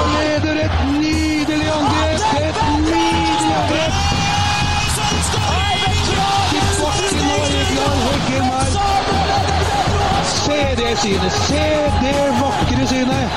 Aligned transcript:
Rosenborg 0.00 0.44
leder 0.44 0.64
et 0.64 0.70
nydelig 1.00 1.68
angrep! 1.78 2.20
Et 2.40 2.56
nydelig 2.78 3.54
angrep! 3.60 3.92
Og 6.82 7.04
Se 10.24 10.58
det 10.76 10.98
synet! 10.98 11.32
Se 11.32 11.66
det 12.02 12.16
vakre 12.40 12.86
synet! 12.86 13.28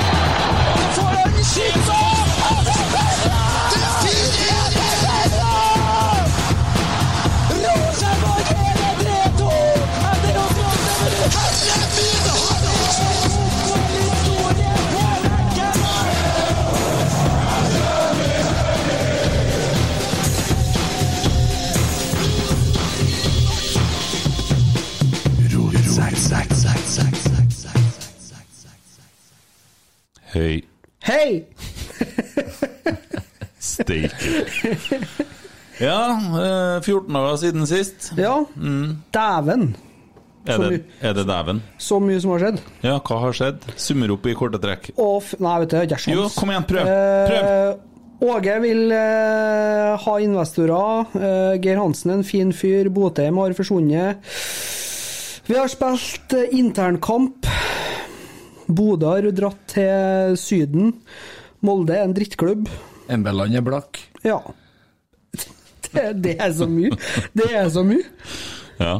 Hei. 30.34 30.64
Hei! 31.06 31.44
Steike. 33.62 34.32
Ja, 35.78 35.98
eh, 36.18 36.80
14 36.82 37.14
dager 37.14 37.36
siden 37.38 37.66
sist. 37.70 38.08
Ja, 38.18 38.40
dæven. 39.14 39.76
Er 40.46 40.58
det, 40.58 40.80
er 41.00 41.14
det 41.14 41.24
dæven? 41.28 41.62
Så 41.78 42.00
mye 42.02 42.18
som 42.18 42.34
har 42.34 42.42
skjedd. 42.42 42.58
Ja, 42.82 42.96
hva 42.98 43.20
har 43.22 43.36
skjedd? 43.38 43.62
Summer 43.78 44.16
opp 44.16 44.26
i 44.26 44.34
korte 44.34 44.58
trekk. 44.58 44.90
Og 44.98 45.30
Nei, 45.38 45.54
vet 45.62 45.70
du, 45.70 45.76
jeg 45.76 45.84
har 45.84 45.90
ikke 45.92 46.02
sjans. 46.02 46.18
Jo, 46.18 46.26
kom 46.34 46.50
igjen, 46.50 46.66
prøv. 46.72 46.90
Prøv. 47.30 47.50
Eh, 47.54 48.26
Åge 48.34 48.58
vil 48.64 48.82
eh, 48.98 49.94
ha 50.02 50.16
investorer. 50.24 51.14
Eh, 51.14 51.54
Geir 51.62 51.78
Hansen 51.78 52.16
en 52.18 52.26
fin 52.26 52.50
fyr. 52.50 52.90
Botheim 52.90 53.38
har 53.38 53.54
forsvunnet. 53.54 54.34
Vi 55.46 55.54
har 55.58 55.70
spilt 55.70 56.34
eh, 56.34 56.58
internkamp. 56.58 57.54
Bodø 58.74 59.14
har 59.14 59.30
dratt 59.36 59.62
til 59.70 60.36
Syden. 60.40 60.92
Molde 61.64 61.96
er 61.96 62.04
en 62.08 62.14
drittklubb. 62.16 62.68
Embeland 63.12 63.56
er 63.56 63.64
blakk. 63.64 64.00
Ja. 64.24 64.40
Det, 65.94 66.08
det 66.24 66.32
er 66.42 66.50
så 66.50 66.66
mye. 66.66 66.96
Det 67.38 67.44
er 67.54 67.68
så 67.70 67.84
mye. 67.86 68.02
Ja. 68.80 68.96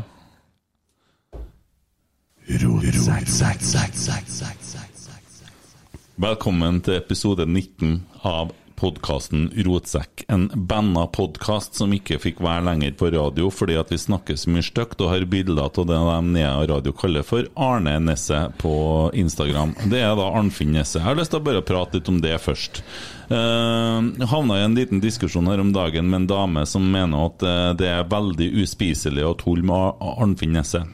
Velkommen 6.15 6.79
til 6.87 6.95
episode 7.01 7.49
19 7.49 7.97
av 8.23 8.53
podkasten 8.85 9.47
Rotsekk. 9.65 10.25
En 10.29 10.51
banna 10.55 11.07
podkast 11.07 11.79
som 11.79 11.93
ikke 11.97 12.19
fikk 12.21 12.43
være 12.45 12.67
lenger 12.67 12.93
på 13.01 13.09
radio 13.15 13.49
fordi 13.53 13.79
at 13.81 13.89
vi 13.93 13.97
snakker 14.01 14.37
så 14.37 14.53
mye 14.53 14.67
stygt 14.67 15.01
og 15.01 15.09
har 15.09 15.25
bilder 15.31 15.63
av 15.65 15.87
det 15.89 15.97
de 15.97 16.19
Nea 16.35 16.51
Radio 16.69 16.93
kaller 16.93 17.25
for 17.25 17.49
Arne 17.57 17.95
Nesse 18.05 18.43
på 18.61 18.75
Instagram. 19.17 19.73
Det 19.89 20.03
er 20.05 20.13
da 20.19 20.27
Arnfinn 20.37 20.75
Nesse. 20.77 20.99
Jeg 20.99 21.07
har 21.07 21.17
lyst 21.17 21.33
til 21.33 21.41
å 21.41 21.47
bare 21.47 21.65
prate 21.65 21.97
litt 21.97 22.11
om 22.13 22.21
det 22.21 22.37
først. 22.45 22.83
Uh, 23.31 24.05
havna 24.29 24.61
i 24.61 24.67
en 24.67 24.77
liten 24.77 25.01
diskusjon 25.01 25.49
her 25.49 25.63
om 25.65 25.73
dagen 25.73 26.11
med 26.11 26.23
en 26.25 26.29
dame 26.35 26.67
som 26.69 26.85
mener 26.85 27.31
at 27.31 27.47
eh, 27.49 27.71
det 27.81 27.89
er 27.89 28.11
veldig 28.11 28.51
uspiselig 28.61 29.25
å 29.25 29.33
tulle 29.41 29.65
med 29.65 30.05
Arnfinn 30.13 30.53
Nesse. 30.59 30.85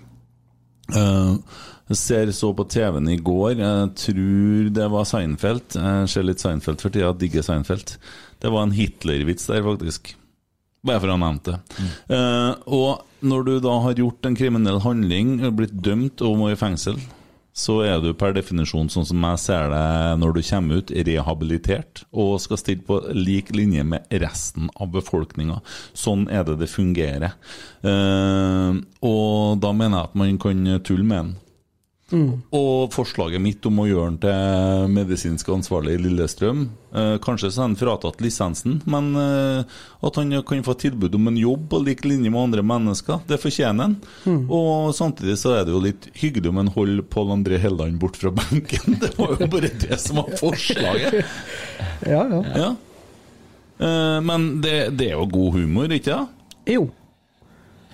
Eh, 0.95 1.35
jeg 1.91 1.99
ser 1.99 2.31
så 2.37 2.53
på 2.55 2.69
TV-en 2.71 3.09
i 3.11 3.19
går, 3.19 3.59
jeg 3.59 3.93
tror 3.99 4.71
det 4.77 4.89
var 4.93 5.07
Seinfeld. 5.11 5.75
Jeg 5.75 6.11
ser 6.13 6.27
litt 6.27 6.43
Seinfeld 6.43 6.83
for 6.83 6.95
tida, 6.95 7.11
digger 7.19 7.43
Seinfeld. 7.43 7.97
Det 8.39 8.53
var 8.55 8.63
en 8.63 8.75
Hitler-vits 8.77 9.49
der, 9.51 9.65
faktisk. 9.67 10.13
Bare 10.87 11.03
for 11.03 11.11
å 11.11 11.17
ha 11.17 11.21
nevnt 11.21 11.49
det. 11.51 11.57
Eh, 12.15 12.53
og 12.71 13.27
når 13.27 13.49
du 13.49 13.55
da 13.67 13.75
har 13.85 13.99
gjort 13.99 14.29
en 14.29 14.39
kriminell 14.39 14.79
handling, 14.85 15.41
blitt 15.59 15.75
dømt 15.83 16.23
og 16.25 16.39
må 16.39 16.53
i 16.53 16.61
fengsel, 16.61 16.97
så 17.51 17.81
er 17.83 17.99
du 17.99 18.13
per 18.15 18.33
definisjon, 18.39 18.89
sånn 18.89 19.09
som 19.11 19.27
jeg 19.27 19.43
ser 19.43 19.67
det 19.75 19.83
når 20.23 20.39
du 20.39 20.41
kommer 20.47 20.81
ut, 20.81 20.95
rehabilitert 21.11 22.05
og 22.15 22.39
skal 22.41 22.63
stille 22.63 22.87
på 22.87 23.03
lik 23.19 23.51
linje 23.53 23.83
med 23.83 24.07
resten 24.23 24.71
av 24.79 24.95
befolkninga. 24.95 25.59
Sånn 25.91 26.29
er 26.31 26.47
det 26.47 26.61
det 26.63 26.71
fungerer. 26.71 27.35
Eh, 27.83 28.81
og 29.03 29.61
da 29.61 29.75
mener 29.75 29.99
jeg 29.99 30.13
at 30.13 30.21
man 30.23 30.43
kan 30.47 30.77
tulle 30.87 31.05
med 31.05 31.25
den. 31.25 31.39
Og 32.13 32.91
forslaget 32.95 33.43
mitt 33.43 33.67
om 33.69 33.79
å 33.83 33.87
gjøre 33.87 34.11
den 34.11 34.19
til 34.25 34.91
medisinsk 34.97 35.49
ansvarlig 35.55 35.95
i 35.95 36.01
Lillestrøm 36.03 36.65
eh, 36.91 37.15
Kanskje 37.23 37.51
så 37.53 37.63
er 37.63 37.69
han 37.69 37.77
fratatt 37.79 38.21
lisensen, 38.25 38.81
men 38.91 39.13
eh, 39.21 39.79
at 40.07 40.19
han 40.19 40.35
kan 40.47 40.65
få 40.67 40.75
tilbud 40.81 41.15
om 41.15 41.31
en 41.31 41.39
jobb 41.39 41.69
på 41.71 41.83
lik 41.87 42.05
linje 42.09 42.33
med 42.33 42.41
andre 42.49 42.65
mennesker, 42.67 43.23
det 43.31 43.39
fortjener 43.43 43.91
han. 43.91 43.97
Og 44.51 44.91
samtidig 44.97 45.39
så 45.39 45.55
er 45.59 45.67
det 45.69 45.75
jo 45.77 45.83
litt 45.85 46.11
hyggelig 46.19 46.51
om 46.51 46.61
han 46.63 46.73
holder 46.75 47.07
Pål 47.15 47.35
André 47.37 47.61
Helland 47.63 48.01
bort 48.03 48.19
fra 48.19 48.33
benken. 48.35 48.99
Det 49.05 49.15
var 49.17 49.37
jo 49.39 49.51
bare 49.53 49.71
det 49.81 49.97
som 50.03 50.21
var 50.21 50.35
forslaget. 50.41 51.21
Ja, 52.09 52.25
ja. 52.27 52.43
Ja. 52.57 52.71
Eh, 53.81 54.19
men 54.27 54.51
det, 54.65 54.77
det 54.99 55.13
er 55.13 55.19
jo 55.19 55.31
god 55.31 55.61
humor, 55.61 55.93
ikke 55.95 56.13
det? 56.17 56.75
Jo. 56.75 56.89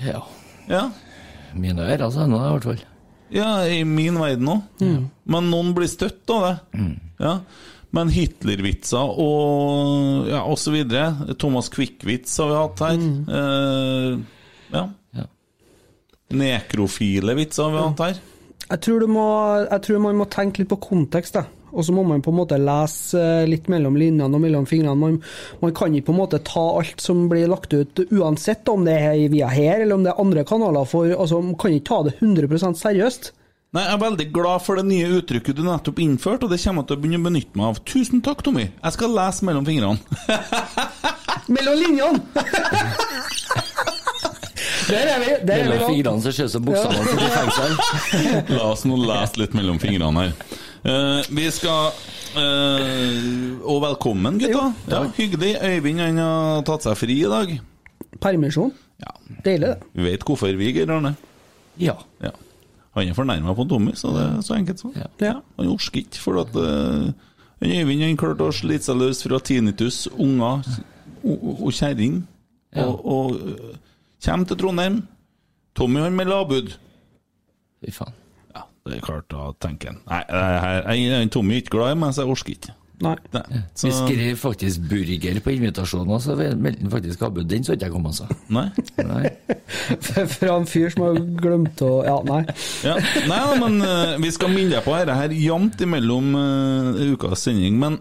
Ja. 0.03 0.25
Ja. 0.71 0.85
Mine 1.57 1.87
ører 1.87 2.11
sender 2.13 2.41
det 2.41 2.47
i 2.47 2.55
hvert 2.57 2.71
fall. 2.73 2.85
Ja, 3.35 3.67
i 3.67 3.81
min 3.85 4.19
verden 4.21 4.49
òg. 4.53 4.83
Men 5.27 5.51
noen 5.51 5.73
blir 5.77 5.89
støtt 5.91 6.31
av 6.31 6.45
det. 6.47 6.85
Ja. 7.23 7.39
Men 7.97 8.11
Hitler-vitser 8.13 9.13
og 9.23 10.27
ja, 10.29 10.43
og 10.45 10.59
så 10.61 10.75
videre. 10.75 11.35
Thomas 11.41 11.71
Quick-vits 11.73 12.35
har 12.43 12.51
vi 12.51 12.57
hatt 12.61 12.83
her. 12.85 13.05
Eh, 13.41 14.19
ja. 14.75 14.83
Ja. 15.17 15.27
Nekrofile 16.37 17.37
vitser 17.39 17.69
har 17.69 17.75
vi 17.77 17.85
hatt 17.85 18.03
her. 18.05 18.21
Jeg 18.67 18.83
tror, 18.83 19.01
du 19.01 19.07
må, 19.15 19.27
jeg 19.63 19.83
tror 19.87 20.01
man 20.03 20.19
må 20.19 20.27
tenke 20.31 20.63
litt 20.65 20.71
på 20.73 20.81
kontekst, 20.89 21.39
da. 21.39 21.45
Og 21.73 21.85
så 21.87 21.95
må 21.95 22.05
man 22.07 22.23
på 22.25 22.31
en 22.33 22.39
måte 22.39 22.59
lese 22.61 23.21
eh, 23.21 23.47
litt 23.49 23.71
mellom 23.73 23.97
linjene 23.99 24.31
og 24.31 24.43
mellom 24.43 24.69
fingrene. 24.69 24.97
Man, 25.01 25.19
man 25.63 25.75
kan 25.77 25.95
ikke 25.95 26.11
på 26.11 26.15
en 26.15 26.21
måte 26.21 26.43
ta 26.47 26.65
alt 26.79 27.03
som 27.03 27.27
blir 27.31 27.49
lagt 27.51 27.75
ut, 27.75 28.05
uansett 28.11 28.69
om 28.73 28.87
det 28.87 28.95
er 29.01 29.17
via 29.33 29.51
her 29.53 29.83
eller 29.83 29.99
om 29.99 30.07
det 30.07 30.13
er 30.15 30.23
andre 30.23 30.47
kanaler. 30.49 30.87
For, 30.89 31.11
altså, 31.17 31.43
Man 31.43 31.59
kan 31.61 31.75
ikke 31.75 31.89
ta 31.91 32.03
det 32.07 32.17
100 32.21 32.79
seriøst. 32.81 33.33
Nei, 33.75 33.83
Jeg 33.83 33.93
er 33.93 34.01
veldig 34.01 34.27
glad 34.33 34.63
for 34.65 34.79
det 34.79 34.87
nye 34.89 35.09
uttrykket 35.19 35.59
du 35.59 35.65
nettopp 35.67 35.99
innførte, 36.01 36.47
og 36.47 36.55
det 36.55 36.63
kommer 36.63 36.85
jeg 36.85 36.89
til 36.89 36.97
å 36.97 37.03
begynne 37.03 37.21
å 37.21 37.27
benytte 37.27 37.59
meg 37.59 37.67
av. 37.73 37.81
Tusen 37.85 38.23
takk, 38.25 38.45
Tommy. 38.47 38.71
Jeg 38.71 38.95
skal 38.95 39.17
lese 39.19 39.45
mellom 39.49 39.67
fingrene. 39.67 39.99
Mellom 41.57 41.77
linjene! 41.79 42.19
Der 44.87 45.09
er 45.11 45.19
vi. 45.19 45.47
Der 45.47 45.55
er 45.55 45.63
vi 45.63 45.69
Mellom 45.69 45.91
fingrene 45.91 46.23
som 46.23 46.33
ser 46.33 46.47
ut 46.47 46.53
som 46.53 46.65
buksene 46.67 46.95
i 47.03 47.31
fengsel. 47.35 47.73
La 48.57 48.69
oss 48.71 48.85
nå 48.87 48.99
lese 49.03 49.41
litt 49.43 49.57
mellom 49.59 49.81
fingrene 49.83 50.27
her. 50.29 50.35
Eh, 50.87 51.25
vi 51.35 51.47
skal 51.51 51.91
uh, 52.37 53.59
Og 53.67 53.81
velkommen, 53.83 54.39
gutta. 54.39 54.69
Ja, 54.91 55.03
hyggelig. 55.17 55.57
Øyvind 55.59 55.99
han 55.99 56.19
har 56.23 56.61
tatt 56.67 56.85
seg 56.87 56.99
fri 57.01 57.17
i 57.25 57.31
dag. 57.31 57.55
Permisjon. 58.23 58.71
Ja, 59.03 59.15
Deilig, 59.45 59.73
det. 59.73 59.89
Vi 59.97 60.05
vet 60.07 60.27
hvorfor 60.27 60.53
vi, 60.55 60.69
Geir 60.77 60.93
Arne. 60.95 61.17
Ja. 61.81 61.97
Ja. 62.23 62.31
Han 62.97 63.11
er 63.11 63.17
fornærma 63.17 63.55
på 63.57 63.67
Tommy, 63.69 63.97
så 63.99 64.13
det 64.15 64.23
er 64.29 64.45
så 64.47 64.55
enkelt 64.57 64.85
sånn. 64.85 64.95
Ja. 64.97 65.09
Ja. 65.25 65.33
Han 65.59 65.73
orker 65.73 65.99
ikke, 66.05 66.21
for 66.23 66.39
at 66.45 66.55
uh, 66.55 67.11
Øyvind 67.67 68.05
han 68.05 68.21
klarte 68.21 68.47
å 68.47 68.55
slite 68.55 68.87
seg 68.87 69.01
løs 69.01 69.25
fra 69.25 69.41
tinnitus, 69.43 70.05
unger 70.13 70.63
og, 71.25 71.49
og 71.57 71.73
kjerring, 71.73 72.21
og, 72.77 73.01
og 73.09 73.39
eh, 73.41 73.79
kommer 74.27 74.51
til 74.51 74.61
Trondheim. 74.61 75.01
Tommy 75.75 76.05
han 76.05 76.19
med 76.19 76.29
lavbud. 76.29 76.77
Fy 77.81 77.95
faen. 77.97 78.13
Det 78.87 78.99
er 79.01 79.05
klart, 79.05 79.29
da 79.33 79.53
tenker 79.63 79.93
han 79.93 80.03
Nei, 80.07 80.25
jeg, 80.31 80.83
jeg, 80.87 81.07
jeg, 81.11 81.31
Tommy 81.35 81.57
er 81.57 81.65
ikke 81.65 81.77
glad 81.79 81.95
i 81.97 82.01
meg, 82.01 82.15
så 82.15 82.25
jeg 82.25 82.37
orker 82.37 82.57
ikke. 82.57 82.77
Nei. 83.05 83.13
Nei, 83.35 83.61
så, 83.77 83.91
Vi 83.91 83.93
skrev 83.93 84.39
faktisk 84.41 84.87
burger 84.89 85.41
på 85.45 85.53
invitasjonen, 85.53 86.15
og 86.17 86.23
så 86.25 86.37
meldte 86.37 86.87
han 86.87 86.93
faktisk 86.95 87.25
avbud. 87.27 87.45
Den 87.51 87.67
så 87.67 87.77
ikke 87.77 87.91
jeg 87.91 87.93
komme, 87.93 88.13
altså. 88.13 88.25
nei. 88.49 88.71
Nei. 89.05 89.33
Fra 90.37 90.55
en 90.55 90.69
fyr 90.71 90.95
som 90.95 91.05
har 91.05 91.21
glemt 91.43 91.83
å 91.85 91.93
Ja, 92.07 92.17
nei. 92.25 92.43
Ja, 92.87 92.97
nei, 93.29 93.41
men 93.61 93.83
uh, 93.85 94.17
vi 94.23 94.33
skal 94.33 94.53
minne 94.55 94.79
deg 94.79 94.87
på 94.87 94.97
dette 94.97 95.17
her 95.19 95.35
jevnt 95.37 95.85
imellom 95.85 96.33
uh, 96.39 97.03
ukas 97.13 97.45
sending. 97.45 97.77
Men 97.83 98.01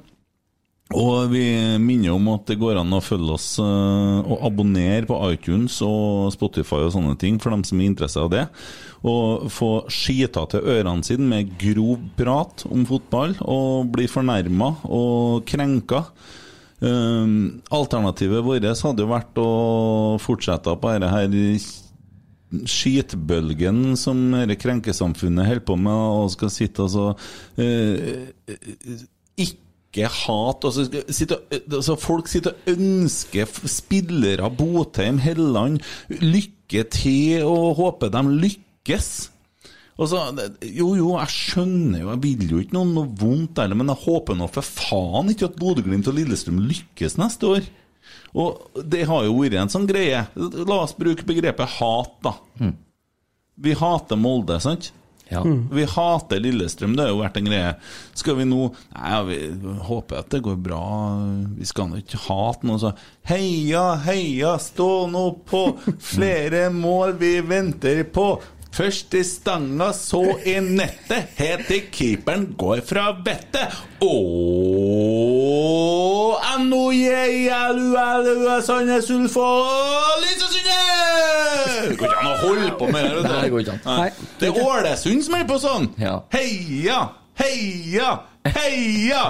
og 0.93 1.31
vi 1.31 1.41
minner 1.81 2.13
om 2.13 2.27
at 2.35 2.45
det 2.45 2.59
går 2.61 2.77
an 2.77 2.93
å 2.93 3.01
følge 3.01 3.33
oss 3.33 3.47
eh, 3.57 4.19
og 4.21 4.43
abonnere 4.45 5.07
på 5.09 5.17
iTunes 5.31 5.79
og 5.81 6.29
Spotify 6.35 6.83
og 6.85 6.93
sånne 6.93 7.15
ting, 7.17 7.39
for 7.41 7.55
dem 7.55 7.63
som 7.65 7.81
er 7.81 7.89
interessert 7.89 8.27
av 8.27 8.33
det. 8.35 8.43
Og 9.09 9.47
få 9.53 9.71
skita 9.89 10.45
til 10.51 10.69
ørene 10.75 11.05
sine 11.05 11.25
med 11.31 11.55
grov 11.61 12.05
prat 12.19 12.67
om 12.69 12.85
fotball, 12.85 13.33
og 13.41 13.89
bli 13.97 14.05
fornærma 14.11 14.75
og 14.85 15.41
krenka. 15.49 16.05
Um, 16.85 17.63
alternativet 17.73 18.45
vårt 18.45 18.67
hadde 18.85 19.05
jo 19.05 19.09
vært 19.09 19.41
å 19.41 19.49
fortsette 20.21 20.75
på 20.77 20.93
dette 20.93 21.09
her 21.09 21.35
skitbølgen 22.69 23.95
som 23.97 24.19
dette 24.35 24.59
krenkesamfunnet 24.61 25.49
holder 25.49 25.65
på 25.65 25.81
med, 25.81 26.07
og 26.21 26.33
skal 26.35 26.53
sitte 26.53 26.85
altså 26.85 27.15
så 27.17 27.63
eh, 27.63 28.27
Ikke 29.41 29.64
hat 30.03 30.65
altså, 30.67 30.85
skal 30.85 31.03
sitte, 31.13 31.37
og- 31.39 31.71
altså, 31.79 31.95
Folk 31.97 32.27
sitter 32.27 32.51
og 32.51 32.73
ønsker 32.75 33.45
spillere, 33.67 34.49
Botheim, 34.51 35.17
Helland, 35.23 35.79
lykke 36.09 36.83
til 36.91 37.43
og 37.47 37.75
håper 37.77 38.09
de 38.11 38.21
lykkes. 38.43 39.29
Og 39.97 40.09
så, 40.11 40.19
jo, 40.61 40.89
jo, 40.99 41.13
jeg 41.17 41.27
skjønner 41.31 42.01
jo, 42.01 42.09
jeg 42.09 42.21
vil 42.21 42.49
jo 42.51 42.57
ikke 42.59 42.73
noe, 42.75 42.85
noe 42.91 43.07
vondt 43.15 43.55
heller, 43.61 43.75
men 43.79 43.87
jeg 43.87 44.03
håper 44.03 44.35
nå 44.35 44.49
for 44.51 44.61
faen 44.61 45.29
ikke 45.31 45.45
at 45.47 45.55
Bodø-Glimt 45.55 46.07
og 46.11 46.15
Lillestrøm 46.17 46.59
lykkes 46.67 47.15
neste 47.17 47.47
år. 47.47 47.69
Og 48.35 48.59
det 48.83 49.05
har 49.07 49.23
jo 49.23 49.37
vært 49.39 49.55
en 49.61 49.69
sånn 49.71 49.87
greie. 49.87 50.25
La 50.35 50.81
oss 50.83 50.91
bruke 50.99 51.23
begrepet 51.23 51.77
hat, 51.79 52.11
da. 52.21 52.33
Vi 53.57 53.71
hater 53.79 54.19
Molde, 54.19 54.59
sant? 54.59 54.91
Ja. 55.31 55.41
Vi 55.71 55.85
hater 55.89 56.39
Lillestrøm, 56.39 56.93
det 56.95 57.07
har 57.07 57.13
jo 57.13 57.21
vært 57.23 57.39
en 57.39 57.47
greie. 57.49 57.71
Skal 58.13 58.37
vi 58.37 58.45
nå 58.45 58.67
Nei, 58.93 59.09
ja, 59.09 59.21
vi 59.25 59.39
håper 59.87 60.21
at 60.21 60.29
det 60.33 60.43
går 60.45 60.59
bra. 60.61 60.81
Vi 61.57 61.65
skal 61.65 61.89
nå 61.89 62.01
ikke 62.03 62.21
hate 62.27 62.67
noe, 62.69 62.81
så 62.81 62.93
Heia, 63.25 63.95
heia, 64.05 64.53
stå 64.61 65.07
nå 65.09 65.23
på! 65.49 65.63
Flere 65.97 66.67
mål 66.73 67.15
vi 67.17 67.39
venter 67.41 68.03
på! 68.13 68.27
Først 68.75 69.13
i 69.15 69.23
stanga, 69.23 69.93
så 69.95 70.19
i 70.43 70.57
nettet. 70.59 71.29
Helt 71.37 71.67
til 71.69 71.85
keeperen 71.95 72.49
går 72.59 72.81
fra 72.83 73.05
vettet. 73.23 73.71
N-O-J-L-U-L-U 77.25 78.61
Sandnes 78.65 79.09
Ulf 79.15 79.37
og 79.39 80.19
Lysesundet! 80.23 81.89
Det 81.89 81.97
går 81.99 82.07
ikke 82.11 82.19
an 82.19 82.31
å 82.31 82.35
holde 82.41 82.71
på 82.79 82.85
med 82.91 83.03
det. 83.15 83.23
Nei, 83.29 83.39
det 83.45 83.51
går 83.53 83.59
ikke 83.63 83.75
an. 83.77 83.81
Det 84.41 84.47
er 84.51 84.59
Ålesund 84.65 85.23
som 85.27 85.37
er 85.39 85.45
på 85.49 85.57
sånn! 85.61 85.85
Heia, 86.35 86.99
heia, 87.39 88.09
heia! 88.57 89.23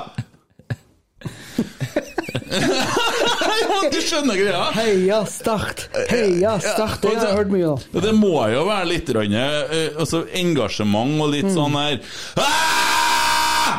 Ja, 3.55 3.89
du 3.91 3.99
skjønner 4.03 4.37
greia? 4.37 4.63
Heia 4.75 5.19
Start! 5.29 5.85
Heia 6.09 6.57
Start! 6.63 6.99
Det 7.03 7.13
har 7.15 7.29
jeg 7.29 7.37
hørt 7.39 7.53
mye 7.53 7.69
av. 7.73 7.85
Det 8.05 8.13
må 8.17 8.33
jo 8.51 8.65
være 8.67 8.89
litt 8.89 9.09
grann, 9.11 9.35
eh, 9.39 9.95
altså, 9.95 10.25
engasjement 10.35 11.21
og 11.23 11.31
litt 11.35 11.51
sånn 11.53 11.77
her 11.79 12.01
«Ah!» 12.41 12.95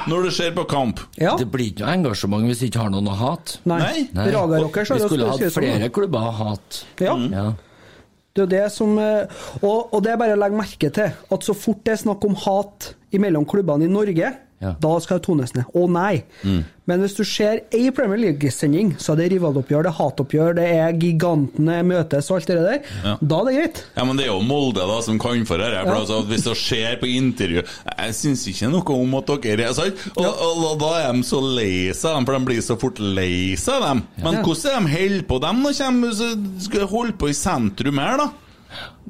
Når 0.07 0.27
du 0.29 0.31
ser 0.35 0.53
på 0.55 0.63
kamp. 0.71 1.01
Ja. 1.19 1.35
Det 1.39 1.49
blir 1.51 1.73
ikke 1.73 1.83
noe 1.83 1.95
engasjement 1.97 2.47
hvis 2.47 2.61
vi 2.63 2.69
ikke 2.71 2.85
har 2.85 2.93
noen 2.95 3.09
å 3.11 3.15
hate. 3.19 3.61
Nei. 3.67 3.79
Nei. 3.83 4.03
Nei. 4.15 4.27
Raga 4.35 4.61
Rockers 4.63 4.93
har 4.93 5.01
Vi 5.01 5.03
jo 5.03 5.09
skulle 5.11 5.31
hatt 5.33 5.55
flere 5.55 5.89
klubber 5.95 6.29
å 6.29 6.35
hate. 6.41 6.83
Ja. 7.03 7.17
Ja. 7.33 7.47
Det 8.37 8.45
er 8.45 8.51
det 8.53 8.65
som 8.75 8.99
eh, 9.01 9.25
og, 9.63 9.95
og 9.97 10.03
det 10.05 10.13
er 10.13 10.19
bare 10.21 10.37
å 10.37 10.41
legge 10.41 10.59
merke 10.59 10.91
til 10.95 11.09
at 11.35 11.47
så 11.47 11.55
fort 11.57 11.81
det 11.87 11.95
er 11.97 12.03
snakk 12.05 12.27
om 12.29 12.37
hat 12.45 12.93
mellom 13.17 13.47
klubbene 13.49 13.87
i 13.87 13.89
Norge, 13.89 14.29
Ja. 14.63 14.71
da 14.81 14.95
skal 15.05 15.19
det 15.19 15.27
tones 15.27 15.53
ned. 15.53 15.67
Å 15.77 15.83
nei! 15.93 16.23
Men 16.89 17.03
hvis 17.03 17.17
du 17.19 17.25
ser 17.29 17.59
ei 17.77 17.91
Premier 17.93 18.17
League-sending, 18.23 18.95
så 19.03 19.13
er 19.13 19.19
det 19.21 19.27
rivaloppgjør, 19.35 19.83
det 19.85 19.91
er 19.91 19.97
hatoppgjør, 19.99 20.55
det 20.57 20.67
er 20.79 20.95
gigantene 20.97 21.75
møtes 21.85 22.31
og 22.31 22.39
alt 22.39 22.49
det 22.49 22.57
der, 22.65 22.79
Ja. 23.05 23.17
da 23.21 23.41
er 23.43 23.45
det 23.51 23.55
greit. 23.59 23.83
Ja, 23.99 24.05
men 24.09 24.17
det 24.17 24.25
er 24.25 24.31
jo 24.33 24.39
Molde 24.47 24.87
da 24.89 24.97
som 25.05 25.19
kan 25.21 25.45
for 25.45 25.59
dette. 25.61 25.83
Ja. 25.85 25.97
altså, 25.99 26.23
hvis 26.31 26.47
du 26.47 26.55
ser 26.55 26.97
på 27.03 27.11
intervju 27.11 27.65
Jeg 27.67 28.15
syns 28.17 28.47
ikke 28.49 28.71
noe 28.73 28.97
om 28.97 29.15
at 29.21 29.35
dere 29.45 29.69
er 29.69 29.77
sant? 29.77 30.07
Og, 30.17 30.25
og, 30.25 30.65
og 30.71 30.81
da 30.81 30.91
er 31.03 31.13
de 31.19 31.23
så 31.29 31.43
lei 31.43 31.93
seg, 31.93 32.25
for 32.25 32.33
de 32.39 32.45
blir 32.49 32.63
så 32.65 32.79
fort 32.81 32.99
lei 33.03 33.57
seg, 33.61 33.83
dem. 33.85 34.03
Men 34.25 34.41
hvordan 34.47 34.73
er 34.73 34.89
de 34.89 34.97
holder 34.97 35.29
på, 35.29 35.41
dem? 35.45 35.63
Nå 35.67 35.75
kommer, 35.77 36.17
skal 36.65 36.81
de 36.81 36.87
holde 36.97 37.13
på 37.21 37.29
i 37.29 37.37
sentrum 37.37 37.99
her, 38.01 38.25
da. 38.25 38.31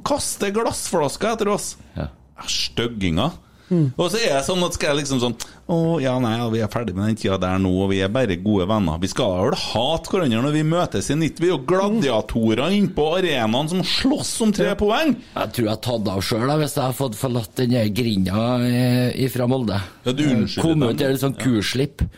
Kaste 0.07 0.51
glassflasker 0.55 1.37
etter 1.37 1.55
oss. 1.55 1.77
Ja. 1.95 2.09
Stygginger. 2.51 3.31
Og 3.73 4.11
så 4.13 4.21
er 4.23 4.37
det 4.39 4.45
sånn 4.47 4.63
at 4.63 4.77
skal 4.77 4.93
jeg 4.93 5.01
liksom 5.03 5.19
sånn 5.23 5.35
Å, 5.67 5.97
ja, 5.99 6.13
nei, 6.23 6.37
ja, 6.39 6.45
vi 6.53 6.61
er 6.63 6.71
ferdig 6.71 6.95
med 6.95 7.09
den 7.09 7.17
tida 7.19 7.37
der 7.43 7.57
nå, 7.59 7.73
og 7.83 7.91
vi 7.91 7.99
er 8.05 8.11
bare 8.15 8.37
gode 8.39 8.69
venner. 8.71 9.01
Vi 9.03 9.09
skal 9.11 9.33
vel 9.49 9.57
hate 9.59 10.13
hverandre 10.13 10.45
når 10.45 10.55
vi 10.55 10.63
møtes 10.63 11.11
i 11.11 11.17
nytt. 11.19 11.41
Vi 11.43 11.49
er 11.49 11.57
jo 11.57 11.65
gladiatorer 11.67 12.71
inne 12.77 12.93
på 12.95 13.09
arenaen 13.17 13.73
som 13.73 13.83
slåss 13.83 14.31
om 14.47 14.53
tre 14.55 14.77
poeng. 14.79 15.17
Jeg 15.35 15.53
tror 15.57 15.67
jeg 15.67 15.73
har 15.73 15.83
tatt 15.89 16.13
av 16.13 16.23
sjøl 16.23 16.53
hvis 16.61 16.77
jeg 16.79 16.85
har 16.85 16.95
fått 16.95 17.19
forlatt 17.19 17.59
den 17.59 17.75
grinda 17.97 18.45
eh, 18.63 19.27
fra 19.35 19.49
Molde. 19.51 19.81
Ja, 20.07 20.15
du 20.15 20.23
unnskylder 20.23 20.63
Kom 20.63 20.85
dem. 20.85 20.95
ut 20.95 21.01
til 21.03 21.17
et 21.17 21.25
sånt 21.25 21.43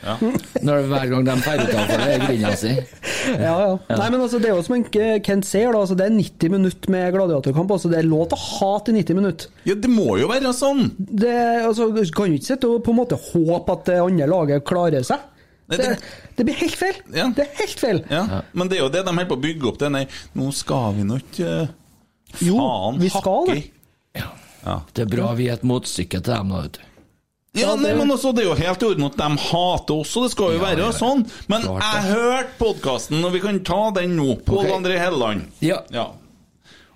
ja. 0.05 0.19
Når 0.69 0.88
hver 0.90 1.09
gang 1.14 1.25
de 1.25 1.37
drar 1.40 1.62
utenfor 1.64 2.05
den 2.05 2.26
grinda 2.26 2.52
si. 2.61 2.75
Ja, 3.28 3.55
ja. 3.61 3.73
Nei, 3.93 4.09
men 4.12 4.23
altså, 4.23 4.38
Det 4.40 4.49
er 4.49 4.57
jo 4.57 4.62
som 4.64 4.76
en 4.78 4.85
Kent 5.25 5.47
sier, 5.49 5.73
da, 5.73 5.81
altså, 5.83 5.97
det 5.99 6.07
er 6.07 6.14
90 6.14 6.52
minutter 6.52 6.93
med 6.93 7.12
gladiatorkamp. 7.17 7.73
altså 7.75 7.90
Det 7.93 8.00
er 8.00 8.09
lov 8.09 8.28
til 8.31 8.38
å 8.38 8.45
hate 8.59 8.93
i 8.93 8.99
90 9.00 9.19
minutter. 9.19 9.50
Ja, 9.69 9.76
det 9.76 9.90
må 9.93 10.17
jo 10.21 10.28
være 10.31 10.52
sånn. 10.57 10.90
Det, 10.99 11.38
altså, 11.68 11.88
Du 11.95 12.02
kan 12.14 12.30
jo 12.33 12.38
ikke 12.38 12.49
sitte 12.52 12.68
og 12.71 12.83
på 12.87 12.92
en 12.95 12.99
måte 13.00 13.18
håpe 13.21 13.75
at 13.76 13.85
det 13.90 13.99
andre 14.02 14.26
laget 14.30 14.64
klarer 14.68 15.04
seg. 15.07 15.21
Nei, 15.68 15.76
Det, 15.76 15.88
det- 15.88 16.35
det 16.38 16.45
blir 16.49 16.54
helt 16.62 16.76
feil! 16.80 16.99
Ja. 17.12 17.26
Det 17.37 17.45
er 17.45 17.57
helt 17.59 17.80
feil! 17.83 17.99
Ja, 18.11 18.42
Men 18.57 18.68
det 18.71 18.78
er 18.78 18.85
jo 18.87 18.88
det 18.95 19.02
de 19.04 19.12
holder 19.12 19.28
på 19.28 19.37
å 19.37 19.42
bygge 19.42 19.66
opp. 19.68 19.78
Det 19.83 19.90
Nei, 19.92 20.04
nå 20.38 20.52
skal 20.54 20.95
vi 20.97 21.02
nå 21.09 21.18
ikke 21.21 21.49
eh, 21.62 21.73
Jo, 22.47 22.57
Faen, 22.61 23.00
vi 23.02 23.09
skal 23.12 23.26
hakke 23.42 23.57
det. 23.57 23.64
ja. 24.16 24.76
Det 24.95 25.02
er 25.04 25.11
bra 25.16 25.33
vi 25.37 25.49
er 25.49 25.59
et 25.59 25.66
motstykke 25.68 26.21
til 26.23 26.33
dem 26.35 26.54
da, 26.54 26.62
vet 26.64 26.78
du. 26.78 26.85
Ja, 27.59 27.73
nei, 27.80 27.90
men 27.97 28.11
også, 28.12 28.30
Det 28.37 28.45
er 28.45 28.49
jo 28.50 28.54
helt 28.59 28.83
i 28.85 28.87
orden 28.87 29.07
at 29.09 29.16
de 29.18 29.28
hater 29.49 29.95
oss, 30.02 30.12
og 30.16 30.26
det 30.26 30.30
skal 30.35 30.52
jo 30.54 30.59
Ja, 30.61 30.64
være 30.68 30.83
ja, 30.85 30.88
ja. 30.92 30.97
sånn. 30.99 31.23
Men 31.49 31.64
jeg 31.66 32.02
hørte 32.12 32.57
podkasten, 32.61 33.25
og 33.25 33.33
vi 33.35 33.40
kan 33.42 33.61
ta 33.66 33.78
den 33.97 34.16
nå. 34.18 34.37
Pål 34.47 34.61
okay. 34.62 34.75
André 34.76 34.99
Helleland. 35.00 35.47
Ja. 35.64 35.80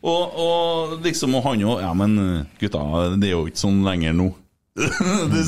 Og, 0.03 0.39
og 0.43 0.95
liksom, 1.05 1.37
og 1.39 1.45
han 1.47 1.61
jo 1.63 1.77
Ja, 1.79 1.93
men 1.95 2.17
gutta, 2.59 2.83
det 3.15 3.29
er 3.29 3.37
jo 3.37 3.47
ikke 3.47 3.63
sånn 3.63 3.85
lenger 3.87 4.17
nå. 4.19 4.33
det, 5.33 5.43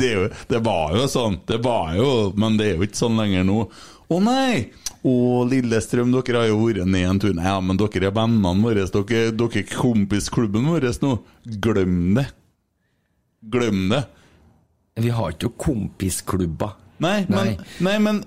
det, 0.00 0.10
det 0.48 0.60
var 0.64 0.94
jo 0.96 1.04
sånn, 1.12 1.42
det 1.46 1.60
var 1.62 1.92
jo, 1.94 2.10
men 2.40 2.56
det 2.56 2.70
er 2.70 2.78
jo 2.78 2.86
ikke 2.88 3.02
sånn 3.02 3.20
lenger 3.20 3.44
nå. 3.46 3.64
Å 4.10 4.18
nei! 4.24 4.70
Å, 5.06 5.12
Lillestrøm, 5.48 6.10
dere 6.12 6.42
har 6.42 6.48
jo 6.50 6.58
vært 6.64 6.88
ned 6.88 7.06
en 7.08 7.20
tur. 7.22 7.34
Nei, 7.36 7.46
ja, 7.46 7.60
men 7.64 7.78
dere 7.80 8.08
er 8.10 8.16
vennene 8.16 8.64
våre, 8.64 8.86
dere, 8.96 9.30
dere 9.32 9.62
er 9.62 9.68
kompisklubben 9.70 10.66
vår 10.68 10.88
nå. 11.04 11.12
Glem 11.62 12.00
det. 12.18 12.26
Glem 13.54 13.86
det. 13.92 14.02
Vi 15.00 15.12
har 15.14 15.32
ikke 15.32 15.48
noen 15.48 15.62
kompisklubber. 15.64 16.74
Nei, 17.00 17.24
men, 17.30 17.54
Nei. 17.54 17.68
nei. 17.86 17.94
men 18.04 18.18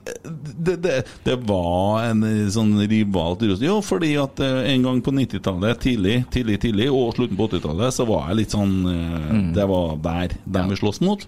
det, 0.57 0.79
det, 0.81 0.95
det 1.27 1.35
var 1.45 2.07
en 2.07 2.25
eh, 2.25 2.47
sånn 2.53 2.73
rival 2.89 3.37
til 3.37 3.51
Russland. 3.51 3.67
Jo, 3.69 3.77
fordi 3.85 4.15
at 4.21 4.41
eh, 4.41 4.63
en 4.73 4.87
gang 4.87 5.03
på 5.05 5.13
90-tallet, 5.13 5.83
tidlig, 5.83 6.17
tidlig, 6.33 6.57
tidlig, 6.65 6.89
og 6.89 7.13
slutten 7.17 7.37
på 7.37 7.51
80-tallet, 7.51 7.93
så 7.93 8.07
var 8.09 8.31
jeg 8.31 8.41
litt 8.41 8.57
sånn 8.57 8.75
mm. 8.83 9.47
Det 9.53 9.69
var 9.69 9.95
der 10.03 10.35
de 10.43 10.65
vi 10.71 10.79
slåss 10.81 11.03
mot. 11.05 11.27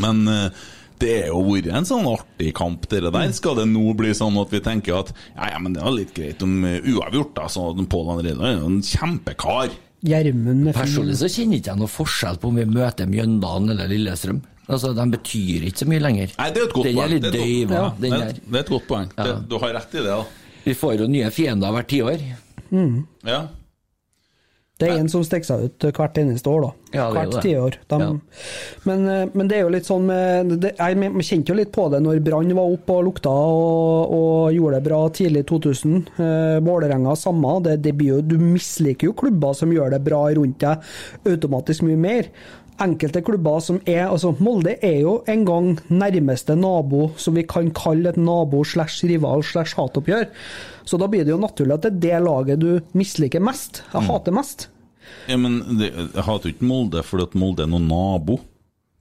Men 0.00 0.26
eh, 0.28 0.62
det 1.02 1.14
er 1.24 1.30
jo 1.32 1.40
vært 1.48 1.70
en 1.74 1.86
sånn 1.88 2.06
artig 2.06 2.52
kamp, 2.56 2.84
det 2.90 3.02
der. 3.08 3.32
Skal 3.34 3.58
det 3.58 3.66
nå 3.70 3.84
bli 3.98 4.12
sånn 4.16 4.38
at 4.40 4.52
vi 4.54 4.60
tenker 4.62 5.00
at 5.00 5.14
ja, 5.34 5.54
ja, 5.54 5.62
men 5.62 5.74
det 5.74 5.82
var 5.82 5.96
litt 5.96 6.12
greit 6.16 6.44
om 6.46 6.60
eh, 6.68 6.78
uavgjort, 6.84 7.34
da. 7.38 7.48
Så 7.50 7.72
Pål 7.90 8.12
André 8.14 8.36
er 8.36 8.60
jo 8.60 8.68
en 8.70 8.78
kjempekar. 8.86 9.74
Gjermund 10.02 10.70
er. 10.70 10.76
Personlig 10.76 11.18
så 11.20 11.30
kjenner 11.30 11.60
ikke 11.60 11.72
jeg 11.72 11.82
noe 11.82 11.90
forskjell 11.90 12.38
på 12.42 12.50
om 12.50 12.58
vi 12.58 12.68
møter 12.70 13.10
Mjøndalen 13.10 13.74
eller 13.74 13.90
Lillestrøm. 13.90 14.42
Altså, 14.68 14.92
De 14.94 15.06
betyr 15.10 15.64
ikke 15.68 15.78
så 15.82 15.88
mye 15.90 16.00
lenger. 16.00 16.34
Nei, 16.38 16.50
det 16.54 16.62
er 16.62 16.66
et 16.68 16.72
godt 16.72 16.84
den 16.86 16.96
er 16.96 17.00
poeng. 17.02 17.10
litt 17.10 17.22
Det 17.22 17.32
er 17.32 17.34
et 17.34 17.42
døyv. 17.42 17.68
godt- 17.68 17.72
Ja, 17.72 17.82
Ja, 17.82 17.90
den 18.00 18.10
det, 18.10 18.20
der. 18.20 18.32
det 18.50 18.54
er 18.54 18.60
et 18.60 18.70
godt 18.70 18.86
poeng. 18.88 19.08
Det, 19.16 19.48
du 19.48 19.58
har 19.58 19.72
rett 19.74 19.94
i 19.94 19.98
det, 19.98 20.04
da. 20.06 20.24
Vi 20.64 20.74
får 20.74 20.98
jo 20.98 21.06
nye 21.08 21.30
fiender 21.30 21.72
hvert 21.72 21.88
tiår. 21.88 22.20
Ja. 23.26 23.48
Det 24.82 24.88
er 24.90 24.98
en 24.98 25.08
som 25.08 25.22
stikker 25.22 25.46
seg 25.46 25.60
ut 25.68 25.84
hvert 25.94 26.16
eneste 26.18 26.50
år, 26.50 26.62
da. 26.64 26.70
Ja, 26.96 27.02
er 27.06 27.28
hvert 27.28 27.42
tiår. 27.44 27.74
De, 27.88 27.98
Ja. 28.00 28.12
men, 28.84 29.04
eh, 29.08 29.28
men 29.32 29.46
det 29.46 29.58
er 29.58 29.60
jo 29.62 29.68
litt 29.68 29.84
sånn 29.86 30.02
med 30.06 30.60
det, 30.60 30.74
Jeg 30.76 30.96
kjente 31.22 31.48
jo 31.50 31.54
litt 31.54 31.70
på 31.70 31.88
det 31.90 32.00
når 32.02 32.18
Brann 32.24 32.52
var 32.52 32.64
oppe 32.64 32.90
og 32.90 33.04
lukta 33.04 33.30
og, 33.30 34.10
og 34.10 34.52
gjorde 34.52 34.74
det 34.80 34.84
bra 34.88 35.08
tidlig 35.10 35.38
i 35.38 35.42
2000. 35.44 36.08
Eh, 36.18 36.58
Vålerenga 36.60 37.14
samme. 37.16 37.62
Det, 37.62 37.80
det 37.82 37.96
blir 37.96 38.08
jo, 38.16 38.20
du 38.22 38.38
misliker 38.38 39.04
jo 39.04 39.12
klubber 39.12 39.54
som 39.54 39.70
gjør 39.70 39.90
det 39.90 40.02
bra 40.04 40.24
rundt 40.34 40.58
deg 40.58 40.78
automatisk 41.26 41.82
mye 41.86 41.96
mer. 41.98 42.26
Enkelte 42.82 43.22
klubber 43.22 43.60
som 43.62 43.78
er 43.86 44.08
altså 44.08 44.32
Molde 44.42 44.74
er 44.82 45.00
jo 45.04 45.16
en 45.30 45.44
gang 45.46 45.72
nærmeste 45.92 46.56
nabo 46.58 47.12
som 47.20 47.36
vi 47.38 47.44
kan 47.48 47.70
kalle 47.76 48.10
et 48.10 48.18
nabo 48.18 48.64
slash 48.66 49.06
rival 49.06 49.44
slash 49.46 49.78
hatoppgjør. 49.78 50.28
Så 50.84 50.98
da 50.98 51.08
blir 51.10 51.26
det 51.26 51.34
jo 51.34 51.40
naturlig 51.42 51.76
at 51.78 51.86
det 51.86 51.92
er 51.92 52.00
det 52.06 52.22
laget 52.26 52.62
du 52.62 52.96
misliker 52.98 53.42
mest. 53.44 53.84
Jeg 53.92 54.08
hater 54.08 54.34
mest. 54.34 54.68
Ja, 55.28 55.36
men 55.38 55.60
det, 55.78 55.92
Jeg 55.92 56.24
hater 56.26 56.48
jo 56.50 56.56
ikke 56.56 56.66
Molde 56.66 57.04
fordi 57.06 57.28
at 57.28 57.36
Molde 57.38 57.66
er 57.66 57.70
noen 57.70 57.86
nabo. 57.90 58.40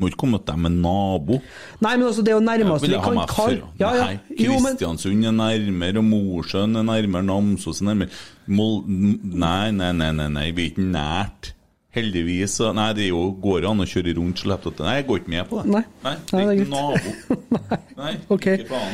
Må 0.02 0.10
ikke 0.10 0.24
komme 0.24 0.40
til 0.42 0.56
dem 0.56 0.64
med 0.66 0.78
nabo. 0.82 1.38
Nei, 1.82 1.94
men 1.94 2.08
altså, 2.08 2.24
det 2.26 2.34
er 2.34 2.40
jo 2.40 2.46
nærmest 2.46 2.88
vi 2.88 2.98
kan 2.98 3.20
kalle 3.30 3.68
ja, 3.78 3.92
ja. 3.94 4.06
Nei, 4.10 4.38
Kristiansund 4.40 5.26
er 5.30 5.36
nærmere, 5.36 6.02
og 6.02 6.08
Mosjøen 6.08 6.80
er 6.80 6.88
nærmere, 6.88 7.26
Namsos 7.28 7.84
er 7.84 7.92
nærmere 7.92 8.10
Mol 8.50 8.80
Nei, 8.88 9.70
nei, 9.78 9.92
nei, 9.94 10.10
nei, 10.18 10.30
nei, 10.34 10.48
vi 10.58 10.66
er 10.66 10.72
ikke 10.74 10.88
nært. 10.90 11.52
Heldigvis. 11.96 12.60
Nei, 12.78 12.90
det 12.96 13.10
jo, 13.10 13.24
går 13.44 13.66
an 13.68 13.84
å 13.84 13.88
kjøre 13.90 14.14
rundt 14.16 14.40
så 14.40 14.48
lett 14.54 14.68
at 14.70 14.78
Nei, 14.86 14.94
jeg 15.02 15.08
går 15.10 15.24
ikke 15.24 15.34
med 15.34 15.50
på 15.50 15.62
det. 15.62 15.72
Nei. 15.76 15.82
nei 16.06 16.14
det 16.32 16.44
er 16.44 16.62
ikke 16.62 16.72
nabo. 16.72 17.40
Nei, 18.02 18.14
okay. 18.32 18.62
ikke 18.62 18.70
faen. 18.72 18.94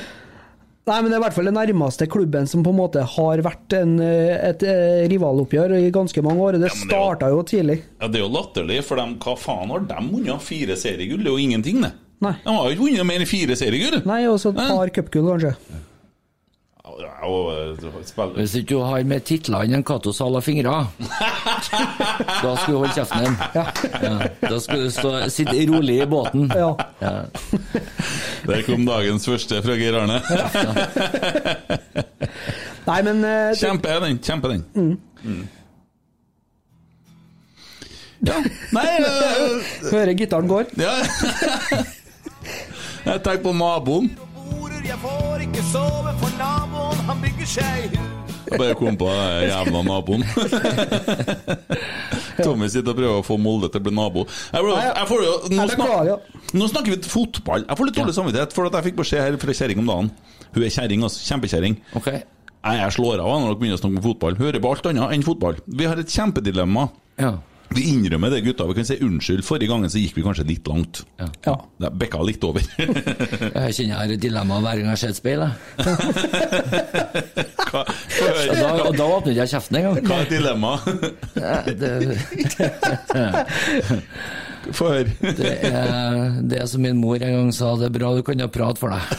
Nei, 0.87 1.01
men 1.03 1.11
det 1.11 1.17
er 1.17 1.19
i 1.19 1.23
hvert 1.25 1.35
fall 1.35 1.49
den 1.49 1.57
nærmeste 1.59 2.05
klubben 2.07 2.45
som 2.47 2.61
på 2.63 2.71
en 2.71 2.77
måte 2.79 3.01
har 3.03 3.41
vært 3.43 3.73
en, 3.75 3.97
et, 3.99 4.61
et 4.63 4.63
eh, 4.71 5.01
rivaloppgjør 5.11 5.73
i 5.81 5.89
ganske 5.91 6.21
mange 6.23 6.39
år. 6.45 6.57
Det 6.61 6.69
Ja, 6.69 6.77
jo- 6.77 6.85
starta 6.87 7.27
jo 7.33 7.41
tidlig. 7.43 7.81
Ja, 7.99 8.07
Det 8.07 8.21
er 8.21 8.23
jo 8.23 8.29
latterlig, 8.31 8.77
for 8.87 8.95
dem, 9.01 9.17
hva 9.19 9.33
faen 9.37 9.73
har 9.75 9.83
de 9.89 9.97
vunnet? 10.07 10.45
Fire 10.47 10.77
seriegull? 10.79 11.19
Det 11.25 11.27
er 11.27 11.35
jo 11.35 11.43
ingenting, 11.43 11.81
det. 11.83 11.91
Nei. 12.23 12.31
De 12.45 12.55
har 12.55 12.63
jo 12.69 12.77
ikke 12.77 12.85
vunnet 12.87 13.05
mer 13.11 13.19
enn 13.21 13.29
fire 13.29 13.57
seriegull. 13.59 13.99
Nei, 14.07 14.21
og 14.31 14.39
så 14.41 14.53
et 14.55 14.63
par 14.63 14.93
cupgull, 14.95 15.27
kanskje. 15.35 15.51
Ja, 15.67 15.75
og, 15.75 15.75
eh, 15.75 15.75
spiller- 15.75 16.76
Hvis 18.35 18.55
ikke 18.55 18.75
du 18.75 18.81
har 18.85 19.03
med 19.07 19.23
titlene 19.27 19.77
en 19.77 19.83
Cato 19.83 20.11
Sala 20.15 20.39
fingre, 20.41 20.75
da 22.43 22.53
skal 22.55 22.73
du 22.73 22.77
holde 22.77 22.93
kjeften 22.95 23.25
din. 23.25 23.35
Ja. 23.55 23.65
Da 24.41 24.59
skal 24.63 24.83
du 24.85 24.89
stå, 24.93 25.11
sitte 25.33 25.55
rolig 25.71 25.99
i 26.03 26.07
båten. 26.09 26.47
Ja. 26.55 26.71
Ja. 27.01 27.13
Der 28.47 28.63
kom 28.67 28.85
dagens 28.87 29.27
første 29.27 29.61
fra 29.65 29.75
Geir 29.79 29.99
Arne. 29.99 30.21
Nei, 32.87 33.01
men 33.03 33.23
uh, 33.25 33.51
Kjempe 33.59 33.99
den. 34.05 34.19
Kjempe 34.23 34.53
den. 34.53 34.65
Mm. 34.77 35.43
Ja. 38.27 38.39
Nei 38.73 38.85
uh, 39.03 39.67
hører 39.93 40.15
gitaren 40.17 40.47
går. 40.49 40.71
ja. 40.79 40.95
Jeg 43.07 43.21
tenker 43.23 43.43
på 43.45 43.53
naboen. 43.55 44.09
Jeg 44.87 44.97
får 45.03 45.41
ikke 45.43 45.63
sove, 45.67 46.13
for 46.21 46.35
naboen 46.39 47.01
han 47.09 47.19
bygger 47.23 47.49
seg 47.49 47.97
hus. 47.97 48.35
Bare 48.57 48.75
kom 48.79 48.95
på 48.95 49.09
jævla 49.11 49.81
naboen. 49.83 50.23
Tommy 52.37 52.69
sitter 52.71 52.93
og 52.93 52.99
prøver 52.99 53.19
å 53.19 53.25
få 53.25 53.35
Molde 53.41 53.67
til 53.73 53.81
å 53.81 53.85
bli 53.87 53.93
nabo. 53.97 54.23
Jeg, 54.53 54.63
får- 54.63 54.85
jeg 54.85 55.09
får 55.09 55.23
nå, 55.25 55.33
Jeg 55.57 55.71
beklager, 55.73 56.09
ja. 56.11 56.15
snak, 56.21 56.53
nå 56.61 56.69
snakker 56.71 56.93
vi 56.95 57.09
fotball. 57.11 57.65
Jeg 57.67 57.79
får 57.79 57.89
litt 57.89 57.97
dårlig 57.99 58.15
samvittighet, 58.15 58.55
for 58.55 58.69
at 58.69 58.77
jeg 58.77 58.87
fikk 58.89 58.99
beskjed 59.01 59.23
her 59.25 59.37
fra 59.41 59.55
kjerring 59.59 59.81
om 59.83 59.89
dagen. 59.91 60.11
Hun 60.55 60.63
er 60.63 60.73
kjerring, 60.77 61.03
altså. 61.07 61.23
Kjempekjerring. 61.27 61.77
Ok. 61.99 62.07
Jeg 62.13 62.79
jeg 62.83 62.95
slår 62.97 63.21
av 63.23 63.29
når 63.33 63.49
dere 63.51 63.59
begynner 63.61 63.79
å 63.79 63.81
snakke 63.81 63.99
om 64.01 64.05
fotball. 64.07 64.37
Hører 64.39 64.63
på 64.63 64.71
alt 64.71 64.87
annet 64.91 65.15
enn 65.17 65.25
fotball. 65.27 65.59
Vi 65.67 65.89
har 65.89 65.99
et 66.01 66.13
kjempedilemma. 66.15 66.87
Ja. 67.19 67.33
Vi 67.75 67.81
innrømmer 67.91 68.29
det, 68.31 68.39
gutta. 68.45 68.63
Vi 68.69 68.75
kan 68.77 68.85
si 68.87 68.95
unnskyld. 69.03 69.43
Forrige 69.45 69.67
gangen 69.71 69.89
så 69.91 69.99
gikk 69.99 70.15
vi 70.17 70.23
kanskje 70.25 70.45
litt 70.47 70.67
langt. 70.71 70.95
Ja. 71.19 71.27
Det 71.83 71.89
bekka 71.99 72.19
litt 72.25 72.43
over. 72.47 72.61
Jeg 72.77 72.85
kjenner 73.75 73.91
jeg 73.91 73.97
har 73.97 74.07
et 74.15 74.21
dilemma 74.23 74.55
hver 74.63 74.75
gang 74.79 74.89
jeg 74.93 74.99
ser 75.01 75.11
et 75.11 75.19
speil. 75.19 75.39
jeg. 75.43 75.51
Hva, 77.67 77.81
Og 77.83 78.55
da, 78.55 78.69
og 78.87 78.93
da 78.97 79.05
åpner 79.17 79.31
ikke 79.33 79.43
jeg 79.43 79.51
kjeften 79.53 79.75
engang. 79.81 79.95
Hva 80.07 80.15
er 80.23 80.27
dilemmaet? 80.31 80.83
Ja, 81.35 81.55
Det, 81.67 81.91
Få 84.75 84.89
høre. 84.91 85.07
det, 85.37 85.51
er, 85.63 86.43
det 86.43 86.57
er 86.59 86.65
som 86.67 86.81
min 86.83 86.97
mor 86.99 87.15
en 87.23 87.31
gang 87.37 87.51
sa, 87.55 87.69
det 87.79 87.85
er 87.87 87.93
bra 87.95 88.09
du 88.17 88.21
kan 88.27 88.35
ha 88.43 88.47
prat 88.51 88.75
for 88.81 88.91
deg. 88.91 88.99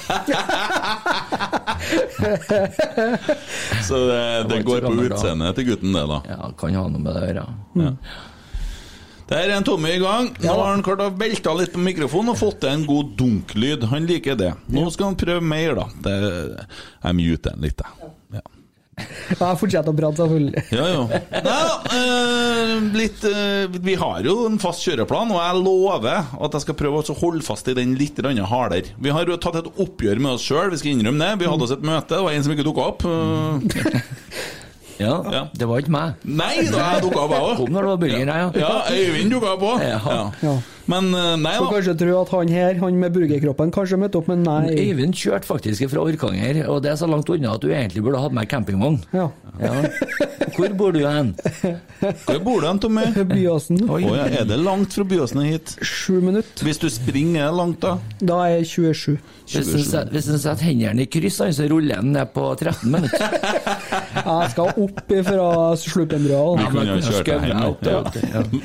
Så 3.89 3.97
det, 4.09 4.23
det 4.51 4.57
ikke 4.61 4.69
går 4.69 4.81
på 4.89 4.93
utseendet 5.07 5.55
til 5.57 5.65
gutten, 5.71 5.93
det, 5.97 6.05
da. 6.11 6.19
Ja, 6.29 6.39
kan 6.59 6.75
ha 6.77 6.85
noe 6.91 7.01
med 7.01 7.13
det 7.17 7.23
å 7.23 7.25
gjøre. 7.31 7.45
Der 9.29 9.45
er 9.45 9.57
en 9.59 9.67
Tommy 9.67 9.91
i 9.93 10.01
gang. 10.01 10.31
Nå 10.41 10.53
har 10.57 10.71
han 10.73 10.85
klart 10.85 11.03
å 11.05 11.11
velte 11.21 11.53
litt 11.59 11.75
på 11.75 11.83
mikrofonen 11.85 12.33
og 12.33 12.41
fått 12.41 12.63
til 12.63 12.73
en 12.73 12.87
god 12.89 13.11
dunklyd. 13.19 13.89
Han 13.93 14.09
liker 14.09 14.39
det. 14.41 14.55
Nå 14.73 14.87
skal 14.95 15.11
han 15.11 15.19
prøve 15.21 15.45
mer, 15.45 15.75
da. 15.77 15.89
Det, 16.07 16.15
jeg 17.03 17.19
muter 17.21 17.53
den 17.53 17.69
litt, 17.69 17.85
jeg. 17.85 18.13
Ja. 18.39 18.45
Ja, 18.99 19.37
jeg 19.53 19.59
fortsetter 19.61 19.93
å 19.93 19.97
prate, 19.97 20.25
selvfølgelig. 20.25 20.63
Ja, 20.75 20.87
jo. 20.91 21.03
Nei, 21.45 21.59
øh, 21.99 22.87
litt 22.99 23.25
øh, 23.29 23.77
Vi 23.85 23.95
har 24.01 24.27
jo 24.27 24.35
en 24.49 24.59
fast 24.63 24.83
kjøreplan, 24.87 25.33
og 25.35 25.41
jeg 25.43 25.61
lover 25.63 26.33
at 26.39 26.57
jeg 26.57 26.67
skal 26.67 26.79
prøve 26.79 27.03
å 27.03 27.19
holde 27.21 27.45
fast 27.47 27.71
i 27.71 27.77
den 27.79 27.95
litt 28.01 28.19
hardere. 28.19 28.95
Vi 28.99 29.13
har 29.15 29.29
jo 29.29 29.39
tatt 29.41 29.61
et 29.61 29.71
oppgjør 29.85 30.23
med 30.25 30.35
oss 30.35 30.47
sjøl, 30.47 30.73
vi 30.73 30.81
skal 30.81 30.97
innrømme 30.97 31.23
det. 31.23 31.43
Vi 31.45 31.51
hadde 31.53 31.69
oss 31.69 31.75
et 31.77 31.85
møte, 31.85 32.17
det 32.17 32.25
var 32.27 32.35
en 32.35 32.47
som 32.47 32.57
ikke 32.57 32.67
dukka 32.71 32.89
opp. 32.95 33.07
Eh, 33.19 34.28
Ja, 34.99 35.23
Ja. 35.33 35.43
det 35.59 35.69
var 35.69 35.79
ikke 35.79 35.91
meg. 35.95 36.15
Nei, 36.25 36.55
da 36.71 36.79
jeg 36.95 37.03
dukka 37.03 37.21
opp, 37.21 37.31
jeg 37.31 37.57
Kom 37.57 37.67
òg. 37.67 37.71
når 37.71 37.81
det 37.81 37.89
var 37.89 37.97
burger, 37.97 38.19
jeg, 38.19 38.27
ja. 38.27 38.51
Ja, 38.55 38.83
Øyvind 38.91 39.31
dukka 39.31 39.55
opp 39.55 39.63
òg. 39.63 40.63
Men 40.89 41.11
eh, 41.13 41.35
nei 41.37 41.53
da. 41.55 41.65
da. 41.65 41.71
kanskje 41.75 41.95
tro 42.01 42.15
at 42.23 42.31
han 42.33 42.49
her, 42.53 42.79
han 42.81 42.97
med 43.01 43.13
burgerkroppen, 43.17 43.73
kanskje 43.75 43.99
møtte 44.01 44.21
opp, 44.23 44.29
men 44.33 44.43
nei. 44.47 44.73
Øyvind 44.89 45.17
kjørte 45.19 45.49
faktisk 45.49 45.85
fra 45.93 46.01
Orkanger, 46.09 46.63
og 46.73 46.81
det 46.85 46.95
er 46.95 47.01
så 47.01 47.09
langt 47.11 47.29
unna 47.35 47.53
at 47.59 47.65
du 47.65 47.69
egentlig 47.73 48.03
burde 48.07 48.23
hatt 48.23 48.33
med 48.37 48.49
campingvogn. 48.49 49.01
Ja. 49.13 49.29
Ja. 49.59 49.75
Hvor 50.55 50.73
bor 50.79 50.93
du 50.95 51.01
hen? 51.03 51.33
Hvor 52.25 52.39
bor 52.47 52.61
du 52.63 52.67
hen, 52.69 52.79
Tommy? 52.83 53.05
Byåsen. 53.29 53.81
Å 53.91 53.99
ja, 54.01 54.25
er 54.41 54.47
det 54.49 54.57
langt 54.63 54.95
fra 54.97 55.05
Byåsen 55.07 55.43
hit? 55.45 55.75
Sju 55.85 56.21
minutter. 56.25 56.65
Hvis 56.67 56.79
du 56.83 56.87
springer, 56.91 57.49
er 57.49 57.55
langt, 57.59 57.81
da? 57.83 57.97
Da 58.23 58.39
er 58.47 58.57
jeg 58.59 58.69
27. 58.73 59.19
Hvis 59.49 59.71
du 59.73 59.79
set- 59.83 60.11
hvis 60.15 60.29
du 60.31 60.37
setter 60.39 60.65
hendene 60.69 61.05
i 61.05 61.09
kryss, 61.11 61.39
så 61.57 61.67
ruller 61.71 62.01
den 62.03 62.13
ned 62.17 62.33
på 62.35 62.47
13 62.59 62.91
minutter. 62.91 63.27
Jeg 64.19 64.51
skal 64.55 64.73
opp 64.85 65.13
ifra 65.15 65.49
Slupenbrua. 65.79 66.57
Vi 66.59 66.67
kunne 66.73 66.97
jo 66.97 67.01
kjørt 67.07 67.27
deg 67.29 67.41
hjem. 67.49 68.63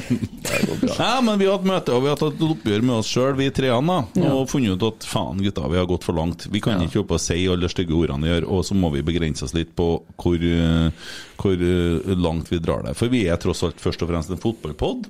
Ja, 0.98 1.22
men 1.22 1.39
vi 1.39 1.48
har 1.48 1.58
hatt 1.58 1.68
møte, 1.68 1.94
og 1.96 2.03
vi 2.06 2.12
har 2.12 2.12
tatt 2.20 2.36
et 2.36 2.46
oppgjør 2.46 2.84
med 2.86 2.96
oss 2.96 3.12
sjøl, 3.12 3.36
vi 3.38 3.50
treene, 3.53 4.00
da. 4.15 4.32
Og 4.34 4.50
funnet 4.51 4.77
ut 4.77 4.88
at 4.88 5.05
faen, 5.08 5.41
gutta, 5.43 5.67
vi 5.72 5.79
har 5.79 5.88
gått 5.89 6.08
for 6.08 6.17
langt. 6.17 6.48
Vi 6.51 6.62
kan 6.63 6.82
ikke 6.84 7.03
oppe 7.03 7.17
og 7.17 7.24
si 7.24 7.39
alle 7.48 7.65
de 7.65 7.72
stygge 7.72 7.96
ordene 7.98 8.27
vi 8.27 8.34
gjør, 8.34 8.50
og 8.55 8.65
så 8.67 8.77
må 8.77 8.91
vi 8.93 9.05
begrense 9.05 9.46
oss 9.48 9.55
litt 9.58 9.74
på 9.77 9.88
hvor, 10.22 10.43
eh, 10.43 11.08
hvor 11.39 11.63
eh, 11.70 12.13
langt 12.20 12.51
vi 12.51 12.62
drar 12.63 12.86
det. 12.88 12.96
For 13.00 13.12
vi 13.13 13.25
er 13.27 13.41
tross 13.41 13.63
alt 13.67 13.82
først 13.84 14.05
og 14.05 14.12
fremst 14.12 14.34
en 14.34 14.41
fotballpod. 14.43 15.10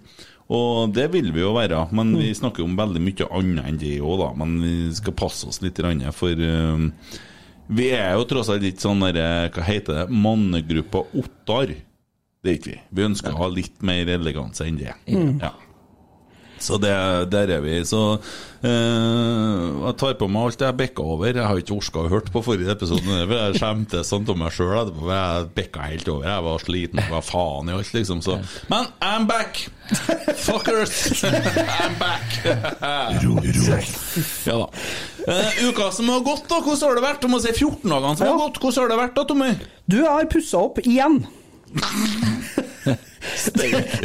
Og 0.53 0.91
det 0.93 1.07
vil 1.13 1.31
vi 1.33 1.41
jo 1.41 1.53
være, 1.55 1.86
men 1.95 2.12
vi 2.19 2.33
snakker 2.36 2.62
jo 2.62 2.67
om 2.67 2.75
veldig 2.77 3.01
mye 3.01 3.29
annet 3.39 3.69
enn 3.69 3.79
det 3.81 3.93
òg, 4.03 4.17
da. 4.19 4.31
Men 4.43 4.57
vi 4.62 4.75
skal 4.98 5.15
passe 5.17 5.48
oss 5.50 5.62
litt, 5.63 5.79
for 6.13 6.43
uh, 6.43 7.15
vi 7.74 7.89
er 7.95 8.17
jo 8.17 8.27
tross 8.29 8.51
alt 8.51 8.65
litt 8.65 8.83
sånn 8.83 9.01
derre, 9.05 9.50
hva 9.55 9.65
heter 9.65 10.01
det, 10.01 10.05
mannegruppa 10.12 11.05
Ottar. 11.15 11.72
Det 12.43 12.51
er 12.51 12.60
ikke 12.60 12.74
vi. 12.74 12.79
Vi 12.91 13.05
ønsker 13.07 13.31
å 13.31 13.45
ha 13.45 13.48
litt 13.55 13.86
mer 13.88 14.10
eleganse 14.12 14.67
enn 14.67 14.81
det. 14.81 14.91
Ja. 15.07 15.53
Så 16.63 16.79
det, 16.82 16.93
der 17.34 17.51
er 17.58 17.62
vi. 17.63 17.75
Så 17.88 18.00
eh, 18.63 19.63
jeg 19.84 19.96
tar 20.00 20.15
på 20.20 20.29
meg 20.32 20.48
alt 20.48 20.63
jeg 20.63 20.77
bikka 20.79 21.03
over. 21.15 21.32
Jeg 21.34 21.43
har 21.43 21.60
ikke 21.60 21.75
orka 21.75 22.03
å 22.05 22.12
høre 22.12 22.34
på 22.34 22.43
forrige 22.46 22.72
episode. 22.72 23.03
for 23.03 23.36
Jeg 23.36 23.60
skjemtes 23.60 24.08
sånn 24.13 24.27
til 24.27 24.39
meg 24.39 24.55
sjøl 24.55 24.74
etterpå. 24.79 25.10
Jeg 25.12 25.50
bikka 25.60 25.89
helt 25.91 26.08
over. 26.13 26.29
Jeg 26.29 26.48
var 26.48 26.63
sliten. 26.63 27.03
Hva 27.12 27.22
faen 27.25 27.70
i 27.72 27.75
alt, 27.75 27.91
liksom. 27.98 28.24
Så. 28.24 28.39
Men 28.72 28.88
I'm 29.03 29.27
back! 29.29 29.65
Fuckers! 30.39 30.96
I'm 31.27 31.98
back! 32.00 32.39
ja 34.48 34.58
da. 34.63 34.67
Eh, 35.27 35.63
uka 35.67 35.91
som 35.91 36.10
har 36.12 36.24
gått, 36.25 36.48
da. 36.50 36.63
Hvordan 36.63 36.88
har 36.88 37.00
det 37.00 37.08
vært? 37.10 37.24
Du 37.24 37.32
må 37.32 37.39
si 37.43 37.51
14 37.51 37.88
dagene 37.91 38.17
som 38.20 38.27
har 38.32 38.39
gått. 38.46 38.60
Hvordan 38.63 38.82
har 38.86 38.93
det 38.93 39.00
vært 39.03 39.17
da, 39.20 39.27
Tommy? 39.27 39.51
Du, 39.84 39.98
jeg 40.01 40.12
har 40.12 40.32
pussa 40.32 40.63
opp 40.63 40.79
igjen. 40.84 41.25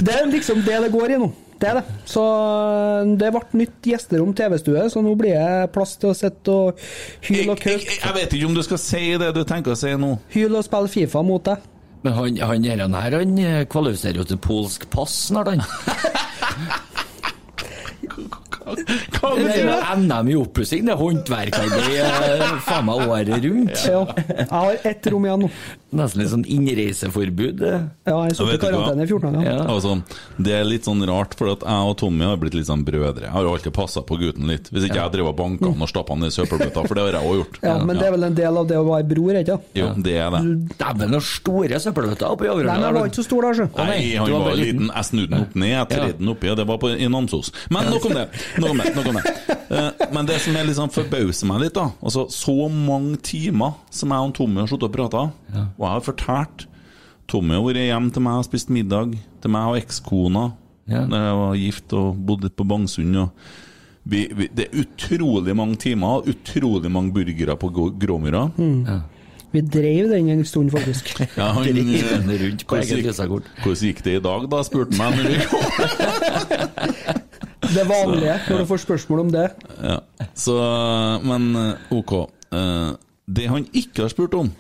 det 0.09 0.15
er 0.15 0.27
liksom 0.31 0.65
det 0.67 0.79
det 0.87 0.91
går 0.95 1.15
i 1.15 1.21
nå. 1.23 1.29
Det 1.59 1.67
er 1.67 1.81
det. 1.81 1.85
Så 2.07 2.23
øh, 2.23 3.09
det 3.19 3.33
ble 3.35 3.41
nytt 3.59 3.89
gjesterom 3.91 4.31
TV-stue, 4.39 4.85
så 4.93 5.03
nå 5.03 5.15
blir 5.19 5.35
det 5.35 5.73
plass 5.75 5.97
til 5.99 6.13
å 6.13 6.15
sitte 6.15 6.55
og 6.55 6.85
hyle 7.27 7.51
og 7.57 7.59
Jeg, 7.59 7.81
køke. 7.83 7.97
jeg 8.05 8.15
vet 8.15 8.37
ikke 8.39 8.47
om 8.51 8.55
du 8.55 8.63
skal 8.67 8.79
si 8.83 9.03
det 9.19 9.33
du 9.35 9.43
tenker 9.49 9.75
å 9.75 9.79
si 9.81 9.91
nå. 9.99 10.13
Hyle 10.37 10.61
og 10.61 10.67
spille 10.69 10.93
Fifa 10.93 11.25
mot 11.27 11.43
deg. 11.51 11.67
Men 12.07 12.15
han, 12.15 12.37
han 12.47 12.63
her, 12.71 12.85
han 12.85 12.95
her 12.95 13.17
han 13.19 13.39
eh, 13.43 13.65
kvalifiserer 13.67 14.21
jo 14.23 14.29
til 14.31 14.39
polsk 14.39 14.87
pass 14.95 15.17
snart, 15.33 15.51
han. 15.51 15.67
Hva 18.77 19.33
Det 19.37 19.45
betyr 19.45 19.63
er 19.63 19.69
det? 19.69 19.77
jo 19.79 19.99
NM 20.05 20.29
i 20.33 20.37
oppussing, 20.39 20.85
det 20.89 20.95
er 20.95 21.01
håndverkarbeid 21.03 22.63
faen 22.69 22.87
meg 22.89 23.05
året 23.09 23.45
rundt. 23.45 23.85
Ja. 23.89 24.01
Jeg 24.29 24.49
har 24.51 24.89
ett 24.93 25.07
rom 25.13 25.27
igjen 25.29 25.45
nå. 25.47 25.51
Nesten 25.99 26.21
litt 26.21 26.29
sånn 26.29 26.43
innreiseforbud. 26.45 27.63
Ja, 27.65 28.17
jeg 28.29 28.35
satt 28.37 28.51
i 28.53 28.59
karantene 28.61 29.07
i 29.07 29.09
14 29.09 29.33
dager. 29.39 29.47
Ja. 29.49 29.63
Altså, 29.73 29.95
det 30.37 30.53
er 30.59 30.67
litt 30.69 30.85
sånn 30.85 31.01
rart, 31.09 31.33
for 31.39 31.55
at 31.55 31.63
jeg 31.65 31.89
og 31.93 31.95
Tommy 32.03 32.27
har 32.29 32.37
blitt 32.41 32.57
litt 32.59 32.69
sånn 32.69 32.83
brødre. 32.85 33.25
Jeg 33.25 33.33
har 33.33 33.47
jo 33.47 33.55
alltid 33.57 33.73
passa 33.77 34.03
på 34.05 34.19
gutten 34.21 34.51
litt. 34.53 34.69
Hvis 34.69 34.85
ikke 34.89 34.99
jeg 35.01 35.15
drev 35.17 35.31
og 35.31 35.37
banka 35.39 35.71
han 35.71 35.81
og 35.87 35.89
stappa 35.89 36.13
han 36.13 36.29
i 36.29 36.31
søppelbøtta, 36.35 36.85
for 36.85 36.99
det 36.99 37.07
har 37.07 37.17
jeg 37.19 37.31
òg 37.31 37.39
gjort. 37.41 37.61
Ja, 37.65 37.79
men 37.81 37.97
det 37.97 38.05
er 38.09 38.13
vel 38.19 38.29
en 38.29 38.37
del 38.37 38.61
av 38.61 38.69
det 38.69 38.77
å 38.77 38.85
være 38.85 39.09
bror, 39.15 39.39
ikke 39.41 39.57
sant? 39.57 39.71
Jo, 39.81 39.89
det 40.05 40.17
er 40.21 40.29
det. 40.37 40.43
Dæven, 40.83 41.15
noen 41.17 41.25
store 41.29 41.81
søppelbøtter 41.87 42.37
oppi 42.37 42.49
Nei, 42.49 42.65
men 42.69 42.85
jeg 42.85 42.97
var 42.99 43.09
ikke 43.09 43.21
så 43.23 43.25
stor 43.25 43.47
da, 43.49 43.55
sjø. 43.57 43.67
Nei, 43.79 43.99
han 44.19 44.33
var 44.45 44.57
liten. 44.61 44.93
Jeg 44.93 45.09
snudde 45.09 45.33
den 45.33 45.41
opp 45.47 45.57
ned, 45.57 45.73
jeg 45.73 45.89
tredde 45.95 46.19
den 46.21 46.33
oppi, 46.35 46.53
og 46.53 46.57
det 46.61 46.69
var 46.69 46.81
på, 46.83 46.93
i 46.93 47.09
Namsos. 47.13 47.51
Men 47.73 47.89
nok 47.93 48.09
om 48.11 48.17
det. 48.19 48.27
Nok 48.61 48.71
om 48.75 48.81
det, 48.83 48.93
nok 48.97 49.07
om 49.13 49.19
det. 49.19 49.35
Eh, 49.71 50.07
Men 50.15 50.27
det 50.29 50.39
som 50.41 50.57
er 50.57 50.65
liksom 50.69 50.91
forbauser 50.95 51.47
meg 51.51 51.61
litt, 51.67 51.75
da 51.77 51.91
Altså 52.01 52.25
Så 52.33 52.55
mange 52.73 53.19
timer 53.23 53.75
som 53.91 54.11
jeg 54.15 54.19
og 54.31 54.35
Tommy 54.39 54.61
har 54.63 54.71
sittet 54.71 54.89
og 54.89 54.95
prata, 54.95 55.25
og 55.29 55.85
jeg 55.85 55.93
har 55.95 56.05
fortalt 56.07 56.67
Tommy 57.29 57.55
har 57.59 57.65
vært 57.67 57.83
hjemme 57.85 58.11
til 58.15 58.23
meg 58.25 58.39
og 58.41 58.47
spist 58.49 58.71
middag, 58.73 59.13
til 59.43 59.51
meg 59.53 59.69
og 59.69 59.77
ekskona, 59.83 60.47
Ja. 60.89 61.03
da 61.05 61.17
jeg 61.27 61.35
var 61.37 61.57
gift 61.61 61.93
og 61.93 62.17
bodde 62.25 62.49
på 62.57 62.65
Bangsund. 62.65 63.17
Og 63.21 63.29
vi, 64.09 64.23
vi, 64.33 64.47
det 64.57 64.65
er 64.71 64.79
utrolig 64.81 65.53
mange 65.55 65.77
timer, 65.77 66.25
utrolig 66.25 66.89
mange 66.91 67.13
burgere 67.13 67.57
på 67.61 67.69
Gråmyra. 68.01 68.47
Mm. 68.57 68.87
Ja. 68.89 69.01
Vi 69.53 69.61
drev 69.61 70.09
den 70.13 70.29
en 70.33 70.45
stund, 70.45 70.71
faktisk. 70.73 71.21
Ja, 71.37 71.53
han, 71.53 71.65
Drivende 71.65 72.39
rundt 72.41 72.65
på 72.67 72.75
hvordan 72.77 72.97
eget 72.97 73.05
visakort. 73.11 73.47
Hvordan 73.63 73.85
gikk 73.91 74.03
det 74.05 74.17
i 74.17 74.25
dag, 74.25 74.49
da? 74.53 74.63
spurte 74.65 74.97
han 74.97 75.13
meg. 75.21 75.45
Det 77.63 77.85
vanlige 77.89 78.37
når 78.49 78.63
du 78.63 78.67
får 78.71 78.83
spørsmål 78.85 79.21
om 79.27 79.31
det. 79.35 79.47
Ja. 79.83 79.99
Så, 80.39 80.55
men 81.27 81.49
eh, 81.59 81.95
ok. 81.95 82.13
Eh, 82.55 82.91
Det 83.29 83.47
han 83.51 83.67
ikke 83.77 84.07
har 84.07 84.13
spurt 84.13 84.35
om, 84.39 84.51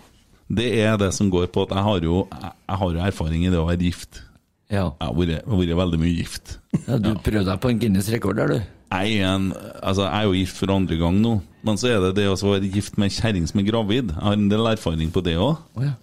det 0.48 0.66
er 0.82 0.96
det 1.00 1.12
som 1.16 1.30
går 1.32 1.46
på 1.52 1.62
at 1.64 1.70
jeg 1.76 1.84
har 1.86 2.00
jo, 2.04 2.18
jeg, 2.32 2.76
har 2.80 2.90
jo 2.96 3.04
erfaring 3.04 3.44
i 3.46 3.52
det 3.52 3.60
å 3.60 3.66
være 3.68 3.86
gift. 3.86 4.22
Ja. 4.68 4.90
Jeg 5.00 5.06
har 5.06 5.14
vært, 5.16 5.46
vært 5.48 5.76
veldig 5.78 6.00
mye 6.02 6.16
gift. 6.18 6.58
ja, 6.86 6.98
du 7.00 7.14
prøvde 7.24 7.46
deg 7.48 7.62
på 7.62 7.70
en 7.72 7.78
Guinness 7.80 8.10
rekord 8.12 8.36
der, 8.40 8.52
du. 8.52 8.74
Jeg 8.88 9.18
er, 9.20 9.30
en, 9.34 9.50
altså 9.84 10.06
jeg 10.06 10.16
er 10.18 10.26
jo 10.28 10.36
gift 10.36 10.56
for 10.60 10.72
andre 10.72 10.96
gang 11.00 11.16
nå, 11.20 11.34
men 11.64 11.76
så 11.80 11.90
er 11.92 11.98
det 12.06 12.14
det 12.16 12.26
å 12.32 12.36
være 12.40 12.68
gift 12.72 12.96
med 13.00 13.10
ei 13.10 13.16
kjerring 13.16 13.48
som 13.48 13.60
er 13.60 13.66
gravid. 13.68 14.12
Jeg 14.14 14.24
har 14.24 14.36
en 14.36 14.48
del 14.52 14.68
erfaring 14.72 15.10
på 15.12 15.22
det 15.24 15.34
òg. 15.40 15.58
Oh, 15.76 15.84
ja. 15.84 15.94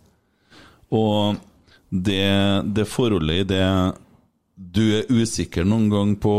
Og 0.93 1.39
det, 1.89 2.21
det 2.77 2.85
forholdet 2.89 3.41
i 3.41 3.47
det 3.49 3.63
Du 4.75 4.83
er 4.99 5.09
usikker 5.09 5.65
noen 5.65 5.89
gang 5.91 6.13
på 6.21 6.35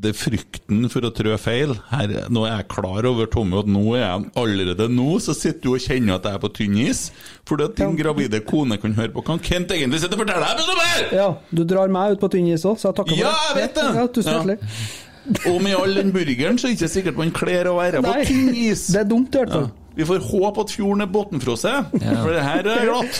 det 0.00 0.14
frykten 0.16 0.86
for 0.88 1.04
å 1.04 1.10
trø 1.12 1.34
feil. 1.40 1.74
Her, 1.90 2.14
nå 2.32 2.46
er 2.48 2.54
jeg 2.62 2.68
klar 2.72 3.04
over, 3.10 3.26
Tommy, 3.32 3.58
at 3.60 3.68
nå 3.68 3.82
er 3.98 4.00
jeg 4.06 4.30
allerede 4.40 4.86
nå 4.92 5.18
så 5.20 5.34
sitter 5.36 5.60
du 5.66 5.74
og 5.74 5.82
kjenner 5.84 6.16
at 6.16 6.24
jeg 6.28 6.38
er 6.38 6.42
på 6.44 6.50
tynn 6.56 6.78
is. 6.80 7.02
Fordi 7.48 7.66
at 7.68 7.76
din 7.80 7.98
gravide 7.98 8.40
kone 8.48 8.78
kan 8.80 8.96
høre 8.96 9.12
på 9.16 9.24
hva 9.26 9.36
Kent 9.44 9.74
egentlig 9.76 10.00
sitter 10.00 10.16
og 10.16 10.24
forteller 10.24 10.80
deg! 10.80 11.12
Ja, 11.18 11.28
du 11.52 11.62
drar 11.68 11.92
meg 11.92 12.16
ut 12.16 12.22
på 12.24 12.30
tynn 12.32 12.48
is 12.54 12.64
òg, 12.64 12.78
så 12.80 12.88
jeg 12.90 12.98
takker 13.02 13.18
for 13.18 13.22
Ja, 13.26 13.34
det. 13.34 13.44
jeg 13.50 13.60
vet 13.60 13.74
det! 13.76 13.86
Ja, 14.00 14.06
tusen 14.16 14.56
Ja. 14.56 15.46
Og 15.50 15.58
med 15.62 15.76
all 15.76 15.92
den 16.00 16.14
burgeren 16.14 16.56
så 16.58 16.66
er 16.66 16.72
det 16.72 16.78
ikke 16.80 16.88
sikkert 16.94 17.18
man 17.20 17.30
kler 17.36 17.68
å 17.68 17.74
være 17.76 18.00
på 18.02 18.14
tynn 18.24 18.54
is. 18.56 18.86
det 18.94 19.02
er 19.04 19.10
dumt 19.12 19.36
i 19.36 19.42
hvert 19.44 19.52
Ja. 19.58 19.66
Vi 20.00 20.06
får 20.06 20.22
håpe 20.30 20.62
at 20.64 20.70
fjorden 20.72 21.02
er 21.04 21.08
bunnfrosset, 21.12 21.90
for 21.92 22.30
det 22.32 22.40
her 22.46 22.68
er 22.72 22.84
glatt. 22.86 23.16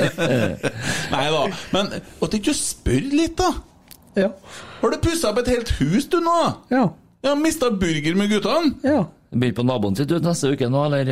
Nei 1.12 1.24
da. 1.34 1.40
Men 1.74 1.90
at 1.98 2.36
ikke 2.38 2.54
du 2.54 2.56
spør 2.56 3.08
litt, 3.12 3.34
da? 3.40 3.50
Ja. 4.16 4.30
Har 4.80 4.90
du 4.94 4.98
pussa 5.04 5.30
opp 5.30 5.38
et 5.42 5.50
helt 5.52 5.70
hus, 5.80 6.08
du 6.08 6.18
nå? 6.24 6.36
Ja. 6.72 6.86
Jeg 7.20 7.28
har 7.34 7.40
mista 7.40 7.68
burger 7.70 8.16
med 8.16 8.30
guttene. 8.32 8.74
ja. 8.86 9.06
Begynner 9.30 9.54
på 9.54 9.62
naboen 9.62 9.94
sitt 9.94 10.10
ut 10.10 10.24
neste 10.26 10.48
uke 10.50 10.66
nå, 10.66 10.80
eller? 10.88 11.10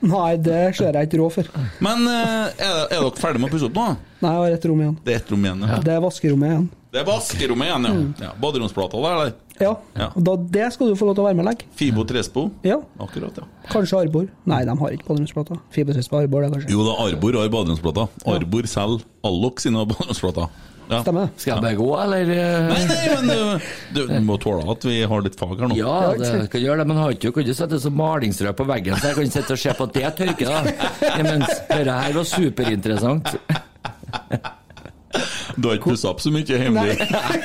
Nei, 0.00 0.28
det 0.40 0.60
ser 0.78 0.96
jeg 0.96 1.08
ikke 1.10 1.18
råd 1.20 1.32
for. 1.34 1.48
Men 1.84 2.06
eh, 2.08 2.54
er, 2.56 2.78
er 2.86 3.02
dere 3.02 3.10
ferdige 3.20 3.42
med 3.42 3.50
å 3.50 3.52
pusse 3.52 3.66
opp 3.68 3.74
nå? 3.76 3.84
Nei, 4.22 4.30
jeg 4.32 4.40
har 4.46 4.54
ett 4.56 4.64
rom 4.70 4.80
igjen. 4.80 4.94
Det 5.04 5.12
er 5.12 5.18
ett 5.20 5.32
rom 5.34 5.44
igjen. 5.44 5.66
Ja. 5.68 5.80
Det 5.84 5.92
er 5.92 6.00
vaskerommet 6.06 6.54
igjen. 6.54 6.64
Det 6.90 7.02
er 7.02 7.06
vaskerommet 7.10 7.68
igjen, 7.68 7.88
ja. 7.90 8.24
ja. 8.24 8.30
Baderomsplata 8.40 9.02
der, 9.04 9.18
eller? 9.18 9.34
Ja. 9.60 9.74
Ja. 9.98 10.08
Da, 10.16 10.36
det 10.56 10.70
skal 10.72 10.88
du 10.88 10.96
få 10.96 11.10
lov 11.10 11.18
til 11.18 11.26
å 11.26 11.28
være 11.28 11.36
med 11.36 11.44
og 11.44 11.50
legge. 11.50 11.68
Fibo 11.76 12.06
Trespo. 12.08 12.46
Ja. 12.64 12.78
Akkurat, 13.04 13.42
ja. 13.42 13.50
Kanskje 13.74 14.00
Arbor. 14.06 14.30
Nei, 14.48 14.62
de 14.70 14.78
har 14.80 14.96
ikke 14.96 15.10
baderomsplata. 15.10 15.60
Fibo 15.74 15.92
Trespo 15.98 16.22
Arbor, 16.22 16.46
det 16.46 16.54
kanskje. 16.54 16.72
Jo 16.72 16.86
da, 16.88 16.96
Arbor 17.04 17.42
har 17.42 17.52
baderomsplata. 17.52 18.08
Arbor 18.38 18.70
selger 18.72 19.04
Allok 19.28 19.60
sine 19.60 19.84
baderomsplater. 19.84 20.48
Ja. 20.90 21.00
Stemmer 21.04 21.28
det? 21.28 21.40
Skal 21.42 21.52
jeg 21.54 21.62
bare 21.64 21.78
gå, 21.78 21.88
eller? 22.02 22.30
eh? 22.34 22.68
Nei, 22.70 22.80
nei, 22.90 23.04
men 23.14 23.28
du, 23.30 23.68
du, 23.94 24.00
du 24.10 24.16
må 24.26 24.36
tåle 24.42 24.64
at 24.74 24.86
vi 24.88 24.96
har 25.12 25.22
litt 25.26 25.36
fag 25.38 25.54
her 25.62 25.70
nå. 25.70 25.76
Ja, 25.78 25.96
det 26.18 26.32
kan 26.50 26.64
gjøre 26.64 26.82
det, 26.82 26.88
men 26.90 26.98
har 26.98 27.14
ikke, 27.14 27.30
kan 27.36 27.46
ikke 27.46 27.54
sette 27.60 27.78
så 27.82 27.92
malingsrød 27.94 28.56
på 28.58 28.66
veggen, 28.68 28.98
så 28.98 29.12
jeg 29.12 29.18
kan 29.20 29.30
sitte 29.36 29.54
og 29.54 29.62
se 29.62 29.76
på 29.78 29.86
at 29.88 29.94
det 30.00 30.12
tørker, 30.18 30.50
da. 30.50 30.90
Mens 31.30 31.54
dette 31.70 31.98
her 32.02 32.16
var 32.18 32.26
superinteressant. 32.34 33.36
Du 35.58 35.66
har 35.68 35.76
ikke 35.76 35.90
pussa 35.90 36.10
opp 36.12 36.20
så 36.22 36.30
mye 36.30 36.44
hjemme? 36.46 36.84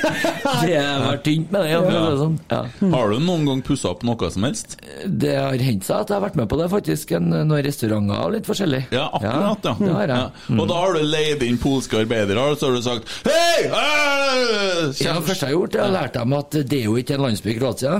Det 0.62 0.78
var 1.02 1.18
tynt 1.24 1.50
med 1.50 1.64
det. 1.64 1.70
Ja. 1.72 2.02
Sånn. 2.20 2.36
Ja. 2.52 2.60
Har 2.92 3.10
du 3.10 3.18
noen 3.24 3.46
gang 3.48 3.62
pussa 3.66 3.90
opp 3.90 4.04
noe 4.06 4.28
som 4.30 4.46
helst? 4.46 4.76
Det 5.06 5.32
har 5.34 5.58
hendt 5.66 5.86
seg 5.88 6.04
at 6.04 6.12
jeg 6.12 6.16
har 6.18 6.24
vært 6.28 6.38
med 6.38 6.48
på 6.52 6.58
det, 6.60 6.68
faktisk. 6.72 7.16
Noen 7.22 7.50
restauranter 7.66 8.22
og 8.22 8.36
litt 8.36 8.46
forskjellig. 8.48 8.84
Ja, 8.94 9.08
akkurat, 9.18 9.66
ja. 9.66 9.74
Har. 9.96 10.14
Ja. 10.14 10.22
Og 10.54 10.64
da 10.70 10.78
har 10.84 10.94
du 10.96 11.02
leid 11.06 11.42
inn 11.46 11.58
polske 11.62 11.98
arbeidere, 12.04 12.46
og 12.52 12.58
så 12.60 12.70
har 12.70 12.78
du 12.78 12.86
sagt 12.86 13.12
Hei! 13.26 13.66
øh, 13.66 14.94
Ja, 15.02 15.16
det 15.18 15.26
første 15.26 15.42
jeg 15.42 15.50
har 15.50 15.56
gjort, 15.58 15.76
er 15.80 15.86
å 15.88 15.92
lære 15.98 16.14
dem 16.20 16.36
at 16.38 16.58
det 16.70 16.80
er 16.80 16.86
jo 16.88 16.96
ikke 17.02 17.18
en 17.18 17.26
landsby 17.26 17.52
i 17.54 17.58
Kroatia. 17.58 17.98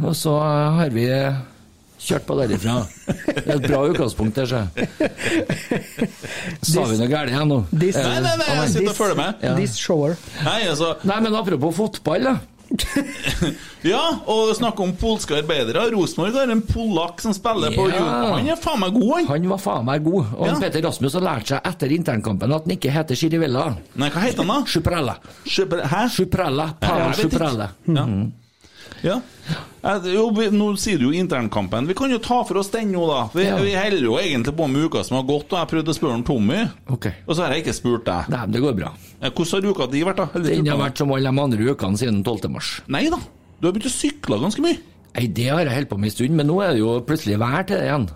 Og 0.00 0.14
så 0.16 0.32
har 0.40 0.94
vi 0.94 1.06
kjørt 2.00 2.24
på 2.28 2.36
derifra. 2.40 2.76
Det 3.06 3.44
er 3.46 3.56
et 3.58 3.66
bra 3.68 3.80
utgangspunkt 3.90 4.34
der, 4.40 4.46
så. 4.48 4.62
Sa 6.62 6.84
vi 6.88 6.96
noe 7.00 7.10
galt 7.10 7.30
igjen 7.32 7.50
nå? 7.50 7.60
This- 7.74 7.96
Eh, 8.00 8.06
Nei, 8.06 8.20
nei, 8.24 8.36
nei, 8.40 8.54
jeg 8.62 8.70
sitter 8.76 8.92
og 8.94 8.96
følger 8.96 9.16
med. 9.18 9.34
Ja. 9.44 9.54
This 9.58 9.76
shower. 9.76 10.16
Nei, 10.44 10.62
altså 10.70 10.94
Nei, 11.04 11.20
men 11.20 11.34
apropos 11.34 11.74
fotball, 11.76 12.22
da. 12.30 12.38
Ja, 13.82 14.00
og 14.30 14.52
snakke 14.54 14.84
om 14.84 14.92
polske 15.00 15.34
arbeidere. 15.40 15.88
Rosenborg 15.90 16.36
har 16.38 16.52
en 16.54 16.60
polakk 16.62 17.20
som 17.24 17.34
spiller 17.34 17.72
på 17.74 17.88
Ja. 17.90 18.04
Han 18.36 18.46
er 18.52 18.56
faen 18.62 18.78
meg 18.84 18.94
god, 18.94 19.10
han. 19.16 19.26
Han 19.32 19.48
var 19.50 19.58
faen 19.64 19.84
meg 19.88 20.04
god. 20.06 20.26
Og 20.38 20.46
Ja. 20.46 20.54
Peter 20.62 20.84
Rasmus 20.86 21.16
har 21.18 21.24
lært 21.26 21.50
seg 21.50 21.66
etter 21.66 21.90
internkampen 21.96 22.54
at 22.54 22.68
han 22.68 22.76
ikke 22.76 22.92
heter 22.94 23.18
Chirivella. 23.18 23.64
Nei, 23.96 24.08
hva 24.14 24.20
heter 24.22 24.44
han 24.44 24.52
da? 24.54 24.60
Schuprella. 24.70 25.16
Hæ? 25.46 26.02
Schuprella. 26.14 26.68
Ja, 26.70 26.86
Pavel 26.86 27.02
jeg 27.02 27.10
vet 27.10 27.24
ikke. 27.24 27.32
Chuprella. 27.32 27.70
Ja. 29.02 29.20
Jo, 30.04 30.26
vi, 30.36 30.50
nå 30.52 30.66
sier 30.76 30.98
du 31.00 31.06
jo 31.08 31.12
internkampen. 31.16 31.86
Vi 31.88 31.94
kan 31.96 32.10
jo 32.12 32.18
ta 32.20 32.42
for 32.44 32.60
oss 32.60 32.68
den 32.70 32.90
nå, 32.92 33.06
da. 33.08 33.20
Vi, 33.32 33.44
Ja. 33.46 33.56
vi 33.62 33.72
holder 33.74 34.04
jo 34.04 34.18
egentlig 34.20 34.52
på 34.58 34.66
med 34.68 34.84
uka 34.84 35.02
som 35.06 35.16
har 35.16 35.24
gått, 35.24 35.48
og 35.52 35.58
jeg 35.58 35.70
prøvde 35.72 35.94
å 35.94 35.96
spørre 35.96 36.18
om 36.18 36.24
Tommy. 36.28 36.58
Okay. 36.92 37.14
Og 37.26 37.34
så 37.36 37.46
har 37.46 37.54
jeg 37.54 37.64
ikke 37.64 37.74
spurt 37.78 38.04
deg. 38.04 38.28
Nei, 38.28 38.40
men 38.44 38.52
det 38.52 38.60
går 38.66 38.76
bra. 38.76 38.92
Eh, 39.22 39.30
Hvordan 39.30 39.62
har 39.64 39.70
uka 39.72 39.86
di 39.90 40.02
vært, 40.04 40.16
da? 40.20 40.28
Eller 40.34 40.48
Den 40.56 40.66
har 40.68 40.78
vært 40.82 40.98
som 40.98 41.12
alle 41.16 41.30
de 41.32 41.40
andre 41.46 41.70
ukene 41.74 41.96
siden 42.02 42.22
12. 42.22 42.50
mars. 42.52 42.82
Nei 42.88 43.08
da. 43.08 43.18
Du 43.60 43.66
har 43.68 43.72
begynt 43.72 43.88
å 43.88 43.94
sykle 43.96 44.40
ganske 44.44 44.60
mye. 44.64 44.78
Nei, 45.16 45.26
det 45.26 45.48
har 45.48 45.64
jeg 45.64 45.74
holdt 45.74 45.88
på 45.90 45.98
med 45.98 46.10
en 46.12 46.16
stund, 46.18 46.36
men 46.36 46.46
nå 46.46 46.60
er 46.62 46.72
det 46.76 46.80
jo 46.84 47.00
plutselig 47.00 47.38
vær 47.40 47.64
til 47.66 47.76
det 47.80 47.88
igjen. 47.88 48.08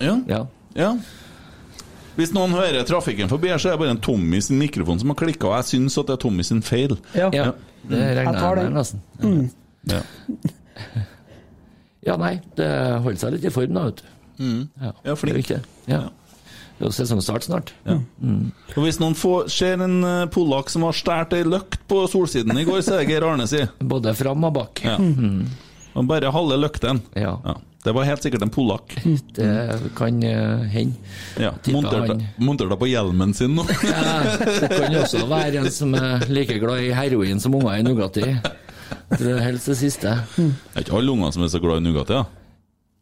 Ja. 0.00 0.16
Ja. 0.26 0.40
ja. 0.74 0.94
Hvis 2.16 2.32
noen 2.34 2.52
hører 2.56 2.82
trafikken 2.88 3.28
forbi 3.30 3.48
her, 3.52 3.60
så 3.60 3.68
er 3.70 3.76
det 3.76 3.80
bare 3.84 3.94
en 3.94 4.00
Tommy 4.02 4.40
sin 4.42 4.58
mikrofon 4.58 4.98
som 5.00 5.12
har 5.12 5.16
klikka, 5.20 5.46
og 5.52 5.54
jeg 5.60 5.68
syns 5.76 5.96
at 6.00 6.08
det 6.10 6.16
er 6.16 6.22
Tommy 6.24 6.42
sin 6.48 6.60
feil. 6.64 6.96
Ja. 7.14 7.28
ja. 7.32 7.52
Det 7.86 7.96
regner 7.96 8.32
Jeg 8.32 8.40
tar 8.40 8.56
jeg 8.56 8.64
den. 8.64 8.72
med, 8.72 8.80
nesten. 8.80 9.50
Ja. 9.88 10.02
Ja, 12.00 12.14
nei, 12.16 12.38
det 12.56 12.66
holder 13.04 13.18
seg 13.20 13.34
litt 13.34 13.42
i 13.44 13.50
form, 13.52 13.74
da, 13.76 13.82
vet 13.90 13.98
du. 14.00 14.06
Ja, 14.80 14.92
Ja, 15.04 15.14
flink. 15.20 15.50
det. 15.50 15.58
Ja. 15.84 16.06
Det 16.78 16.86
er 16.86 16.88
jo 16.88 16.96
sesongstart 16.96 17.44
snart. 17.44 17.72
Og 17.84 18.78
Hvis 18.80 18.96
noen 19.02 19.12
får, 19.12 19.50
ser 19.52 19.82
en 19.84 19.98
eh, 20.00 20.22
polakk 20.32 20.72
som 20.72 20.86
har 20.88 20.96
stjålet 20.96 21.34
ei 21.36 21.42
løkt 21.44 21.82
på 21.90 22.06
Solsiden 22.08 22.56
i 22.56 22.64
går, 22.64 22.80
så 22.80 22.94
er 22.96 23.02
det 23.02 23.10
Geir 23.12 23.26
Arne 23.28 23.44
si. 23.50 23.60
Både 23.92 24.14
fram 24.16 24.48
og 24.48 24.54
bak. 24.56 24.80
Ja. 24.86 24.96
Og 24.96 26.08
bare 26.08 26.32
halve 26.32 26.56
løkten. 26.62 27.02
Ja. 27.20 27.36
Det 27.84 27.92
var 27.96 28.08
helt 28.08 28.24
sikkert 28.24 28.46
en 28.48 28.52
polakk. 28.52 28.96
Det 29.36 29.50
kan 29.96 30.24
uh, 30.24 30.64
hende. 30.72 30.96
Ja. 31.36 31.52
Monterte 32.40 32.80
på 32.80 32.88
hjelmen 32.88 33.36
sin 33.36 33.60
nå. 33.60 33.68
Ja, 33.84 34.38
det 34.40 34.72
kan 34.72 34.96
jo 34.96 35.04
også 35.04 35.26
være 35.28 35.60
en 35.60 35.70
som 35.72 35.92
er 36.00 36.24
like 36.32 36.56
glad 36.64 36.80
i 36.88 36.90
heroin 36.96 37.40
som 37.44 37.60
unger 37.60 37.76
i 37.76 37.84
Nugatti. 37.84 38.24
Det 39.16 39.30
er 39.34 39.40
helst 39.44 39.66
det 39.70 39.76
siste. 39.80 40.12
Det 40.36 40.52
er 40.74 40.84
ikke 40.84 40.96
alle 40.98 41.12
unger 41.12 41.32
som 41.34 41.42
er 41.46 41.50
så 41.52 41.60
glad 41.62 41.80
i 41.82 41.84
Nugatti, 41.86 42.14
da. 42.16 42.24
Eh, 42.24 42.39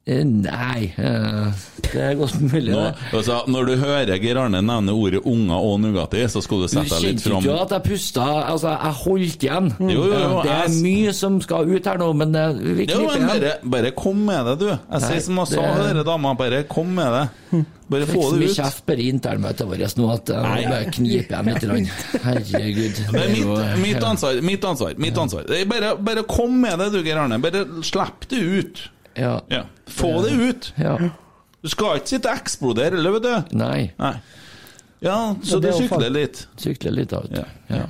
Nei, 0.09 0.87
eh, 0.97 1.49
det 1.85 2.01
er 2.01 2.14
godt 2.16 2.38
mulig. 2.40 2.73
Nå, 2.73 2.85
altså, 3.12 3.42
når 3.53 3.66
du 3.68 3.73
hører 3.83 4.12
Geir 4.23 4.38
Arne 4.40 4.62
nevne 4.64 4.94
ordet 4.97 5.21
unger 5.29 5.59
og 5.61 5.81
Nugatti, 5.83 6.23
så 6.33 6.40
skal 6.44 6.62
du 6.62 6.64
Du 6.64 6.73
sette 6.73 6.88
deg 6.94 7.03
litt 7.05 7.21
kjente 7.21 7.27
fram. 7.29 7.44
ikke 7.44 7.57
at 7.66 7.75
jeg 7.77 7.85
pusta 7.90 8.29
Altså, 8.49 8.73
jeg 8.73 8.97
holdt 9.03 9.44
igjen. 9.44 9.68
Jo, 9.79 9.88
jo, 9.90 10.07
jo, 10.09 10.42
det 10.47 10.55
er 10.55 10.64
jeg- 10.64 10.81
mye 10.87 11.12
som 11.12 11.40
skal 11.44 11.68
ut 11.68 11.85
her 11.92 12.01
nå, 12.01 12.09
men 12.16 12.35
eh, 12.35 12.53
vi 12.55 12.87
Jo, 12.88 13.03
men 13.05 13.29
bare, 13.29 13.53
bare 13.77 13.90
kom 13.92 14.25
med 14.25 14.47
det, 14.49 14.57
du. 14.64 14.68
Jeg 14.73 15.05
sier 15.11 15.21
som 15.29 15.37
jeg 15.44 15.53
sa 15.53 15.68
til 15.75 15.85
dere 15.92 16.05
dama, 16.09 16.35
bare 16.35 16.64
kom 16.64 16.94
med 16.94 17.12
det. 17.18 17.64
Bare 17.88 18.05
få 18.09 18.25
det 18.38 18.51
ut. 18.51 18.57
kjeft 18.57 18.85
på 18.88 18.97
internmøtet 19.01 19.64
vårt 19.68 19.97
nå 19.97 20.11
at 20.12 20.29
jeg 20.29 20.42
må 20.44 20.68
bare 20.73 20.90
knipe 20.92 21.38
igjen 21.40 21.73
litt. 21.73 22.05
Herregud. 22.25 22.99
Det 23.12 23.23
er 23.23 23.33
mitt, 23.33 23.81
mitt 23.81 24.05
ansvar. 24.05 24.40
Mitt 24.42 24.64
ansvar. 24.64 24.94
mitt 24.97 25.16
ansvar 25.18 25.44
bare, 25.68 25.97
bare 25.97 26.23
kom 26.29 26.61
med 26.61 26.79
det, 26.79 26.92
du, 26.92 27.03
Geir 27.03 27.16
Arne. 27.21 27.40
Bare 27.40 27.66
slipp 27.83 28.29
det 28.29 28.40
ut. 28.40 28.88
Ja. 29.18 29.40
Ja. 29.50 29.62
Få 29.87 30.22
det 30.22 30.33
ut. 30.38 30.72
ja. 30.78 30.96
Du 31.62 31.68
skal 31.68 31.96
ikke 31.98 32.07
sitte 32.14 32.31
og 32.31 32.37
eksplodere, 32.38 32.94
eller, 33.00 33.11
vet 33.18 33.22
du. 33.50 33.57
Nei. 33.59 33.90
Nei. 33.98 34.14
Ja, 35.02 35.35
så 35.42 35.57
Ja, 35.57 35.61
det 35.61 35.72
du 35.72 35.78
sykler 35.88 36.11
litt? 36.14 36.46
sykler 36.57 36.92
litt. 36.94 37.09
da, 37.11 37.20
vet 37.20 37.31
du. 37.31 37.37
Ja. 37.37 37.76
Ja. 37.76 37.87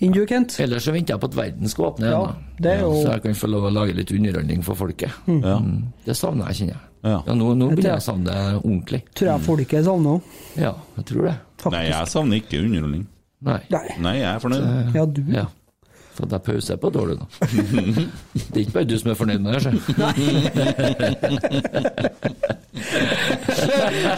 Inn 0.00 0.12
du, 0.16 0.22
Kent. 0.26 0.54
Ellers 0.64 0.86
så 0.88 0.94
venter 0.94 1.12
jeg 1.12 1.20
på 1.20 1.28
at 1.28 1.34
verden 1.36 1.68
skal 1.68 1.90
åpne 1.90 2.08
Ja, 2.08 2.20
igjen. 2.22 2.66
er 2.72 2.80
jo- 2.80 3.02
Så 3.04 3.10
jeg 3.12 3.22
kan 3.22 3.34
få 3.34 3.50
lov 3.50 3.64
å 3.68 3.72
lage 3.72 3.94
litt 3.94 4.10
underholdning 4.10 4.62
for 4.64 4.74
folket. 4.74 5.10
Ja. 5.28 5.58
Mm. 5.58 5.92
Det 6.06 6.16
savner 6.16 6.46
jeg, 6.48 6.56
kjenner 6.56 6.72
jeg. 6.72 6.80
Ja. 7.04 7.22
Ja, 7.26 7.34
nå, 7.34 7.54
nå 7.56 7.68
Det 7.68 7.76
begynner 7.76 7.98
jeg. 7.98 8.00
å 8.00 8.08
savne 8.08 8.24
det 8.24 8.64
ordentlig. 8.64 9.02
Tror 9.14 9.28
jeg 9.28 9.40
folket 9.40 9.84
savner 9.84 10.10
òg. 10.10 10.22
Ja, 10.56 10.74
jeg 10.96 11.04
tror 11.04 11.22
det. 11.28 11.36
Nei, 11.72 11.84
jeg 11.88 12.06
savner 12.08 12.36
ikke 12.40 12.64
underholdning. 12.64 13.06
Nei. 13.42 13.60
Nei. 13.70 13.88
Nei, 14.00 14.16
jeg 14.16 14.34
er 14.34 14.38
fornøyd. 14.38 14.94
Ja, 14.94 15.04
du. 15.06 15.22
Ja. 15.32 15.46
Fått 16.20 16.34
jeg 16.36 16.42
pauser 16.44 16.76
på 16.80 16.90
dårlig 16.92 17.16
nå. 17.16 17.26
Det 17.40 18.56
er 18.58 18.62
ikke 18.66 18.74
bare 18.74 18.88
du 18.90 18.96
som 19.00 19.10
er 19.12 19.16
fornøyd 19.16 19.40
med 19.40 19.50
det, 19.56 19.60
sjø. 19.64 19.72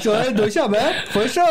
Se, 0.02 0.14
nå 0.34 0.48
kommer 0.56 0.78
jeg. 0.82 0.92
Få 1.12 1.24
se. 1.30 1.46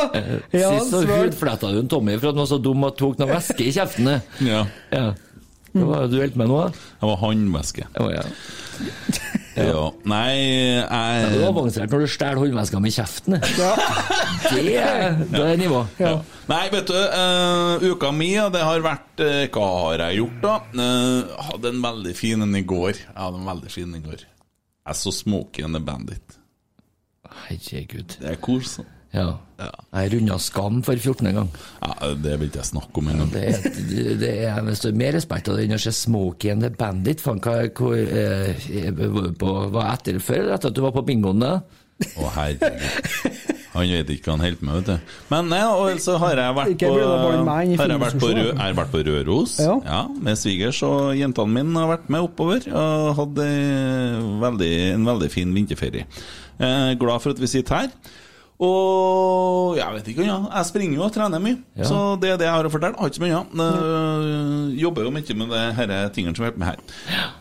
Sist 0.51 0.91
så 0.91 1.01
hudfletta 1.07 1.71
du 1.71 1.79
en 1.81 1.91
Tommy 1.91 2.17
for 2.19 2.31
at 2.31 2.35
han 2.35 2.43
var 2.43 2.49
så 2.51 2.59
dum 2.61 2.87
at 2.87 2.99
tok 2.99 3.15
noe 3.21 3.31
væske 3.31 3.63
i 3.63 3.73
kjeften. 3.75 4.05
Ja. 4.43 4.65
Ja. 4.91 5.05
Hva 5.71 5.85
var 5.87 6.03
det 6.03 6.11
du 6.11 6.17
holdt 6.19 6.35
med 6.39 6.51
nå, 6.51 6.57
da? 6.65 6.69
Det 6.99 7.07
var 7.13 7.21
håndvæske. 7.21 7.87
Oh, 8.01 8.09
ja. 8.11 8.25
Ja. 9.55 9.83
Nei, 10.07 10.35
Det 10.81 10.85
er 10.87 11.33
jeg 11.35 11.47
avansert 11.49 11.91
når 11.91 12.05
du 12.05 12.11
stjeler 12.13 12.39
håndveska 12.39 12.79
med 12.79 12.93
kjeften. 12.95 13.35
Ja. 13.59 13.71
Det 14.51 14.73
er, 14.75 15.13
det 15.31 15.41
er 15.45 15.57
nivå. 15.59 15.83
ja. 16.01 16.15
Nei, 16.49 16.63
vet 16.73 16.89
du, 16.89 16.95
uh, 16.97 17.83
uka 17.93 18.09
mi, 18.11 18.31
det 18.51 18.63
har 18.65 18.81
vært 18.83 19.21
uh, 19.23 19.43
Hva 19.53 19.67
har 19.85 20.01
jeg 20.07 20.17
gjort, 20.17 20.39
da? 20.43 20.55
Uh, 20.75 21.29
hadde 21.51 21.71
en 21.71 21.83
veldig 21.85 22.13
fin 22.17 22.43
en 22.43 22.57
i 22.57 22.63
går. 22.67 22.97
Jeg 22.99 23.15
hadde 23.15 23.39
en 23.39 23.47
veldig 23.47 23.71
fin 23.71 23.87
en 23.87 23.99
i 24.01 24.03
går. 24.03 24.25
Jeg 24.89 24.99
så 24.99 25.13
Smokie 25.15 25.63
and 25.67 25.77
the 25.77 25.83
Bandit. 25.87 26.35
Herregud. 27.45 28.17
Det 28.19 28.33
er 28.33 28.39
kos. 28.43 28.79
Ja. 28.81 28.87
Ja. 29.21 29.29
Jeg 29.91 30.12
runda 30.13 30.38
Skam 30.41 30.82
for 30.86 30.95
14. 31.00 31.32
gang. 31.36 31.50
Ja, 31.82 32.12
det 32.15 32.36
vil 32.39 32.50
ikke 32.50 32.62
jeg 32.62 32.69
snakke 32.71 33.02
om 33.04 33.12
engang. 33.12 33.32
Det 33.34 33.43
er, 33.50 34.15
det 34.21 34.32
er 34.50 34.62
hvis 34.67 34.84
det 34.86 34.91
er 34.93 35.00
mer 35.04 35.13
respekt 35.17 35.52
av 35.52 35.60
det 35.60 35.67
enn 35.67 35.78
å 35.78 35.82
se 35.84 35.93
Smokey 35.95 36.52
and 36.54 36.65
the 36.65 36.71
Bandit. 36.74 37.21
Fan, 37.24 37.39
hva, 37.43 37.58
hvor, 37.78 37.95
eh, 37.97 38.91
var 38.97 39.32
på, 39.41 39.56
var 39.76 39.93
etter 39.95 40.19
før 40.24 40.43
eller 40.45 40.58
etter 40.58 40.71
at 40.74 40.78
du 40.78 40.84
var 40.86 40.95
på 40.95 41.06
bingoen? 41.08 41.43
Å, 41.47 42.30
herregud. 42.36 43.52
Han 43.71 43.88
vet 43.88 44.10
ikke 44.12 44.28
hva 44.28 44.34
han 44.36 44.41
holder 44.43 44.65
med, 44.67 44.74
vet 44.82 44.88
du. 44.89 45.12
Men 45.32 45.47
nei, 45.54 45.62
og 45.63 46.00
så 46.04 46.17
har 46.19 46.39
jeg 46.41 46.56
vært 46.58 46.74
på, 46.82 46.89
jeg 46.91 48.00
vært 48.02 48.17
på. 48.19 48.32
Rø, 48.36 48.47
jeg 48.50 48.76
vært 48.82 48.91
på 48.91 49.04
Røros 49.08 49.54
Ja. 49.63 50.02
med 50.12 50.39
svigers, 50.39 50.82
og 50.84 51.13
jentene 51.15 51.56
mine 51.56 51.80
har 51.80 51.88
vært 51.93 52.10
med 52.12 52.26
oppover. 52.26 52.67
Og 52.67 53.13
hadde 53.21 53.47
veldig, 54.43 54.71
en 54.97 55.08
veldig 55.08 55.30
fin 55.32 55.54
vinterferie. 55.56 56.04
Eh, 56.60 56.91
glad 57.00 57.24
for 57.24 57.32
at 57.32 57.39
vi 57.39 57.47
sitter 57.47 57.86
her. 57.86 57.93
Og 58.62 59.78
jeg 59.80 59.97
vet 59.97 60.10
ikke, 60.13 60.26
ja. 60.28 60.38
jeg 60.52 60.69
springer 60.69 61.00
jo 61.00 61.06
og 61.08 61.13
trener 61.15 61.41
mye. 61.41 61.58
Ja. 61.80 61.88
Så 61.89 62.02
det 62.21 62.30
er 62.30 62.41
det 62.41 62.45
jeg 62.45 62.54
har 62.60 62.67
å 62.67 62.74
fortelle. 62.74 62.97
Har 63.00 63.10
ikke 63.10 63.17
så 63.21 63.26
mye 63.26 63.39
annet. 63.39 63.62
Eh, 63.65 64.82
Jobber 64.84 65.08
jo 65.08 65.13
mye 65.15 65.38
med 65.39 65.56
det 65.56 65.63
her 65.80 65.93
tingene 66.13 66.38
som 66.38 66.45
hjelper 66.45 66.62
meg 66.62 66.76
her. 66.76 67.32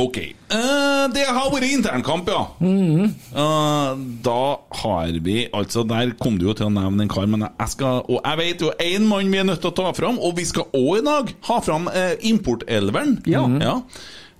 Ok. 0.00 0.18
Uh, 0.50 1.10
det 1.12 1.24
har 1.26 1.50
vært 1.52 1.66
internkamp, 1.68 2.28
ja. 2.30 2.44
Eh, 2.62 4.04
da 4.24 4.44
har 4.82 5.18
vi 5.24 5.42
Altså, 5.56 5.82
der 5.88 6.14
kom 6.20 6.38
du 6.40 6.46
jo 6.48 6.54
til 6.56 6.68
å 6.68 6.72
nevne 6.72 7.04
en 7.04 7.10
kar, 7.10 7.26
men 7.30 7.44
jeg 7.44 7.72
skal 7.74 8.04
Og 8.06 8.18
jeg 8.18 8.40
vet 8.40 8.64
jo 8.64 8.70
én 8.80 9.04
mann 9.08 9.30
vi 9.32 9.40
er 9.42 9.48
nødt 9.48 9.60
til 9.64 9.72
å 9.72 9.76
ta 9.82 9.90
fram, 9.96 10.20
og 10.22 10.36
vi 10.38 10.46
skal 10.48 10.70
òg 10.76 11.00
i 11.00 11.04
dag 11.06 11.34
ha 11.50 11.58
fram 11.64 11.90
eh, 11.92 12.14
importelveren. 12.30 13.18
Ja. 13.28 13.44
ja. 13.60 13.76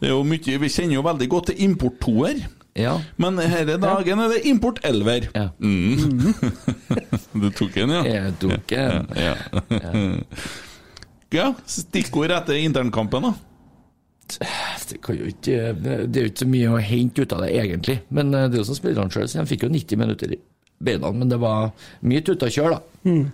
Det 0.00 0.08
er 0.08 0.14
jo 0.14 0.24
mye 0.24 0.62
Vi 0.64 0.72
kjenner 0.72 1.00
jo 1.00 1.06
veldig 1.06 1.30
godt 1.34 1.50
til 1.50 1.62
importtoer. 1.68 2.40
Ja. 2.78 2.94
Men 3.20 3.38
denne 3.40 3.76
dagen 3.82 4.22
er 4.22 4.34
det 4.34 4.40
importelver. 4.48 5.28
Ja. 5.34 5.48
Mm. 5.58 6.34
du 7.42 7.48
tok 7.56 7.76
en, 7.82 7.94
ja? 7.98 8.02
Jeg 8.06 8.34
tok 8.42 8.74
en. 8.78 9.08
Ja. 9.18 9.34
ja. 11.34 11.46
Stikkord 11.66 12.34
etter 12.34 12.60
internkampen, 12.60 13.30
da? 13.30 13.34
Det, 14.38 15.00
kan 15.02 15.18
jo 15.18 15.26
ikke, 15.30 15.72
det 15.74 16.20
er 16.20 16.26
jo 16.26 16.30
ikke 16.30 16.44
så 16.44 16.50
mye 16.50 16.70
å 16.70 16.82
hente 16.84 17.24
ut 17.24 17.32
av 17.34 17.42
det, 17.44 17.50
egentlig. 17.58 17.96
Men 18.14 18.30
eh, 18.34 18.46
det 18.50 18.58
er 18.58 18.62
jo 18.62 18.68
som 18.68 18.78
spillerne 18.78 19.10
sjøl, 19.10 19.26
så 19.30 19.40
de 19.40 19.50
fikk 19.50 19.66
jo 19.66 19.72
90 19.74 20.00
minutter 20.00 20.36
i 20.36 20.38
beina. 20.78 21.10
Men 21.14 21.32
det 21.32 21.40
var 21.42 21.72
mye 22.06 22.22
tut 22.26 22.46
og 22.46 22.54
kjør, 22.54 22.76
da. 22.76 22.80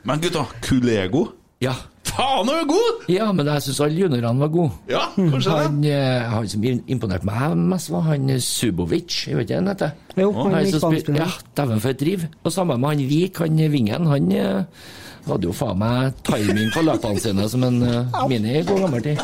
Men 0.09 0.25
gutta, 0.25 0.46
Kulego? 0.64 1.27
Ja. 1.64 1.75
Faen, 2.07 2.47
han 2.49 2.53
er 2.55 2.66
god! 2.69 3.07
ja, 3.11 3.27
men 3.35 3.49
jeg 3.51 3.64
syns 3.66 3.81
alle 3.85 4.05
juniorene 4.05 4.42
var 4.45 4.51
gode. 4.55 4.77
Ja, 4.90 5.03
kanskje 5.16 5.51
det. 5.51 5.62
Han, 5.62 5.81
eh, 5.90 6.29
han 6.33 6.51
som 6.53 6.66
imponerte 6.66 7.27
meg 7.29 7.57
mest, 7.73 7.90
var 7.92 8.07
han 8.11 8.31
eh, 8.31 8.42
Subovic, 8.42 9.16
jeg 9.27 9.38
vet 9.38 9.49
ikke 9.49 9.57
hva 9.57 9.62
han 9.62 9.73
heter. 9.73 9.97
Jo, 10.16 10.31
han 10.38 10.55
Han 10.57 10.71
spil-. 10.73 11.19
Ja, 11.19 11.29
dæven 11.59 11.83
for 11.83 11.92
et 11.92 12.01
driv. 12.01 12.29
Og 12.45 12.55
sammen 12.55 12.81
med 12.81 12.95
han 12.95 13.11
Vik, 13.11 13.42
han 13.42 13.61
vingen. 13.73 14.07
Han 14.12 14.33
eh, 14.33 14.87
hadde 15.27 15.49
jo 15.49 15.55
faen 15.57 15.79
meg 15.83 16.19
timing 16.27 16.71
på 16.75 16.85
løpene 16.87 17.23
sine 17.23 17.49
som 17.51 17.64
en 17.66 17.81
uh, 17.83 18.27
mini 18.31 18.61
i 18.61 18.66
god 18.66 18.85
gammel 18.87 19.03
tid. 19.03 19.23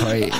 Hva 0.00 0.14
i 0.18 0.30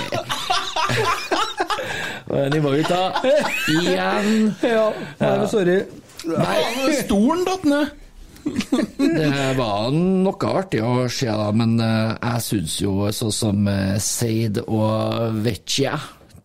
Hva 2.24 2.40
er 2.40 2.54
nivået, 2.54 2.82
gutta? 2.82 3.32
Igjen. 3.76 4.54
Ja, 4.64 4.88
nei, 5.20 5.34
sorry. 5.52 5.78
Nei, 6.24 6.96
stolen 7.04 7.44
datt 7.46 7.68
ned! 7.68 8.03
Det 8.44 9.54
var 9.58 9.92
noe 9.94 10.50
artig 10.50 10.82
å 10.84 11.06
se, 11.12 11.28
da, 11.30 11.48
men 11.56 11.78
eh, 11.80 12.12
jeg 12.18 12.44
syns 12.48 12.76
jo 12.82 13.08
sånn 13.14 13.32
som 13.34 13.70
uh, 13.70 13.94
Seid 14.02 14.60
og 14.64 15.38
Vecchia 15.44 15.96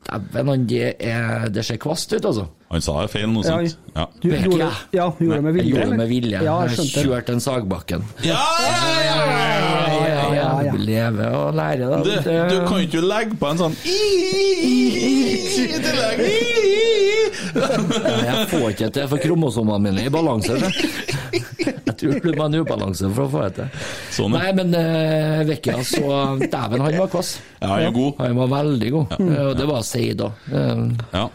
Dæven, 0.09 0.65
det 0.65 1.65
ser 1.65 1.77
kvast 1.81 2.15
ut, 2.15 2.23
altså. 2.25 2.47
Han 2.69 2.81
sa 2.85 2.93
det 3.01 3.09
feil 3.09 3.25
noe 3.33 3.41
Ja, 3.43 3.55
sant? 3.57 3.77
Ja. 3.95 4.03
Du 4.21 4.27
gjorde, 4.29 4.67
ja, 4.93 5.05
gjorde 5.17 5.41
med 5.41 5.55
Jeg 5.55 5.63
vilje? 5.63 5.71
gjorde 5.79 5.97
med 5.97 6.07
vilje. 6.11 6.41
Ja, 6.45 6.57
jeg 6.61 6.69
jeg 6.69 6.77
skjønte 6.77 6.93
det. 6.93 7.05
kjørte 7.07 7.33
en 7.33 7.39
Sagbakken. 7.41 8.03
Ja, 8.23 8.35
ja, 8.61 8.69
ja, 8.69 8.99
ja, 9.09 9.15
ja, 9.25 10.03
ja. 10.05 10.27
ja, 10.35 10.49
ja. 10.67 10.73
Leve 10.77 11.29
og 11.39 11.55
lære, 11.57 11.89
da. 11.89 11.97
Du, 12.05 12.09
Det- 12.09 12.49
du 12.51 12.57
kan 12.67 12.79
ikke 12.85 13.01
legge 13.01 13.35
på 13.41 13.49
en 13.49 13.57
sånn 13.63 13.75
i 13.89 15.79
tillegg. 15.81 16.21
Jeg 17.49 18.47
får 18.51 18.67
ikke 18.73 18.89
til 18.93 19.07
for 19.11 19.17
kromosomene 19.23 19.81
mine 19.89 20.05
i 20.05 20.11
balanse. 20.13 20.59
Jeg 21.89 21.95
tror 21.99 22.21
det 22.23 22.35
var 22.37 22.45
en 22.47 22.55
ubalanse 22.61 23.09
for 23.15 23.25
å 23.25 23.29
få 23.33 23.41
det 23.47 23.53
til. 23.57 23.67
Sånn, 24.15 24.35
ja. 24.37 24.45
Nei, 24.45 24.51
men 24.61 24.73
uh, 24.77 25.41
Vekka, 25.49 25.79
så 25.83 26.37
Dæven, 26.45 26.85
han 26.85 26.97
var 27.01 27.09
kvass. 27.11 27.33
Ja, 27.59 27.73
han 27.73 27.85
var 27.89 27.95
god. 27.97 28.21
Han 28.23 28.39
var 28.43 28.51
veldig 28.53 28.91
god. 28.95 29.17
Eh, 29.19 29.45
Og 29.49 29.53
det 29.59 29.67
var 29.69 29.81
Seid 29.87 30.21
òg. 30.21 30.33
Ja. 31.13 31.25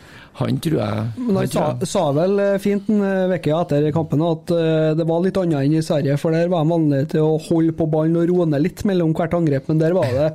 Han 0.40 0.56
tror 0.58 0.80
jeg 0.80 1.26
Men 1.28 1.36
han 1.38 1.50
sa, 1.52 1.64
sa 1.86 2.04
vel 2.16 2.40
eh, 2.42 2.56
fint 2.62 2.88
en 2.90 3.04
eh, 3.06 3.34
uke 3.36 3.52
etter 3.54 3.86
kampen 3.94 4.24
at 4.26 4.50
eh, 4.54 4.90
det 4.98 5.06
var 5.06 5.22
litt 5.22 5.38
annet 5.38 5.60
enn 5.62 5.76
i 5.78 5.82
Sverige, 5.84 6.16
for 6.18 6.34
der 6.34 6.50
var 6.50 6.66
de 6.66 6.72
vanlige 6.74 7.10
til 7.14 7.22
å 7.22 7.38
holde 7.46 7.74
på 7.78 7.86
ballen 7.92 8.18
og 8.18 8.26
roe 8.32 8.48
ned 8.50 8.64
litt 8.64 8.82
mellom 8.88 9.14
hvert 9.14 9.36
angrep, 9.38 9.70
men 9.70 9.82
der 9.82 9.94
var 9.94 10.10
det 10.10 10.28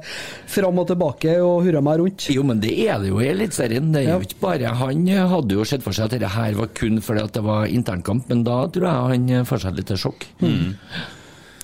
fram 0.50 0.80
og 0.80 0.88
tilbake 0.92 1.36
og 1.44 1.68
hurra 1.68 1.84
meg 1.84 2.00
rundt. 2.00 2.30
Jo, 2.32 2.46
men 2.48 2.64
det 2.64 2.74
er 2.86 3.04
det 3.04 3.12
jo 3.12 3.20
i 3.20 3.30
Eliteserien. 3.34 3.92
Det 3.94 4.06
er 4.06 4.14
jo 4.14 4.24
ikke 4.24 4.44
bare 4.46 4.74
Han 4.80 5.06
hadde 5.34 5.60
jo 5.60 5.68
sett 5.68 5.84
for 5.84 5.96
seg 5.96 6.08
at 6.08 6.16
dette 6.16 6.32
her 6.32 6.56
var 6.58 6.72
kun 6.78 7.04
fordi 7.04 7.26
at 7.28 7.36
det 7.36 7.44
var 7.44 7.68
internkamp, 7.68 8.30
men 8.32 8.48
da 8.48 8.62
tror 8.72 8.88
jeg 8.88 9.24
han 9.30 9.48
får 9.50 9.66
seg 9.66 9.80
litt 9.82 9.92
til 9.92 10.06
sjokk. 10.08 10.30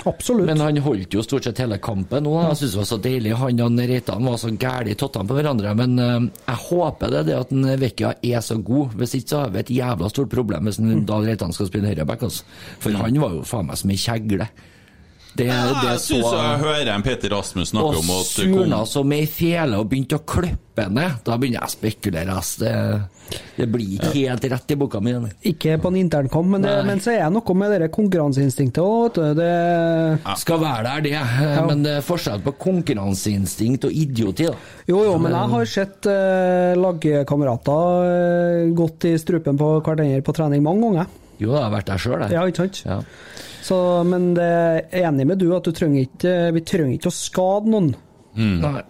Absolutt. 0.05 0.45
Men 0.45 0.59
han 0.61 0.77
holdt 0.85 1.13
jo 1.17 1.23
stort 1.25 1.43
sett 1.47 1.57
hele 1.63 1.77
kampen 1.81 2.23
nå. 2.27 2.33
da. 2.41 2.49
Jeg 2.51 2.57
synes 2.59 2.71
det 2.75 2.79
var 2.81 2.89
så 2.91 2.97
deilig. 3.01 3.31
Han 3.39 3.61
og 3.65 3.79
Reitan 3.89 4.25
var 4.29 4.37
så 4.37 4.51
gæli 4.53 4.93
tottene 4.95 5.25
på 5.27 5.33
hverandre. 5.39 5.71
Men 5.75 5.97
eh, 5.99 6.27
jeg 6.47 6.61
håper 6.67 7.09
det, 7.15 7.23
det 7.31 7.37
at 7.39 7.51
en 7.51 7.65
Vecchia 7.81 8.13
er 8.21 8.41
så 8.45 8.57
god. 8.61 8.93
Hvis 8.99 9.15
ikke 9.17 9.29
så 9.33 9.39
har 9.45 9.49
vi 9.55 9.59
et 9.63 9.73
jævla 9.79 10.09
stort 10.13 10.29
problem 10.29 10.65
hvis 10.69 10.77
en 10.79 10.91
Mm. 10.95 11.05
Dahl 11.09 11.25
Reitan 11.25 11.51
skal 11.53 11.67
spille 11.71 11.87
høyreback. 11.89 12.21
Altså. 12.29 12.43
For 12.79 12.91
han 13.01 13.19
var 13.19 13.33
jo 13.33 13.41
faen 13.43 13.65
meg 13.67 13.77
som 13.81 13.89
ei 13.89 13.97
kjegle. 13.97 14.47
Det, 15.35 15.47
det 15.47 15.51
Jeg 15.51 15.99
så 15.99 16.05
syns 16.13 16.31
jeg 16.31 16.59
hører 16.61 16.89
en 16.93 17.03
Peter 17.03 17.33
Rasmus 17.33 17.73
snakke 17.73 17.97
om 17.99 18.11
at 18.13 18.21
Og 18.21 18.29
kom- 18.29 18.53
surna 18.63 18.77
som 18.87 19.11
ei 19.11 19.25
fele 19.27 19.75
og 19.81 19.89
begynte 19.91 20.15
å 20.15 20.23
klippe 20.23 20.85
ned. 20.89 21.17
Da 21.25 21.35
begynner 21.35 21.59
jeg 21.59 21.67
å 21.67 21.73
spekulere. 21.73 22.37
ass. 22.37 22.53
Det, 23.55 23.65
blir 23.71 23.95
ikke 23.95 24.11
helt 24.13 24.45
rett 24.51 24.73
i 24.73 24.77
boka 24.79 24.99
mi. 25.03 25.13
Ikke 25.49 25.77
på 25.81 25.91
en 25.91 25.97
internkamp, 25.99 26.49
men, 26.51 26.65
det, 26.65 26.73
men 26.87 27.01
så 27.03 27.13
er 27.13 27.23
det 27.23 27.33
noe 27.37 27.55
med 27.57 27.75
det 27.81 27.89
konkurranseinstinktet 27.95 28.81
òg. 28.83 29.19
Det 29.37 29.51
Skal 30.41 30.61
være 30.61 30.83
der, 30.87 31.05
det. 31.05 31.61
Men 31.69 31.83
det 31.85 31.97
er 31.99 32.05
forskjell 32.05 32.43
på 32.45 32.55
konkurranseinstinkt 32.65 33.87
og 33.89 33.95
idioti. 33.95 34.49
da. 34.49 34.57
Jo, 34.89 35.01
jo, 35.07 35.17
men 35.21 35.33
jeg 35.33 35.53
har 35.55 35.69
sett 35.71 36.09
eh, 36.11 36.75
lagkamerater 36.77 38.09
eh, 38.11 38.73
gått 38.77 39.07
i 39.09 39.15
strupen 39.21 39.57
på 39.59 39.71
hverandre 39.79 40.21
på 40.25 40.35
trening 40.35 40.65
mange 40.65 40.89
ganger. 40.89 41.13
Jo, 41.39 41.51
jeg 41.51 41.63
har 41.63 41.73
vært 41.73 41.89
der 41.89 42.01
sjøl, 42.01 42.21
jeg. 42.23 42.35
Ja, 42.35 42.45
ikke 42.47 42.65
sant? 42.65 42.81
Ja. 42.85 43.01
Så, 43.65 43.77
men 44.05 44.33
det 44.37 44.45
er 44.45 45.07
enig 45.07 45.25
med 45.27 45.41
du 45.41 45.49
at 45.55 45.65
du 45.65 45.73
trenger 45.75 46.05
ikke, 46.05 46.33
vi 46.55 46.63
trenger 46.67 46.99
ikke 46.99 47.09
å 47.09 47.15
skade 47.15 47.71
noen 47.73 47.93
mm. 48.37 48.81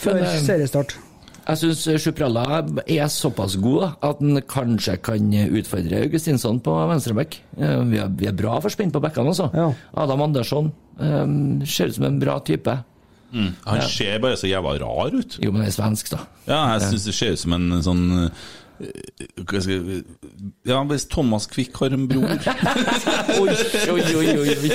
før 0.00 0.22
eh, 0.24 0.38
seriestart. 0.42 0.96
Jeg 1.44 1.60
syns 1.60 1.82
Sjupralla 2.00 2.62
er 2.88 3.10
såpass 3.12 3.58
god 3.60 3.98
at 4.00 4.22
han 4.22 4.40
kanskje 4.48 4.94
kan 5.04 5.26
utfordre 5.58 6.00
Augustinsson 6.06 6.60
på 6.64 6.72
venstreback. 6.88 7.36
Eh, 7.58 7.82
Vi 7.90 8.00
er, 8.00 8.08
vi 8.08 8.30
er 8.30 8.36
bra 8.38 8.56
for 8.64 8.72
spent 8.72 8.94
på 8.96 9.02
bekkene, 9.04 9.34
altså. 9.34 9.50
Ja. 9.52 9.66
Adam 10.00 10.22
Andersson 10.24 10.72
um, 10.96 11.60
ser 11.68 11.92
ut 11.92 11.98
som 11.98 12.08
en 12.08 12.18
bra 12.22 12.38
type. 12.40 12.78
Mm. 13.34 13.50
Han 13.66 13.82
ser 13.90 14.20
bare 14.22 14.38
så 14.40 14.48
jævla 14.48 14.76
rar 14.80 15.12
ut. 15.12 15.36
Jo, 15.42 15.50
men 15.52 15.64
han 15.64 15.68
er 15.68 15.74
svensk, 15.74 16.12
da. 16.14 16.22
Ja, 16.46 16.60
jeg 16.76 16.88
syns 16.88 17.08
det 17.10 17.16
ser 17.18 17.34
ut 17.34 17.42
som 17.42 17.56
en 17.58 17.70
sånn 17.84 18.04
Ja, 20.66 20.80
hvis 20.88 21.04
Thomas 21.10 21.46
Quick 21.50 21.76
har 21.78 21.92
en 21.94 22.08
bror 22.10 22.24
Oi, 23.40 23.54
oi, 23.92 24.02
oi, 24.18 24.34
oi. 24.40 24.70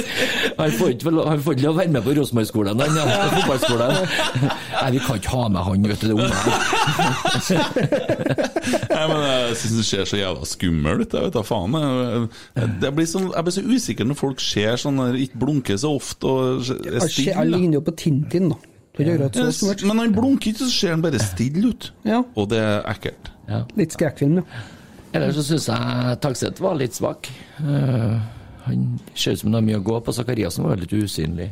Han 0.57 0.71
får 0.77 0.93
ikke 0.93 1.07
vel- 1.09 1.25
han 1.27 1.41
får 1.43 1.55
ikke 1.57 1.65
lov 1.65 1.73
å 1.75 1.79
være 1.81 1.93
med 1.95 2.05
på 2.05 2.13
Rosenborg-skolen, 2.17 2.79
han, 2.79 2.95
ja. 2.95 3.03
Fotballskolen. 3.35 3.89
Nei, 4.79 4.89
vi 4.95 5.01
kan 5.03 5.19
ikke 5.19 5.33
ha 5.35 5.43
med 5.51 5.61
han, 5.67 5.87
vet 5.91 5.99
du, 6.01 6.07
det 6.07 6.15
unge 6.15 6.29
Nei, 8.89 9.03
men 9.09 9.19
Jeg 9.25 9.57
syns 9.61 9.75
det 9.79 9.85
ser 9.89 10.05
så 10.09 10.19
jævla 10.19 10.47
skummel 10.49 11.03
ut. 11.03 11.13
Jeg 11.15 11.27
vet 11.27 11.35
da 11.35 11.43
faen. 11.45 11.75
Jeg, 11.79 12.29
jeg, 12.85 12.93
blir 12.97 13.07
sånn, 13.09 13.29
jeg 13.33 13.47
blir 13.47 13.55
så 13.55 13.63
usikker 13.67 14.09
når 14.09 14.19
folk 14.19 14.43
ser 14.43 14.79
sånn 14.81 14.99
der, 15.01 15.17
ikke 15.25 15.41
blunker 15.43 15.79
så 15.81 15.93
ofte 15.99 16.29
og 16.29 16.43
er 16.63 17.03
stille. 17.05 17.33
Jeg 17.33 17.51
ligner 17.53 17.79
jo 17.79 17.83
på 17.89 17.95
Tintin, 17.99 18.51
da. 18.53 18.59
Ja. 19.39 19.45
skummelt. 19.55 19.83
Men 19.87 20.01
han 20.03 20.15
blunker 20.15 20.51
ikke, 20.51 20.65
så 20.65 20.71
ser 20.75 20.95
han 20.97 21.03
bare 21.05 21.19
stille 21.23 21.69
ut. 21.71 21.91
Ja. 22.07 22.23
Og 22.35 22.49
det 22.51 22.59
er 22.59 22.81
ekkelt. 22.91 23.31
Litt 23.79 23.95
skrekkfilm, 23.97 24.41
ja. 24.41 24.65
Ellers 25.17 25.39
så 25.39 25.43
syns 25.47 25.65
jeg 25.71 26.17
Tagseth 26.21 26.61
var 26.61 26.75
litt 26.77 26.93
svak. 26.93 27.25
Uh, 27.63 28.19
han 28.67 28.99
ser 29.17 29.33
ut 29.33 29.39
som 29.41 29.47
han 29.49 29.55
har 29.57 29.63
mye 29.65 29.77
å 29.79 29.85
gå 29.87 29.95
på. 30.05 30.13
Zakariassen 30.13 30.65
var 30.67 30.77
litt 30.77 30.91
usynlig. 30.93 31.47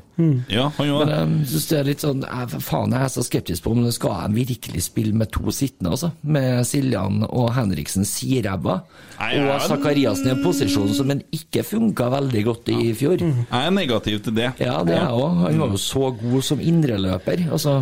Ja, 0.53 0.67
han 0.75 0.77
Men 0.77 0.88
gjør 0.91 1.05
det. 1.10 1.15
jeg 1.17 1.47
synes 1.49 1.65
det 1.71 1.77
er 1.79 1.88
litt 1.88 2.03
sånn 2.03 2.21
jeg, 2.27 2.60
Faen, 2.62 2.93
jeg 2.93 3.07
er 3.07 3.13
så 3.15 3.23
skeptisk 3.25 3.63
på 3.65 3.71
om 3.73 3.81
det 3.88 3.93
skal 3.95 4.13
han 4.19 4.36
virkelig 4.38 4.83
spille 4.86 5.17
med 5.17 5.31
to 5.33 5.49
sittende, 5.55 5.95
altså. 5.95 6.12
Med 6.21 6.67
Siljan 6.69 7.23
og 7.31 7.49
Henriksen 7.55 8.05
siræva. 8.05 8.75
Og 9.17 9.33
ja, 9.39 9.57
Zakariassen 9.65 10.29
i 10.29 10.36
en 10.36 10.43
posisjon 10.45 10.93
som 10.93 11.10
han 11.15 11.23
ikke 11.33 11.65
funka 11.65 12.12
veldig 12.13 12.43
godt 12.51 12.69
i 12.75 12.91
fjor. 12.99 13.23
Jeg 13.25 13.63
er 13.63 13.73
negativ 13.73 14.21
til 14.27 14.38
det. 14.38 14.51
Ja, 14.62 14.83
det 14.86 14.99
er 14.99 15.07
jeg 15.07 15.17
òg. 15.17 15.39
Han 15.47 15.63
var 15.63 15.73
jo 15.73 15.81
så 15.81 16.12
god 16.21 16.45
som 16.45 16.62
indreløper. 16.62 17.47
Altså, 17.49 17.79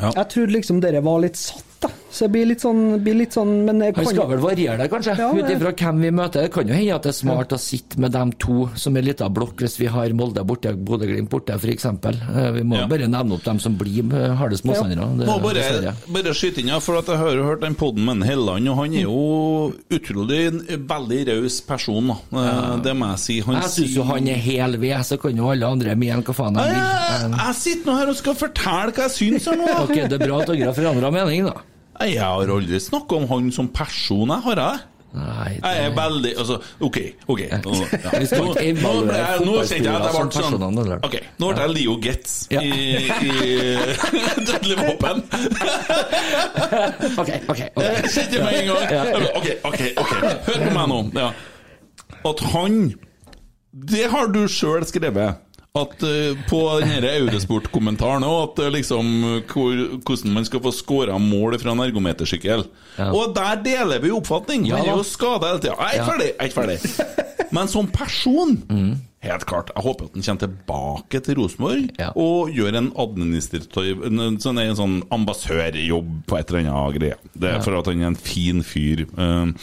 Jeg 0.00 0.28
trodde 0.32 0.56
liksom 0.56 0.80
dere 0.80 1.04
var 1.04 1.20
litt 1.26 1.36
satt, 1.36 1.68
da. 1.84 1.92
Så 2.12 2.26
det 2.26 2.32
blir 2.34 2.46
litt 2.50 2.60
sånn, 2.60 2.98
blir 3.02 3.14
litt 3.16 3.32
sånn 3.32 3.64
Men 3.64 3.78
det 3.80 3.94
han 3.96 4.04
skal 4.04 4.28
vel 4.28 4.42
variere 4.42 4.76
det, 4.82 4.90
kanskje, 4.92 5.14
Ja, 5.18 5.30
ut 5.32 5.48
ifra 5.54 5.72
hvem 5.72 6.00
vi 6.04 6.10
møter. 6.12 6.42
Det 6.44 6.52
kan 6.52 6.68
jo 6.68 6.74
hende 6.76 6.94
at 6.98 7.02
det 7.06 7.08
er 7.14 7.18
smart 7.18 7.54
å 7.56 7.58
sitte 7.58 7.98
med 7.98 8.12
dem 8.12 8.32
to 8.38 8.68
som 8.76 8.96
en 8.96 9.04
liten 9.06 9.32
blokk 9.32 9.56
hvis 9.64 9.78
vi 9.80 9.86
har 9.86 10.12
Molde 10.12 10.44
borte, 10.44 10.74
Bodø-Glimt 10.76 11.30
borte, 11.32 11.56
f.eks. 11.56 11.86
Vi 12.52 12.62
må 12.68 12.76
Ja. 12.82 12.86
bare 12.86 13.08
nevne 13.08 13.32
opp 13.38 13.44
dem 13.44 13.58
som 13.58 13.76
blir 13.80 14.02
harde 14.12 14.36
hardest 14.36 14.64
motstandere. 14.68 15.08
Det- 15.18 15.26
Må 15.26 15.40
bare, 15.42 15.54
dessverre. 15.54 15.94
bare 16.12 16.34
skyte 16.34 16.58
inn, 16.60 16.68
ja, 16.68 16.78
for 16.80 16.98
at 16.98 17.06
jeg 17.06 17.16
har 17.16 17.30
jo 17.34 17.44
hørt 17.44 17.60
den 17.60 17.74
podden 17.74 18.04
med 18.04 18.28
Helland, 18.28 18.68
og 18.68 18.76
han 18.76 18.92
er 18.94 19.02
jo 19.02 19.72
utrolig 19.90 20.46
en 20.48 20.60
veldig 20.86 21.20
raus 21.28 21.60
person. 21.60 22.08
Da. 22.08 22.16
Eh, 22.42 22.76
Det 22.82 22.94
må 22.96 23.10
jeg 23.12 23.18
si. 23.18 23.40
Han 23.40 23.54
Jeg 23.54 23.70
syns 23.70 23.94
jo 23.96 24.02
han 24.04 24.28
er 24.28 24.34
hel 24.36 24.76
ved, 24.76 24.96
så 25.04 25.18
kan 25.20 25.36
jo 25.36 25.48
alle 25.50 25.64
andre 25.66 25.94
mene 25.96 26.22
hva 26.22 26.34
faen 26.34 26.54
de 26.54 26.60
jeg, 26.60 26.74
vil. 26.74 26.82
jeg, 26.82 27.46
jeg 27.46 27.54
sitter 27.54 27.90
nå 27.92 27.98
her 27.98 28.08
og 28.08 28.16
skal 28.16 28.34
fortelle 28.34 28.92
hva 28.92 29.08
jeg 29.08 29.10
syns 29.16 29.44
her 29.46 29.56
nå. 29.56 29.68
Ok, 29.82 29.94
det 30.08 30.12
er 30.20 30.26
bra 30.26 30.40
at 30.42 30.46
dere 30.48 30.64
har 30.70 30.74
forandra 30.74 31.12
mening, 31.12 31.44
da. 31.46 31.54
Jeg 32.10 32.20
har 32.22 32.50
aldri 32.56 32.80
snakka 32.80 33.16
om 33.16 33.28
han 33.28 33.52
som 33.52 33.68
person, 33.68 34.28
jeg 34.28 34.42
har 34.48 34.56
jeg? 34.56 34.80
Nei, 35.14 35.58
det- 35.60 35.68
Jeg 35.76 35.84
er 35.84 35.90
veldig 35.92 36.30
Altså, 36.40 36.54
OK. 36.80 36.96
ok 37.28 37.40
nå, 37.66 37.72
ja. 37.74 38.12
Nå- 38.40 38.54
nå 38.72 38.92
Nå 39.44 39.58
kjente 39.60 39.84
jeg 39.84 39.92
at 39.92 40.06
jeg 40.06 40.14
fotballspillere 40.14 40.72
ble 40.72 40.84
sånn? 40.88 41.04
Ok, 41.04 41.16
nå 41.38 41.50
ble 41.52 41.60
jeg 41.66 41.74
Leo 41.76 41.96
Getz 42.00 42.36
i, 42.48 42.56
i 42.56 43.36
Dødelig 44.48 44.78
våpen. 44.80 45.22
Ok, 47.20 47.30
ok. 47.52 47.60
kjente 48.08 48.40
med 48.40 48.52
en 48.56 48.66
gang. 48.72 48.82
OK, 49.36 49.48
OK, 49.68 49.80
ok 50.00 50.12
hør 50.48 50.58
på 50.64 50.72
meg 50.78 50.86
nå. 50.94 51.00
Ja. 51.20 51.28
At 52.32 52.40
han 52.54 52.80
Det 53.72 54.04
har 54.12 54.26
du 54.32 54.42
sjøl 54.48 54.84
skrevet. 54.88 55.36
At 55.72 56.02
eh, 56.04 56.36
På 56.50 56.58
denne 56.82 57.08
Eurosport-kommentaren 57.16 58.26
òg, 58.28 58.40
at 58.50 58.58
eh, 58.60 58.72
liksom 58.74 59.06
hvor, 59.48 59.78
hvordan 60.04 60.34
man 60.36 60.44
skal 60.44 60.60
få 60.66 60.72
scora 60.76 61.14
mål 61.16 61.56
fra 61.62 61.72
en 61.72 61.80
ergometersykkel. 61.86 62.66
Og 63.06 63.32
der 63.38 63.62
deler 63.64 64.02
vi 64.04 64.10
oppfatning! 64.12 64.66
Ja 64.68 64.82
Han 64.82 64.90
er 64.90 64.98
jo 65.00 65.06
skada 65.08 65.48
hele 65.54 65.62
tida. 65.64 65.78
Jeg 65.80 65.86
er 65.88 65.96
ikke 65.96 66.02
Ja. 66.02 66.10
ferdig! 66.10 66.28
Jeg 66.36 66.50
er 66.50 66.56
ferdig. 66.58 67.16
Men 67.56 67.68
som 67.72 67.88
person 67.88 68.60
Helt 69.22 69.44
klart. 69.48 69.70
Jeg 69.76 69.84
håper 69.86 70.04
at 70.10 70.14
han 70.18 70.22
kommer 70.26 70.44
tilbake 70.44 71.20
til 71.24 71.40
Rosenborg 71.40 71.88
Ja. 72.02 72.10
og 72.20 72.52
gjør 72.52 72.76
en 72.82 72.92
administrativ 73.06 74.04
en, 74.10 74.22
sånn, 74.44 74.58
en 74.60 74.76
sånn 74.76 74.96
ambassadørjobb 75.14 76.14
på 76.28 76.36
et 76.40 76.50
eller 76.52 76.68
annet 76.68 76.98
greie. 77.00 77.16
Det 77.32 77.48
er 77.54 77.60
for 77.64 77.78
at 77.80 77.88
han 77.88 78.02
er 78.04 78.10
en 78.12 78.18
fin 78.20 78.60
fyr. 78.66 79.06
Um, 79.16 79.54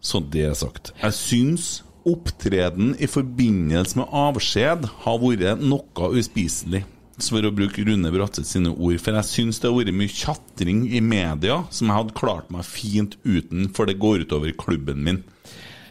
så 0.00 0.22
det 0.24 0.46
er 0.48 0.54
sagt. 0.56 0.94
Jeg 1.02 1.12
syns 1.20 1.82
opptreden 2.08 2.94
i 3.02 3.08
forbindelse 3.10 3.98
med 4.00 4.10
avskjed 4.10 4.88
har 5.04 5.22
vært 5.22 5.62
noe 5.62 6.10
uspiselig. 6.18 6.84
For 7.22 7.44
å 7.44 7.52
bruke 7.54 7.84
Rune 7.86 8.10
Bratseth 8.10 8.48
sine 8.48 8.72
ord. 8.72 8.96
For 8.98 9.14
jeg 9.14 9.28
syns 9.28 9.60
det 9.62 9.68
har 9.68 9.76
vært 9.76 9.94
mye 9.94 10.10
tjatring 10.10 10.86
i 10.90 11.02
media 11.04 11.60
som 11.70 11.90
jeg 11.90 11.98
hadde 12.00 12.16
klart 12.18 12.48
meg 12.50 12.64
fint 12.66 13.14
uten, 13.22 13.68
for 13.76 13.86
det 13.86 13.98
går 14.02 14.24
utover 14.24 14.54
klubben 14.58 15.04
min. 15.06 15.20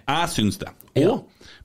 Jeg 0.10 0.32
syns 0.34 0.58
det. 0.60 0.74
Og, 1.06 1.22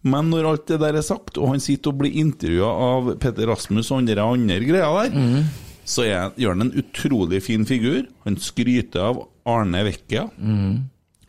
men 0.06 0.28
når 0.30 0.46
alt 0.52 0.66
det 0.70 0.78
der 0.84 1.00
er 1.00 1.02
sagt, 1.02 1.38
og 1.40 1.50
han 1.50 1.62
sitter 1.64 1.90
og 1.90 2.02
blir 2.04 2.14
intervjua 2.20 2.68
av 2.68 3.08
Petter 3.18 3.48
Rasmus 3.50 3.88
og 3.90 4.04
andre 4.04 4.22
andre 4.22 4.60
greier 4.62 5.00
der, 5.10 5.48
så 5.86 6.04
er, 6.06 6.30
gjør 6.38 6.54
han 6.54 6.68
en 6.68 6.76
utrolig 6.78 7.40
fin 7.42 7.66
figur. 7.66 8.04
Han 8.26 8.36
skryter 8.38 9.08
av 9.08 9.24
Arne 9.46 9.82
Vecchia. 9.88 10.28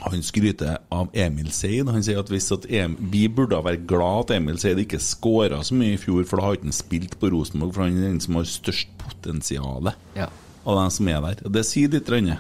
Han 0.06 0.22
skryter 0.22 0.78
av 0.94 1.10
Emil 1.18 1.50
Seid. 1.52 1.90
Han 1.90 2.04
sier 2.06 2.20
at 2.22 2.30
hvis 2.30 2.52
at 2.54 2.68
em 2.70 2.94
vi 3.12 3.24
burde 3.34 3.58
være 3.66 3.82
glad 3.90 4.28
at 4.28 4.36
Emil 4.38 4.60
Seid 4.62 4.78
ikke 4.84 5.00
skåra 5.02 5.64
så 5.66 5.74
mye 5.78 5.96
i 5.96 6.02
fjor, 6.02 6.22
for 6.30 6.38
da 6.38 6.46
har 6.46 6.58
ikke 6.60 6.70
han 6.70 6.76
spilt 6.78 7.18
på 7.20 7.32
Rosenborg, 7.34 7.74
for 7.74 7.88
han 7.88 7.98
er 7.98 8.12
den 8.12 8.22
som 8.22 8.38
har 8.38 8.46
størst 8.46 8.94
potensial 9.02 9.90
Ja. 10.16 10.30
av 10.66 10.82
dem 10.84 10.92
som 10.94 11.08
er 11.08 11.22
der. 11.22 11.50
Det 11.50 11.66
sier 11.66 11.90
litt. 11.90 12.10
Rønne. 12.14 12.38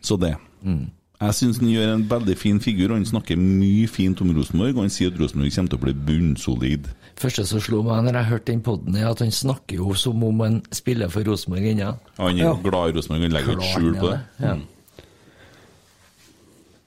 Så 0.00 0.16
det. 0.16 0.36
Jeg 1.16 1.34
syns 1.34 1.58
han 1.60 1.70
gjør 1.72 1.92
en 1.94 2.06
veldig 2.10 2.36
fin 2.36 2.58
figur, 2.60 2.90
og 2.90 2.98
han 2.98 3.06
snakker 3.08 3.36
mye 3.40 3.86
fint 3.88 4.20
om 4.20 4.32
Rosenborg. 4.36 4.74
Og 4.76 4.84
han 4.84 4.92
sier 4.92 5.12
at 5.12 5.20
Rosenborg 5.20 5.52
kommer 5.54 5.72
til 5.72 5.78
å 5.78 5.84
bli 5.84 5.94
bunnsolid. 6.08 6.88
første 7.16 7.46
som 7.48 7.60
slo 7.64 7.82
meg 7.82 8.04
når 8.04 8.18
jeg 8.20 8.28
hørte 8.30 8.52
den 8.52 8.60
poden, 8.62 8.96
er 8.96 9.08
at 9.08 9.20
han 9.24 9.32
snakker 9.32 9.76
jo 9.80 9.94
som 9.96 10.24
om 10.24 10.40
han 10.40 10.62
spiller 10.72 11.08
for 11.08 11.24
Rosenborg 11.24 11.70
ennå. 11.70 11.94
Han 12.18 12.36
er 12.36 12.44
ja. 12.44 12.56
glad 12.62 12.90
i 12.90 12.96
Rosenborg, 12.98 13.22
han 13.22 13.32
legger 13.32 13.56
ikke 13.56 13.70
skjul 13.72 13.94
på 13.96 14.10
det. 14.10 14.18
Ja. 14.40 14.54
ja. 14.54 14.56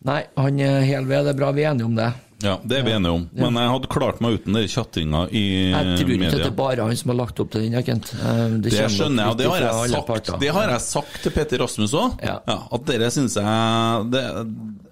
Nei, 0.07 0.21
han 0.39 0.59
er 0.63 0.81
hel 0.88 1.05
ved. 1.09 1.25
Det 1.27 1.33
er 1.35 1.39
bra 1.41 1.51
vi 1.55 1.65
er 1.65 1.73
enige 1.73 1.88
om 1.89 1.95
det. 1.97 2.09
Ja, 2.39 2.53
det 2.63 2.77
er 2.77 2.85
vi 2.88 2.91
enige 2.95 3.12
om. 3.12 3.23
Men 3.35 3.57
jeg 3.59 3.71
hadde 3.73 3.88
klart 3.91 4.21
meg 4.23 4.38
uten 4.38 4.55
den 4.55 4.67
tjattinga 4.71 5.25
i 5.35 5.41
Jeg 5.73 5.97
tror 5.99 6.13
ikke 6.13 6.29
at 6.29 6.38
det 6.38 6.45
er 6.47 6.53
bare 6.55 6.85
han 6.88 6.99
som 7.01 7.12
har 7.12 7.17
lagt 7.19 7.41
opp 7.43 7.49
til 7.51 7.65
den, 7.65 7.75
Kent. 7.83 8.13
Det, 8.15 8.62
Det 8.71 8.85
skjønner 8.93 9.25
jeg, 9.25 9.33
og 9.33 9.41
det 9.41 9.49
har 9.51 9.65
jeg 9.65 9.91
sagt, 9.91 10.31
det 10.39 10.53
har 10.55 10.71
jeg 10.71 10.85
sagt 10.85 11.19
til 11.25 11.35
Petter 11.35 11.59
Rasmus 11.65 11.95
òg. 11.99 12.15
Ja. 12.23 12.38
at 12.47 12.85
dere 12.88 13.12
syns 13.12 13.35
jeg 13.35 14.07
det, 14.13 14.23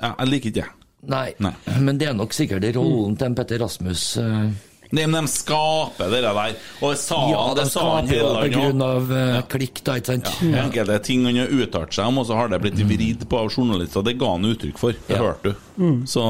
jeg, 0.02 0.28
liker 0.34 0.52
ikke 0.52 0.60
det. 0.60 0.68
Nei, 1.08 1.28
Nei. 1.40 1.54
men 1.80 1.96
det 2.02 2.10
er 2.10 2.18
nok 2.18 2.34
sikkert 2.36 2.66
rollen 2.76 3.16
til 3.16 3.30
en 3.30 3.36
Petter 3.38 3.62
Rasmus. 3.64 4.18
eh, 4.20 4.50
Nei, 4.96 5.04
men 5.08 5.26
de 5.26 5.32
skaper 5.32 6.12
det 6.14 6.22
der. 6.24 6.54
Og 6.82 6.94
det 6.94 7.00
sa 7.02 7.18
Ja, 7.32 7.42
han, 7.48 7.56
de 7.58 7.64
det 7.64 7.72
sa 7.74 7.86
han 7.98 8.08
hele 8.08 8.34
på 8.44 8.52
grunn 8.54 8.84
av 8.86 9.12
eh, 9.12 9.40
klikk, 9.52 9.82
da, 9.84 9.98
ikke 10.00 10.14
sant? 10.14 10.30
Enkelte 10.48 11.00
ting 11.04 11.26
han 11.28 11.42
har 11.42 11.52
uttalt 11.52 11.94
seg 11.98 12.08
om, 12.08 12.22
og 12.22 12.28
så 12.30 12.38
har 12.40 12.52
det 12.54 12.62
blitt 12.64 12.80
vridd 12.88 13.26
på 13.28 13.42
av 13.42 13.50
journalister. 13.52 14.06
Det 14.08 14.16
ga 14.22 14.32
han 14.38 14.48
uttrykk 14.54 14.78
for. 14.80 14.96
Det 15.08 15.18
Ja. 15.18 15.24
hørte 15.26 15.52
du. 15.52 15.66
Mm. 15.84 15.98
Så 16.08 16.24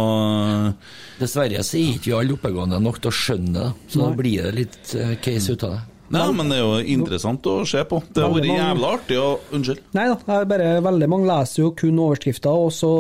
Dessverre 1.20 1.64
så 1.66 1.78
er 1.78 1.94
ikke 1.98 2.10
vi 2.12 2.16
alle 2.18 2.34
oppegående 2.38 2.80
nok 2.82 3.00
til 3.02 3.10
å 3.12 3.16
skjønne 3.16 3.54
det, 3.60 3.70
så 3.94 4.02
da 4.04 4.10
blir 4.18 4.44
det 4.50 4.56
litt 4.58 4.96
eh, 4.98 5.16
case 5.22 5.54
ut 5.54 5.64
av 5.64 5.78
det. 5.78 5.82
Nei, 6.10 6.32
men 6.32 6.48
det 6.48 6.56
er 6.56 6.62
jo 6.64 6.76
interessant 6.94 7.44
å 7.52 7.54
se 7.68 7.82
på. 7.84 7.98
Det 8.16 8.22
har 8.24 8.30
vært 8.32 8.46
jævla 8.48 8.92
artig 8.96 9.18
å 9.20 9.26
Unnskyld. 9.52 9.82
Nei 9.98 10.06
da, 10.08 10.16
det 10.24 10.36
er 10.38 10.46
bare 10.48 10.68
veldig 10.86 11.10
mange 11.12 11.28
leser 11.28 11.60
jo 11.66 11.72
kun 11.76 11.98
overskrifter, 12.00 12.56
og 12.64 12.72
så 12.72 12.92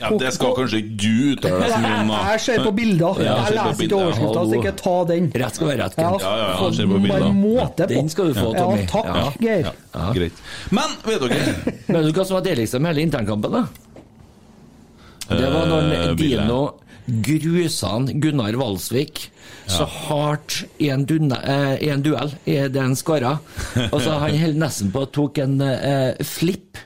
Ja, 0.00 0.08
Det 0.16 0.30
skal 0.32 0.54
kanskje 0.56 0.80
ikke 0.80 0.96
du 1.02 1.34
uttale 1.34 1.58
deg 1.60 1.74
så 1.74 1.80
mye 1.82 1.98
om, 2.00 2.08
da. 2.14 2.20
Jeg 2.32 2.40
ser 2.46 2.64
på 2.64 2.72
bilder, 2.78 3.20
Ja, 3.20 3.34
jeg 3.36 3.52
på 3.52 3.68
leser 3.68 3.84
ikke 3.84 4.00
overskrifter, 4.00 4.48
så 4.48 4.60
ikke 4.62 4.74
ta 4.80 4.94
den. 5.12 5.28
Rett 5.44 5.54
skal 5.60 5.70
være 5.72 5.78
rett, 5.84 5.98
Ja, 6.00 6.08
Kent. 6.08 6.22
Ja, 6.24 6.32
ja, 6.40 6.48
ja, 6.48 6.56
få 6.62 6.70
ser 6.78 6.86
på 6.94 7.02
bilder. 7.04 7.18
bare 7.20 7.32
måte 7.36 7.82
på. 7.84 7.92
Den 7.92 8.08
skal 8.16 8.24
du 8.32 8.34
få, 8.40 8.48
Tommy. 8.56 8.80
Ja, 8.80 8.86
takk, 8.96 9.12
Ja. 9.12 9.28
Geir. 9.44 9.72
Ja, 9.92 10.12
greit. 10.16 10.42
Men 10.70 10.96
vet 11.04 11.20
dere 11.20 11.76
Men 11.88 12.00
vet 12.00 12.14
du 12.14 12.20
hva 12.20 12.24
som 12.26 12.34
var 12.40 12.44
deiligst 12.48 12.80
med 12.80 12.94
hele 12.94 13.04
internkampen, 13.10 13.52
da? 13.52 13.64
Det 15.32 15.48
var 15.52 15.66
når 15.68 15.82
Eh, 15.92 16.06
jeg? 16.08 16.16
Dino 16.18 16.60
grusa 17.06 17.88
han 17.96 18.06
Gunnar 18.22 18.54
Valsvik 18.60 19.24
så 19.66 19.84
hardt 19.86 20.60
i 20.82 20.88
en, 20.92 21.04
dunne, 21.08 21.38
eh, 21.42 21.74
i 21.86 21.90
en 21.92 22.02
duell 22.04 22.32
i 22.50 22.56
den 22.72 22.94
skåra. 22.98 23.36
Og 23.90 23.98
så 24.02 24.18
han 24.22 24.36
holdt 24.38 24.58
nesten 24.60 24.90
på 24.94 25.04
å 25.06 25.10
tok 25.14 25.38
en 25.44 25.56
eh, 25.64 26.14
flipp, 26.26 26.78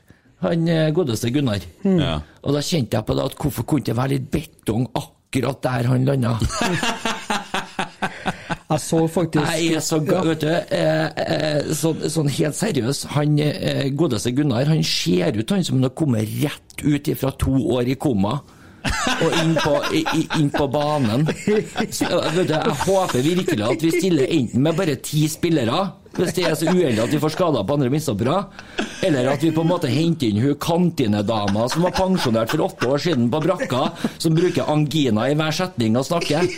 han 0.45 0.69
eh, 0.69 0.91
godeste 0.97 1.31
Gunnar. 1.35 1.65
Ja. 1.85 2.19
Og 2.45 2.55
da 2.57 2.63
kjente 2.65 2.97
jeg 3.01 3.09
på 3.09 3.17
det 3.19 3.25
at 3.31 3.37
hvorfor 3.41 3.67
kunne 3.69 3.89
det 3.89 3.97
være 3.99 4.15
litt 4.17 4.29
betong 4.33 4.87
akkurat 4.95 5.63
der 5.65 5.89
han 5.93 6.05
landa? 6.09 6.37
Jeg 8.67 8.81
så 8.83 8.99
faktisk 9.11 9.47
Jeg 9.47 9.77
er 9.79 9.83
så 9.85 9.99
ga- 10.03 10.23
Vet 10.27 10.41
du, 10.43 10.49
eh, 10.51 11.07
eh, 11.23 11.69
sånn, 11.79 12.01
sånn 12.11 12.29
helt 12.35 12.57
seriøs, 12.59 13.05
han 13.15 13.37
eh, 13.39 13.91
godeste 13.95 14.33
Gunnar, 14.35 14.67
han 14.67 14.83
ser 14.83 15.37
ut 15.39 15.51
han 15.55 15.63
som 15.65 15.77
han 15.79 15.87
har 15.87 15.95
kommet 15.99 16.27
rett 16.43 16.83
ut 16.83 17.11
fra 17.21 17.31
to 17.39 17.55
år 17.77 17.93
i 17.93 17.95
koma. 17.95 18.41
Og 19.25 19.37
inn 19.41 19.55
på, 19.59 19.75
inn 20.39 20.51
på 20.53 20.67
banen. 20.73 21.27
Så, 21.91 22.09
du, 22.37 22.43
jeg 22.47 22.75
håper 22.85 23.23
virkelig 23.25 23.65
at 23.67 23.85
vi 23.85 23.93
stiller 23.95 24.35
enten 24.39 24.65
med 24.67 24.77
bare 24.79 24.97
ti 25.03 25.25
spillere, 25.31 25.87
hvis 26.17 26.33
det 26.37 26.47
er 26.49 26.55
så 26.57 26.71
uheldig 26.71 27.03
at 27.03 27.13
vi 27.13 27.21
får 27.21 27.35
skader 27.35 27.65
på 27.69 27.77
andre 27.77 27.91
midtstoppere, 27.93 28.37
eller 29.05 29.29
at 29.35 29.43
vi 29.45 29.51
på 29.53 29.65
en 29.65 29.69
måte 29.69 29.91
henter 29.93 30.31
inn 30.31 30.41
hun 30.41 30.57
kantinedama 30.61 31.67
som 31.73 31.85
var 31.85 31.93
pensjonert 31.97 32.53
for 32.55 32.65
åtte 32.69 32.89
år 32.95 33.03
siden 33.05 33.29
på 33.33 33.43
brakka, 33.45 33.83
som 34.17 34.37
bruker 34.37 34.71
angina 34.73 35.29
i 35.29 35.37
hver 35.37 35.53
setning 35.59 35.99
og 36.01 36.07
snakker. 36.09 36.49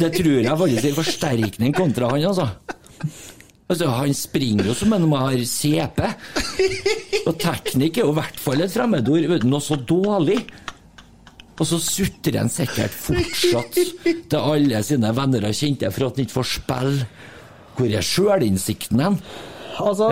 Det 0.00 0.12
tror 0.16 0.36
jeg 0.44 0.60
faktisk 0.64 0.84
er 0.84 0.92
en 0.92 1.00
forsterkning 1.00 1.76
kontra 1.76 2.12
han, 2.12 2.28
altså. 2.32 2.50
Altså, 3.70 3.86
Han 3.86 4.14
springer 4.18 4.66
jo 4.66 4.74
som 4.74 4.92
om 4.96 5.12
han 5.14 5.30
har 5.30 5.44
CP. 5.46 6.00
Og 7.28 7.36
teknikk 7.38 8.00
er 8.00 8.08
jo 8.08 8.14
i 8.14 8.18
hvert 8.18 8.40
fall 8.42 8.64
et 8.64 8.74
fremmedord. 8.74 9.44
Noe 9.46 9.62
så 9.62 9.78
dårlig. 9.78 10.40
Og 11.60 11.68
så 11.68 11.76
sutrer 11.84 12.38
han 12.40 12.48
sikkert 12.52 12.94
fortsatt 12.96 13.76
til 13.76 14.38
alle 14.40 14.80
sine 14.86 15.10
venner 15.16 15.44
og 15.50 15.56
kjente 15.58 15.90
for 15.92 16.06
at 16.08 16.16
han 16.16 16.24
ikke 16.24 16.38
får 16.38 16.48
spille. 16.54 17.06
Hvor 17.76 17.92
er 17.96 18.04
sjølinnsikten 18.04 19.00
hen? 19.04 19.18
Altså, 19.80 20.08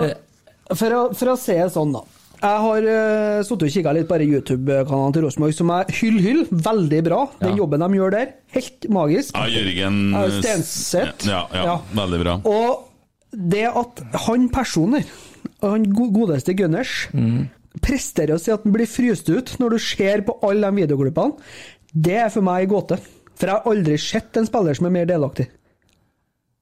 for 0.77 0.93
å, 0.95 1.01
for 1.17 1.33
å 1.33 1.35
se 1.41 1.57
sånn, 1.73 1.91
da. 1.97 2.03
Jeg 2.39 2.59
har 2.63 2.85
uh, 2.87 3.39
sittet 3.43 3.65
og 3.67 3.73
kikka 3.73 3.91
litt 3.97 4.07
på 4.07 4.17
YouTube-kanalen 4.23 5.15
til 5.17 5.25
Rosenborg, 5.25 5.55
som 5.57 5.73
er 5.75 5.89
hyll, 5.97 6.19
hyll. 6.23 6.43
Veldig 6.69 7.01
bra. 7.09 7.17
Den 7.41 7.51
Ja. 7.51 7.57
jobben 7.65 7.83
de 7.83 7.89
gjør 7.99 8.13
der, 8.15 8.29
helt 8.55 8.87
magisk. 8.95 9.33
Ja, 9.35 9.49
Jørgen 9.51 9.97
Ja, 10.13 10.21
Stenseth. 10.37 11.25
Ja, 11.27 11.41
ja, 11.53 11.65
Ja. 11.65 11.75
veldig 11.99 12.21
bra. 12.23 12.37
Og 12.45 12.85
det 13.35 13.65
at 13.67 13.99
han 14.29 14.47
personer, 14.49 15.03
han 15.61 15.83
godeste 15.91 16.55
Gunners, 16.55 17.09
presterer 17.83 18.35
å 18.35 18.41
si 18.41 18.53
at 18.53 18.65
han 18.65 18.75
blir 18.75 18.89
fryst 18.89 19.29
ut 19.31 19.55
når 19.61 19.75
du 19.75 19.83
ser 19.83 20.25
på 20.27 20.37
alle 20.45 20.69
de 20.69 20.83
videoklippene, 20.83 21.49
det 21.93 22.19
er 22.25 22.33
for 22.33 22.45
meg 22.45 22.67
en 22.67 22.75
gåte. 22.75 22.99
For 23.39 23.47
jeg 23.47 23.55
har 23.55 23.71
aldri 23.71 23.97
sett 24.01 24.37
en 24.37 24.47
spiller 24.47 24.77
som 24.77 24.89
er 24.89 24.95
mer 24.99 25.09
delaktig. 25.09 25.47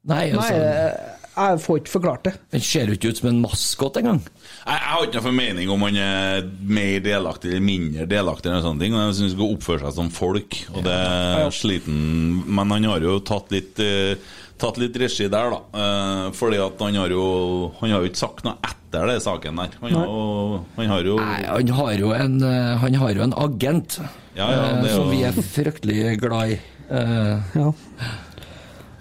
Nei, 0.08 0.30
Nei, 0.32 0.39
altså, 0.39 1.17
jeg 1.38 1.60
får 1.62 1.80
ikke 1.82 1.91
forklart 1.91 2.23
det. 2.25 2.34
Han 2.56 2.63
ser 2.63 2.89
jo 2.89 2.95
ikke 2.95 3.12
ut 3.12 3.19
som 3.19 3.27
en 3.30 3.41
maskot 3.43 3.99
engang. 3.99 4.21
Jeg, 4.23 4.71
jeg 4.71 4.93
har 4.93 5.03
ikke 5.03 5.17
noen 5.17 5.27
formening 5.27 5.73
om 5.73 5.86
han 5.86 5.99
er 6.01 6.47
mer 6.77 7.03
delaktig 7.06 7.51
eller 7.51 7.65
mindre 7.67 8.08
delaktig. 8.10 8.49
eller 8.49 8.65
sånne 8.65 8.84
ting 8.84 8.95
og 8.95 9.03
Jeg 9.03 9.17
syns 9.17 9.27
han 9.27 9.36
skal 9.36 9.53
oppføre 9.58 9.84
seg 9.84 9.95
som 9.99 10.12
folk, 10.15 10.60
og 10.73 10.88
det 10.88 10.97
er 10.97 11.53
sliten 11.53 11.99
Men 12.47 12.73
han 12.73 12.89
har 12.89 13.06
jo 13.06 13.19
tatt 13.25 13.53
litt 13.53 13.84
eh, 13.84 14.15
Tatt 14.58 14.78
litt 14.82 14.96
regi 14.98 15.28
der, 15.30 15.52
da. 15.54 15.60
Eh, 15.78 16.32
fordi 16.34 16.58
at 16.65 16.80
han 16.82 16.96
har 16.98 17.10
jo 17.13 17.72
Han 17.80 17.91
har 17.93 18.02
jo 18.02 18.10
ikke 18.10 18.17
sagt 18.24 18.43
noe 18.48 18.56
etter 18.65 19.06
den 19.12 19.20
saken 19.22 19.56
der. 19.62 19.70
Han 19.84 19.93
har, 19.93 20.06
jo- 20.06 20.62
han 20.78 20.88
har 20.93 21.04
jo 21.04 21.17
Nei, 21.20 21.43
han 21.46 21.67
har 21.82 21.93
jo 22.02 22.12
en, 22.15 22.38
eh, 22.43 22.78
han 22.82 22.93
har 23.04 23.12
jo 23.13 23.22
en 23.28 23.34
agent 23.38 24.00
Ja, 24.36 24.48
ja, 24.50 24.62
det 24.82 24.89
er 24.89 24.93
eh, 24.93 24.96
som 24.96 25.12
vi 25.12 25.22
er 25.28 25.32
fryktelig 25.34 26.20
glad 26.22 26.56
i. 26.56 26.60
Eh, 26.89 27.39
Ja. 27.58 27.72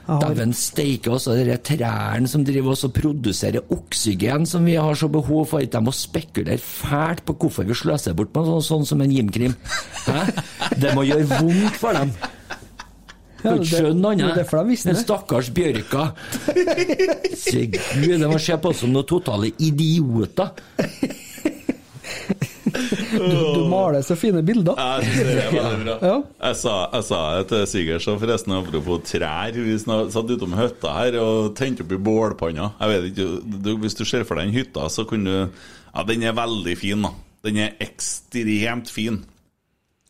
Dæven 0.07 0.53
steike 0.55 1.11
altså. 1.11 1.33
de 1.35 1.57
trærne 1.67 2.29
som 2.31 2.45
driver 2.47 2.71
oss 2.77 2.85
og 2.87 2.93
produserer 2.95 3.65
oksygen 3.75 4.45
som 4.47 4.63
vi 4.65 4.77
har 4.79 4.95
så 4.95 5.09
behov 5.11 5.49
for. 5.51 5.59
De 5.67 5.81
må 5.83 5.91
spekulere 5.91 6.61
fælt 6.63 7.25
på 7.27 7.35
hvorfor 7.35 7.67
vi 7.67 7.75
sløser 7.75 8.15
bort 8.15 8.31
med 8.37 8.47
sånn, 8.47 8.63
sånn 8.63 8.87
som 8.87 9.03
en 9.03 9.11
Jim-krim. 9.11 9.57
Hæ? 10.07 10.21
Det 10.79 10.95
må 10.95 11.03
gjøre 11.09 11.27
vondt 11.41 11.75
for 11.83 11.93
dem. 11.99 12.13
Ja, 13.47 13.53
Kan 13.55 13.63
ikke 13.63 13.71
skjønne 13.71 14.01
noe 14.03 14.17
annet. 14.17 14.51
det. 14.91 14.97
stakkars 15.05 15.51
bjørka. 15.55 16.07
Se 17.37 17.67
Gud, 17.71 18.17
de 18.21 18.27
må 18.31 18.39
se 18.43 18.57
på 18.59 18.73
oss 18.75 18.83
som 18.83 18.91
noen 18.95 19.07
totale 19.07 19.53
idioter. 19.63 20.51
Du, 23.17 23.23
du 23.55 23.61
maler 23.71 24.03
så 24.05 24.17
fine 24.19 24.43
bilder. 24.45 24.77
Jeg 24.77 25.07
synes 25.07 25.29
det 25.31 25.45
er 25.47 25.53
veldig 25.55 25.85
bra. 25.87 25.95
Ja. 26.03 26.17
Jeg 26.49 26.59
sa, 26.61 26.75
jeg 26.93 27.07
sa 27.09 27.21
det 27.39 27.47
til 27.53 27.63
Sigurd, 27.71 28.03
så 28.05 28.17
forresten 28.21 28.57
apropos 28.57 29.05
trær. 29.09 29.57
Vi 29.57 29.77
satt 29.81 30.33
utom 30.35 30.57
hytta 30.59 30.97
her 30.99 31.17
og 31.23 31.55
tente 31.59 31.87
opp 31.87 31.95
i 31.97 32.01
bålpanna. 32.09 32.73
Jeg 32.83 32.93
vet 32.93 33.09
ikke, 33.13 33.29
du, 33.65 33.71
Hvis 33.85 33.97
du 33.99 34.05
ser 34.05 34.27
for 34.29 34.37
deg 34.41 34.51
den 34.51 34.59
hytta, 34.59 34.89
så 34.93 35.07
kunne 35.09 35.25
du 35.47 35.63
Ja, 35.97 36.03
den 36.05 36.27
er 36.29 36.35
veldig 36.37 36.75
fin, 36.77 37.07
da. 37.07 37.15
Den 37.47 37.57
er 37.63 37.77
ekstremt 37.81 38.91
fin. 38.93 39.23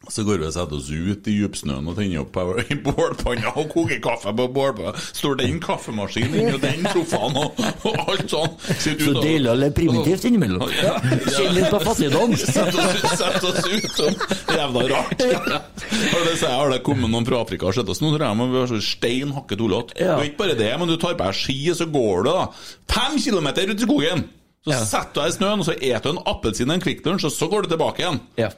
Så 0.09 0.23
går 0.27 0.39
vi 0.39 0.47
og 0.47 0.53
setter 0.55 0.77
oss 0.79 0.89
ut 0.91 1.27
i 1.27 1.33
djupsnøen 1.41 1.89
og 1.91 1.97
tenner 1.99 2.21
opp 2.23 2.37
i 2.71 2.77
bålpanna 2.87 3.53
og 3.59 3.69
koker 3.73 3.99
kaffe 4.05 4.33
på 4.39 4.47
bålpanna. 4.55 4.93
Står 5.17 5.39
den 5.41 5.57
kaffemaskinen 5.65 6.37
inni 6.45 6.61
den 6.63 6.87
sofaen 6.93 7.37
og, 7.41 7.59
og 7.91 7.97
alt 8.05 8.31
sånn. 8.31 8.55
Sitt 8.79 9.03
Så 9.03 9.15
og- 9.17 9.23
deilig 9.25 9.51
å 9.51 9.57
leve 9.59 9.75
primitivt 9.81 10.27
innimellom. 10.31 10.67
Ja. 10.79 10.95
Kjenn 11.27 11.57
litt 11.59 11.71
på 11.73 11.81
fattigdom. 11.83 12.37
Sett 12.47 12.79
oss, 12.79 13.03
sett 13.19 13.49
oss 13.51 13.67
ut 13.67 13.91
som 13.99 14.15
jævla 14.57 14.87
rart. 14.95 15.27
Har 15.27 16.23
det, 16.25 16.37
jeg, 16.39 16.51
har 16.53 16.71
det 16.73 16.81
kommet 16.87 17.11
noen 17.13 17.27
fra 17.27 17.41
Afrika 17.43 17.67
og 17.71 17.75
sett 17.77 17.91
oss 17.91 18.01
nå, 18.05 18.13
tror 18.15 18.27
jeg, 18.29 18.39
men 18.39 18.53
vi 18.55 18.61
har 18.63 18.71
så 18.71 18.81
stein 18.85 19.35
hakket 19.37 19.59
tullete. 19.61 19.99
Ja. 20.01 20.17
Og 20.21 20.29
ikke 20.29 20.43
bare 20.45 20.57
det, 20.59 20.71
men 20.81 20.91
du 20.91 20.97
tar 21.03 21.17
på 21.19 21.27
deg 21.27 21.37
ski, 21.43 21.59
så 21.77 21.87
går 21.91 22.23
du 22.27 22.31
da 22.31 22.47
fem 22.95 23.19
kilometer 23.23 23.73
ut 23.75 23.81
i 23.83 23.87
skogen. 23.89 24.25
Så 24.67 24.73
Ja. 24.75 24.79
setter 24.83 25.13
du 25.15 25.21
deg 25.21 25.29
i 25.31 25.35
snøen, 25.37 25.61
og 25.63 25.67
så 25.69 25.75
eter 25.79 26.07
du 26.09 26.15
en 26.17 26.23
appelsin 26.27 26.71
og 26.71 26.75
en 26.79 26.81
Kvikk 26.83 27.05
Lunsj, 27.07 27.29
og 27.29 27.35
så 27.37 27.47
går 27.53 27.67
du 27.67 27.75
tilbake 27.75 28.03
igjen. 28.03 28.17
Ja. 28.41 28.49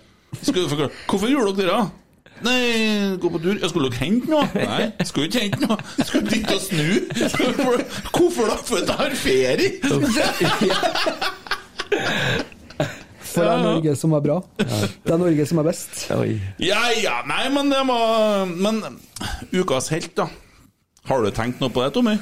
Hvorfor 1.09 1.29
gjorde 1.31 1.57
dere 1.59 1.79
det? 1.79 1.89
Nei, 2.47 3.17
gå 3.19 3.31
på 3.35 3.41
tur. 3.43 3.57
Jeg 3.59 3.71
skulle 3.73 3.89
dere 3.91 3.99
hente 4.05 4.31
noe? 4.31 4.45
Nei, 4.55 5.07
skulle 5.09 5.27
ikke 5.27 5.41
hente 5.47 5.61
noe. 5.65 5.79
Skulle 6.07 6.31
dit 6.31 6.53
og 6.55 6.61
snu. 6.63 6.91
Hvorfor 8.15 8.53
da? 8.53 8.59
For 8.69 8.79
jeg 8.79 8.99
har 9.01 9.17
ferie. 9.19 9.71
For 13.29 13.45
det 13.45 13.51
er 13.53 13.63
Norge 13.63 13.95
som 13.99 14.15
er 14.17 14.23
bra. 14.25 14.37
Det 14.59 15.13
er 15.15 15.21
Norge 15.21 15.47
som 15.51 15.61
er 15.63 15.67
best. 15.69 16.05
Ja, 16.63 16.83
ja, 16.99 17.17
nei, 17.29 17.45
men 17.55 17.73
det 17.73 17.83
må 17.87 17.99
Men 18.55 18.81
ukas 19.53 19.91
helt, 19.95 20.15
da. 20.19 20.29
Har 21.09 21.25
du 21.25 21.33
tenkt 21.35 21.61
noe 21.63 21.73
på 21.73 21.83
det, 21.85 21.91
Tommy? 21.97 22.17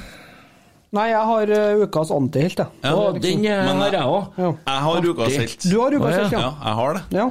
Nei, 0.96 1.08
jeg 1.10 1.22
har 1.28 1.50
uh, 1.52 1.84
ukas 1.84 2.10
antihelt, 2.14 2.60
jeg. 2.62 2.68
Ja, 2.86 2.90
den 3.20 3.44
eh, 3.44 3.68
har 3.68 3.92
jeg 3.98 4.06
òg. 4.06 4.36
Jeg 4.38 4.82
har 4.86 5.08
ukas 5.10 5.38
helt. 5.42 5.64
Du 5.66 5.76
har 5.82 5.96
ukas 5.98 6.14
helt, 6.22 6.32
Ja, 6.32 6.40
ja. 6.40 6.52
jeg 6.62 6.74
har 6.80 6.90
det. 6.96 7.02
ja. 7.20 7.28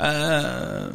Eh, 0.00 0.88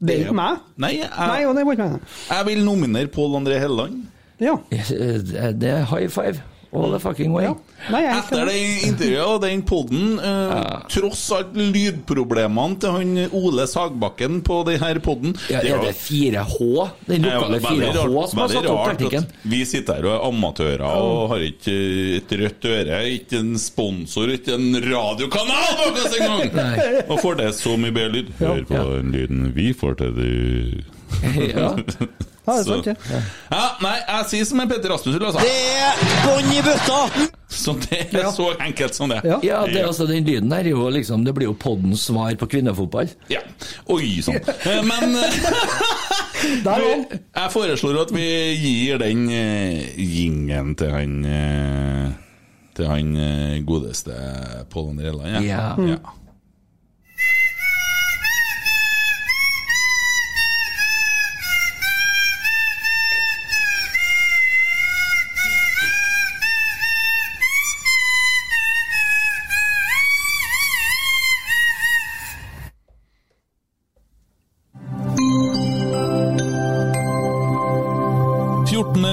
Det 0.00 0.14
er 0.14 0.20
ikke 0.24 0.32
meg. 0.34 0.56
Nei, 0.80 0.92
Nei, 0.96 1.40
jeg, 1.42 1.54
det 1.56 1.66
var 1.66 1.72
ikke 1.76 1.88
meg. 1.90 2.00
jeg 2.30 2.46
vil 2.46 2.64
nominere 2.64 3.06
Pål 3.12 3.34
André 3.42 3.58
Helleland. 3.60 3.98
Ja. 4.40 4.54
Eh, 4.72 5.52
Det 5.52 5.68
er 5.68 5.84
high 5.84 6.08
five 6.08 6.40
all 6.72 6.92
the 6.92 7.00
fucking 7.02 7.32
way. 7.34 7.44
ja. 7.48 7.54
Nei, 7.90 8.02
er 8.04 8.18
Etter 8.20 8.44
det 8.46 8.56
intervjuet 8.86 9.26
og 9.26 9.38
den 9.42 9.62
poden, 9.66 10.18
eh, 10.20 10.74
tross 10.92 11.22
alt 11.32 11.54
lydproblemene 11.56 12.76
til 12.82 12.92
han 12.94 13.14
Ole 13.34 13.64
Sagbakken 13.66 14.42
på 14.46 14.58
den 14.68 14.78
her 14.82 15.00
poden 15.02 15.32
Ja, 15.50 15.62
er 15.64 15.80
det 15.82 15.94
4H? 15.96 16.90
Den 17.08 17.24
lokale 17.26 17.58
4H 17.64 18.26
som 18.30 18.42
har 18.44 18.52
satt 18.52 18.68
opp 18.70 18.82
rart 18.84 18.98
taktikken? 19.00 19.26
Vi 19.50 19.62
sitter 19.66 19.98
her 19.98 20.10
og 20.10 20.14
er 20.18 20.28
amatører 20.28 20.84
og 20.86 21.24
har 21.32 21.46
ikke 21.48 21.76
et 22.20 22.36
rødt 22.44 22.68
øre, 22.70 23.00
ikke 23.16 23.40
en 23.40 23.54
sponsor, 23.58 24.30
ikke 24.36 24.54
en 24.60 24.70
radiokanal 24.84 25.76
bak 25.80 26.02
oss 26.04 26.18
engang! 26.20 26.56
Og 27.10 27.18
får 27.24 27.40
det 27.40 27.48
så 27.58 27.74
mye 27.80 27.92
bedre 27.96 28.12
lyd. 28.20 28.28
Hør 28.38 28.60
på 28.68 28.74
Ja. 28.76 28.84
den 29.00 29.10
lyden 29.16 29.46
vi 29.56 29.72
får 29.74 29.96
til, 29.98 30.14
du. 30.14 30.82
Ja. 31.50 31.72
Ja, 32.50 32.56
det 32.56 32.62
er 32.62 32.70
sant, 32.70 32.86
ja. 32.90 33.20
Ja, 33.50 33.66
nei, 33.84 33.96
jeg 34.02 34.30
sier 34.32 34.48
som 34.48 34.62
en 34.62 34.70
Petter 34.70 34.90
Rasmus 34.92 35.18
altså. 35.20 35.44
Det 35.44 35.52
er 35.78 36.00
bånn 36.26 36.50
i 36.54 36.64
bøtta! 36.66 37.28
Så 37.50 37.74
det 37.82 38.04
er 38.14 38.28
så 38.34 38.52
enkelt 38.62 38.94
som 38.94 39.10
det. 39.10 39.20
Ja. 39.26 39.38
Ja, 39.42 39.60
det, 39.66 39.82
altså, 39.82 40.06
den 40.06 40.26
lyden 40.26 40.52
der 40.52 40.62
er 40.64 40.70
jo 40.70 40.86
liksom 40.92 41.24
Det 41.26 41.34
blir 41.34 41.48
jo 41.48 41.56
poddens 41.58 42.04
svar 42.06 42.34
på 42.38 42.46
kvinnefotball. 42.50 43.10
Ja. 43.30 43.42
Oi 43.90 44.20
sann. 44.22 44.38
Eh, 44.38 44.82
Men 44.86 45.16
eh, 45.18 45.40
jeg 47.40 47.50
foreslår 47.52 48.00
at 48.04 48.14
vi 48.14 48.28
gir 48.60 49.02
den 49.02 49.26
eh, 49.34 49.98
jingen 49.98 50.74
til 50.78 50.94
han 50.94 51.18
Til 52.78 52.86
han 52.86 53.12
godeste 53.66 54.14
Pål 54.70 54.92
André 54.94 55.10
Elland. 55.10 55.44
Ja. 55.44 55.74
ja. 55.78 55.98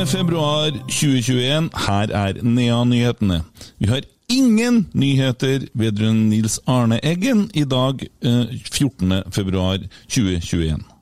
februar 0.08 0.72
2021, 0.88 1.70
her 1.88 2.08
er 2.16 2.34
Nea-nyhetene. 2.44 3.42
Vi 3.80 3.88
har 3.88 4.02
ingen 4.30 4.88
nyheter 4.94 5.66
vedrørende 5.74 6.30
Nils 6.30 6.60
Arne 6.68 7.00
Eggen 7.04 7.52
i 7.54 7.64
dag, 7.64 8.08
eh, 8.24 8.46
14. 8.72 9.24
februar 9.32 9.78
2021. 10.08 10.97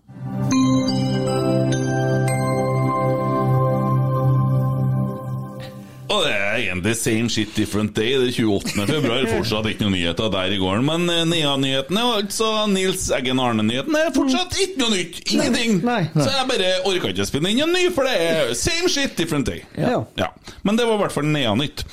det 6.75 6.83
the 6.89 6.95
same 6.95 7.29
shit 7.29 7.55
different 7.55 7.95
day. 7.95 8.15
Det 8.19 8.31
er 8.31 8.45
28. 8.45 8.85
februar, 8.87 9.25
fortsatt 9.35 9.69
ikke 9.71 9.85
noen 9.85 9.97
nyheter 9.97 10.31
der 10.33 10.55
i 10.55 10.61
går. 10.61 10.81
Men 10.85 11.09
eh, 11.11 11.25
Nea-nyhetene, 11.29 12.05
altså 12.19 12.51
Nils 12.71 13.07
Eggen 13.15 13.41
Arne-nyhetene, 13.41 14.05
er 14.07 14.15
fortsatt 14.15 14.57
ikke 14.61 14.81
noe 14.83 14.95
nytt. 14.95 15.21
Ingenting. 15.25 15.81
Nei. 15.85 16.01
Så 16.13 16.29
jeg 16.31 16.49
bare 16.51 16.71
orka 16.89 17.13
ikke 17.13 17.25
å 17.25 17.29
spille 17.29 17.53
inn 17.53 17.63
en 17.65 17.75
ny, 17.75 17.87
for 17.95 18.07
det 18.07 18.15
er 18.21 18.55
same 18.59 18.91
shit 18.91 19.15
different 19.19 19.49
day. 19.49 19.63
Ja. 19.79 20.03
Ja. 20.19 20.31
Men 20.63 20.79
det 20.79 20.87
var 20.87 20.99
i 20.99 21.05
hvert 21.05 21.15
fall 21.15 21.29
Nea-nytt. 21.29 21.85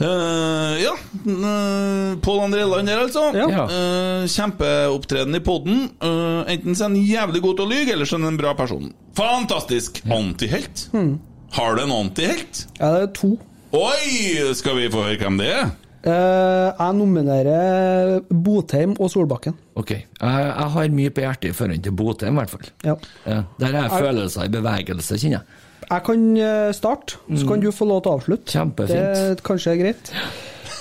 Uh, 0.00 0.80
ja. 0.80 0.94
Uh, 1.26 2.18
Pål 2.24 2.38
André 2.40 2.64
Land 2.64 2.88
der, 2.88 3.02
altså. 3.04 3.26
Ja. 3.36 3.66
Uh, 3.68 4.24
kjempeopptreden 4.24 5.36
i 5.36 5.42
poden. 5.44 5.82
enten 6.48 6.76
så 6.76 6.86
er 6.86 6.88
han 6.88 6.96
jævlig 6.96 7.42
god 7.44 7.58
til 7.58 7.66
å 7.66 7.72
lyge, 7.74 7.92
eller 7.92 8.08
så 8.08 8.16
er 8.16 8.24
han 8.24 8.32
en 8.32 8.40
bra 8.40 8.54
person. 8.56 8.88
Fantastisk! 9.18 10.00
Antihelt. 10.08 10.88
Har 11.52 11.76
du 11.76 11.82
en 11.82 11.92
antihelt? 11.92 12.64
Ja, 12.78 12.94
det 12.94 13.02
er 13.02 13.14
to. 13.18 13.34
Oi! 13.70 14.54
Skal 14.58 14.74
vi 14.80 14.88
få 14.90 15.04
høre 15.06 15.18
hvem 15.20 15.36
det 15.38 15.46
er? 15.54 15.68
Eh, 16.00 16.68
jeg 16.74 16.94
nominerer 16.96 18.16
Botheim 18.26 18.96
og 18.98 19.12
Solbakken. 19.12 19.54
Ok. 19.78 19.92
Jeg, 19.94 20.06
jeg 20.18 20.70
har 20.74 20.94
mye 20.96 21.12
på 21.14 21.22
hjertet 21.22 21.52
i 21.52 21.54
forhold 21.54 21.84
til 21.84 21.94
Botheim, 21.94 22.34
i 22.34 22.40
hvert 22.40 22.54
fall. 22.54 22.70
Ja. 22.82 22.96
Ja, 23.28 23.42
der 23.62 23.76
er 23.84 23.92
følelser 23.94 24.48
i 24.48 24.52
bevegelse, 24.56 25.20
kjenner 25.20 25.38
jeg. 25.38 25.60
Jeg 25.90 26.04
kan 26.06 26.24
eh, 26.38 26.72
starte, 26.74 27.20
så 27.30 27.46
kan 27.46 27.62
du 27.62 27.70
få 27.74 27.86
lov 27.90 28.02
til 28.02 28.10
å 28.10 28.18
avslutte. 28.18 28.50
Kjempefint. 28.50 29.22
Det 29.38 29.46
kanskje 29.46 29.76
er 29.76 29.80
greit. 29.84 30.12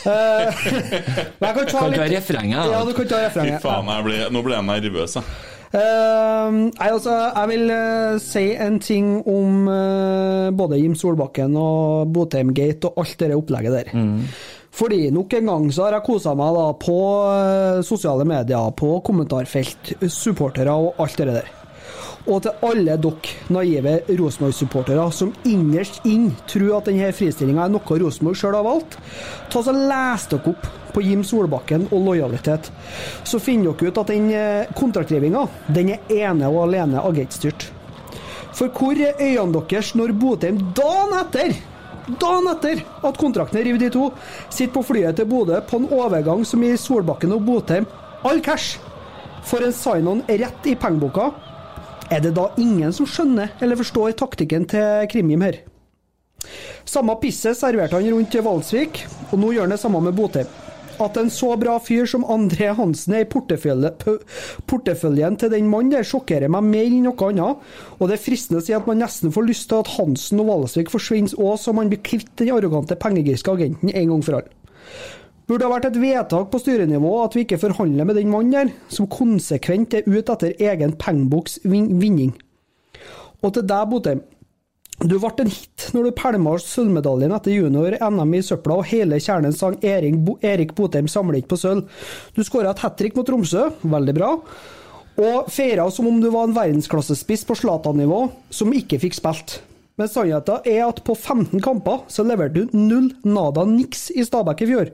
Eh, 0.09 0.65
men 1.39 1.45
jeg 1.45 1.55
kan 1.59 1.69
ta 1.69 1.83
Kan 1.83 1.93
du 1.93 1.99
ha 1.99 2.09
litt 2.09 2.15
refrenget? 2.15 2.73
Ja, 2.73 2.81
du 2.87 2.93
kan 2.95 3.09
ta 3.09 3.21
Fy 3.35 3.47
faen, 3.61 3.89
jeg 3.91 4.05
ble, 4.05 4.19
nå 4.33 4.43
ble 4.45 4.57
jeg 4.57 4.69
nervøs, 4.69 5.17
jeg. 5.19 5.57
Eh, 5.69 6.51
nei, 6.51 6.87
altså, 6.89 7.13
jeg 7.13 7.49
vil 7.51 7.67
uh, 7.69 8.15
si 8.21 8.45
en 8.57 8.79
ting 8.81 9.11
om 9.29 9.67
uh, 9.69 10.49
både 10.57 10.79
Jim 10.81 10.95
Solbakken 10.97 11.53
og 11.59 12.09
Botheim-gate 12.13 12.89
og 12.89 13.03
alt 13.03 13.19
det 13.21 13.35
opplegget 13.37 13.77
der. 13.77 13.91
Fordi 14.79 15.09
nok 15.13 15.33
en 15.33 15.49
gang 15.49 15.69
så 15.73 15.87
har 15.87 15.97
jeg 15.97 16.05
kosa 16.05 16.35
meg 16.37 16.53
da 16.55 16.65
på 16.77 16.97
eh, 17.33 17.79
sosiale 17.83 18.25
medier, 18.27 18.69
på 18.77 18.99
kommentarfelt, 19.05 19.95
supportere 20.13 20.71
og 20.71 21.01
alt 21.03 21.17
det 21.19 21.33
der. 21.33 21.49
Og 22.29 22.43
til 22.45 22.65
alle 22.65 22.95
dere 23.01 23.53
naive 23.53 23.95
Rosenborg-supportere 24.19 25.05
som 25.15 25.31
innerst 25.49 26.03
inn 26.05 26.27
tror 26.49 26.75
at 26.77 26.91
denne 26.91 27.09
fristillinga 27.15 27.65
er 27.65 27.73
noe 27.73 27.97
Rosenborg 28.03 28.37
sjøl 28.37 28.57
har 28.59 28.67
valgt, 28.67 28.99
ta 29.49 29.63
så 29.65 29.73
les 29.73 30.27
dere 30.29 30.53
opp 30.53 30.67
på 30.93 31.03
Jim 31.05 31.23
Solbakken 31.25 31.87
og 31.89 32.05
lojalitet. 32.05 32.69
Så 33.25 33.41
finner 33.41 33.73
dere 33.73 33.89
ut 33.89 34.01
at 34.03 34.13
den 34.13 34.29
eh, 34.29 35.57
den 35.73 35.89
er 35.95 36.13
ene 36.13 36.49
og 36.49 36.67
alene 36.67 37.01
agentstyrt. 37.01 37.71
For 38.53 38.69
hvor 38.73 38.97
er 38.97 39.17
øynene 39.17 39.65
deres 39.69 39.95
når 39.95 40.13
Botheim 40.19 40.61
dagen 40.77 41.17
etter 41.23 41.57
Dagen 42.09 42.47
etter 42.49 42.79
at 43.05 43.17
kontrakten 43.21 43.59
er 43.59 43.67
revet 43.67 43.83
i 43.85 43.89
to, 43.93 44.07
sitter 44.49 44.73
på 44.73 44.81
flyet 44.87 45.19
til 45.19 45.27
Bodø 45.29 45.59
på 45.61 45.77
en 45.77 45.91
overgang 45.93 46.41
som 46.47 46.63
gir 46.65 46.79
Solbakken 46.81 47.35
og 47.35 47.43
Botheim 47.45 47.85
all 48.25 48.41
cash. 48.41 48.79
For 49.45 49.61
en 49.61 49.75
sign-on 49.75 50.23
rett 50.27 50.65
i 50.65 50.73
pengeboka. 50.79 51.29
Er 52.09 52.23
det 52.25 52.31
da 52.33 52.47
ingen 52.57 52.89
som 52.95 53.05
skjønner 53.05 53.51
eller 53.61 53.77
forstår 53.77 54.15
taktikken 54.17 54.63
til 54.71 55.05
Krimjim 55.11 55.43
her? 55.45 55.59
Samme 56.87 57.13
pisset 57.21 57.57
serverte 57.59 57.99
han 57.99 58.07
rundt 58.09 58.33
Valsvik, 58.33 59.03
og 59.29 59.37
nå 59.37 59.51
gjør 59.53 59.67
han 59.67 59.75
det 59.75 59.77
samme 59.81 60.01
med 60.01 60.17
Botheim. 60.17 60.49
At 60.99 61.19
en 61.21 61.29
så 61.31 61.53
bra 61.61 61.77
fyr 61.79 62.09
som 62.09 62.25
André 62.27 62.71
Hansen 62.75 63.13
er 63.15 63.23
i 63.23 63.29
portefølje, 63.29 63.91
porteføljen 64.67 65.37
til 65.39 65.53
den 65.53 65.69
mannen 65.69 65.93
der, 65.93 66.07
sjokkerer 66.07 66.49
meg 66.51 66.65
mer 66.65 66.89
enn 66.89 67.05
noe 67.05 67.29
annet. 67.29 67.61
Og 67.99 68.09
det 68.09 68.17
er 68.17 68.23
fristende 68.25 68.63
å 68.63 68.65
si 68.65 68.73
at 68.75 68.89
man 68.89 68.99
nesten 68.99 69.31
får 69.35 69.45
lyst 69.47 69.69
til 69.69 69.83
at 69.83 69.93
Hansen 69.99 70.41
og 70.41 70.49
Valsvik 70.49 70.89
forsvinner 70.91 71.37
òg, 71.37 71.59
så 71.61 71.77
man 71.77 71.93
blir 71.93 72.01
kvitt 72.01 72.33
den 72.41 72.51
arrogante 72.57 72.97
pengegriske 72.99 73.53
agenten 73.53 73.93
en 73.93 74.15
gang 74.15 74.25
for 74.25 74.41
alle. 74.41 74.55
Burde 75.49 75.65
ha 75.65 75.73
vært 75.73 75.87
et 75.89 75.95
vedtak 75.97 76.51
på 76.51 76.59
styrenivå 76.61 77.11
at 77.23 77.33
vi 77.33 77.41
ikke 77.41 77.57
forhandler 77.57 78.05
med 78.05 78.19
den 78.19 78.29
mannen 78.29 78.53
der, 78.53 78.73
som 78.93 79.09
konsekvent 79.09 79.95
er 79.97 80.05
ute 80.05 80.35
etter 80.35 80.59
egen 80.61 80.93
pengeboks 81.01 81.57
vin 81.65 81.95
vinning. 81.97 82.35
Og 83.41 83.55
til 83.55 83.65
deg, 83.65 83.87
Botheim. 83.89 84.21
Du 84.99 85.15
ble 85.15 85.31
en 85.41 85.49
hit 85.49 85.85
når 85.95 86.09
du 86.09 86.15
pælma 86.19 86.57
sølvmedaljen 86.59 87.33
etter 87.33 87.55
junior-NM 87.55 88.33
i 88.35 88.41
søpla, 88.43 88.81
og 88.81 88.89
hele 88.91 89.17
kjernen 89.23 89.55
sang 89.55 89.79
Bo 90.25 90.35
Erik 90.43 90.75
Botheim 90.75 91.07
samler 91.07 91.39
ikke 91.39 91.55
på 91.55 91.61
sølv. 91.61 91.87
Du 92.35 92.43
skåra 92.43 92.75
et 92.75 92.83
hat 92.83 92.97
trick 92.99 93.15
mot 93.15 93.25
Tromsø, 93.25 93.69
veldig 93.81 94.15
bra. 94.19 94.33
Og 95.19 95.49
feira 95.51 95.87
som 95.91 96.11
om 96.11 96.19
du 96.21 96.29
var 96.29 96.45
en 96.45 96.55
verdensklassespiss 96.55 97.47
på 97.47 97.57
Zlatan-nivå, 97.57 98.27
som 98.51 98.75
ikke 98.75 98.99
fikk 98.99 99.17
spilt. 99.17 99.61
Men 99.99 100.07
sannheten 100.07 100.63
er 100.71 100.85
at 100.87 101.03
på 101.03 101.13
15 101.15 101.59
kamper 101.63 102.05
så 102.11 102.23
leverte 102.23 102.63
du 102.63 102.77
null 102.77 103.11
nada 103.27 103.65
niks 103.67 104.07
i 104.15 104.23
Stabæk 104.23 104.63
i 104.63 104.69
fjor. 104.71 104.91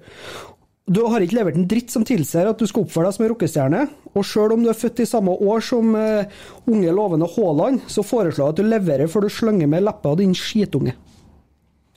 Du 0.86 1.02
har 1.10 1.22
ikke 1.22 1.40
levert 1.40 1.58
en 1.58 1.68
dritt 1.70 1.94
som 1.94 2.06
tilsier 2.06 2.50
at 2.50 2.60
du 2.62 2.68
skal 2.70 2.86
oppføre 2.86 3.10
deg 3.10 3.16
som 3.16 3.26
en 3.26 3.32
rockestjerne. 3.32 3.84
Og 4.16 4.26
sjøl 4.26 4.54
om 4.54 4.66
du 4.66 4.70
er 4.70 4.78
født 4.78 5.02
i 5.02 5.08
samme 5.10 5.34
år 5.34 5.64
som 5.66 5.96
uh, 5.98 6.26
unge, 6.70 6.92
lovende 6.94 7.30
Haaland, 7.36 7.82
så 7.90 8.06
foreslår 8.06 8.52
jeg 8.52 8.54
at 8.54 8.62
du 8.62 8.70
leverer 8.70 9.10
før 9.12 9.26
du 9.26 9.34
slenger 9.34 9.70
med 9.70 9.86
leppa, 9.86 10.14
din 10.18 10.36
skitunge. 10.38 10.94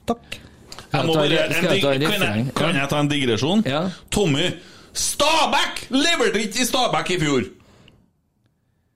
Takk. 0.09 0.39
Jeg 0.89 1.05
må 1.05 1.13
bare, 1.13 1.45
en 1.45 1.53
kan, 1.53 2.01
jeg, 2.01 2.49
kan 2.57 2.77
jeg 2.77 2.89
ta 2.89 3.01
en 3.03 3.11
digresjon? 3.11 3.61
Ja. 3.69 3.83
Tommy 4.09 4.49
Stabæk 4.97 5.85
leverte 5.93 6.41
ikke 6.41 6.63
i 6.63 6.65
Stabæk 6.65 7.13
i 7.13 7.19
fjor! 7.21 7.49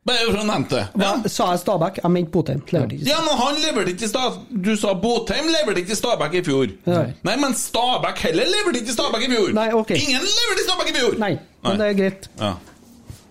Bare 0.04 0.24
for 0.28 0.36
å 0.42 0.44
nevne 0.44 0.68
det. 0.68 0.82
Ja. 1.00 1.12
Hva 1.24 1.30
sa 1.32 1.46
jeg 1.54 1.60
Stabæk? 1.62 2.00
Jeg 2.04 2.12
mente 2.12 2.32
Botheim. 2.34 2.60
Leverte 2.68 2.96
ikke. 2.98 3.06
ja, 3.08 3.20
men 3.24 3.38
han 3.40 3.60
leverte 3.64 3.94
ikke 3.94 4.04
i 4.04 4.10
Stabæk 4.12 4.50
Du 4.66 4.72
sa 4.82 4.92
Botheim 5.00 5.48
leverte 5.48 5.80
ikke 5.80 5.96
i 5.96 6.00
Stabæk 6.00 6.34
i 6.36 6.42
fjor. 6.44 6.74
Nei. 6.90 7.06
Nei, 7.30 7.36
men 7.40 7.56
Stabæk 7.56 8.20
heller 8.26 8.52
leverte 8.52 8.82
ikke 8.82 8.92
i 8.92 8.98
Stabæk 8.98 9.24
i 9.24 9.32
fjor! 9.32 9.54
Nei, 9.56 9.70
ok. 9.80 9.94
Ingen 9.96 10.28
leverte 10.28 10.60
i 10.60 10.68
Stabæk 10.68 10.92
i 10.92 10.96
fjor! 10.98 11.16
Nei, 11.24 11.32
men 11.64 11.80
det 11.80 11.88
er 11.88 11.96
greit. 12.02 12.28
Ja. 12.42 12.52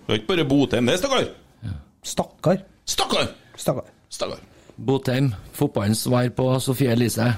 Det 0.07 0.15
er 0.15 0.19
ikke 0.23 0.31
bare 0.33 0.47
Botheim, 0.49 0.89
det, 0.89 0.97
stakkar. 1.03 1.29
Stakkar. 2.03 2.57
Stakkar! 2.89 3.29
Stakkar. 3.55 3.93
Stakkar. 4.17 4.41
Botheim, 4.75 5.29
fotballens 5.53 6.01
svar 6.07 6.25
på 6.35 6.47
Sofie 6.59 6.89
Elise. 6.97 7.29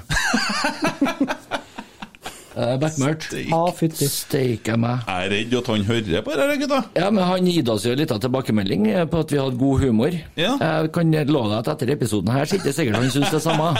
Uh, 2.56 2.78
Backmurt. 2.80 3.26
Ja, 3.36 3.58
fytti. 3.76 4.06
Steike 4.08 4.78
meg. 4.80 5.02
Jeg 5.04 5.26
er 5.26 5.32
redd 5.34 5.56
at 5.58 5.66
han 5.68 5.82
hører 5.84 6.22
på 6.24 6.36
det 6.40 6.54
gutta. 6.62 6.78
Ja, 6.96 7.10
men 7.12 7.26
han 7.28 7.48
gitt 7.52 7.68
oss 7.68 7.84
jo 7.84 7.92
litt 7.98 8.14
av 8.14 8.22
tilbakemelding 8.24 8.86
eh, 8.94 9.02
på 9.12 9.20
at 9.20 9.34
vi 9.34 9.40
hadde 9.42 9.60
god 9.60 9.82
humor. 9.84 10.16
Ja. 10.40 10.54
Jeg 10.62 10.92
kan 10.96 11.12
love 11.28 11.50
deg 11.52 11.58
at 11.58 11.68
etter 11.74 11.92
episoden 11.92 12.32
her 12.32 12.48
sitter 12.48 12.72
sikkert 12.72 12.96
han 12.96 13.12
syns 13.12 13.34
det 13.34 13.42
samme. 13.44 13.74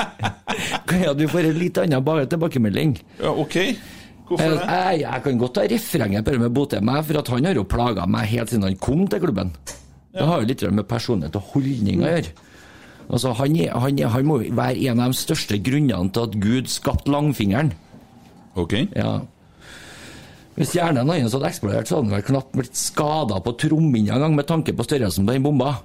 Kan 0.88 1.04
jeg 1.04 1.16
du 1.18 1.26
får 1.30 1.50
en 1.50 1.58
litt 1.60 1.80
annen 1.82 2.04
bare 2.04 2.24
tilbakemelding? 2.30 2.96
Ja, 3.20 3.34
ok. 3.36 3.58
Hvorfor 4.30 4.46
Jeg, 4.48 4.56
det? 4.56 4.78
jeg, 4.78 5.02
jeg 5.04 5.22
kan 5.26 5.38
godt 5.42 5.54
ta 5.58 5.66
refrenget 5.74 6.24
på 6.24 6.32
det 6.34 6.40
med 6.40 6.54
Botheim, 6.54 6.90
for 7.04 7.20
at 7.20 7.30
han 7.34 7.48
har 7.50 7.58
jo 7.58 7.66
plaga 7.68 8.06
meg 8.08 8.30
helt 8.30 8.52
siden 8.52 8.64
han 8.68 8.80
kom 8.80 9.04
til 9.10 9.20
klubben. 9.26 9.52
Det 10.14 10.24
har 10.26 10.40
jo 10.40 10.48
litt 10.48 10.64
med 10.72 10.88
personlighet 10.88 11.36
og 11.36 11.52
holdning 11.52 12.00
å 12.00 12.14
gjøre. 12.14 12.32
Altså, 13.10 13.32
han, 13.34 13.56
er, 13.58 13.74
han, 13.74 13.98
er, 13.98 14.10
han 14.14 14.26
må 14.26 14.40
være 14.40 14.88
en 14.88 15.02
av 15.02 15.12
de 15.12 15.18
største 15.18 15.58
grunnene 15.66 16.14
til 16.14 16.28
at 16.28 16.36
Gud 16.42 16.70
skapte 16.70 17.10
langfingeren. 17.10 17.74
Ok. 18.58 18.74
Ja. 18.96 19.20
Hvis 20.58 20.74
hjernen 20.76 21.08
hans 21.08 21.34
hadde 21.36 21.48
eksplodert, 21.48 21.88
så 21.88 21.98
hadde 21.98 22.10
han 22.10 22.16
vel 22.18 22.26
knapt 22.26 22.56
blitt 22.56 22.76
skada 22.76 23.38
på 23.44 23.54
trommehinna 23.60 24.18
en 24.18 24.26
gang 24.26 24.34
med 24.36 24.48
tanke 24.48 24.74
på 24.76 24.84
størrelsen 24.84 25.28
på 25.28 25.36
den 25.36 25.46
bomba. 25.46 25.76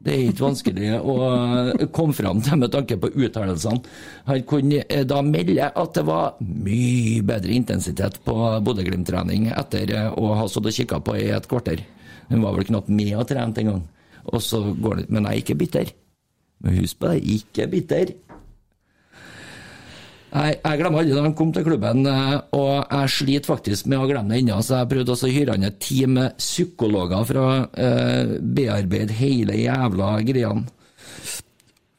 Det 0.00 0.14
er 0.14 0.30
ikke 0.30 0.46
vanskelig 0.46 0.92
å 0.96 1.14
eh, 1.28 1.82
komme 1.92 2.16
fram 2.16 2.38
til 2.40 2.56
med 2.62 2.72
tanke 2.72 2.96
på 2.96 3.10
uttalelsene. 3.20 3.82
Han 4.30 4.44
kunne 4.48 4.84
eh, 4.86 5.02
da 5.04 5.18
melde 5.24 5.66
at 5.68 5.98
det 5.98 6.04
var 6.08 6.38
mye 6.40 7.20
bedre 7.28 7.52
intensitet 7.52 8.16
på 8.24 8.36
Bodø-Glimt-trening 8.64 9.50
etter 9.52 9.92
eh, 9.92 10.08
å 10.08 10.32
ha 10.38 10.46
stått 10.48 10.70
og 10.70 10.78
kikka 10.78 11.02
på 11.04 11.18
i 11.20 11.28
et 11.36 11.48
kvarter. 11.50 11.84
Hun 12.30 12.46
var 12.46 12.56
vel 12.56 12.70
knapt 12.70 12.88
med 12.88 13.12
og 13.18 13.28
trent 13.28 13.60
engang. 13.60 13.84
Og 14.30 14.40
så 14.44 14.62
går 14.72 15.02
det 15.02 15.06
Men 15.10 15.26
jeg 15.26 15.32
er 15.32 15.44
ikke 15.44 15.60
bitter. 15.60 15.92
Men 16.64 16.80
husk 16.80 17.00
på 17.00 17.12
det, 17.12 17.20
ikke 17.36 17.68
bitter. 17.72 18.16
Nei, 20.30 20.50
jeg 20.54 20.78
glemmer 20.78 21.02
aldri 21.02 21.14
da 21.16 21.24
han 21.24 21.34
kom 21.34 21.50
til 21.54 21.64
klubben, 21.66 22.04
eh, 22.06 22.36
og 22.54 22.84
jeg 22.86 23.12
sliter 23.16 23.50
faktisk 23.50 23.88
med 23.90 23.98
å 23.98 24.06
glemme 24.06 24.30
det 24.30 24.44
ennå, 24.44 24.60
så 24.62 24.78
jeg 24.78 24.90
prøvde 24.92 25.14
også 25.16 25.26
å 25.26 25.32
hyre 25.34 25.56
han 25.56 25.66
et 25.66 25.80
team 25.82 26.14
med 26.20 26.36
psykologer 26.38 27.26
for 27.26 27.40
å 27.40 27.48
eh, 27.74 28.36
bearbeide 28.38 29.16
hele 29.18 29.58
jævla 29.58 30.12
greiene. 30.28 30.70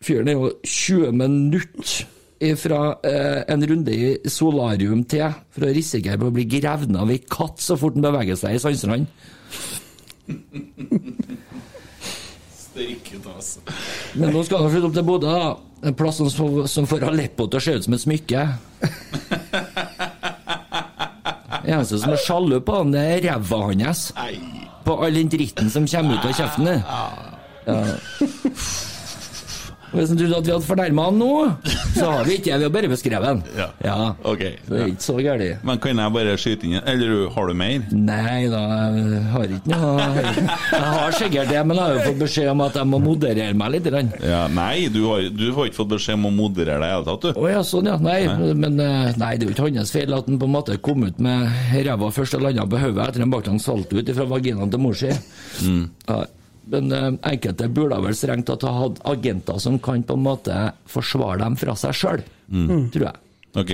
Fyren 0.01 0.31
er 0.31 0.39
jo 0.39 0.47
20 0.63 1.11
minutter 1.13 2.55
fra 2.57 2.79
eh, 3.05 3.41
en 3.53 3.67
runde 3.69 3.93
i 3.93 4.15
solarium 4.31 5.03
til 5.05 5.35
for 5.53 5.67
å 5.67 5.73
risikere 5.75 6.17
på 6.17 6.31
å 6.31 6.33
bli 6.33 6.47
grevnet 6.49 6.97
av 7.03 7.11
ei 7.13 7.19
katt 7.21 7.61
så 7.61 7.77
fort 7.77 7.99
han 7.99 8.07
beveger 8.07 8.39
seg 8.39 8.55
i 8.55 8.61
Steike 12.81 13.19
ta, 13.23 13.35
altså. 13.35 13.59
Men 14.17 14.33
nå 14.33 14.43
skal 14.47 14.63
han 14.63 14.73
flytte 14.73 14.89
opp 14.89 14.95
til 14.97 15.05
Bodø, 15.07 15.31
da. 15.31 15.51
En 15.89 15.95
plass 15.97 16.19
som, 16.21 16.29
som 16.69 16.87
får 16.89 17.07
Aleppo 17.09 17.47
til 17.49 17.57
å 17.57 17.63
se 17.63 17.73
ut 17.77 17.87
som 17.87 17.95
et 17.97 18.03
smykke. 18.03 18.43
Eneste 21.61 21.97
som 22.01 22.13
er 22.13 22.21
sjalu 22.21 22.59
på 22.65 22.77
han, 22.81 22.93
det 22.93 23.01
er 23.15 23.25
ræva 23.29 23.63
hans. 23.69 24.07
På 24.85 24.97
all 25.05 25.17
den 25.17 25.29
dritten 25.29 25.69
som 25.73 25.87
kommer 25.89 26.17
ut 26.17 26.29
av 26.29 26.37
kjeften. 26.37 26.69
det. 26.69 26.79
Ja. 27.65 27.81
Hvis 29.91 30.11
han 30.11 30.19
trodde 30.19 30.37
at 30.39 30.47
vi 30.47 30.53
hadde 30.53 30.67
fornærma 30.67 31.05
han 31.09 31.17
nå, 31.19 31.31
så 31.97 32.09
har 32.13 32.27
vi 32.27 32.37
ikke. 32.39 32.57
Vi 32.57 32.67
har 32.67 32.73
bare 32.73 32.91
beskrevet 32.91 33.27
han. 33.27 33.41
Ja. 33.57 33.95
Ok. 34.27 34.43
Det 34.67 34.79
er 34.79 34.91
ikke 34.93 35.05
så 35.05 35.17
galt. 35.19 35.43
Men 35.67 35.81
kan 35.83 35.99
jeg 35.99 36.13
bare 36.15 36.35
skyte 36.39 36.67
inn 36.67 36.79
Eller 36.87 37.29
har 37.33 37.49
du 37.49 37.55
mer? 37.57 37.85
Nei 37.91 38.47
da, 38.51 38.61
jeg 38.95 39.21
har 39.33 39.55
ikke 39.57 39.71
noe 39.73 40.05
Jeg 40.21 40.91
har 40.95 41.15
sikkert 41.17 41.51
det, 41.51 41.61
men 41.67 41.79
jeg 41.79 41.83
har 41.83 41.97
jo 41.97 42.05
fått 42.07 42.21
beskjed 42.21 42.51
om 42.53 42.63
at 42.65 42.79
jeg 42.79 42.89
må 42.91 43.01
moderere 43.03 43.57
meg 43.57 43.75
litt. 43.75 43.89
Ja, 44.23 44.45
nei, 44.51 44.87
du 44.93 45.01
har, 45.09 45.25
du 45.33 45.47
har 45.55 45.69
ikke 45.69 45.81
fått 45.81 45.93
beskjed 45.95 46.19
om 46.19 46.29
å 46.29 46.33
moderere 46.35 46.79
deg 46.79 46.87
i 46.87 46.91
det 46.91 46.91
hele 46.95 47.07
tatt, 47.09 47.27
du. 47.27 47.41
Å 47.41 47.51
ja, 47.51 47.63
sånn 47.67 47.89
ja. 47.91 47.97
Nei, 48.01 48.19
men 48.57 48.79
eh, 48.81 49.15
nei, 49.19 49.33
det 49.37 49.47
er 49.47 49.51
jo 49.51 49.55
ikke 49.55 49.69
hans 49.81 49.93
feil 49.93 50.15
at 50.15 50.29
han 50.29 50.39
på 50.41 50.47
en 50.49 50.55
måte 50.55 50.77
kom 50.83 51.07
ut 51.07 51.19
med 51.23 51.49
ræva 51.87 52.11
først 52.13 52.37
og 52.37 52.45
landa 52.47 52.67
på 52.69 52.79
hodet 52.81 53.09
etter 53.09 53.25
en 53.25 53.33
baklangs 53.33 53.65
salto 53.67 53.99
ut 53.99 54.13
fra 54.15 54.27
vaginaen 54.29 54.71
til 54.71 54.81
mor 54.81 54.97
si. 54.97 55.11
Ja, 55.11 56.21
men 56.69 56.91
eh, 56.91 57.09
enkelte 57.31 57.67
burde 57.73 57.97
vel 58.03 58.15
strengt 58.15 58.47
tatt 58.49 58.63
ha 58.67 58.71
hatt 58.83 59.01
agenter 59.09 59.57
som 59.59 59.79
kan 59.79 60.03
på 60.03 60.17
en 60.17 60.25
måte 60.25 60.57
forsvare 60.89 61.41
dem 61.41 61.57
fra 61.59 61.75
seg 61.79 61.97
sjøl, 61.97 62.23
tror 62.93 63.05
jeg. 63.07 63.21
Ok, 63.51 63.71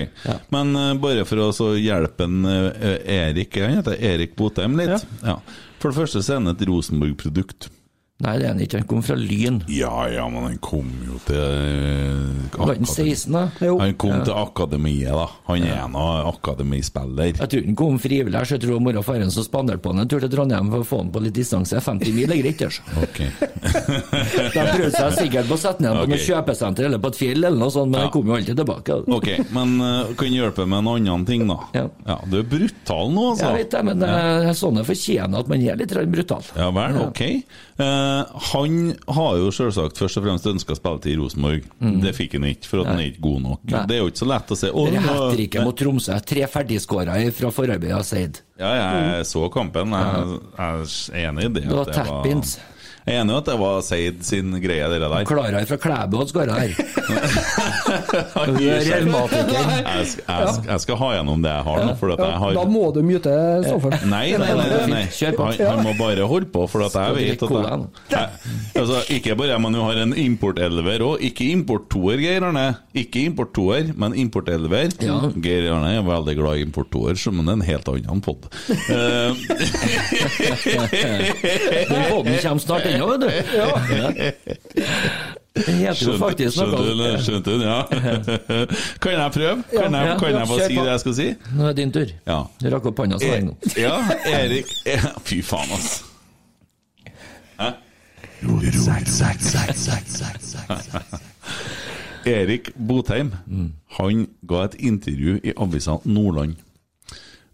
Men 0.50 0.76
eh, 0.76 0.94
bare 0.98 1.26
for 1.30 1.44
å 1.44 1.52
så 1.54 1.72
hjelpe 1.78 2.26
en, 2.26 2.46
eh, 2.50 2.96
Erik 3.30 3.60
Han 3.62 3.76
heter 3.78 4.00
Erik 4.02 4.36
Botheim 4.36 4.78
litt. 4.80 5.06
Ja. 5.22 5.38
For 5.78 5.92
det 5.92 6.00
første 6.00 6.24
så 6.26 6.34
er 6.34 6.40
han 6.42 6.50
et 6.50 6.64
Rosenborg-produkt. 6.66 7.70
Nei, 8.18 8.32
det 8.42 8.48
er 8.48 8.54
han 8.56 8.62
ikke. 8.66 8.80
Han 8.82 8.88
kom 8.90 9.02
fra 9.06 9.14
Lyn. 9.14 9.60
Ja 9.70 10.08
ja, 10.10 10.24
men 10.34 10.42
han 10.48 10.56
kom 10.66 10.88
jo 11.06 11.20
til 11.28 11.38
eh, 11.38 12.56
Var 12.58 12.72
han 12.72 12.88
16, 12.90 13.30
da? 13.36 13.44
Han 13.78 13.94
kom 14.02 14.10
Ja. 14.16 14.24
til 14.26 14.34
akademiet, 14.34 15.12
da. 15.14 15.28
Han 15.52 15.62
er 15.68 15.84
nå 15.94 16.06
akademispiller. 16.32 17.36
Jeg 17.38 17.50
tror 17.52 17.68
han 17.68 17.76
kom 17.78 18.00
frivillig, 18.02 18.42
så 18.50 18.58
jeg 18.58 18.64
tror 18.64 18.82
mor 18.82 18.98
og 18.98 19.06
faren 19.06 19.30
som 19.30 19.46
spanderte 19.46 19.84
på 19.86 19.94
han 19.94 20.02
en 20.02 20.10
tur 20.10 20.24
til 20.26 20.32
Trondheim 20.34 20.72
for 20.74 20.82
å 20.82 20.88
få 20.90 21.02
han 21.04 21.12
på 21.14 21.22
litt 21.28 21.36
distanse. 21.38 21.78
50 21.78 22.16
mil 22.18 22.34
er 22.34 22.42
greit, 22.42 22.64
altså. 22.66 22.82
Ok. 23.04 23.22
De 24.58 24.66
prøvde 24.66 24.90
seg 24.98 25.14
sikkert 25.20 25.52
på 25.52 25.58
å 25.60 25.62
sette 25.62 25.86
ned 25.86 25.94
han 25.94 26.02
på 26.02 26.10
noe 26.16 26.24
kjøpesenter 26.26 26.90
eller 26.90 27.04
på 27.06 27.14
et 27.14 27.20
fjell 27.22 27.38
eller 27.44 27.60
noe 27.62 27.74
sånt, 27.78 27.92
men 27.94 28.00
Ja. 28.02 28.08
han 28.08 28.16
kom 28.18 28.34
jo 28.34 28.38
alltid 28.40 28.58
tilbake. 28.64 28.98
Ok, 29.14 29.30
men 29.54 29.78
uh, 29.84 30.10
kan 30.18 30.34
hjelpe 30.34 30.66
med 30.66 30.82
en 30.82 30.92
annen 30.96 31.30
ting, 31.30 31.46
da. 31.54 31.60
Ja. 31.78 32.18
Du 32.26 32.40
er 32.42 32.50
brutal 32.50 33.14
nå, 33.14 33.30
altså. 33.36 33.54
Jeg 33.54 33.62
vet 33.62 33.78
det, 33.78 33.86
men 33.92 34.02
uh, 34.10 34.50
sånne 34.58 34.82
fortjener 34.90 35.46
at 35.46 35.54
man 35.54 35.62
er 35.70 35.78
litt 35.78 35.94
brutal. 36.18 36.42
Ja 36.58 36.72
vel, 36.74 36.98
ok. 37.08 37.22
Eh, 37.78 38.07
han 38.52 38.78
har 39.18 39.38
jo 39.42 39.50
selvsagt 39.56 40.00
først 40.02 40.20
og 40.20 40.26
fremst 40.28 40.48
ønska 40.50 40.78
spilletid 40.78 41.14
i 41.14 41.18
Rosenborg. 41.22 41.68
Det 42.04 42.14
fikk 42.18 42.38
han 42.38 42.48
ikke, 42.52 42.70
for 42.70 42.84
at 42.84 42.92
han 42.92 43.02
er 43.02 43.10
ikke 43.12 43.26
god 43.28 43.44
nok. 43.46 43.62
Mm. 43.64 43.74
Nei. 43.76 43.84
Det 43.90 43.98
er 43.98 44.02
jo 44.04 44.12
ikke 44.12 44.24
så 44.24 44.30
lett 44.34 44.54
å 44.56 44.60
si. 44.60 44.72
Å, 44.72 44.86
Det 44.88 45.02
er 45.02 45.08
heter 45.08 45.44
ikke 45.48 45.66
mot 45.68 45.82
Tromsø. 45.84 46.18
Tre 46.34 46.48
ferdigskåra 46.56 47.20
fra 47.42 47.54
forarbeidet 47.54 47.98
av 47.98 48.08
Seid. 48.08 48.42
Ja, 48.58 48.72
jeg 48.80 49.28
så 49.30 49.46
kampen. 49.54 49.94
Jeg, 49.94 50.40
jeg 50.58 51.22
er 51.22 51.30
enig 51.30 51.46
i 51.46 51.54
det. 51.60 51.68
Det 51.68 51.78
var 51.78 51.92
det 51.92 52.00
tap-ins. 52.02 52.58
Jeg 53.08 53.16
er 53.16 53.22
enig 53.24 53.32
i 53.32 53.38
at 53.40 53.48
det 53.48 53.56
var 53.62 53.78
Seid 53.88 54.18
sin 54.28 54.52
greie, 54.60 54.84
det 54.92 54.98
der. 55.00 55.24
Klara 55.30 55.62
fra 55.70 55.78
Klæbu 55.80 56.18
hadde 56.20 56.32
skåra 56.34 56.58
her. 56.60 56.72
Er. 58.38 58.68
Jeg, 58.68 58.84
skal- 60.08 60.26
jeg, 60.28 60.48
skal- 60.54 60.68
jeg 60.68 60.80
skal 60.84 60.96
ha 61.00 61.08
gjennom 61.16 61.42
det 61.44 61.52
jeg 61.52 61.64
har 61.68 61.78
nå, 61.88 61.94
for 62.00 62.08
at 62.14 62.20
jeg 62.22 62.38
har 62.42 62.52
Da 62.58 62.64
må 62.68 62.84
du 62.96 63.00
myte 63.06 63.34
Stoffer. 63.64 63.94
Nei, 64.10 64.26
nei, 64.38 64.50
nei, 64.58 64.68
nei, 64.72 64.86
nei. 64.92 65.04
Kjør 65.14 65.34
på. 65.38 65.44
Han, 65.48 65.54
han 65.70 65.80
må 65.86 65.94
bare 66.00 66.24
holde 66.28 66.50
på, 66.52 66.62
for 66.72 66.80
at 66.86 66.94
jeg 66.98 67.16
vet 67.18 67.44
at 67.48 67.52
jeg, 67.56 67.62
jeg, 68.12 68.28
altså, 68.82 68.98
Ikke 69.16 69.36
bare 69.40 69.60
men 69.64 69.72
du 69.78 69.82
har 69.84 69.96
en 70.04 70.14
importelver 70.20 71.00
òg, 71.08 71.16
ikke 71.30 71.46
importtoer, 71.54 72.18
Geir 72.22 72.44
Arne. 72.50 72.66
Ikke 72.98 73.20
importtoer, 73.30 73.84
men 73.96 74.16
importelver. 74.20 74.88
Ja. 75.04 75.18
Geir 75.44 75.70
Arne 75.78 75.90
er 76.00 76.04
veldig 76.08 76.36
glad 76.42 76.54
i 76.62 76.66
importtoer, 76.68 77.14
så- 77.20 77.32
men 77.34 77.44
det 77.48 77.54
er 77.56 77.60
en 77.62 77.68
helt 77.72 77.88
annen 77.94 78.22
pod. 78.26 78.42
Eh, 78.88 79.32
Den 81.88 82.04
kommer 82.10 82.38
snart 82.62 82.86
ennå, 82.98 83.08
vet 83.14 83.22
du. 83.22 83.30
Ja. 83.58 83.68
Det 85.58 85.74
heter 85.74 86.04
jo 86.06 86.18
faktisk 86.22 86.58
skjønte 86.58 86.82
du 86.86 86.92
noe 87.00 87.22
Skjønte 87.26 87.56
du? 87.58 87.64
Ja. 87.68 87.78
Kan 89.02 89.16
jeg 89.16 89.32
prøve? 89.34 89.64
Kan 89.72 89.96
jeg, 89.98 90.18
kan 90.20 90.36
jeg 90.36 90.50
bare 90.52 90.68
si 90.68 90.76
det 90.78 90.92
jeg 90.92 91.02
skal 91.04 91.16
si? 91.18 91.28
Nå 91.58 91.64
er 91.66 91.72
det 91.74 91.80
din 91.82 91.94
tur. 91.96 92.14
Ja. 92.28 92.40
Du 92.62 92.70
rakk 92.74 92.92
opp 92.92 93.02
hånda 93.02 93.18
så 93.22 93.32
lenge 93.32 93.54
nå. 93.54 93.74
Ja, 93.80 93.96
Erik 94.30 94.70
eh, 94.86 95.08
Fy 95.26 95.42
faen, 95.46 95.74
altså. 95.74 96.06
Hæ? 97.58 97.74
Erik 102.28 102.70
Botheim 102.76 103.32
Han 103.98 104.28
ga 104.48 104.64
et 104.68 104.76
intervju 104.92 105.40
i 105.42 105.54
avisa 105.58 105.98
Nordland. 106.06 106.56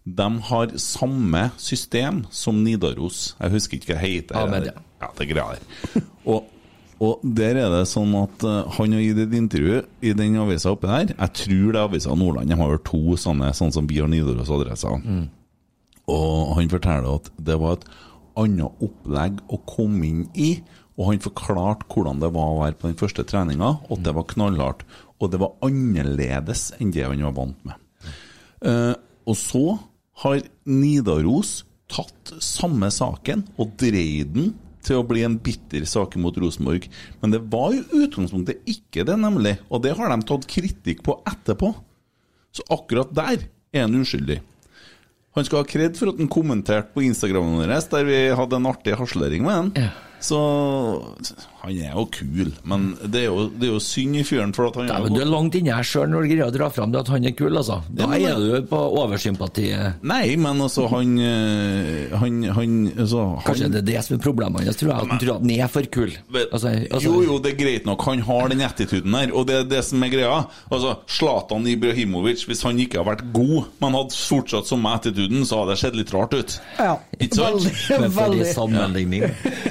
De 0.04 0.26
har 0.48 0.72
samme 0.76 1.46
system 1.56 2.24
som 2.30 2.58
Nidaros. 2.64 3.30
Jeg 3.38 3.54
husker 3.54 3.78
ikke 3.78 3.94
hva 3.94 4.00
det 4.02 4.10
heter. 4.10 4.36
Ja, 4.36 4.60
det. 4.60 4.74
Ja, 5.00 5.08
det 5.16 5.28
greia. 5.30 5.62
Og, 6.32 6.50
og 7.04 7.24
der 7.36 7.58
er 7.58 7.72
det 7.72 7.82
sånn 7.90 8.12
at 8.16 8.44
eh, 8.46 8.76
han 8.76 8.92
har 8.94 9.02
gitt 9.02 9.18
et 9.24 9.34
intervju 9.36 9.80
i 10.06 10.12
den 10.16 10.36
avisa 10.40 10.70
oppe 10.72 10.88
der. 10.88 11.10
Jeg 11.12 11.32
tror 11.40 11.64
det 11.74 11.80
er 11.80 11.88
avisa 11.88 12.14
Nordland. 12.16 12.52
De 12.52 12.56
har 12.60 12.70
vel 12.70 12.80
to 12.86 13.16
sånne, 13.20 13.50
sånn 13.56 13.74
som 13.74 13.88
vi 13.90 13.98
har 14.00 14.08
Nidaros-adresser. 14.12 15.02
Og 16.14 16.54
han 16.56 16.70
forteller 16.72 17.18
at 17.18 17.28
det 17.48 17.58
var 17.60 17.76
et 17.76 17.88
annet 18.40 18.84
opplegg 18.84 19.42
å 19.52 19.60
komme 19.68 20.06
inn 20.06 20.24
i. 20.32 20.50
Og 20.94 21.10
han 21.10 21.24
forklarte 21.24 21.88
hvordan 21.90 22.22
det 22.22 22.30
var 22.36 22.52
å 22.52 22.60
være 22.62 22.78
på 22.78 22.88
den 22.88 23.00
første 23.00 23.24
treninga, 23.26 23.72
og 23.90 24.04
det 24.06 24.14
var 24.14 24.28
knallhardt. 24.30 24.84
Og 25.18 25.32
det 25.32 25.40
var 25.42 25.56
annerledes 25.66 26.70
enn 26.78 26.92
det 26.94 27.04
han 27.08 27.24
var 27.26 27.36
vant 27.36 27.66
med. 27.66 28.12
Eh, 28.64 28.94
og 29.28 29.36
så 29.40 29.64
har 30.22 30.44
Nidaros 30.68 31.62
tatt 31.90 32.34
samme 32.42 32.90
saken 32.92 33.44
og 33.60 33.74
dreid 33.80 34.34
den 34.36 34.52
til 34.84 35.00
å 35.00 35.06
bli 35.08 35.24
en 35.24 35.38
bitter 35.40 35.86
sak 35.88 36.16
mot 36.20 36.36
Rosenborg. 36.36 36.86
Men 37.22 37.32
det 37.32 37.40
var 37.52 37.72
jo 37.72 38.04
utgangspunktet 38.04 38.66
ikke 38.68 39.06
det, 39.08 39.16
nemlig. 39.20 39.56
Og 39.72 39.82
det 39.84 39.94
har 39.96 40.12
de 40.12 40.26
tatt 40.28 40.48
kritikk 40.50 41.00
på 41.06 41.16
etterpå. 41.28 41.72
Så 42.54 42.66
akkurat 42.72 43.12
der 43.16 43.46
er 43.74 43.86
han 43.86 43.96
uskyldig. 43.96 44.42
Han 45.34 45.46
skal 45.46 45.64
ha 45.64 45.66
kred 45.66 45.96
for 45.98 46.12
at 46.12 46.20
han 46.20 46.30
kommenterte 46.30 46.92
på 46.94 47.02
Instagramen 47.08 47.58
vår 47.58 47.72
der 47.90 48.04
vi 48.06 48.18
hadde 48.38 48.60
en 48.60 48.68
artig 48.70 48.94
haslering 49.00 49.42
med 49.46 49.56
han. 49.56 49.72
Så 50.24 50.38
han 51.64 51.78
er 51.80 51.92
jo 51.96 52.04
kul, 52.12 52.50
men 52.68 52.90
det 53.12 53.22
er 53.24 53.26
jo, 53.30 53.46
det 53.52 53.68
er 53.68 53.72
jo 53.74 53.80
synd 53.82 54.18
i 54.20 54.22
fyren 54.26 54.52
for 54.56 54.68
at 54.68 54.76
han 54.80 54.88
Dæven, 54.90 55.14
du 55.16 55.20
er 55.22 55.28
langt 55.30 55.54
inni 55.56 55.72
her 55.72 55.84
sjøl 55.86 56.10
når 56.12 56.24
du 56.26 56.30
greier 56.32 56.48
å 56.50 56.54
dra 56.54 56.68
fram 56.72 56.92
det 56.92 57.00
at 57.02 57.10
han 57.12 57.24
er 57.28 57.34
kul, 57.36 57.56
altså. 57.56 57.78
Da 57.88 58.08
men- 58.10 58.24
er 58.28 58.40
du 58.40 58.66
på 58.68 58.80
oversympati. 59.00 59.66
Nei, 60.04 60.36
men 60.40 60.60
altså, 60.64 60.86
han 60.92 61.14
eh, 61.20 62.12
Han, 62.20 62.42
han, 62.56 62.74
altså, 62.98 63.22
han 63.36 63.44
Kanskje 63.46 63.70
det 63.72 63.80
er 63.82 63.86
det 63.88 64.04
som 64.06 64.16
er 64.16 64.22
problemet 64.24 64.64
hans, 64.64 64.76
tror 64.80 64.90
jeg. 64.92 64.98
At 65.04 65.12
han 65.14 65.22
tror 65.22 65.34
at 65.36 65.44
han 65.46 65.54
er 65.54 65.72
for 65.72 65.88
kul. 65.96 66.12
Altså, 66.44 66.72
altså, 66.74 67.04
jo, 67.08 67.22
jo, 67.28 67.38
det 67.44 67.52
er 67.54 67.58
greit 67.62 67.88
nok. 67.88 68.04
Han 68.08 68.24
har 68.28 68.52
den 68.52 68.64
attituden 68.64 69.16
her, 69.18 69.32
og 69.34 69.46
det 69.48 69.56
er 69.62 69.68
det 69.74 69.82
som 69.88 70.04
er 70.04 70.12
greia. 70.12 70.40
Altså, 70.70 70.94
Zlatan 71.10 71.66
Ibrahimovic, 71.70 72.44
hvis 72.48 72.62
han 72.66 72.80
ikke 72.82 73.00
har 73.02 73.08
vært 73.08 73.24
god, 73.34 73.70
men 73.82 73.96
hadde 73.98 74.18
fortsatt 74.18 74.68
samme 74.68 74.92
attituden, 74.98 75.44
så 75.48 75.62
hadde 75.62 75.74
det 75.74 75.80
sett 75.84 75.98
litt 75.98 76.12
rart 76.14 76.36
ut. 76.36 76.56
Ja. 76.78 76.96
Ikke 77.18 77.40
sant? 77.40 77.68
Men 78.04 78.12
for 78.14 78.32
de 78.34 78.40
Veldig. 78.44 78.52
sammenligning. 78.54 79.26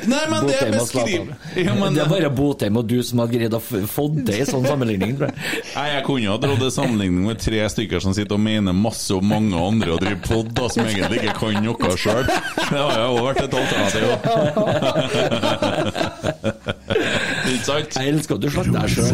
Nei, 0.09 0.23
men 0.31 0.42
Botheim 0.47 0.73
og 0.77 0.87
Zlatan. 0.87 1.27
beskriver 1.29 1.65
ja, 1.67 1.73
men, 1.77 1.95
Det 1.95 2.01
er 2.03 2.09
bare 2.11 2.29
Botheim 2.33 2.79
og 2.81 2.85
du 2.89 2.97
som 3.05 3.19
har 3.23 3.29
greid 3.31 3.53
å 3.53 3.61
få 3.61 4.05
det 4.13 4.37
i 4.41 4.45
sånn 4.47 4.65
sammenligning, 4.67 5.11
tror 5.19 5.27
jeg. 5.29 5.35
Nei, 5.77 5.87
Jeg 5.93 6.03
kunne 6.07 6.31
ha 6.33 6.37
dratt 6.43 6.63
en 6.67 6.75
sammenligning 6.77 7.23
med 7.29 7.37
tre 7.43 7.61
stykker 7.75 7.99
som 8.03 8.11
sitter 8.17 8.35
og 8.37 8.43
mener 8.43 8.73
masse 8.77 9.11
om 9.15 9.25
mange 9.33 9.55
andre 9.57 9.89
og 9.95 9.99
driver 10.03 10.21
pod, 10.27 10.47
som 10.73 10.83
egentlig 10.87 11.17
ikke 11.23 11.35
kan 11.39 11.53
noe 11.63 11.89
sjøl. 11.99 12.25
Det 12.27 12.79
har 12.79 12.97
jo 12.99 13.09
òg 13.13 13.23
vært 13.29 13.41
et 13.47 13.53
alternativ. 13.61 14.03
Ikke 17.53 17.65
sant? 17.65 17.95
Jeg 17.97 18.07
elsker 18.13 18.35
at 18.35 18.41
du 18.43 18.49
slakter 18.51 18.77
deg 18.79 18.89
sjøl. 18.93 19.09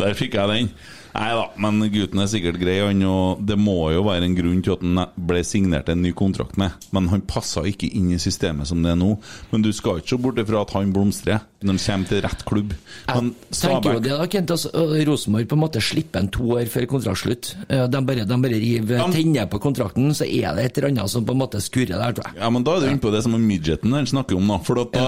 Der 0.00 0.12
fikk 0.18 0.32
jeg 0.38 0.46
den. 0.52 0.66
Nei 1.12 1.28
da, 1.36 1.44
men 1.60 1.82
gutten 1.92 2.22
er 2.22 2.28
sikkert 2.30 2.60
grei, 2.62 2.78
han. 2.80 3.02
Og 3.04 3.42
det 3.44 3.58
må 3.60 3.76
jo 3.92 4.04
være 4.06 4.28
en 4.28 4.36
grunn 4.36 4.62
til 4.64 4.76
at 4.76 4.84
han 4.84 5.02
ble 5.28 5.42
signert 5.46 5.90
en 5.92 6.02
ny 6.04 6.14
kontrakt 6.16 6.58
med. 6.60 6.76
Men 6.94 7.10
han 7.12 7.26
passa 7.28 7.64
ikke 7.68 7.90
inn 7.92 8.10
i 8.14 8.20
systemet 8.22 8.70
som 8.70 8.80
det 8.84 8.94
er 8.94 9.00
nå. 9.00 9.14
Men 9.52 9.64
du 9.64 9.72
skal 9.76 10.00
ikke 10.00 10.14
se 10.14 10.22
bort 10.24 10.40
ifra 10.40 10.64
at 10.64 10.72
han 10.76 10.94
blomstrer 10.94 11.44
når 11.66 11.78
de 11.78 11.84
kommer 11.86 12.08
til 12.10 12.22
rett 12.24 12.44
klubb. 12.48 12.72
Men 13.08 13.30
Jeg 13.50 13.58
tenker 13.62 13.96
jo 13.98 14.02
det 14.04 14.12
da, 14.18 14.26
Kent, 14.32 14.50
altså, 14.54 14.70
Rosenborg 15.08 15.48
på 15.50 15.56
en 15.58 15.62
måte 15.62 15.82
slipper 15.82 16.20
en 16.22 16.30
to 16.32 16.48
år 16.58 16.66
før 16.72 16.86
kontraktslutt. 16.90 17.52
De 17.68 18.00
bare, 18.08 18.24
de 18.28 18.38
bare 18.46 18.60
river 18.62 18.98
Ja, 19.00 19.08
tenner 19.12 19.46
på 19.52 19.60
kontrakten, 19.62 20.10
så 20.16 20.24
er 20.26 20.54
det 20.56 20.64
et 20.70 20.78
eller 20.78 20.90
annet 20.92 21.10
som 21.12 21.24
på 21.26 21.34
en 21.36 21.40
måte 21.42 21.60
skurrer 21.62 21.96
der, 21.98 22.12
tror 22.16 22.28
jeg. 22.30 22.38
Ja, 22.42 22.50
men 22.54 22.64
da 22.66 22.76
er 22.76 22.84
du 22.84 22.90
inne 22.92 23.02
på 23.02 23.12
det 23.14 23.22
som 23.26 23.34
er 23.38 23.42
midgeten 23.42 23.92
han 23.96 24.06
snakker 24.08 24.36
om, 24.38 24.48
da. 24.52 24.58
For 24.66 24.82
at 24.82 24.92
da, 24.92 25.06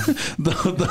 da, 0.46 0.54
da 0.80 0.88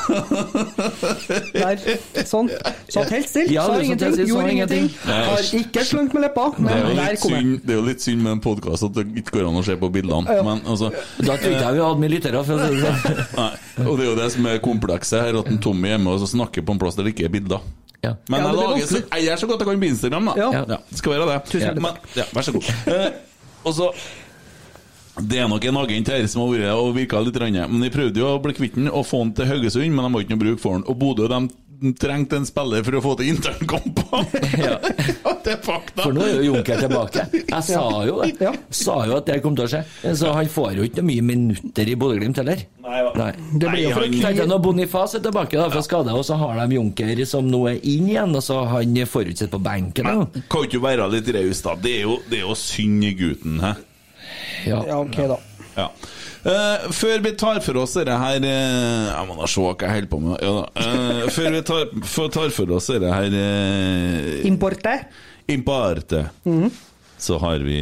Der. 1.55 1.79
Sånn. 2.27 2.49
Satt 2.91 3.11
helt 3.13 3.29
stille, 3.29 3.53
Ja, 3.55 3.65
sa 3.67 3.79
ingenting, 3.81 4.15
sa 4.15 4.25
gjorde 4.27 4.51
ingenting. 4.55 4.89
Har 5.05 5.43
ikke 5.59 5.83
slunk 5.87 6.13
med 6.15 6.25
leppa, 6.27 6.47
men 6.59 6.95
der 6.97 7.17
kom 7.21 7.35
jeg. 7.35 7.59
det 7.65 7.75
er 7.75 7.79
jo 7.79 7.85
litt 7.87 8.03
synd 8.03 8.23
med 8.25 8.37
en 8.37 8.43
podkast 8.43 8.87
at 8.89 8.95
det 8.97 9.05
ikke 9.21 9.37
går 9.39 9.49
an 9.49 9.59
å 9.61 9.65
se 9.65 9.75
på 9.79 9.89
bildene. 9.93 10.37
Men 10.45 10.61
altså 10.65 10.91
Da 11.19 11.35
trodde 11.37 11.59
jeg 11.61 11.77
vi 11.77 11.83
hadde 11.85 12.01
mye 12.01 12.13
lyttere. 12.15 12.43
For 12.45 12.55
å 12.55 12.67
si 12.67 12.75
det 12.75 12.85
sånn. 12.85 13.21
Nei, 13.35 13.51
og 13.85 13.93
det 13.99 14.05
er 14.05 14.09
jo 14.09 14.15
det 14.19 14.29
som 14.35 14.49
er 14.49 14.59
komplekset 15.05 15.21
her, 15.21 15.39
at 15.39 15.51
en 15.51 15.59
Tommy 15.61 15.93
er 15.93 15.97
med 16.01 16.13
og 16.13 16.19
så 16.23 16.29
snakker 16.31 16.65
på 16.65 16.73
en 16.73 16.79
plass 16.79 16.95
der 16.95 17.05
det 17.05 17.13
ikke 17.15 17.25
er 17.25 17.33
bilder. 17.33 17.61
Ja. 18.03 18.15
Men 18.29 18.39
Ja, 18.41 18.47
jeg, 18.47 18.55
lager, 18.55 18.85
så, 18.87 19.01
jeg 19.01 19.25
gjør 19.25 19.37
så 19.37 19.47
godt 19.47 19.59
jeg 19.61 19.67
kan 19.67 19.79
på 19.79 19.85
Instagram, 19.89 20.25
da. 20.25 20.33
Ja. 20.37 20.51
Ja, 20.53 20.77
det 20.89 20.97
skal 20.97 21.11
være 21.11 21.25
det. 21.25 21.59
hjertelig 21.59 21.81
Men, 21.81 21.97
ja, 22.15 22.23
vær 22.33 22.41
så 22.45 22.51
god. 22.51 22.69
Eh, 22.87 23.11
og 23.65 23.73
så 23.73 23.91
Det 25.15 25.39
er 25.39 25.47
nok 25.47 25.63
en 25.63 25.77
agent 25.77 26.09
her 26.11 26.25
som 26.27 26.41
har 26.43 26.49
vært 26.51 26.75
og 26.75 26.95
virka 26.95 27.19
litt, 27.23 27.37
rann, 27.39 27.55
men 27.71 27.81
de 27.81 27.89
prøvde 27.89 28.19
jo 28.19 28.33
å 28.33 28.41
bli 28.43 28.53
kvitt 28.53 28.75
den 28.75 28.89
og 28.91 29.05
få 29.07 29.23
den 29.23 29.33
til 29.33 29.47
Haugesund, 29.47 29.87
men 29.95 30.03
de 30.03 30.11
har 30.11 30.25
ikke 30.25 30.35
noe 30.35 30.43
bruk 30.43 30.59
for 30.59 30.75
den. 30.75 30.83
Og 30.91 30.97
Bodø 30.99 31.29
de 31.31 31.39
trengte 31.99 32.39
en 32.39 32.45
spiller 32.47 32.83
for 32.85 32.97
å 32.99 33.01
få 33.03 33.15
til 33.19 33.33
internkamper! 33.35 34.03
Ja. 34.65 34.77
det 35.43 35.51
er 35.57 35.59
fakta! 35.63 36.05
For 36.05 36.15
nå 36.15 36.23
er 36.23 36.37
jo 36.39 36.53
Junker 36.53 36.79
tilbake. 36.79 37.25
Jeg 37.51 37.63
sa 37.67 37.81
jo 38.07 38.19
det. 38.21 38.29
Ja. 38.41 38.53
Sa 38.73 38.95
jo 39.09 39.17
at 39.17 39.27
det 39.27 39.41
kom 39.43 39.57
til 39.57 39.67
å 39.67 39.71
skje. 39.71 39.81
Så 40.15 40.31
han 40.35 40.47
får 40.51 40.77
jo 40.79 40.85
ikke 40.87 41.03
mye 41.05 41.25
minutter 41.25 41.91
i 41.91 41.97
Bodø-Glimt 41.99 42.39
heller. 42.39 42.63
Nei, 42.85 43.01
Nei. 43.17 43.29
Det 43.59 43.71
blir 43.73 43.83
jo 43.87 43.93
for 43.97 44.45
når 44.47 44.61
Boniface 44.63 45.19
er 45.19 45.25
tilbake 45.25 45.57
da, 45.59 45.67
fra 45.73 45.83
skade, 45.85 46.13
og 46.15 46.23
så 46.27 46.37
har 46.39 46.61
de 46.63 46.77
Junker 46.79 47.23
som 47.27 47.47
nå 47.49 47.65
er 47.73 47.81
inn 47.83 48.09
igjen, 48.13 48.35
og 48.37 48.45
så 48.45 48.61
har 48.63 48.85
han 48.85 49.01
forutsett 49.09 49.51
på 49.51 49.61
benken. 49.65 50.07
Men 50.07 50.23
Da. 50.25 50.45
kan 50.51 50.67
ikke 50.69 50.83
være 50.83 51.09
litt 51.11 51.31
raus, 51.35 51.61
da? 51.65 51.75
Det 51.81 51.97
er, 51.99 52.05
jo, 52.07 52.19
det 52.29 52.39
er 52.39 52.47
jo 52.47 52.57
synd 52.59 53.03
i 53.09 53.13
gutten, 53.17 53.59
hæ? 53.63 53.73
Ja. 54.65 54.79
Ja, 54.87 54.99
ok, 55.01 55.17
da. 55.29 55.37
Ja. 55.75 55.89
Eh, 56.45 56.89
før 56.93 57.23
vi 57.25 57.31
tar 57.33 57.57
for 57.65 57.81
oss 57.81 57.95
dette 57.97 58.13
her 58.21 58.43
uh, 58.43 59.05
Jeg 59.09 59.25
må 59.25 59.37
da 59.39 59.47
se 59.49 59.63
hva 59.63 59.71
jeg 59.73 59.93
holder 59.95 60.09
på 60.11 60.19
med. 60.21 60.35
Ja, 60.45 60.51
da. 60.59 60.83
Eh, 60.85 61.21
før 61.33 61.55
vi 61.55 61.61
tar, 61.65 61.85
for, 62.05 62.33
tar 62.35 62.53
for 62.53 62.73
oss 62.77 62.89
dette 62.93 63.09
her 63.09 63.33
uh, 63.33 64.45
Importe. 64.45 64.93
Imparte, 65.49 66.23
så 67.21 67.37
har 67.41 67.61
vi 67.65 67.79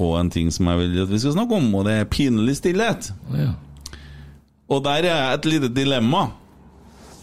òg 0.00 0.14
en 0.18 0.30
ting 0.32 0.48
som 0.52 0.68
jeg 0.68 0.80
vil 0.80 1.02
at 1.02 1.10
vi 1.12 1.20
skal 1.20 1.34
snakke 1.36 1.56
om, 1.56 1.66
og 1.76 1.84
det 1.88 1.98
er 2.00 2.08
pinlig 2.08 2.56
stillhet. 2.58 3.10
Ja. 3.36 3.50
Og 4.72 4.80
der 4.84 5.08
er 5.08 5.34
et 5.34 5.48
lite 5.48 5.68
dilemma. 5.72 6.26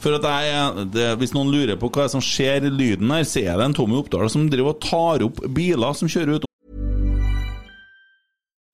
For 0.02 0.18
at 0.18 0.26
jeg, 0.26 0.86
det, 0.94 1.08
Hvis 1.22 1.34
noen 1.38 1.50
lurer 1.54 1.78
på 1.82 1.90
hva 1.94 2.08
som 2.10 2.22
skjer 2.26 2.66
i 2.66 2.74
lyden 2.74 3.10
her, 3.14 3.26
så 3.26 3.42
er 3.42 3.58
det 3.58 3.68
en 3.70 3.78
Tommy 3.78 4.00
Oppdal 4.02 4.30
som 4.34 4.50
driver 4.50 4.74
og 4.74 4.82
tar 4.86 5.26
opp 5.28 5.44
biler 5.54 5.98
som 5.98 6.10
kjører 6.10 6.40
ut 6.40 6.48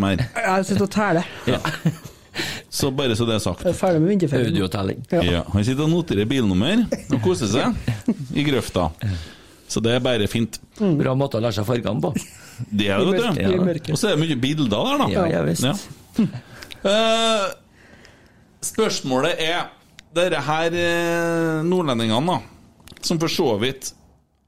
Mer. 0.00 0.22
Jeg 0.36 0.68
sitter 0.68 0.86
og 0.86 0.92
teller. 0.94 1.28
Så 2.70 2.90
bare 2.94 3.16
så 3.18 3.26
det 3.26 3.38
er 3.38 3.42
sagt. 3.42 3.64
Jeg 3.66 3.72
er 3.72 3.78
ferdig 3.78 4.02
med 4.02 4.12
vinterferien. 4.12 4.52
Audiotelling. 4.52 5.00
Ja. 5.10 5.22
Ja, 5.26 5.40
han 5.50 5.64
sitter 5.66 5.86
og 5.88 5.90
noterer 5.90 6.28
bilnummer 6.28 6.84
og 6.86 7.16
koser 7.24 7.50
seg 7.50 8.12
i 8.36 8.44
grøfta. 8.46 8.90
Så 9.68 9.82
det 9.84 9.96
er 9.96 10.04
bare 10.04 10.28
fint. 10.30 10.60
Bra 10.78 11.14
måte 11.18 11.40
å 11.40 11.42
lære 11.44 11.58
seg 11.58 11.66
fargene 11.68 12.04
på. 12.04 12.12
Det 12.70 12.88
er 12.90 13.02
det, 13.02 13.24
vet 13.66 13.88
du. 13.88 13.92
Og 13.94 13.98
så 14.00 14.10
er 14.10 14.16
det 14.16 14.22
mye 14.22 14.38
bilder 14.40 14.70
der, 14.70 15.02
da. 15.02 15.08
Ja, 15.12 15.26
ja 15.32 15.42
visst. 15.46 15.66
Ja. 15.66 15.74
Uh, 16.78 17.48
spørsmålet 18.64 19.42
er 19.42 19.66
Dere 20.16 20.40
her 20.40 20.72
eh, 20.72 21.58
nordlendingene, 21.68 22.32
da, 22.32 22.94
som 23.04 23.18
for 23.20 23.30
så 23.30 23.50
vidt 23.60 23.90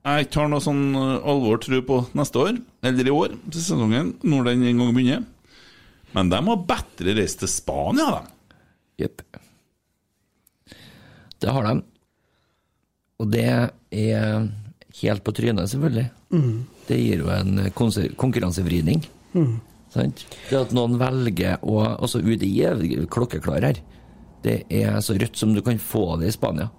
jeg 0.00 0.24
ikke 0.24 0.40
har 0.40 0.48
noe 0.48 0.64
sånn 0.64 0.96
alvor 0.96 1.60
tro 1.60 1.82
på 1.84 1.98
neste 2.16 2.40
år, 2.40 2.56
eller 2.88 3.10
i 3.10 3.12
år, 3.12 3.34
til 3.52 3.60
sesongen, 3.60 4.14
når 4.24 4.48
den 4.48 4.64
en 4.70 4.80
gang 4.80 4.94
begynner. 4.96 5.26
Men 6.16 6.30
de 6.32 6.40
har 6.46 6.64
bedre 6.68 7.14
reist 7.18 7.42
til 7.42 7.50
Spania, 7.50 8.20
de. 8.20 8.54
Jepp. 9.04 9.22
Det 11.40 11.52
har 11.54 11.68
de. 11.68 11.74
Og 13.20 13.30
det 13.32 13.46
er 13.48 14.48
helt 15.00 15.24
på 15.24 15.34
trynet, 15.36 15.70
selvfølgelig. 15.72 16.08
Det 16.88 16.98
gir 16.98 17.22
jo 17.22 17.30
en 17.32 17.70
konkurransevridning. 18.18 19.04
Mm. 19.32 19.60
Sant? 19.90 20.24
Det 20.48 20.58
at 20.58 20.74
noen 20.76 20.98
velger 21.00 21.62
å 21.66 21.80
Altså, 21.96 22.20
UDI 22.22 22.50
er 22.66 23.06
klokkeklar 23.10 23.64
her. 23.66 23.80
Det 24.44 24.62
er 24.72 25.00
så 25.04 25.16
rødt 25.18 25.36
som 25.36 25.54
du 25.54 25.62
kan 25.62 25.78
få 25.78 26.16
det 26.20 26.30
i 26.30 26.36
Spania. 26.36 26.70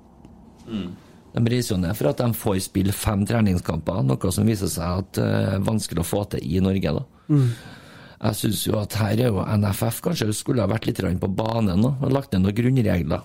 De 1.31 1.43
reiser 1.47 1.75
jo 1.75 1.81
ned 1.81 1.95
for 1.95 2.09
at 2.09 2.19
de 2.19 2.33
får 2.35 2.57
spille 2.65 2.95
fem 2.95 3.25
treningskamper, 3.27 4.01
noe 4.03 4.31
som 4.35 4.47
viser 4.47 4.67
seg 4.71 5.03
at 5.03 5.19
er 5.23 5.61
vanskelig 5.63 6.03
å 6.03 6.07
få 6.07 6.25
til 6.33 6.43
i 6.43 6.59
Norge. 6.63 6.91
da. 6.97 7.03
Jeg 8.21 8.37
syns 8.37 8.65
jo 8.67 8.77
at 8.77 8.93
her 9.01 9.17
er 9.17 9.31
jo 9.31 9.41
NFF 9.41 10.01
kanskje 10.05 10.29
skulle 10.37 10.61
ha 10.61 10.69
vært 10.69 10.85
litt 10.85 11.01
på 11.01 11.29
banen 11.33 11.81
nå, 11.81 11.95
og 12.01 12.13
lagt 12.13 12.35
ned 12.35 12.45
noen 12.45 12.57
grunnregler. 12.57 13.23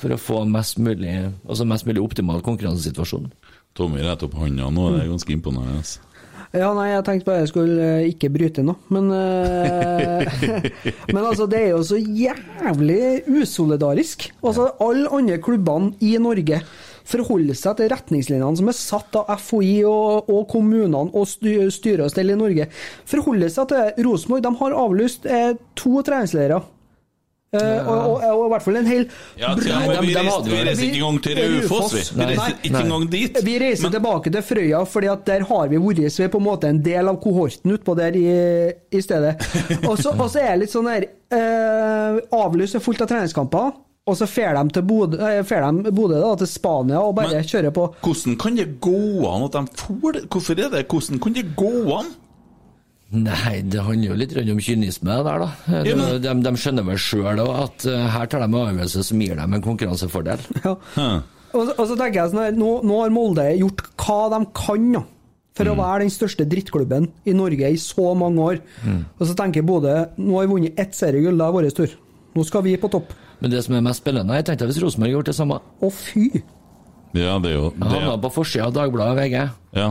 For 0.00 0.14
å 0.14 0.20
få 0.20 0.44
mest 0.48 0.80
mulig, 0.80 1.12
altså 1.44 1.66
mest 1.68 1.84
mulig 1.88 2.00
optimal 2.00 2.40
konkurransesituasjon. 2.44 3.28
Tommy 3.76 4.00
retter 4.04 4.30
opp 4.30 4.38
hånda 4.38 4.70
nå, 4.72 4.90
det 4.94 5.04
er 5.04 5.12
ganske 5.12 5.34
imponerende. 5.34 5.84
Ja, 6.54 6.68
nei, 6.70 6.86
jeg 6.92 7.02
tenkte 7.02 7.26
bare 7.26 7.42
jeg 7.42 7.50
skulle 7.50 7.86
eh, 7.96 8.08
ikke 8.12 8.28
bryte 8.30 8.62
noe, 8.62 8.78
men 8.94 9.08
eh, 9.10 10.92
Men 11.14 11.24
altså, 11.24 11.48
det 11.50 11.58
er 11.64 11.72
jo 11.72 11.80
så 11.82 11.98
jævlig 11.98 13.24
usolidarisk. 13.26 14.28
Altså, 14.38 14.68
alle 14.84 15.10
andre 15.18 15.40
klubbene 15.42 15.96
i 15.98 16.12
Norge 16.22 16.60
forholde 17.04 17.54
seg 17.58 17.78
til 17.78 17.90
retningslinjene 17.92 18.60
som 18.60 18.70
er 18.72 18.78
satt 18.78 19.18
av 19.20 19.32
FHI 19.40 19.74
og, 19.88 20.30
og 20.32 20.46
kommunene 20.52 21.06
og 21.12 21.26
sty- 21.28 21.70
styre 21.74 22.06
og 22.06 22.14
stell 22.14 22.32
i 22.32 22.38
Norge. 22.38 22.68
Forholde 23.08 23.50
seg 23.52 23.68
til 23.72 24.06
Rosenborg. 24.08 24.44
De 24.46 24.54
har 24.62 24.78
avlyst 24.84 25.28
eh, 25.28 25.52
to 25.78 26.00
treningsleirer. 26.06 26.70
Ja. 27.54 27.84
og, 27.86 27.98
og, 28.10 28.22
og 28.34 28.40
i 28.48 28.50
hvert 28.50 28.64
fall 28.64 28.76
en 28.80 28.88
hel 28.88 29.04
Ja, 29.38 29.52
til, 29.54 29.68
men 29.70 30.00
vi, 30.02 30.14
reiser, 30.16 30.48
vi 30.48 30.56
reiser 30.66 30.88
ikke 30.88 30.98
engang 30.98 31.20
til 31.22 31.36
Raufoss, 31.38 31.92
vi. 31.94 32.00
Vi 32.18 32.26
reiser 32.32 32.56
ikke 32.66 32.80
engang 32.80 33.04
dit. 33.12 33.38
Vi 33.46 33.54
reiser 33.62 33.92
tilbake 33.94 34.32
til 34.34 34.42
Frøya, 34.48 34.80
fordi 34.90 35.10
at 35.12 35.22
der 35.28 35.44
har 35.46 35.70
vi 35.70 35.78
vært, 35.84 36.00
så 36.10 36.24
vi 36.24 36.26
er 36.26 36.32
på 36.34 36.40
en 36.42 36.48
måte 36.48 36.72
en 36.74 36.80
del 36.82 37.12
av 37.12 37.20
kohorten 37.22 37.76
utpå 37.76 37.94
der 38.00 38.18
i, 38.18 38.26
i 38.90 39.04
stedet. 39.04 39.36
Og 39.88 40.02
så 40.02 40.16
er 40.42 40.48
jeg 40.50 40.64
litt 40.64 40.74
sånn 40.74 40.90
der 40.90 41.06
uh, 41.30 42.18
Avlyst 42.42 42.80
er 42.80 42.82
fullt 42.82 43.06
av 43.06 43.12
treningskamper, 43.12 43.70
og 44.06 44.16
så 44.20 44.26
fer 44.28 44.52
de 44.52 44.62
til 44.76 44.82
Bodø, 44.84 45.16
eh, 45.16 45.40
de 45.82 45.92
Bodø 45.96 46.18
da, 46.20 46.34
til 46.36 46.46
Spania 46.50 47.00
og 47.00 47.14
bare 47.16 47.30
Men- 47.32 47.44
kjører 47.48 47.72
på. 47.72 47.86
Hvordan 48.02 48.36
kan 48.38 48.54
det 48.56 48.80
gå 48.80 49.24
an 49.30 49.44
at 49.46 49.52
de 49.52 49.62
får 49.80 50.12
det? 50.12 50.22
Hvorfor 50.28 50.52
er 50.60 50.68
det? 50.70 50.86
Hvordan 50.88 51.20
kan 51.22 51.32
det 51.32 51.46
gå 51.56 51.98
an? 51.98 52.12
Nei, 53.14 53.60
det 53.62 53.80
handler 53.84 54.08
jo 54.10 54.14
litt 54.18 54.32
om 54.50 54.58
kynisme 54.58 55.06
der, 55.22 55.38
da. 55.44 55.48
De, 55.84 55.90
Ja, 55.92 56.18
de, 56.18 56.32
de 56.42 56.52
skjønner 56.58 56.84
vel 56.88 56.96
sjøl 56.98 57.40
at 57.44 57.84
eh, 57.86 58.08
her 58.10 58.26
tar 58.26 58.40
de 58.40 58.44
en 58.48 58.54
avgjørelse 58.58 59.04
som 59.04 59.20
gir 59.20 59.36
dem 59.36 59.54
en 59.54 59.62
konkurransefordel. 59.62 60.38
Ja. 60.64 60.74
Og, 61.54 61.68
så- 61.68 61.74
og 61.78 61.86
så 61.86 61.96
tenker 61.96 62.18
jeg 62.24 62.30
sånn 62.32 62.56
nå, 62.58 62.70
nå 62.82 62.96
har 63.04 63.10
Molde 63.14 63.44
gjort 63.60 63.84
hva 64.02 64.16
de 64.32 64.40
kan 64.58 64.88
da, 64.96 65.02
for 65.54 65.64
å 65.70 65.76
være 65.78 66.00
den 66.02 66.10
største 66.10 66.44
drittklubben 66.50 67.06
i 67.24 67.32
Norge 67.32 67.68
i 67.70 67.76
så 67.78 68.08
mange 68.18 68.42
år. 68.42 68.58
Og 69.20 69.28
så 69.28 69.36
tenker 69.38 69.62
Bodø 69.62 69.92
nå 70.18 70.34
har 70.40 70.48
vi 70.48 70.52
vunnet 70.56 70.80
ett 70.82 70.92
seriegull, 70.98 71.38
det 71.38 71.46
er 71.46 71.54
vår 71.54 71.68
tur. 71.76 71.94
Nå 72.34 72.42
skal 72.44 72.62
vi 72.66 72.74
på 72.76 72.90
topp. 72.90 73.12
Men 73.44 73.52
det 73.52 73.60
som 73.66 73.74
er 73.76 73.82
mest 73.84 74.00
spennende, 74.00 74.36
jeg 74.40 74.46
tenkte 74.48 74.66
hvis 74.70 74.78
Rosenborg 74.80 75.10
gjort 75.18 75.28
det 75.28 75.34
samme. 75.36 75.58
Å, 75.60 75.88
fy! 75.92 76.30
Ja, 77.12 77.36
det 77.38 77.50
er 77.52 77.58
jo 77.58 77.66
det, 77.76 77.88
Havna 77.92 78.14
på 78.24 78.30
forsida 78.40 78.70
av 78.70 78.72
Dagbladet 78.74 79.12
og 79.12 79.18
VG. 79.20 79.34
ja. 79.76 79.90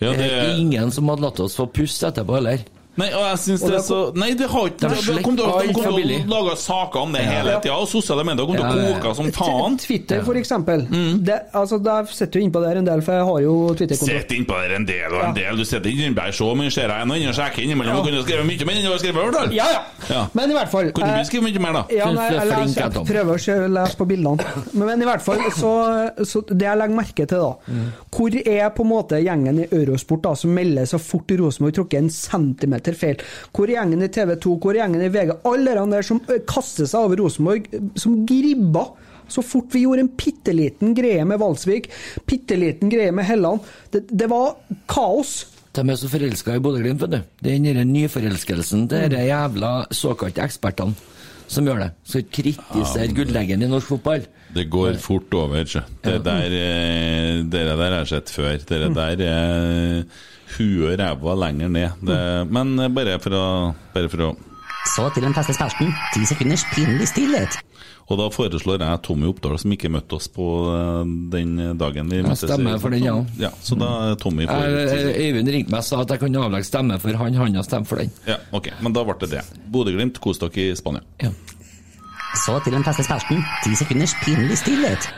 ja, 0.00 0.14
det 0.16 0.16
Det 0.16 0.30
er 0.32 0.56
ingen 0.56 0.90
som 0.90 1.10
hadde 1.12 1.22
latt 1.26 1.42
oss 1.44 1.54
få 1.60 1.68
puste 1.70 2.08
etterpå, 2.08 2.40
heller. 2.40 2.64
Nei, 3.00 3.06
og 3.16 3.22
jeg 3.24 3.38
synes 3.40 3.62
det 3.64 3.74
er 3.78 3.84
så 3.86 3.98
Nei, 4.20 4.30
det 4.36 4.48
har 4.52 4.66
ikke 4.68 4.88
De 4.92 5.00
kommer 5.00 5.22
kom 5.22 5.36
til 5.38 5.46
å- 5.48 6.26
lage 6.28 6.56
saker 6.60 7.00
om 7.00 7.12
det 7.12 7.22
hele 7.24 7.54
tida, 7.64 7.76
og 7.80 7.88
sosiale 7.88 8.24
medier 8.28 8.44
kommer 8.44 8.68
til 8.68 8.82
å 8.82 9.00
koke 9.00 9.14
som 9.16 9.30
faen. 9.32 9.78
Twitter, 9.80 10.20
for 10.26 10.34
eksempel. 10.36 10.84
Det, 11.24 11.38
altså, 11.54 11.78
der 11.82 12.04
sitter 12.12 12.40
jo 12.40 12.46
innpå 12.48 12.60
der 12.60 12.76
en 12.82 12.84
del, 12.84 13.00
for 13.00 13.12
jeg 13.16 13.24
har 13.24 13.40
jo 13.46 13.54
Twitter-konto. 13.78 14.12
Sitter 14.12 14.36
innpå 14.36 14.58
der 14.60 14.76
en 14.76 14.84
del 14.84 15.12
og 15.14 15.24
en 15.28 15.34
del. 15.34 15.56
Du 15.56 15.64
sitter 15.64 15.88
ikke 15.88 16.14
der 16.14 16.32
så 16.36 16.50
mye, 16.58 16.70
ser 16.70 16.92
jeg. 16.92 17.08
Og 17.32 17.34
sjekker 17.38 17.62
innimellom. 17.64 17.96
Du 18.02 18.10
kunne 18.10 18.22
skrevet 18.26 18.46
mye 18.46 18.66
mer 18.68 18.76
enn 18.76 18.84
du 18.84 18.90
har 18.92 18.98
skrevet, 19.00 19.16
i 19.16 19.24
hvert 19.24 19.38
fall. 19.40 19.52
Ja, 19.56 19.66
ja. 19.72 19.82
Ja. 20.10 20.26
Men 20.34 20.50
i 20.50 20.54
hvert 20.58 20.68
fall 20.68 20.90
Kunne 20.92 21.14
eh, 21.14 21.22
du 21.22 21.28
skrive 21.30 21.44
mye 21.46 21.60
mer, 21.62 21.72
da? 21.72 21.82
Ja, 21.94 22.10
nei, 22.12 22.28
jeg, 22.32 22.46
leser, 22.50 22.80
jeg 22.82 23.06
prøver 23.08 23.32
å 23.32 23.40
se- 23.40 23.68
lese 23.72 23.96
på 23.96 24.06
bildene. 24.10 24.44
Men, 24.74 24.86
men 24.88 25.02
i 25.02 25.04
hvert 25.08 25.22
fall, 25.22 25.38
så, 25.56 25.72
så 26.26 26.42
det 26.50 26.66
jeg 26.66 26.76
legger 26.76 26.96
merke 26.98 27.26
til, 27.30 27.38
da 27.38 27.52
Hvor 28.12 28.36
er 28.42 28.68
på 28.74 28.82
en 28.82 28.90
måte 28.90 29.20
gjengen 29.22 29.62
i 29.62 29.68
Eurosport 29.70 30.22
da, 30.26 30.34
som 30.34 30.50
melder 30.52 30.84
så 30.90 30.98
fort 31.00 31.30
Rosenborg 31.38 31.72
tråkker 31.78 31.98
en 32.02 32.10
centimeter 32.10 32.81
feil? 32.90 33.22
Hvor 33.54 33.70
er 33.70 33.76
gjengen 33.76 34.02
i 34.02 34.08
TV 34.12 34.34
2? 34.42 34.56
Hvor 34.58 34.74
er 34.74 34.82
gjengen 34.82 35.04
i 35.06 35.12
VG? 35.14 35.36
Alle 35.48 35.76
de 35.78 35.84
der 35.94 36.02
som 36.02 36.20
ø, 36.26 36.38
kaster 36.50 36.90
seg 36.90 37.06
over 37.06 37.22
Rosenborg, 37.22 37.70
som 37.94 38.26
gribba. 38.26 38.88
Så 39.32 39.44
fort 39.46 39.70
vi 39.72 39.84
gjorde 39.86 40.02
en 40.04 40.10
bitte 40.18 40.52
liten 40.52 40.92
greie 40.98 41.22
med 41.24 41.38
Valsvik, 41.40 41.86
bitte 42.28 42.58
liten 42.58 42.90
greie 42.92 43.14
med 43.14 43.24
Helland 43.24 43.62
Det, 43.94 44.02
det 44.10 44.28
var 44.28 44.56
kaos. 44.90 45.46
De 45.72 45.86
er 45.88 45.96
så 45.96 46.10
forelska 46.12 46.58
i 46.58 46.60
Bodø-Glimt, 46.60 47.00
vet 47.00 47.14
du. 47.14 47.20
Det 47.40 47.54
er 47.54 47.78
den 47.78 47.94
nyforelskelsen 47.94 48.88
til 48.90 49.08
de 49.14 49.22
jævla 49.30 49.72
såkalte 49.94 50.44
ekspertene 50.44 50.98
som 51.52 51.66
gjør 51.68 51.82
det. 51.84 51.88
Skal 52.08 52.24
ikke 52.24 52.34
kritisere 52.38 53.14
gullleggen 53.16 53.64
i 53.64 53.70
norsk 53.70 53.92
fotball. 53.94 54.26
Det 54.52 54.66
går 54.72 54.98
fort 55.00 55.32
over, 55.36 55.64
sjø. 55.68 55.82
Det 56.04 56.18
der, 56.24 56.54
eh, 56.58 57.42
dere 57.48 57.76
der 57.76 57.90
har 57.90 57.98
jeg 58.02 58.12
sett 58.12 58.32
før. 58.32 58.56
Dere 58.68 58.92
der 58.92 59.24
er 59.26 60.04
huet 60.58 60.92
og 60.92 60.98
ræva 61.00 61.34
lenger 61.46 61.68
ned. 61.72 61.90
Det, 62.02 62.20
men 62.50 62.76
bare 62.94 63.18
for 63.22 63.36
å, 63.38 63.44
bare 63.94 64.08
for 64.12 64.28
å 64.28 64.32
Så 64.96 65.04
til 65.14 65.22
den 65.22 65.34
feste 65.34 65.54
spelten. 65.54 65.92
Ti 66.14 66.24
sekunders 66.26 66.64
pinlig 66.74 67.06
stillhet. 67.06 67.60
Og 68.10 68.18
da 68.18 68.24
foreslår 68.34 68.82
jeg 68.82 68.98
Tommy 69.06 69.28
Oppdal, 69.30 69.54
som 69.62 69.70
ikke 69.72 69.88
møtte 69.94 70.16
oss 70.18 70.26
på 70.28 70.44
eh, 70.74 71.04
den 71.32 71.52
dagen 71.78 72.10
vi 72.10 72.18
Jeg 72.18 72.26
møttes. 72.26 72.50
stemmer 72.50 72.80
for 72.82 72.90
den, 72.90 73.04
ja. 73.06 73.14
ja. 73.38 73.50
Så 73.62 73.78
da 73.78 74.10
er 74.10 74.16
Tommy 74.20 74.44
på 74.50 74.56
Jeg- 74.58 74.88
jeg- 74.90 75.30
Øyvind 75.30 75.48
ringte 75.54 75.70
meg 75.70 75.78
og 75.78 75.84
sa 75.86 76.00
at 76.02 76.10
jeg 76.10 76.18
kunne 76.24 76.42
avlegge 76.42 76.66
stemme 76.66 76.98
for 77.00 77.14
han, 77.16 77.34
han 77.34 77.54
har 77.54 77.62
stemt 77.62 77.86
for 77.86 77.96
den. 78.02 78.10
Ja, 78.26 78.36
ok, 78.52 78.72
men 78.82 78.92
da 78.92 79.04
ble 79.06 79.14
det 79.22 79.30
det. 79.30 79.44
Bodø-Glimt, 79.70 80.18
kos 80.20 80.38
dere 80.42 80.50
i 80.66 80.74
Spania. 80.74 81.00
Så 82.44 82.58
til 82.64 82.72
den 82.74 82.84
feste 82.84 83.04
spelten. 83.06 83.42
Ti 83.64 83.74
sekunders 83.76 84.14
pinlig 84.24 84.56
stillhet. 84.58 85.08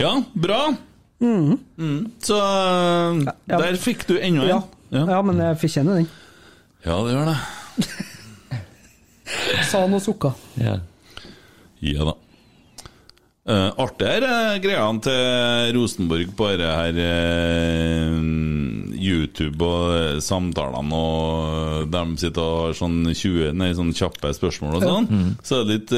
Ja, 0.00 0.22
bra. 0.32 0.74
Mm. 1.20 1.58
Så 2.18 2.36
ja, 2.36 3.34
ja. 3.46 3.58
der 3.60 3.78
fikk 3.80 4.06
du 4.08 4.16
enda 4.18 4.44
en. 4.44 4.64
Ja. 4.90 5.04
ja, 5.14 5.20
men 5.22 5.40
jeg 5.42 5.70
kjenne 5.70 6.00
den. 6.00 6.10
Ja, 6.84 6.98
det 7.04 7.14
gjør 7.14 7.30
det. 7.30 7.38
Sa 9.70 9.84
han 9.84 9.96
og 9.96 10.02
sukka. 10.04 10.34
Ja. 10.60 10.78
Ja 11.84 12.10
da. 12.10 12.18
Uh, 13.44 13.70
artig 13.84 14.08
er 14.08 14.24
uh, 14.24 14.56
greiene 14.64 15.04
til 15.04 15.74
Rosenborg 15.76 16.30
på 16.36 16.46
dette 16.54 16.70
her 16.78 17.00
eh, 17.04 18.14
YouTube 19.34 19.66
og 19.66 19.94
eh, 19.96 20.18
samtalene, 20.22 20.94
og 20.94 21.88
de 21.90 22.02
sitter 22.20 22.42
og 22.44 22.60
har 22.68 22.76
sånn 22.78 23.00
20 23.10 23.52
Nei, 23.58 23.72
sånn 23.74 23.92
kjappe 23.96 24.30
spørsmål 24.36 24.78
og 24.78 24.84
sånn. 24.86 25.08
Så 25.44 25.60
er 25.60 25.64
det 25.68 25.74
litt 25.74 25.94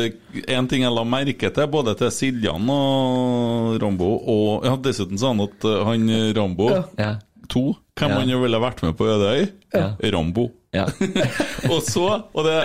én 0.47 0.57
En 0.57 0.68
ting 0.70 0.82
jeg 0.87 0.93
la 0.95 1.05
merke 1.05 1.51
til, 1.53 1.68
både 1.72 1.95
til 2.01 2.11
Siljan 2.14 2.68
og 2.72 3.76
Rambo, 3.82 4.09
og 4.32 4.64
ja, 4.66 4.76
dessuten 4.76 5.18
sa 5.20 5.32
han 5.34 5.45
at 5.45 5.64
eh, 5.68 5.82
han 5.87 6.09
eh, 6.11 6.30
Rambo 6.37 6.70
Ja. 6.99 7.16
to 7.49 7.74
Hvem 7.97 8.11
Ja. 8.12 8.18
han 8.20 8.43
ville 8.43 8.59
vært 8.61 8.82
med 8.84 8.97
på 8.99 9.07
Ødøy? 9.09 9.47
Ja. 9.72 9.87
Rambo. 10.12 10.51
Ja. 10.76 10.84
og 11.72 11.78
så 11.87 12.03
og, 12.34 12.43
det, 12.45 12.57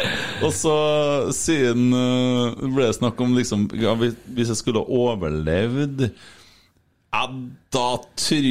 og 0.43 0.51
så 0.51 0.73
siden 1.31 1.93
uh, 1.95 2.51
ble 2.67 2.89
det 2.89 2.97
snakk 2.97 3.19
om 3.23 3.37
liksom 3.37 3.69
ja, 3.79 3.93
hvis, 3.95 4.17
hvis 4.35 4.51
jeg 4.51 4.59
skulle 4.59 4.81
ha 4.83 4.91
overlevd 4.91 6.09
ja, 7.11 7.25
da 7.75 7.87
tror 8.15 8.45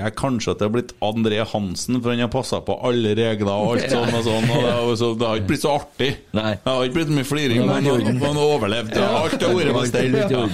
jeg 0.00 0.12
kanskje 0.16 0.52
at 0.54 0.60
det 0.60 0.64
har 0.64 0.72
blitt 0.72 0.92
André 1.04 1.42
Hansen, 1.50 1.98
for 2.00 2.14
han 2.14 2.22
har 2.24 2.30
passa 2.32 2.62
på 2.64 2.72
alle 2.88 3.10
regler 3.18 3.50
og 3.52 3.74
alt 3.74 3.90
sånn 3.92 4.08
og 4.08 4.22
sånn. 4.24 4.46
Og 4.54 4.62
det, 4.64 4.70
har 4.72 4.94
så, 4.96 5.10
det 5.20 5.26
har 5.28 5.36
ikke 5.40 5.50
blitt 5.50 5.64
så 5.66 5.74
artig. 5.76 6.08
Nei. 6.36 6.52
Det 6.62 6.70
har 6.72 6.84
ikke 6.86 6.96
blitt 6.96 7.12
mye 7.18 7.28
fliring, 7.28 7.60
men 7.68 7.74
han 7.76 8.38
har 8.40 8.40
overlevd. 8.40 8.96
Ja, 8.96 9.10
alt 9.20 9.36
har 9.36 9.52
vært 9.58 9.76
på 9.76 9.84
stell. 9.90 10.16
Ja. 10.32 10.44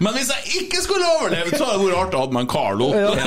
Men 0.00 0.16
hvis 0.16 0.30
jeg 0.32 0.42
ikke 0.62 0.80
skulle 0.86 1.10
overlevd, 1.18 1.52
så 1.58 1.68
hadde 1.68 1.82
det 1.82 1.88
vært 1.90 2.00
artig 2.00 2.16
å 2.16 2.22
ha 2.24 2.28
med 2.32 2.42
en 2.46 2.52
Carlo. 2.54 2.88
Ja. 2.96 3.12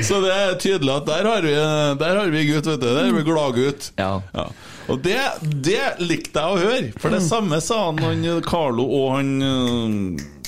Så 0.00 0.20
det 0.22 0.32
er 0.34 0.58
tydelig 0.60 0.92
at 0.94 1.06
der 1.08 1.26
har 1.30 1.46
vi, 1.46 1.54
der 2.00 2.18
har 2.18 2.28
vi 2.34 2.42
gutt, 2.48 2.66
vet 2.66 2.82
du. 2.82 2.86
Der 2.90 3.04
er 3.04 3.14
vi 3.14 3.22
gladgutt. 3.26 3.92
Ja. 4.00 4.18
Ja. 4.34 4.48
Og 4.90 4.98
det, 5.04 5.20
det 5.62 6.02
likte 6.02 6.42
jeg 6.42 6.50
å 6.50 6.58
høre, 6.58 6.92
for 6.98 7.14
det 7.14 7.22
samme 7.22 7.60
sa 7.62 7.84
han, 7.86 8.02
han 8.02 8.42
Carlo 8.46 8.88
og 8.98 9.12
han 9.14 9.30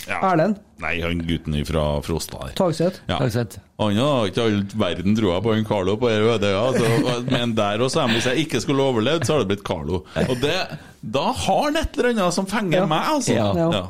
ja. 0.08 0.18
Erlend 0.32 0.58
Nei, 0.82 0.96
han 1.04 1.20
gutten 1.22 1.54
fra 1.68 1.82
Frosta 2.02 2.40
der. 2.42 2.54
Tagset? 2.58 2.96
Ja. 3.06 3.20
Takk 3.22 3.30
sett. 3.36 3.52
Han 3.78 3.94
har 4.00 4.26
ikke 4.32 4.42
all 4.48 4.56
verden 4.74 5.14
troa 5.14 5.36
på 5.44 5.52
han 5.54 5.64
Carlo 5.68 5.94
på 6.00 6.08
denne 6.10 6.32
Ødøya. 6.34 6.62
Altså, 6.72 7.20
men 7.30 7.52
der 7.54 7.84
også, 7.86 8.08
hvis 8.10 8.26
jeg 8.26 8.46
ikke 8.48 8.60
skulle 8.64 8.82
overlevd, 8.82 9.22
så 9.28 9.36
hadde 9.36 9.46
det 9.46 9.52
blitt 9.52 9.66
Carlo. 9.68 10.00
Og 10.26 10.34
det, 10.42 10.56
da 11.14 11.22
har 11.44 11.60
han 11.68 11.78
et 11.78 11.98
eller 12.00 12.10
annet 12.16 12.34
som 12.34 12.48
fenger 12.50 12.80
Ja. 12.80 12.86
meg, 12.90 13.12
altså. 13.14 13.36
Ja. 13.38 13.52
Ja. 13.54 13.84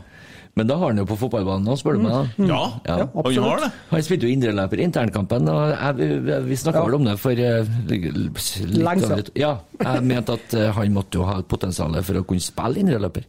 Men 0.54 0.66
da 0.68 0.74
har 0.76 0.90
han 0.92 0.98
jo 1.00 1.06
på 1.08 1.16
fotballbanen 1.16 1.64
nå, 1.64 1.74
spør 1.80 1.96
du 1.96 2.02
meg. 2.04 2.12
da. 2.12 2.44
Ja, 2.44 2.56
Ja, 2.84 2.96
han 2.98 3.12
absolutt. 3.22 3.46
har 3.46 3.60
det. 3.62 3.70
Han 3.88 4.02
spilte 4.04 4.26
jo 4.28 4.32
indreløper 4.34 4.82
i 4.82 4.84
internkampen, 4.84 5.48
og 5.48 5.70
jeg, 5.72 5.96
vi, 6.26 6.36
vi 6.50 6.58
snakka 6.60 6.82
Ja. 6.82 6.84
vel 6.90 6.96
om 6.98 7.04
det 7.08 7.14
for 7.22 7.32
eh, 7.32 7.70
Lenge 7.88 9.00
siden. 9.08 9.30
Ja, 9.40 9.54
jeg 9.80 10.02
mente 10.04 10.36
at 10.36 10.52
eh, 10.58 10.68
han 10.76 10.92
måtte 10.92 11.16
jo 11.22 11.24
ha 11.24 11.38
et 11.40 11.48
potensial 11.48 11.96
for 12.04 12.20
å 12.20 12.24
kunne 12.28 12.44
spille 12.44 12.82
indreløper. 12.84 13.24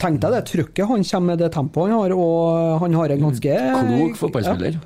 Tenk 0.00 0.22
deg 0.22 0.32
det 0.32 0.44
trykket 0.48 0.88
han 0.88 1.04
kommer 1.04 1.34
med 1.34 1.42
det 1.44 1.50
tempoet 1.52 1.90
han 1.92 1.98
har, 2.00 2.14
og 2.16 2.80
han 2.86 2.94
har 2.96 3.12
en 3.12 3.26
ganske 3.28 3.58
Klok 3.84 4.16
fotballspiller. 4.22 4.78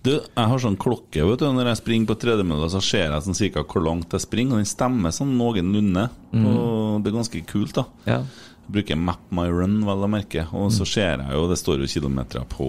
Du, 0.00 0.14
jeg 0.16 0.48
har 0.48 0.60
sånn 0.62 0.78
klokke, 0.80 1.22
vet 1.28 1.42
du. 1.42 1.46
Når 1.52 1.68
jeg 1.74 1.78
springer 1.82 2.08
på 2.08 2.14
tredemølla, 2.22 2.70
så 2.72 2.80
ser 2.82 3.10
jeg 3.12 3.24
sånn 3.26 3.36
cirka 3.36 3.62
hvor 3.68 3.84
langt 3.84 4.14
jeg 4.16 4.24
springer, 4.24 4.56
og 4.56 4.62
den 4.62 4.68
stemmer 4.70 5.12
sånn 5.12 5.34
noenlunde. 5.36 6.06
Og 6.32 7.02
det 7.04 7.12
er 7.12 7.16
ganske 7.18 7.42
kult, 7.50 7.74
da. 7.76 7.84
Ja. 8.08 8.22
Bruker 8.70 8.98
Map 8.98 9.22
My 9.34 9.48
Run, 9.50 9.80
vel 9.86 10.04
å 10.06 10.10
merke, 10.10 10.44
og 10.54 10.68
så 10.74 10.86
ser 10.86 11.22
jeg 11.22 11.34
jo, 11.34 11.46
det 11.50 11.58
står 11.58 11.82
jo 11.82 11.90
kilometer 11.90 12.44
på 12.50 12.68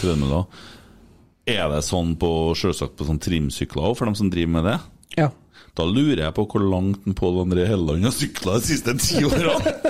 tredemølla. 0.00 0.42
Er 1.48 1.68
det 1.72 1.84
sånn 1.86 2.16
på, 2.20 2.30
selvsagt 2.58 2.98
på 2.98 3.06
sånn 3.08 3.22
trimsykler 3.22 3.88
òg, 3.90 3.96
for 3.98 4.10
dem 4.10 4.18
som 4.18 4.28
driver 4.32 4.52
med 4.58 4.68
det? 4.68 4.78
Ja. 5.16 5.30
Da 5.78 5.84
lurer 5.86 6.24
jeg 6.26 6.34
på 6.34 6.44
hvor 6.50 6.64
langt 6.66 7.04
Pål 7.16 7.44
André 7.44 7.64
Helleland 7.68 8.04
har 8.08 8.12
sykla 8.14 8.56
de 8.58 8.66
siste 8.72 8.94
ti 9.00 9.22
årene! 9.24 9.74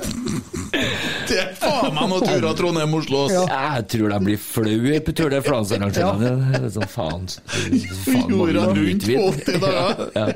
Det 1.30 1.36
er 1.38 1.51
faen 1.59 1.93
meg 1.95 2.09
noen 2.11 2.24
turer 2.26 2.57
Trondheim-Oslo, 2.59 3.20
Ja. 3.30 3.43
Jeg 3.76 3.84
tror 3.93 4.11
de 4.11 4.18
blir 4.26 4.38
flaue 4.43 4.97
på 5.07 5.12
Tour 5.14 5.30
de 5.30 5.38
France-arrangementene. 5.47 6.30
Det 6.51 6.59
er 6.59 6.72
Sånn, 6.74 6.91
faen, 6.91 7.26
faen 8.05 8.34
Jorda 8.34 8.64
rundt 8.74 9.07
på 9.07 9.26
80 9.30 9.61
dager. 9.62 10.05
Ja. 10.18 10.26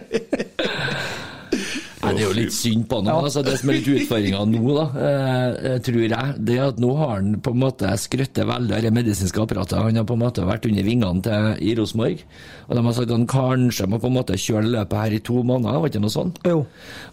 Nei, 2.04 2.12
det 2.16 2.22
er 2.22 2.28
jo 2.28 2.36
litt 2.36 2.54
synd 2.54 2.86
på 2.90 2.98
han. 3.00 3.10
Altså, 3.14 3.42
det 3.46 3.56
som 3.60 3.70
er 3.72 3.78
litt 3.78 3.90
utfordringa 3.94 4.42
nå, 4.50 4.62
da, 4.76 4.84
eh, 5.08 5.76
tror 5.84 6.00
jeg, 6.04 6.34
det 6.44 6.58
er 6.58 6.66
at 6.68 6.80
nå 6.82 6.90
har 6.98 7.14
han 7.16 7.38
på 7.44 7.54
en 7.54 7.62
måte 7.62 7.90
skrøttet 8.00 8.48
veldig 8.48 8.76
av 8.76 8.84
det 8.84 8.92
medisinske 8.94 9.42
apparatet. 9.42 9.78
Han 9.80 10.00
har 10.00 10.08
på 10.08 10.16
en 10.18 10.24
måte 10.24 10.46
vært 10.46 10.68
under 10.68 10.86
vingene 10.86 11.24
til 11.24 11.50
i 11.64 11.74
Rosenborg. 11.78 12.24
Og 12.68 12.76
de 12.76 12.84
har 12.86 12.96
sagt 12.96 13.10
at 13.10 13.16
han 13.16 13.28
kanskje 13.30 13.88
må 13.90 14.00
på 14.02 14.10
en 14.10 14.18
måte 14.18 14.38
kjøre 14.40 14.72
løpet 14.76 15.00
her 15.00 15.16
i 15.16 15.22
to 15.24 15.42
måneder, 15.46 15.80
var 15.80 15.92
ikke 15.92 16.04
noe 16.04 16.14
sånt? 16.14 16.40
Jo. 16.48 16.64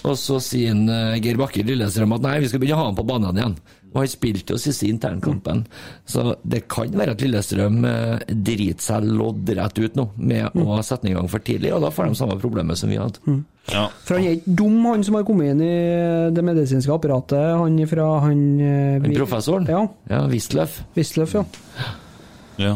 Og 0.03 0.17
så 0.19 0.39
sier 0.43 0.75
han, 0.75 0.87
eh, 0.89 1.19
Geir 1.23 1.39
Bakke 1.39 1.63
Lillestrøm 1.65 2.17
at 2.17 2.27
nei, 2.27 2.39
vi 2.43 2.51
skal 2.51 2.63
begynne 2.63 2.79
å 2.79 2.83
ha 2.83 2.89
han 2.91 2.99
på 2.99 3.07
banen 3.07 3.39
igjen. 3.39 3.57
Og 3.91 3.97
han 3.99 4.07
spilte 4.07 4.53
jo 4.53 4.59
siste 4.61 4.87
internkampen. 4.87 5.65
Så 6.07 6.35
det 6.47 6.61
kan 6.71 6.93
være 6.95 7.11
at 7.11 7.21
Lillestrøm 7.25 7.81
eh, 7.85 8.21
driter 8.31 8.85
seg 8.85 9.03
loddrett 9.09 9.81
ut 9.83 9.97
nå 9.99 10.05
med 10.15 10.55
å 10.63 10.77
sette 10.83 11.03
den 11.03 11.11
i 11.11 11.15
gang 11.17 11.27
for 11.31 11.43
tidlig, 11.43 11.73
og 11.75 11.81
da 11.83 11.89
får 11.91 12.07
de 12.07 12.19
samme 12.21 12.37
problemet 12.39 12.79
som 12.79 12.89
vi 12.93 12.99
hadde. 13.01 13.19
For 13.67 14.15
han 14.15 14.23
er 14.29 14.37
ikke 14.39 14.55
dum, 14.61 14.77
han 14.87 15.03
som 15.03 15.17
har 15.19 15.25
kommet 15.27 15.51
inn 15.53 15.65
i 15.65 15.73
det 16.33 16.43
medisinske 16.47 16.93
apparatet. 16.95 17.43
Han 17.59 17.75
fra 17.91 18.07
han 18.29 18.45
eh, 18.63 18.93
Han 19.01 19.09
vi- 19.11 19.19
professoren? 19.19 19.67
Ja. 19.67 19.83
Ja, 20.09 20.21
Wisløff. 20.31 20.79
Wisløff, 20.95 21.35
ja. 21.35 21.43
Ja. 22.61 22.73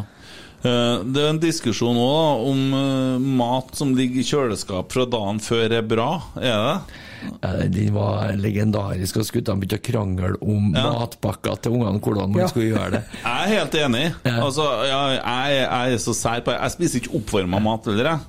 Eh, 0.66 1.00
Det 1.16 1.22
er 1.24 1.30
en 1.32 1.40
diskusjon 1.40 1.96
òg 2.02 2.46
om 2.52 3.26
mat 3.40 3.76
som 3.78 3.96
ligger 3.96 4.20
i 4.20 4.28
kjøleskap 4.28 4.92
fra 4.92 5.06
dagen 5.06 5.40
før 5.40 5.72
er 5.80 5.82
bra. 5.86 6.10
Er 6.42 6.60
det? 6.68 7.02
Ja, 7.42 7.52
Den 7.72 7.94
var 7.96 8.32
legendarisk, 8.38 9.18
og 9.22 9.26
guttene 9.34 9.62
begynte 9.64 9.80
å 9.80 9.86
krangle 9.92 10.36
om 10.42 10.72
Ja. 10.76 10.92
matpakker 11.00 11.60
til 11.62 11.72
ungene, 11.80 12.00
hvordan 12.02 12.32
man 12.32 12.42
Ja. 12.42 12.48
skulle 12.48 12.72
gjøre 12.76 12.92
det. 12.92 13.04
Jeg 13.24 13.34
er 13.42 13.58
helt 13.60 13.76
enig. 13.82 14.06
Altså, 14.26 14.66
jeg, 14.86 15.20
jeg, 15.24 15.60
jeg 15.66 15.94
er 15.94 15.98
så 15.98 16.14
sær 16.14 16.42
på 16.46 16.52
Jeg 16.56 16.72
spiser 16.72 17.00
ikke 17.04 17.20
oppvarma 17.22 17.60
mat 17.62 17.86
heller, 17.92 18.12
jeg. 18.16 18.20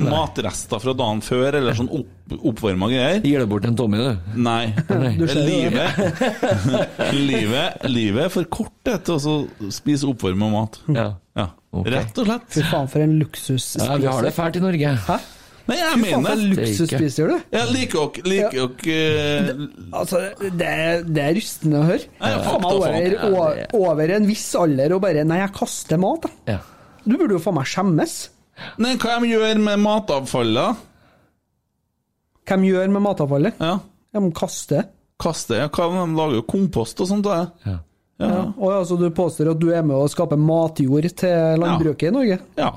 Matrester 0.00 0.78
fra 0.78 0.92
dagen 0.94 1.18
før, 1.20 1.56
eller 1.58 1.74
sånn 1.74 1.88
opp, 1.90 2.34
oppvarma 2.46 2.86
greier. 2.92 3.18
Gir 3.26 3.40
det 3.42 3.48
bort 3.50 3.64
en 3.66 3.74
Tommy, 3.76 3.98
du? 3.98 4.36
Nei. 4.38 4.72
Du 5.18 5.26
ser 5.26 5.42
livet, 5.44 5.98
livet 7.12 7.82
Livet 7.90 8.24
er 8.28 8.32
for 8.32 8.44
kort 8.44 8.72
til 8.86 9.16
å 9.16 9.18
så 9.20 9.34
spise 9.74 10.06
oppvarma 10.08 10.48
mat. 10.52 10.78
Ja. 10.94 11.08
Rett 11.70 12.16
og 12.18 12.26
slett. 12.26 12.46
Fy 12.54 12.62
faen, 12.66 12.88
for 12.90 13.02
en 13.04 13.18
luksus. 13.20 13.76
Ja, 13.78 13.96
vi 14.00 14.06
har 14.10 14.22
det 14.26 14.32
fælt 14.34 14.56
i 14.58 14.62
Norge. 14.64 14.94
Hæ? 15.06 15.18
Nei, 15.70 15.76
jeg 15.78 15.92
Fy 15.94 16.02
faen, 16.10 16.22
mener 16.24 16.36
det. 16.40 16.66
luksusspiser 16.66 17.30
du? 17.30 17.36
Jeg 17.54 17.70
liker 17.74 18.10
dere 18.16 18.30
liker 18.32 18.72
dere, 18.82 19.52
eh, 19.54 19.62
Altså, 20.00 20.20
det, 20.40 20.66
er- 20.66 21.04
det 21.06 21.22
er 21.28 21.34
rystende 21.38 21.80
å 21.80 21.86
høre. 21.86 22.04
Ja, 22.20 22.32
ja, 22.34 22.42
Faen 22.46 22.60
meg 22.64 22.72
over, 22.74 23.16
faen. 23.22 23.70
o- 23.78 23.86
over 23.90 24.14
en 24.16 24.26
viss 24.26 24.48
alder 24.58 24.96
og 24.96 25.02
bare 25.06 25.24
Nei, 25.24 25.38
jeg 25.44 25.52
kaster 25.54 25.98
mat, 26.02 26.26
jeg. 26.26 26.56
Ja. 26.56 26.60
Du 27.06 27.16
burde 27.16 27.36
jo 27.38 27.42
faen 27.46 27.54
meg 27.60 27.68
skjemmes. 27.70 28.16
Nei, 28.82 28.96
hva 29.00 29.20
de 29.22 29.30
gjør 29.32 29.60
med 29.64 29.78
matavfallet? 29.80 30.86
Hvem 32.50 32.64
gjør 32.66 32.90
med 32.90 33.02
matavfallet? 33.04 33.60
Ja. 33.62 33.76
De 34.12 34.32
kaster. 34.34 34.88
Kaster, 35.20 35.60
ja. 35.62 35.68
De 35.68 36.16
lager 36.16 36.40
jo 36.40 36.42
kompost 36.48 37.00
og 37.04 37.08
sånt. 37.12 37.22
Da. 37.28 37.44
Ja. 37.66 37.76
Ja. 38.20 38.52
Og 38.58 38.72
altså, 38.74 38.98
du 39.00 39.06
påstår 39.16 39.52
at 39.54 39.60
du 39.62 39.70
er 39.72 39.82
med 39.86 39.96
å 39.96 40.08
skape 40.10 40.36
matjord 40.36 41.06
til 41.16 41.60
landbruket 41.62 42.10
i 42.10 42.14
Norge? 42.16 42.38
Ja. 42.58 42.72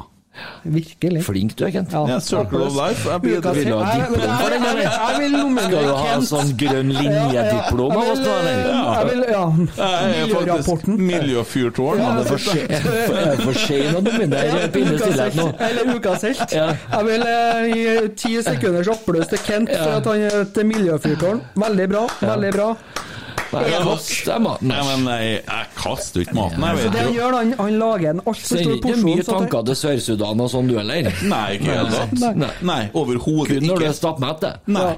Virkelig. 0.63 1.21
Flink 1.27 1.55
du 1.59 1.65
er, 1.67 1.71
Kent. 1.75 1.91
Ja, 1.93 2.19
Circle 2.19 2.63
of 2.65 2.73
Life. 2.75 3.09
Jeg 3.09 3.21
blir 3.21 3.37
Ukas- 3.41 3.55
Vil 3.55 3.73
ha 3.73 3.91
diplom 3.93 4.37
for 4.39 4.49
den, 4.49 5.57
Skal 5.59 5.83
du 5.83 5.93
ha 5.93 6.07
en 6.15 6.25
sånn 6.29 6.53
grønn 6.57 6.89
linje-diplom 6.97 7.91
av 7.91 8.09
oss 8.13 8.19
nå, 8.23 8.33
eller? 8.39 8.63
Jeg 8.73 9.05
vil, 9.11 9.21
ja. 9.29 9.43
Jeg 9.77 10.31
er 10.31 10.63
faktisk 10.63 10.87
miljøfyrtårn. 10.87 11.99
Ja, 11.99 12.09
det 12.17 12.25
er 12.25 12.29
for 12.31 12.37
se- 12.37 12.67
det 12.67 13.39
for 13.43 13.53
sent 13.53 13.97
å 13.97 14.01
nominere 14.01 14.67
Pinne 14.73 14.97
stillhet 14.99 15.35
nå. 15.35 15.47
Eller 15.59 15.93
ukas 15.99 16.21
helt. 16.23 16.51
Jeg 16.57 17.05
vil 17.05 17.21
eh, 17.27 17.73
gi 17.75 18.07
ti 18.23 18.35
sekunders 18.41 18.87
applaus 18.87 19.27
til 19.27 19.37
Kent 19.45 19.69
for 19.69 19.99
at 19.99 20.05
han 20.05 20.21
er 20.27 20.41
et 20.41 20.63
miljøfyrtårn. 20.73 21.41
Veldig 21.55 21.89
bra. 21.93 22.07
Veldig 22.21 22.53
bra. 22.57 22.75
Nei, 23.53 24.39
maten. 24.47 24.67
Nei, 24.67 24.81
men 24.97 25.07
jeg, 25.13 25.43
jeg 25.45 25.67
kaster 25.77 26.21
ikke 26.25 26.35
maten. 26.37 26.59
Så 26.63 26.67
Jeg 26.67 26.75
det 26.75 26.83
vet 26.83 26.93
det 26.93 27.03
jo 27.05 27.13
gjør, 27.21 27.37
han, 27.39 27.53
han 27.59 27.79
lager 27.79 28.09
en 28.09 28.21
altfor 28.25 28.47
Sender 28.49 28.63
stor 28.63 28.75
ikke 28.75 28.87
porsjon. 28.87 29.03
mye 29.05 29.19
at- 29.19 29.31
tanker 29.33 29.63
til 29.69 29.75
Sør-Sudan 29.83 30.41
og 30.45 30.51
sånn, 30.53 30.67
du 30.71 30.77
heller? 30.77 31.09
Nei, 31.23 31.47
ikke 31.57 31.63
i 31.63 31.67
det 31.67 31.77
hele 31.77 31.91
tatt. 31.97 32.37
Nei. 32.43 32.51
Nei, 32.73 32.81
overhodet 32.93 33.47
Kun 33.59 33.67
når 33.67 33.75
du 33.77 33.83
ikke. 33.85 33.89
er 33.89 33.97
stappmett, 33.99 34.39
det. 34.41 34.53
Nei. 34.67 34.93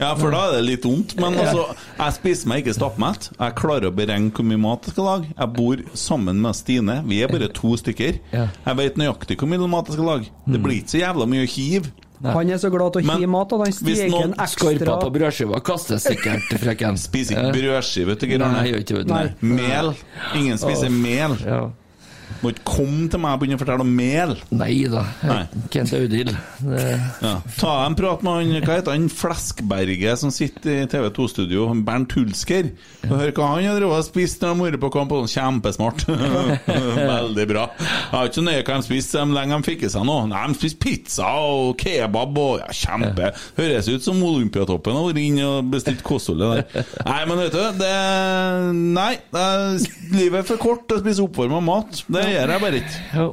Ja, 0.00 0.14
for 0.16 0.30
da 0.32 0.38
er 0.48 0.52
det 0.56 0.62
litt 0.64 0.84
vondt. 0.88 1.16
Men 1.20 1.34
altså, 1.36 1.66
jeg 1.98 2.12
spiser 2.16 2.48
meg 2.48 2.62
ikke 2.64 2.72
stappmett. 2.78 3.26
Jeg 3.38 3.54
klarer 3.58 3.90
å 3.90 3.94
beregne 3.94 4.30
hvor 4.32 4.46
mye 4.48 4.56
mat 4.62 4.86
jeg 4.88 4.94
skal 4.94 5.04
lage. 5.10 5.26
Jeg 5.36 5.52
bor 5.58 5.82
sammen 6.00 6.40
med 6.40 6.56
Stine. 6.56 7.02
Vi 7.04 7.18
er 7.22 7.28
bare 7.28 7.48
to 7.52 7.74
stykker. 7.76 8.20
Ja. 8.32 8.46
Jeg 8.66 8.76
vet 8.80 8.96
nøyaktig 8.96 9.36
hvor 9.36 9.50
mye 9.52 9.68
mat 9.68 9.90
jeg 9.90 9.98
skal 9.98 10.08
lage. 10.08 10.30
Det 10.48 10.62
blir 10.64 10.80
ikke 10.80 10.94
så 10.94 11.02
jævla 11.02 11.26
mye 11.28 11.44
å 11.44 11.50
hive. 11.52 11.92
Han 12.22 12.50
er 12.52 12.58
så 12.60 12.68
glad 12.72 12.92
til 12.92 13.00
å 13.08 13.16
hive 13.16 13.28
mat 13.32 13.52
at 13.56 13.62
han 13.64 13.76
hvis 13.86 14.00
noen 14.12 14.34
skorper 14.36 14.84
på 14.84 14.94
ekstra 14.96 15.12
brødskiva 15.14 15.60
kaster 15.64 16.00
sikkert, 16.02 16.50
frøken. 16.60 16.98
Spiser 17.00 17.38
ikke 17.38 17.54
brødskive, 17.56 18.12
vet 18.12 18.24
du, 18.26 18.34
Nei, 18.42 18.50
jeg 18.66 18.74
gjør 18.74 18.82
ikke 18.84 19.04
det. 19.08 19.22
Mel. 19.40 19.92
Ingen 20.36 20.60
spiser 20.60 20.92
mel. 20.92 21.38
Ja. 21.46 21.62
Må 22.42 22.52
ikke 22.54 22.64
komme 22.64 23.08
til 23.12 23.20
meg 23.20 23.34
og 23.36 23.40
begynne 23.42 23.58
å 23.58 23.62
fortelle 23.62 23.84
om 23.84 23.90
mel. 23.96 24.34
Nei 24.54 24.72
da. 24.90 25.04
Kent 25.70 25.92
Audhild. 25.98 26.32
Det- 26.60 27.00
Ja. 27.20 27.34
Ta 27.58 27.72
en 27.86 27.94
prat 27.94 28.22
med 28.22 28.32
han 28.32 28.62
Hva 28.64 28.76
heter 28.78 28.92
han 28.92 29.08
Fleskberget 29.08 30.18
som 30.18 30.30
sitter 30.30 30.82
i 30.82 30.86
TV2-studio? 30.86 31.68
Bernt 31.84 32.12
Hulsker. 32.16 32.70
Og 33.08 33.14
Hør 33.18 33.32
hva 33.36 33.48
han 33.54 33.64
har 33.64 33.78
drevet 33.80 33.98
og 33.98 34.04
spist 34.06 34.40
når 34.40 34.54
de 34.54 34.60
har 34.60 34.70
vært 34.70 34.80
på 34.80 34.92
kamp. 34.94 35.10
Kjempesmart. 35.30 36.04
Veldig 36.66 37.46
bra. 37.50 37.64
Jeg 37.80 38.12
har 38.14 38.28
ikke 38.28 38.38
så 38.40 38.44
nøye 38.46 38.62
hva 38.64 38.76
de 38.80 38.86
spiste, 38.86 39.18
så 39.18 39.24
lenge 39.34 39.56
de 39.60 39.66
fikk 39.68 39.84
i 39.86 39.90
seg 39.92 40.04
noe. 40.08 40.26
Nei, 40.30 40.42
De 40.50 40.54
spiste 40.58 40.80
pizza 40.82 41.30
og 41.40 41.74
kebab 41.80 42.38
og 42.40 42.60
ja, 42.62 42.68
kjempe. 42.74 43.30
Høres 43.58 43.88
ut 43.90 44.04
som 44.06 44.20
Olympiatoppen 44.26 44.96
har 44.96 45.06
vært 45.08 45.22
inne 45.22 45.46
og 45.48 45.70
bestilt 45.72 46.02
kostholdet 46.06 46.70
der. 46.74 46.86
Nei, 47.06 47.20
men 47.30 47.42
vet 47.44 47.56
du, 47.56 47.62
det 47.80 47.94
Nei. 49.00 49.12
Det 49.30 49.40
er, 49.40 49.78
livet 50.14 50.40
er 50.42 50.46
for 50.48 50.60
kort 50.62 50.86
til 50.88 50.98
å 50.98 51.02
spise 51.02 51.24
oppvarma 51.24 51.60
mat. 51.64 52.02
Det 52.10 52.19
gjør 52.28 52.52
jeg 52.54 52.62
bare 52.64 52.82
ikke. 52.82 52.98
Ja. 53.14 53.28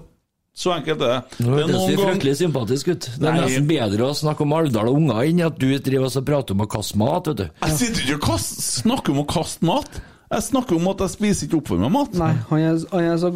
Så 0.57 0.71
enkelt 0.73 1.01
er 1.05 1.11
det. 1.11 1.37
Det 1.37 1.47
høres 1.53 1.99
fryktelig 1.99 2.35
sympatisk 2.39 2.87
ut. 2.89 3.07
Det 3.13 3.27
er 3.27 3.35
Nei. 3.35 3.41
nesten 3.45 3.67
bedre 3.69 4.07
å 4.07 4.13
snakke 4.17 4.41
om 4.41 4.55
Alvdal 4.57 4.89
og 4.89 4.95
unger 4.97 5.19
enn 5.27 5.41
at 5.45 5.59
du 5.61 5.67
driver 5.85 6.09
og 6.09 6.25
prater 6.25 6.57
om 6.57 6.63
å 6.65 6.69
kaste 6.73 6.97
mat, 6.97 7.29
vet 7.29 7.43
du. 7.43 7.49
Jeg 7.61 7.75
sitter 7.77 8.15
ikke 8.15 8.31
og 8.33 8.41
snakker 8.41 9.13
om 9.13 9.21
å 9.21 9.27
kaste 9.29 9.67
mat. 9.69 9.99
Jeg 10.27 10.43
snakker 10.43 10.75
om 10.75 10.87
at 10.91 10.99
jeg 11.05 11.11
spiser 11.13 11.47
ikke 11.47 11.57
oppvarma 11.61 11.87
mat. 11.93 12.15
Nei, 12.19 12.33
han 12.49 12.63
er, 12.67 12.79
han 12.91 13.05
er 13.13 13.19
så 13.21 13.29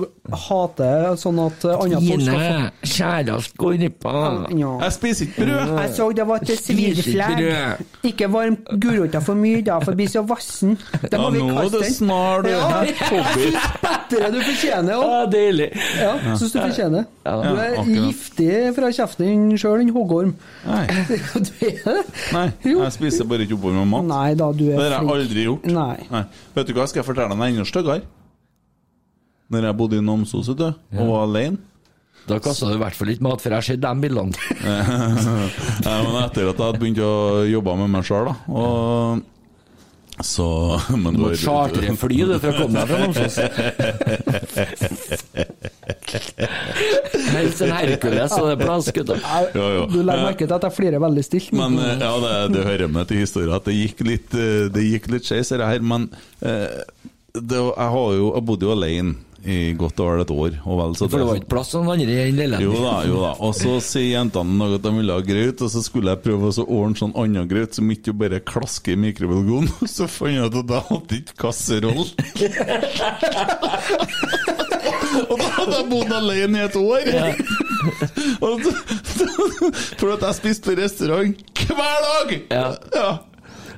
hater 0.43 1.13
sånn 1.21 1.37
at 1.39 1.63
eh, 1.63 1.77
andre 1.85 2.01
folk 2.03 2.23
skal 2.25 2.35
få 2.35 2.49
Tine, 2.51 2.89
kjærest 2.91 3.53
skorpa. 3.53 4.15
ja. 4.59 4.71
Jeg 4.81 4.95
spiser 4.97 5.29
ikke 5.29 5.45
brød. 5.45 5.71
Jeg 5.79 5.93
så 5.95 6.07
det 6.17 6.25
var 6.27 6.43
til 6.49 6.59
Spiser 6.59 7.85
ikke 8.11 8.27
varm 8.33 8.57
gulrota 8.83 9.21
for 9.23 9.39
mye, 9.39 9.61
da, 9.63 9.77
for 9.79 9.95
det 9.95 10.01
blir 10.01 10.11
så 10.11 10.23
vassen. 10.27 10.75
Det 11.01 11.13
Ja, 11.13 11.21
må 11.23 11.29
vi 11.31 11.39
nå 11.39 11.47
er 11.53 11.61
kaste 11.61 11.79
det 11.85 11.93
snart. 11.95 12.49
Ja. 12.51 12.83
Hobbit. 13.07 13.55
Bedre 14.11 14.31
du 14.35 14.39
fortjener 14.49 14.99
òg. 14.99 15.07
Ja, 15.07 15.21
deilig. 15.31 15.69
Ja, 16.01 16.11
syns 16.35 16.51
du 16.51 16.59
fortjener. 16.59 17.07
Ja, 17.23 17.37
Du 17.41 17.47
er 17.55 17.77
akkurat. 17.77 17.87
giftig 18.11 18.51
fra 18.75 18.91
kjeften 18.91 19.27
din 19.31 19.57
sjøl, 19.61 19.79
din 19.85 19.93
hoggorm. 19.95 20.35
Nei. 20.67 20.83
Du 21.41 21.51
er 21.65 22.01
det? 22.01 22.03
Nei, 22.35 22.45
jeg 22.65 22.91
spiser 22.97 23.27
bare 23.29 23.45
ikke 23.47 23.55
oppvarma 23.55 23.85
mat. 23.95 24.07
Nei 24.11 24.33
da, 24.35 24.51
du 24.51 24.65
Det 24.67 24.75
er 24.75 24.97
har 24.97 25.05
jeg 25.07 25.15
aldri 25.15 25.45
gjort. 25.47 25.65
Nei. 25.71 26.23
Vet 26.55 26.67
du 26.67 26.73
hva, 26.75 26.80
skal 26.89 27.01
jeg 27.01 27.07
fortelle 27.09 27.35
deg 27.35 27.53
enda 27.55 27.67
styggere? 27.67 28.05
Når 29.51 29.67
jeg 29.67 29.77
bodde 29.81 29.99
i 29.99 30.05
Namsos 30.05 30.47
og 30.53 30.61
var 30.63 31.25
alene 31.25 31.59
Da 32.29 32.37
kasta 32.39 32.69
du 32.69 32.77
i 32.77 32.79
hvert 32.79 32.95
fall 32.95 33.09
litt 33.11 33.23
mat, 33.25 33.41
for 33.41 33.51
jeg 33.51 33.57
har 33.57 33.65
sett 33.65 33.81
de 33.83 33.91
bildene. 34.03 34.31
Nei, 35.85 35.97
men 36.05 36.17
etter 36.21 36.47
at 36.47 36.53
jeg 36.53 36.61
hadde 36.61 36.79
begynt 36.79 37.01
å 37.03 37.13
jobbe 37.49 37.75
med 37.81 37.91
meg 37.95 38.05
sjøl, 38.07 38.29
og 38.47 39.23
så 40.19 40.81
men 41.03 41.15
Du 41.15 41.21
må 41.23 41.31
chartre 41.39 41.95
fly 41.97 42.19
du, 42.27 42.35
for 42.41 42.51
å 42.51 42.55
komme 42.59 42.81
deg 42.81 42.87
fra 42.89 42.97
Namsos. 43.01 43.37
Helst 47.31 47.63
en 47.65 47.73
Hercules, 47.73 48.35
og 48.35 48.47
det 48.49 48.53
er 48.53 48.61
plass, 48.61 48.91
gutta. 48.95 49.17
Jo, 49.55 49.65
jo. 49.77 49.87
Du 49.91 49.99
legger 50.03 50.27
merke 50.27 50.45
til 50.45 50.55
at 50.57 50.67
jeg 50.67 50.77
flirer 50.77 51.03
veldig 51.03 51.25
stilt. 51.25 51.51
Men 51.57 51.79
eh, 51.81 51.95
ja, 52.01 52.11
det, 52.25 52.33
det 52.57 52.67
hører 52.67 52.91
med 52.91 53.09
til 53.09 53.23
historien 53.23 53.55
at 53.55 53.67
det 53.67 53.77
gikk 53.77 54.05
litt 54.07 54.37
eh, 54.37 54.67
Det 54.73 54.83
gikk 54.85 55.09
litt 55.15 55.27
skeis 55.27 55.53
dette 55.53 55.67
her, 55.71 55.81
men 55.85 56.09
eh, 56.43 56.81
det, 57.31 57.57
jeg 57.57 57.91
har 57.95 58.15
jo 58.17 58.33
Jeg 58.35 58.47
bodde 58.49 58.67
jo 58.67 58.73
alene 58.75 59.15
i 59.45 59.73
godt 59.77 59.99
og 60.03 60.07
vel 60.11 60.21
et 60.23 60.31
år. 60.33 60.51
Og 60.65 60.79
vel, 60.79 60.95
så 60.97 61.07
For 61.09 61.17
det 61.21 61.27
var 61.27 61.35
ikke 61.39 61.51
plass 61.53 61.69
til 61.73 61.79
noen 61.81 61.91
andre 61.95 62.15
enn 62.27 62.37
den 62.39 62.51
Jo 62.61 62.73
da, 62.77 62.95
jo 63.07 63.17
da. 63.23 63.31
Og 63.47 63.53
så 63.57 63.71
sier 63.83 64.11
jentene 64.17 64.65
at 64.75 64.83
de 64.85 64.91
ville 64.97 65.13
ha 65.17 65.21
grøt, 65.25 65.57
og 65.65 65.69
så 65.73 65.79
skulle 65.85 66.09
jeg 66.13 66.23
prøve 66.25 66.43
å 66.51 66.55
så 66.55 66.63
ordne 66.67 66.97
sånn 66.99 67.15
annen 67.17 67.49
grøt 67.49 67.71
som 67.77 67.85
ikke 67.93 68.13
bare 68.17 68.39
klasker 68.45 68.91
i 68.93 69.01
mikrobølgeovnen. 69.07 69.87
Så 69.91 70.03
fant 70.11 70.35
jeg 70.35 70.45
ut 70.47 70.55
at 70.61 70.69
jeg 70.75 70.83
hadde 70.91 71.13
ikke 71.21 71.35
kasseroll. 71.41 72.07
og 75.31 75.35
da 75.41 75.47
hadde 75.57 75.75
jeg 75.75 75.85
bodd 75.91 76.11
alene 76.21 76.55
i 76.61 76.63
et 76.67 76.77
år! 76.79 77.03
For 79.99 80.07
at 80.13 80.21
jeg 80.27 80.35
spiste 80.37 80.63
på 80.69 80.73
restaurant 80.79 81.33
hver 81.65 81.97
dag! 82.07 82.27
Ja. 82.51 82.67
Ja. 82.95 83.11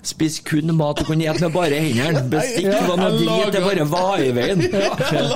Spis 0.04 0.40
kun 0.44 0.68
mat 0.76 1.00
du 1.00 1.06
kan 1.08 1.22
spise 1.22 1.46
med 1.46 1.54
bare 1.54 1.80
hendene. 1.80 2.24
Bestikk 2.32 2.68
var 2.88 2.98
noe 3.00 3.12
drit, 3.16 3.54
det 3.56 3.62
bare 3.64 3.86
var 3.88 4.24
i 4.24 4.32
veien. 4.36 4.64
Jeg 5.14 5.28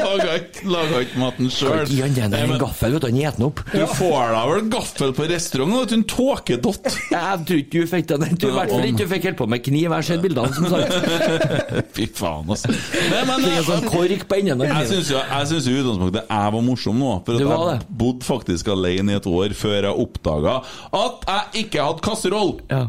laga 0.67 1.01
ikke, 1.05 1.19
maten 1.21 1.51
sjøl. 1.53 1.85
Gi 1.87 2.01
han 2.03 2.17
den 2.17 2.35
en 2.35 2.55
gaffel, 2.59 2.97
vet 2.97 3.05
du, 3.05 3.07
han 3.07 3.19
eter 3.21 3.37
den 3.37 3.47
opp. 3.47 3.61
Du 3.71 3.85
får 3.95 4.33
deg 4.35 4.51
vel 4.51 4.67
gaffel 4.73 5.15
på 5.15 5.29
restaurant, 5.31 5.75
vet 5.79 5.93
du, 5.93 5.95
en 5.97 6.05
tåkedott. 6.11 6.89
Jeg 7.15 7.45
tror 7.47 7.61
ikke 7.63 7.85
du 7.85 7.91
fikk 7.93 8.09
den. 8.11 8.27
Jeg 8.27 8.37
i 8.37 8.53
hvert 8.57 8.73
fall 8.75 8.89
ikke 8.89 9.07
du 9.07 9.13
fikk 9.13 9.29
helt 9.29 9.39
på 9.39 9.49
med 9.55 9.63
kniv. 9.63 9.85
Jeg 9.87 9.93
har 9.93 10.07
sett 10.09 10.25
bildene, 10.25 10.51
som 10.57 10.67
sagt. 10.73 11.39
Fy 11.95 12.09
faen, 12.19 12.51
altså. 12.51 12.75
Nei, 13.13 13.23
men, 13.29 13.47
er 13.47 13.65
sånn 13.67 13.87
kork 13.87 14.27
på 14.27 14.41
enden 14.41 14.65
Jeg 14.67 14.91
syns 14.91 15.13
jo 15.13 15.21
jeg 15.21 15.63
i 15.63 15.77
utgangspunktet 15.79 16.27
jeg 16.27 16.53
var 16.57 16.63
morsom 16.65 16.99
nå. 16.99 17.15
For 17.27 17.39
jeg 17.39 17.81
bodde 18.03 18.27
faktisk 18.27 18.71
alene 18.75 19.15
i 19.15 19.19
et 19.21 19.31
år 19.31 19.55
før 19.57 19.79
jeg 19.79 20.07
oppdaga 20.07 20.59
at 20.97 21.27
jeg 21.31 21.65
ikke 21.65 21.87
hadde 21.87 22.03
kasseroll. 22.03 22.57
Ja. 22.67 22.87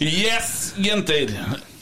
Yes, 0.00 0.74
jenter! 0.78 1.28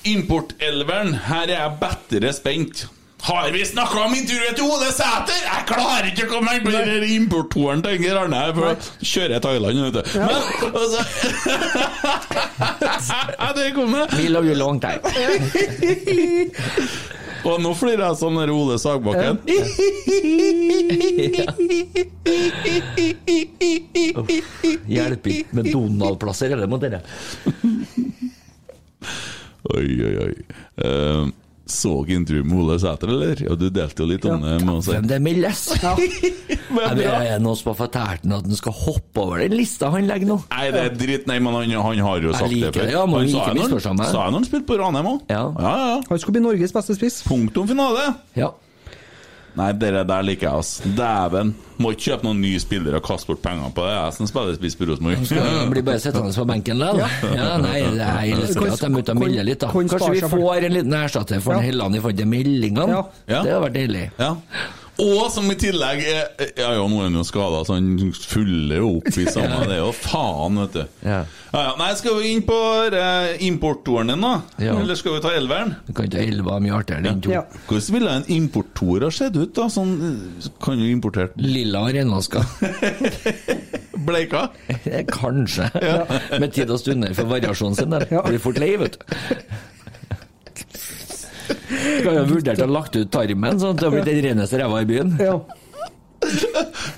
Importelveren, 0.09 1.15
her 1.27 1.43
er 1.43 1.51
jeg 1.53 1.73
bedre 1.83 2.33
spent. 2.33 2.87
Har 3.21 3.51
vi 3.53 3.65
snakka 3.69 3.99
om 4.07 4.15
intervjuet 4.17 4.57
til 4.57 4.65
Ole 4.65 4.89
Sæter? 4.97 5.37
Jeg 5.45 5.67
klarer 5.69 6.07
ikke 6.09 6.25
å 6.25 6.29
komme 6.31 6.55
meg 6.55 6.65
på 6.65 6.71
den 6.73 7.05
importtoren 7.19 7.83
til 7.85 7.93
Inger 7.99 8.17
Arne 8.23 8.41
for 8.57 8.65
da 8.71 8.75
kjører 9.05 9.33
jeg 9.37 9.43
Thailand, 9.45 9.77
vet 9.85 9.97
du. 10.01 10.05
Men 10.17 10.33
altså 10.73 11.01
Det 13.61 13.69
kom 13.77 13.93
det. 13.93 14.09
We 14.17 14.33
love 14.33 14.49
you 14.49 14.57
long 14.57 14.81
time. 14.81 15.05
Og 17.47 17.61
nå 17.63 17.73
flirer 17.79 18.05
jeg 18.05 18.19
sånn 18.21 18.37
der 18.41 18.51
Ole 18.53 18.77
Sagbakken. 18.81 19.41
Hjelper 24.91 25.35
ikke 25.35 25.59
med 25.61 25.71
Donald-plasser 25.73 26.55
eller 26.57 26.71
mot 26.71 26.83
dere. 26.83 27.01
Oi, 29.71 29.87
oi, 29.87 30.15
oi. 30.27 30.35
Eh, 30.85 31.25
så 31.73 31.93
intervjuet 32.11 32.47
med 32.51 32.59
Ole 32.63 32.77
Sæter, 32.83 33.11
eller? 33.15 33.41
Ja, 33.47 33.55
du 33.59 33.67
delte 33.71 34.05
jo 34.05 34.09
litt 34.11 34.25
om 34.29 34.43
det 34.45 34.57
med 34.65 34.75
oss. 34.75 34.87
her. 34.91 34.99
Hvem 35.01 35.09
det 35.11 35.21
Ja. 35.81 35.95
Er 36.81 36.95
det 36.95 37.07
er 37.11 37.41
noen 37.43 37.57
som 37.59 37.73
har 37.73 37.79
fortalt 37.81 38.23
ham 38.25 38.37
at 38.37 38.47
han 38.47 38.59
skal 38.59 38.75
hoppe 38.77 39.23
over 39.25 39.41
den 39.43 39.57
lista 39.59 39.89
han 39.91 40.07
legger 40.07 40.29
nå? 40.31 40.37
Nei, 40.53 40.69
det 40.75 40.83
er 40.87 40.95
dritt. 41.01 41.27
Nei, 41.31 41.39
men 41.43 41.57
han, 41.57 41.71
han 41.83 42.03
har 42.07 42.21
jo 42.23 42.33
sagt 42.37 42.55
det 42.55 42.71
før. 42.75 42.85
det, 42.87 42.93
ja, 42.95 43.05
men 43.11 43.21
han 43.25 43.29
sa 43.33 43.47
jo 43.49 43.55
når 43.59 44.33
han- 44.39 44.45
spilte 44.47 44.67
på 44.71 44.79
Ranheim 44.79 45.09
òg. 45.15 45.21
Ja. 45.31 45.43
ja, 45.59 45.75
ja. 45.91 46.01
Han 46.09 46.19
skulle 46.23 46.39
bli 46.39 46.45
Norges 46.47 46.73
beste 46.77 46.95
spiss. 46.99 47.23
Punktum 47.27 47.67
finale. 47.71 48.15
Ja. 48.39 48.53
Nei, 49.59 49.73
dere 49.73 50.05
der 50.07 50.23
liker 50.23 50.47
jeg, 50.47 50.59
ass. 50.63 50.81
Dæven. 50.97 51.55
Må 51.81 51.91
ikke 51.95 52.05
kjøpe 52.11 52.27
noen 52.29 52.41
nye 52.41 52.61
spillere 52.63 53.01
og 53.01 53.03
kaste 53.07 53.27
bort 53.27 53.41
penger 53.43 53.73
på 53.75 53.83
det. 53.87 53.95
Jeg 53.97 54.13
som 54.19 54.29
spiller 54.31 54.55
spiss 54.59 54.77
på 54.79 54.87
Rosenborg. 54.91 55.71
Blir 55.73 55.83
bare 55.89 55.99
sittende 56.03 56.35
på 56.37 56.45
benken 56.47 56.79
der, 56.85 57.01
da. 57.01 57.09
Ja, 57.35 57.49
nei, 57.59 57.77
jeg 57.81 58.37
elsker 58.37 58.69
at 58.73 58.81
de 58.85 58.91
er 58.91 58.99
ute 59.01 59.15
og 59.17 59.23
melder 59.25 59.45
litt, 59.49 59.59
da. 59.65 59.71
Kan- 59.73 59.89
kan 59.89 59.99
Kanskje 59.99 60.13
vi 60.13 60.29
får 60.37 60.67
en 60.69 60.73
liten 60.79 60.95
erstatter 61.01 61.41
for 61.41 61.53
Ja. 61.55 61.59
en 61.59 61.65
Helland 61.65 61.97
i 61.97 61.99
forhold 62.05 62.17
til 62.23 62.27
meldingene? 62.27 62.89
Ja. 62.89 63.03
Ja. 63.27 63.43
Det 63.43 63.53
hadde 63.53 63.65
vært 63.67 63.79
deilig. 63.81 64.11
Ja. 64.19 64.35
Og 65.01 65.31
som 65.33 65.49
i 65.53 65.57
tillegg 65.59 66.03
er, 66.05 66.25
Ja, 66.59 66.73
ja, 66.77 66.85
nå 66.85 67.01
er 67.01 67.09
han 67.09 67.19
jo 67.19 67.25
skada, 67.27 67.63
så 67.67 67.77
han 67.79 68.13
fyller 68.15 68.83
jo 68.83 68.91
opp 68.99 69.09
i 69.17 69.27
samme 69.31 69.63
Det 69.71 69.77
er 69.79 69.83
jo 69.83 69.93
faen, 69.97 70.61
vet 70.65 70.77
du. 70.77 70.83
Ja. 71.07 71.21
Ja, 71.51 71.63
ja. 71.67 71.71
Nei, 71.81 71.89
skal 71.99 72.19
vi 72.21 72.33
inn 72.35 72.45
på 72.47 72.57
uh, 72.95 73.31
importtoren 73.47 74.13
din, 74.13 74.23
da? 74.23 74.33
Ja. 74.63 74.77
Eller 74.79 74.99
skal 74.99 75.17
vi 75.17 75.23
ta 75.25 75.33
elveren? 75.35 75.75
Du 75.89 75.95
kan 75.97 76.11
ta 76.13 76.21
elva 76.23 76.61
mye 76.63 76.77
artigere 76.77 77.11
enn 77.11 77.23
to. 77.25 77.33
Ja. 77.35 77.43
Hvordan 77.67 77.97
ville 77.97 78.17
en 78.21 78.29
importtor 78.37 79.07
ha 79.07 79.11
sett 79.15 79.39
ut, 79.39 79.51
da? 79.57 79.67
Sånn 79.73 79.97
eh, 80.07 80.51
Kan 80.63 80.79
du 80.81 80.87
importert 80.91 81.35
Lilla 81.41 81.83
og 81.89 81.95
renvaska. 81.97 82.45
Bleika? 84.07 84.47
Kanskje. 85.21 85.69
Med 86.39 86.55
tid 86.55 86.71
og 86.71 86.81
stunder 86.83 87.17
for 87.17 87.31
variasjonen 87.31 87.79
sin 87.79 87.97
der. 87.97 88.07
Blir 88.29 88.43
fort 88.43 88.61
lei, 88.63 88.73
vet 88.81 89.01
du. 89.01 89.19
Kan 92.05 92.15
jo 92.15 92.29
vurdert 92.35 92.61
å 92.61 92.69
ha 92.69 92.75
lagt 92.81 92.97
ut 92.99 93.11
tarmen, 93.13 93.59
sånn 93.61 93.75
at 93.75 93.83
det 93.83 93.89
har 93.89 93.97
blitt 93.97 94.09
den 94.11 94.23
reneste 94.31 94.61
ræva 94.61 94.85
i 94.85 94.89
byen. 94.89 95.17
Ja. 95.23 95.41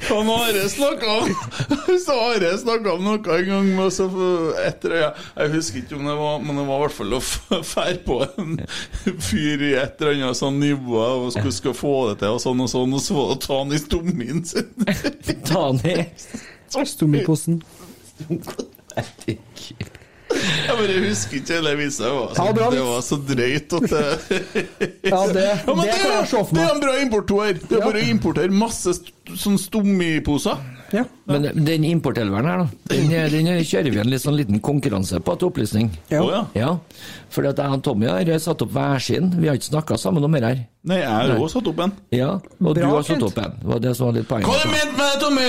Han 0.09 0.29
Are 0.31 0.69
snakka 0.69 1.07
om 1.07 1.35
Så 2.05 2.13
Are 2.13 2.49
snakka 2.59 2.93
om 2.97 3.05
noe 3.07 3.37
en 3.37 3.47
gang 3.47 3.69
med 3.77 3.93
så 3.95 4.09
etter, 4.65 4.97
jeg, 4.99 5.27
jeg 5.39 5.53
husker 5.55 5.79
ikke 5.79 5.95
om 6.01 6.09
det 6.11 6.17
var 6.19 6.43
Men 6.43 6.59
det 6.59 6.65
var 6.67 6.81
i 6.81 6.83
hvert 6.83 6.97
fall 6.97 7.15
å 7.15 7.21
fære 7.23 8.01
på 8.07 8.19
en 8.27 8.57
fyr 9.23 9.63
i 9.69 9.73
et 9.79 10.03
eller 10.03 10.19
annet 10.19 10.41
sånn 10.41 10.59
nivå 10.61 10.99
og 10.99 11.31
skulle, 11.37 11.55
skal 11.55 11.77
få 11.79 11.95
det 12.11 12.19
til, 12.25 12.35
og 12.35 12.43
sånn 12.43 12.67
og 12.67 12.71
sånn, 12.75 12.99
og 12.99 13.05
så 13.05 13.17
var 13.17 13.31
det 13.31 13.39
å 13.39 13.43
ta 13.47 13.61
han 13.63 13.73
i 13.73 13.81
stommen 13.83 14.45
sin. 14.49 14.71
Ta 15.47 15.67
han 15.69 15.83
i. 15.87 15.97
Stommiposen. 16.73 17.61
Jeg 20.67 20.77
bare 20.79 20.99
husker 21.07 21.39
ikke 21.41 21.57
hele 21.59 21.73
visa. 21.81 22.11
Ja, 22.39 22.47
bra 22.57 22.69
det 22.73 22.83
var 22.87 23.01
så 23.07 23.19
drøyt 23.29 23.77
at 23.79 23.89
det 23.93 24.05
Ja, 25.13 25.23
det, 25.33 25.47
Ja, 25.67 25.75
men 25.75 25.83
det 25.85 25.91
det, 25.91 25.99
kan 26.03 26.15
jeg 26.17 26.29
se 26.31 26.39
er, 26.43 26.53
det 26.53 26.63
er 26.67 26.75
en 26.77 26.85
bra 26.85 26.95
importør! 27.03 27.53
Det 27.59 27.73
er 27.77 27.81
Ja. 27.81 27.89
bare 27.89 28.03
å 28.05 28.11
importere 28.13 28.55
masse 28.55 28.95
sånn 29.39 29.59
stommiposer. 29.61 30.59
Ja. 30.93 31.05
Men 31.25 31.47
den 31.65 31.85
importelveren 31.89 32.45
her, 32.51 32.65
da, 32.65 32.67
den, 32.93 33.07
den 33.33 33.47
kjører 33.65 33.95
vi 33.95 34.01
en 34.03 34.11
litt 34.13 34.21
sånn 34.25 34.37
liten 34.37 34.59
konkurranse 34.61 35.23
på 35.25 35.37
til 35.41 35.49
opplysning. 35.49 35.89
Ja. 36.13 36.21
Oh, 36.21 36.29
ja. 36.35 36.43
Ja, 36.59 36.73
fordi 37.33 37.49
at 37.53 37.63
jeg 37.63 37.79
og 37.79 37.85
Tommy 37.87 38.11
har 38.11 38.29
satt 38.45 38.61
opp 38.67 38.75
hver 38.77 39.01
sin. 39.01 39.31
Vi 39.39 39.49
har 39.49 39.57
ikke 39.57 39.71
snakka 39.71 39.97
sammen 40.01 40.27
om 40.27 40.37
det 40.37 40.43
her. 40.45 40.61
Nei, 40.91 40.99
jeg 41.01 41.09
har 41.09 41.33
også 41.39 41.61
satt 41.61 41.71
opp 41.73 41.81
en. 41.87 41.95
Ja, 42.13 42.35
og 42.61 42.77
du 42.77 42.83
har 42.85 43.09
satt 43.09 43.25
opp 43.25 43.41
en. 43.41 43.57
Det 43.63 43.73
var 43.73 43.81
det 43.87 43.95
som 43.97 44.11
var 44.11 44.19
litt 44.19 44.29
Hva 44.29 44.43
er 44.43 44.67
det 44.67 44.75
ment 44.75 44.99
med 44.99 45.09
det, 45.09 45.17
Tommy? 45.25 45.49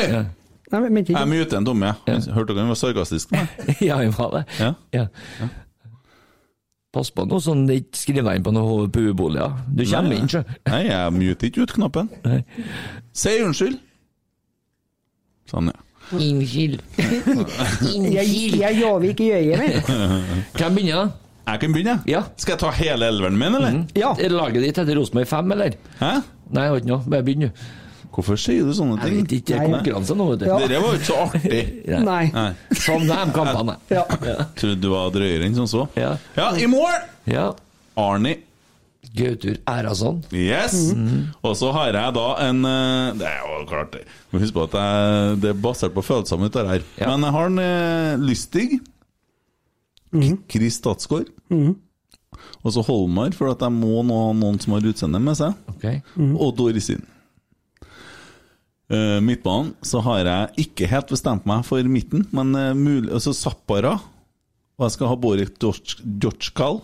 Ja. 0.73 0.79
Nei, 0.79 0.87
men 0.87 0.95
mente 0.97 1.13
Jeg 1.13 1.29
muter 1.29 1.59
en 1.59 1.67
dumme, 1.67 1.91
jeg. 2.07 2.23
Hørte 2.33 2.55
dere 2.55 2.63
han 2.65 2.71
var 2.73 2.79
sarkastisk? 2.79 3.29
Ja, 3.87 3.99
han 4.01 4.13
var 4.17 4.31
det. 4.39 4.43
Ja. 4.59 4.71
Ja. 4.95 5.05
Pass 6.93 7.09
på 7.13 7.23
nå, 7.25 7.39
sånn 7.41 7.63
det 7.69 7.79
ikke 7.83 7.97
skriver 8.03 8.27
deg 8.27 8.39
inn 8.39 8.43
på 8.45 8.51
noen 8.53 8.67
HVPU-boliger. 8.87 9.55
Du 9.73 9.81
kommer 9.89 10.13
inn, 10.17 10.27
sjø. 10.29 10.43
Nei, 10.69 10.83
jeg 10.89 11.13
muter 11.15 11.49
ikke 11.49 11.63
ut 11.65 11.73
knappen. 11.77 12.09
Nei. 12.25 12.41
Si 13.17 13.33
unnskyld. 13.41 13.79
Sånn, 15.49 15.71
ja. 15.73 15.79
Unnskyld. 16.13 16.81
Jeg, 18.13 18.27
jeg 18.59 18.75
gjør 18.81 19.05
ikke 19.07 19.25
gjøye 19.31 19.57
mer. 19.57 19.77
Hvem 20.57 20.73
begynner, 20.77 20.99
da? 20.99 21.05
Jeg 21.47 21.61
kan 21.63 21.73
begynne. 21.75 21.95
Ja. 22.07 22.21
Skal 22.39 22.53
jeg 22.53 22.61
ta 22.61 22.69
hele 22.77 23.07
elveren 23.11 23.37
min, 23.39 23.55
eller? 23.57 23.79
Ja. 23.99 24.11
Er 24.21 24.31
Laget 24.35 24.61
ditt 24.63 24.77
heter 24.79 24.95
Rosenborg 24.99 25.27
5, 25.31 25.55
eller? 25.55 25.77
Hæ? 25.99 26.11
Nei, 26.53 26.67
jeg 26.67 26.73
har 26.75 26.81
ikke 26.83 26.91
noe. 26.91 27.01
Bare 27.09 27.25
begynn, 27.27 27.47
du. 27.49 27.63
Hvorfor 28.13 28.37
sier 28.37 28.67
du 28.67 28.73
sånne 28.77 28.99
ting? 29.01 29.15
Jeg 29.15 29.23
vet 29.23 29.35
ikke, 29.39 29.47
det 29.49 29.57
er 29.57 29.71
konkurranse 29.73 30.15
nå, 30.19 30.25
vet 30.31 30.41
du. 30.43 30.47
Ja. 30.51 30.57
Dere 30.61 30.81
var 30.83 30.91
jo 30.93 30.99
ikke 30.99 31.09
så 31.09 31.19
artig. 31.25 31.61
Nei. 32.05 32.23
Nei. 32.35 32.47
Sånn 32.77 33.05
de 33.09 33.19
kampene. 33.33 33.77
Ja. 33.89 34.03
Trodde 34.59 34.79
du 34.83 34.89
var 34.93 35.13
drøyere 35.15 35.47
enn 35.49 35.57
som 35.57 35.69
så. 35.71 35.85
Ja. 35.97 36.15
Ja, 36.37 36.51
i 36.61 36.67
mål! 36.69 36.97
ja. 37.29 37.51
Arnie. 37.97 38.39
Gautur 39.13 39.59
Erason. 39.69 40.23
Yes! 40.33 40.73
Og 41.45 41.53
så 41.59 41.69
har 41.75 41.91
jeg 41.93 42.13
da 42.15 42.23
en 42.47 42.63
eh, 42.65 43.11
Det 43.19 43.27
er 43.29 43.43
jo 43.43 43.59
klart 43.69 43.91
det. 43.93 44.01
Må 44.31 44.41
huske 44.41 44.55
på 44.57 44.63
at 44.71 44.77
jeg, 44.79 45.35
det 45.43 45.51
er 45.51 45.59
basert 45.61 45.93
på 45.93 46.01
følelsene 46.01 46.47
mitt, 46.47 46.55
det 46.55 46.63
her. 46.71 46.85
Ja. 46.97 47.11
Men 47.11 47.27
jeg 47.27 47.35
har 47.35 47.51
en 47.51 47.61
eh, 47.61 48.23
Lystig. 48.23 48.79
Chris 50.49 50.79
Statsgaard. 50.81 51.29
Og 52.63 52.73
så 52.73 52.81
Holmar, 52.87 53.33
for 53.37 53.51
at 53.53 53.61
jeg 53.61 53.73
må 53.75 54.01
nå 54.07 54.17
ha 54.27 54.33
noen 54.37 54.57
som 54.61 54.73
har 54.77 54.85
utseendet 54.89 55.21
med 55.21 55.37
seg. 55.37 55.57
Ok. 55.75 55.85
Og 56.33 56.53
Dorisin. 56.57 57.03
Uh, 58.93 59.17
midtbanen 59.25 59.71
så 59.81 60.03
har 60.05 60.27
jeg 60.27 60.67
ikke 60.67 60.89
helt 60.91 61.09
bestemt 61.09 61.47
meg 61.49 61.63
for 61.65 61.81
midten, 61.89 62.27
men 62.35 62.53
uh, 62.53 62.73
mulig, 62.77 63.09
altså 63.15 63.33
Zappara. 63.33 63.95
Og 64.77 64.85
jeg 64.85 64.95
skal 64.95 65.09
ha 65.09 65.17
Borik 65.17 65.57
Djotskal. 65.57 66.81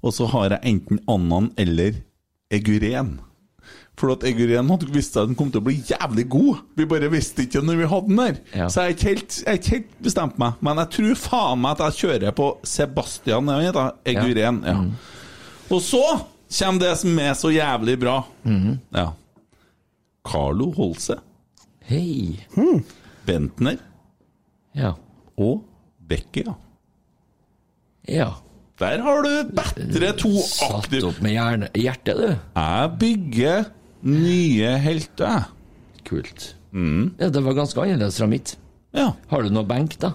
Og 0.00 0.14
så 0.16 0.28
har 0.32 0.54
jeg 0.54 0.74
enten 0.74 1.00
Annan 1.10 1.50
eller 1.60 2.00
Eguren. 2.52 3.18
For 4.00 4.14
at 4.14 4.24
Eguren 4.24 4.70
hadde 4.72 4.88
visst 4.94 5.18
at 5.20 5.28
den 5.28 5.36
kom 5.36 5.50
til 5.52 5.60
å 5.60 5.66
bli 5.66 5.76
jævlig 5.84 6.24
god. 6.32 6.62
Vi 6.78 6.86
bare 6.88 7.10
visste 7.12 7.44
ikke 7.44 7.60
når 7.64 7.82
vi 7.82 7.88
hadde 7.92 8.08
den 8.08 8.20
der. 8.22 8.40
Ja. 8.56 8.68
Så 8.72 8.86
jeg 8.86 8.96
har 8.96 8.96
ikke 8.96 9.54
ikke 9.54 9.74
helt 9.74 9.94
bestemt 10.06 10.40
meg. 10.40 10.56
Men 10.64 10.80
jeg 10.80 10.92
tror 10.96 11.20
faen 11.20 11.60
meg 11.60 11.76
at 11.76 11.84
jeg 11.84 11.98
kjører 12.06 12.36
på 12.36 12.50
Sebastian 12.66 13.52
jeg 13.60 13.74
da, 13.76 13.86
Eguren. 14.08 14.62
Ja. 14.64 14.76
Og 15.70 15.82
så 15.84 16.04
kommer 16.58 16.82
det 16.82 16.94
som 17.02 17.20
er 17.22 17.34
så 17.38 17.52
jævlig 17.52 17.98
bra. 18.00 18.22
Ja. 18.96 19.10
Carlo 20.26 20.70
Holse, 20.76 21.18
Hei. 21.90 22.38
Bentner 23.26 23.76
Ja. 24.78 24.92
og 25.36 25.64
Becker. 26.08 26.52
Ja. 26.52 26.54
Ja. 28.08 28.28
Der 28.80 29.02
har 29.04 29.22
du 29.26 29.50
bedre 29.52 30.12
to 30.16 30.30
Satt 30.40 30.94
opp 31.04 31.18
med 31.20 31.34
hjerne, 31.34 31.66
hjertet, 31.76 32.16
du. 32.16 32.30
Jeg 32.56 32.92
bygger 33.00 33.66
nye 34.08 34.70
helter, 34.80 35.26
jeg. 35.34 35.44
Kult. 36.08 36.46
Ja, 36.72 37.28
det 37.28 37.42
var 37.44 37.58
ganske 37.58 37.82
annerledes 37.82 38.16
fra 38.22 38.26
mitt. 38.30 38.54
Ja. 38.96 39.10
Har 39.28 39.42
du 39.44 39.50
noe 39.52 39.66
benk, 39.68 39.98
da? 40.00 40.14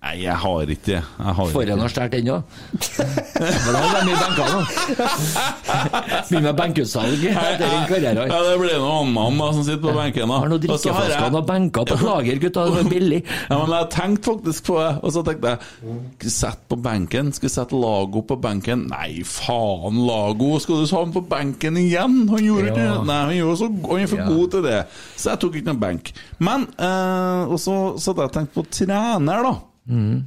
Nei, 0.00 0.14
jeg 0.22 0.32
har 0.32 0.70
ikke 0.72 0.86
det. 0.86 1.00
Jeg 1.20 1.32
har 1.36 1.48
stjålet 1.50 2.14
ennå. 2.16 2.36
Men 3.40 3.74
da 3.76 3.80
er 3.98 4.06
mye 4.08 4.20
benker 4.22 4.54
nå. 4.54 4.60
Begynner 6.30 6.54
med 7.74 7.90
karriere. 7.90 8.24
Ja, 8.30 8.38
det 8.46 8.54
blir 8.62 8.78
noe 8.80 8.94
annet 9.02 9.42
da, 9.42 9.48
som 9.58 9.66
sitter 9.66 9.82
på 9.84 9.92
benken. 9.98 10.32
Har 10.32 10.48
noen 10.48 10.56
Og 10.56 10.64
drikkeflasker 10.64 11.36
og 11.42 11.46
benker 11.50 11.84
på 11.90 11.98
lager, 12.00 12.40
gutta. 12.46 12.64
Det 12.70 12.78
var 12.78 12.88
billig. 12.94 13.20
Ja, 13.50 13.58
men 13.60 13.76
jeg 13.76 13.90
tenkte 13.92 14.30
faktisk 14.32 14.70
på 14.70 14.78
det, 14.80 14.88
og 15.04 15.14
så 15.18 15.24
tenkte 15.28 15.52
jeg 15.52 16.32
Sett 16.40 16.64
på 16.70 16.76
benken, 16.80 17.32
skal 17.36 17.50
sette 17.52 17.76
Lago 17.76 18.22
på 18.24 18.36
benken 18.40 18.86
Nei, 18.88 19.20
faen, 19.26 19.98
Lago, 20.06 20.54
skal 20.62 20.80
du 20.80 20.88
ha 20.94 21.02
ham 21.04 21.12
på 21.12 21.22
benken 21.28 21.76
igjen? 21.80 22.22
Han 22.32 22.44
gjorde 22.46 22.70
ikke 22.72 22.80
Ja. 22.86 22.96
det. 22.96 23.06
Nei, 23.10 23.20
han, 23.28 23.36
gjorde 23.36 23.60
så, 23.60 23.68
han 23.90 24.00
er 24.00 24.12
for 24.14 24.22
Ja. 24.24 24.28
god 24.32 24.50
til 24.56 24.62
det. 24.64 24.78
Så 25.20 25.30
jeg 25.34 25.40
tok 25.44 25.60
ikke 25.60 25.68
noen 25.74 25.82
benk. 25.84 26.12
Men 26.40 26.68
eh, 26.78 27.42
Og 27.50 27.58
så 27.60 27.76
satte 28.00 28.22
jeg 28.24 28.30
jeg 28.30 28.36
tenkt 28.38 28.54
på 28.56 28.64
trener, 28.70 29.42
da. 29.44 29.54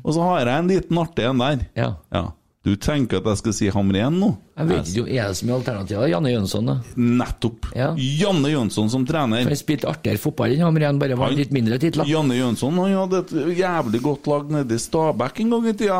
Og 0.04 0.16
så 0.16 0.22
har 0.22 0.40
jeg 0.40 0.60
en 0.60 0.72
liten 0.72 0.98
artig 0.98 1.28
en 1.30 1.44
der. 1.44 1.66
Ja. 1.78 1.92
Ja. 2.14 2.24
Du 2.64 2.76
tenker 2.80 3.20
at 3.20 3.28
jeg 3.28 3.38
skal 3.42 3.54
si 3.58 3.70
Hamren 3.76 4.20
nå? 4.22 4.30
Jeg 4.54 4.68
vet 4.70 4.90
ikke, 4.92 5.04
er 5.18 5.32
det 5.32 5.38
så 5.40 5.48
mye 5.48 5.56
alternativer? 5.58 6.08
Janne 6.12 6.30
Jønsson, 6.30 6.68
da? 6.70 6.76
Nettopp. 6.94 7.70
Ja. 7.74 7.88
Janne 7.98 8.52
Jønsson 8.52 8.92
som 8.94 9.06
trener. 9.10 9.48
Han 9.50 9.58
spilte 9.58 9.88
artigere 9.90 10.22
fotball 10.22 10.54
enn 10.54 10.62
Hamren, 10.62 11.00
bare 11.02 11.18
var 11.18 11.34
litt 11.34 11.50
mindre 11.56 11.80
titler. 11.82 12.06
Janne 12.06 12.38
Jønsson 12.38 12.78
han 12.78 12.94
hadde 12.94 13.24
et 13.24 13.34
jævlig 13.58 14.02
godt 14.06 14.30
lag 14.30 14.52
nede 14.54 14.78
i 14.78 14.84
Stabæk 14.84 15.42
en 15.42 15.56
gang 15.56 15.66
i 15.72 15.74
tida. 15.80 16.00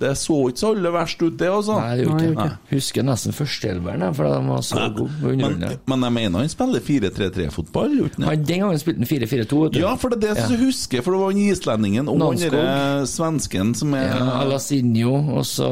Det 0.00 0.12
så 0.20 0.36
ikke 0.50 0.60
så 0.60 0.74
alle 0.74 0.92
verst 0.92 1.24
ut, 1.24 1.38
det, 1.40 1.48
altså. 1.48 1.78
Nei, 1.80 1.94
det 1.96 2.04
gjorde 2.04 2.28
ikke 2.28 2.48
det. 2.50 2.58
Husker 2.74 3.06
nesten 3.08 3.36
førsteelveren, 3.38 4.04
for 4.18 4.28
de 4.28 4.42
var 4.50 4.66
så 4.68 4.84
gode. 5.00 5.34
Men, 5.40 5.64
men 5.94 6.06
jeg 6.10 6.16
mener 6.18 6.44
han 6.44 6.52
spiller 6.52 6.84
4-3-3-fotball, 6.84 7.96
gjorde 7.96 8.12
han 8.18 8.26
det? 8.26 8.28
Han, 8.30 8.44
den 8.52 8.62
gangen 8.66 8.82
spilte 8.84 9.04
han 9.06 9.10
4-4-2. 9.14 9.80
Ja, 9.80 9.94
for 10.00 10.12
det 10.12 10.20
er 10.20 10.26
det 10.26 10.30
jeg 10.34 10.50
jeg 10.50 10.60
husker, 10.66 11.02
for 11.06 11.14
det 11.16 11.20
var 11.22 11.32
han 11.32 11.42
islendingen 11.48 12.08
og 12.10 12.20
han 12.26 12.40
derre 12.44 13.06
svensken 13.08 13.72
som 13.78 13.94
er 13.96 14.08
Ja, 14.10 14.28
Alasinho, 14.44 15.16
og 15.38 15.44
så 15.48 15.68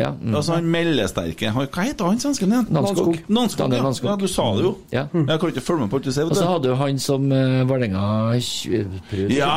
Ja. 0.00 0.10
mm. 0.18 0.34
Altså 0.34 0.56
han 0.58 0.66
meldesterke 0.70 1.43
Han- 1.52 1.66
Hva 1.68 1.82
heter 1.84 2.04
han 2.06 2.18
svensken 2.18 2.48
igjen? 2.52 2.66
Nanskog. 2.70 3.18
Nanskog, 3.28 3.72
ja. 3.72 3.82
Nanskog. 3.82 4.10
ja. 4.10 4.16
Du 4.16 4.26
sa 4.28 4.46
det 4.54 4.62
jo. 4.64 4.72
Ja. 4.92 5.06
Jeg 5.12 5.40
kan 5.40 5.50
ikke 5.52 5.60
følge 5.64 5.80
med 5.80 5.90
på 5.90 5.96
alt 6.00 6.04
du 6.04 6.12
sier. 6.12 6.24
Og 6.30 6.36
så 6.36 6.46
hadde 6.48 6.62
du 6.70 6.74
han 6.74 6.98
som 6.98 7.26
uh, 7.32 7.64
Vålerenga. 7.68 8.34
Ja, 9.12 9.52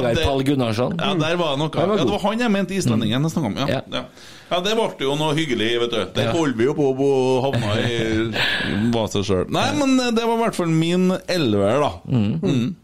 Vegard 0.00 0.16
det- 0.16 0.24
Pall 0.24 0.42
Gunnarsson. 0.44 0.98
Ja, 0.98 1.14
der 1.14 1.36
var 1.36 1.54
det 1.56 1.58
noe. 1.58 1.70
Var 1.70 1.96
Ja, 1.96 2.04
det 2.04 2.10
var 2.10 2.18
han 2.30 2.38
jeg 2.40 2.50
mente 2.50 2.74
islendingen 2.74 3.22
jeg 3.22 3.30
snakket 3.30 3.46
om. 3.46 3.56
Ja. 3.56 3.66
Ja. 3.68 3.80
Ja. 3.92 4.04
ja, 4.50 4.60
det 4.60 4.74
ble 4.76 5.06
jo 5.06 5.14
noe 5.16 5.34
hyggelig, 5.34 5.70
vet 5.80 5.90
du. 5.90 6.04
Der 6.14 6.24
Ja. 6.24 6.32
holder 6.32 6.56
vi 6.56 6.64
jo 6.64 6.74
på 6.74 6.90
å 6.94 7.42
havne 7.46 7.72
i 7.84 8.90
hva 8.92 9.06
seg 9.08 9.24
sjøl. 9.24 9.48
Nei, 9.50 9.72
men 9.78 9.96
det 10.14 10.24
var 10.24 10.36
i 10.38 10.42
hvert 10.44 10.54
fall 10.54 10.66
min 10.72 11.10
elver, 11.28 11.80
da. 11.80 11.92
Mm. 12.10 12.74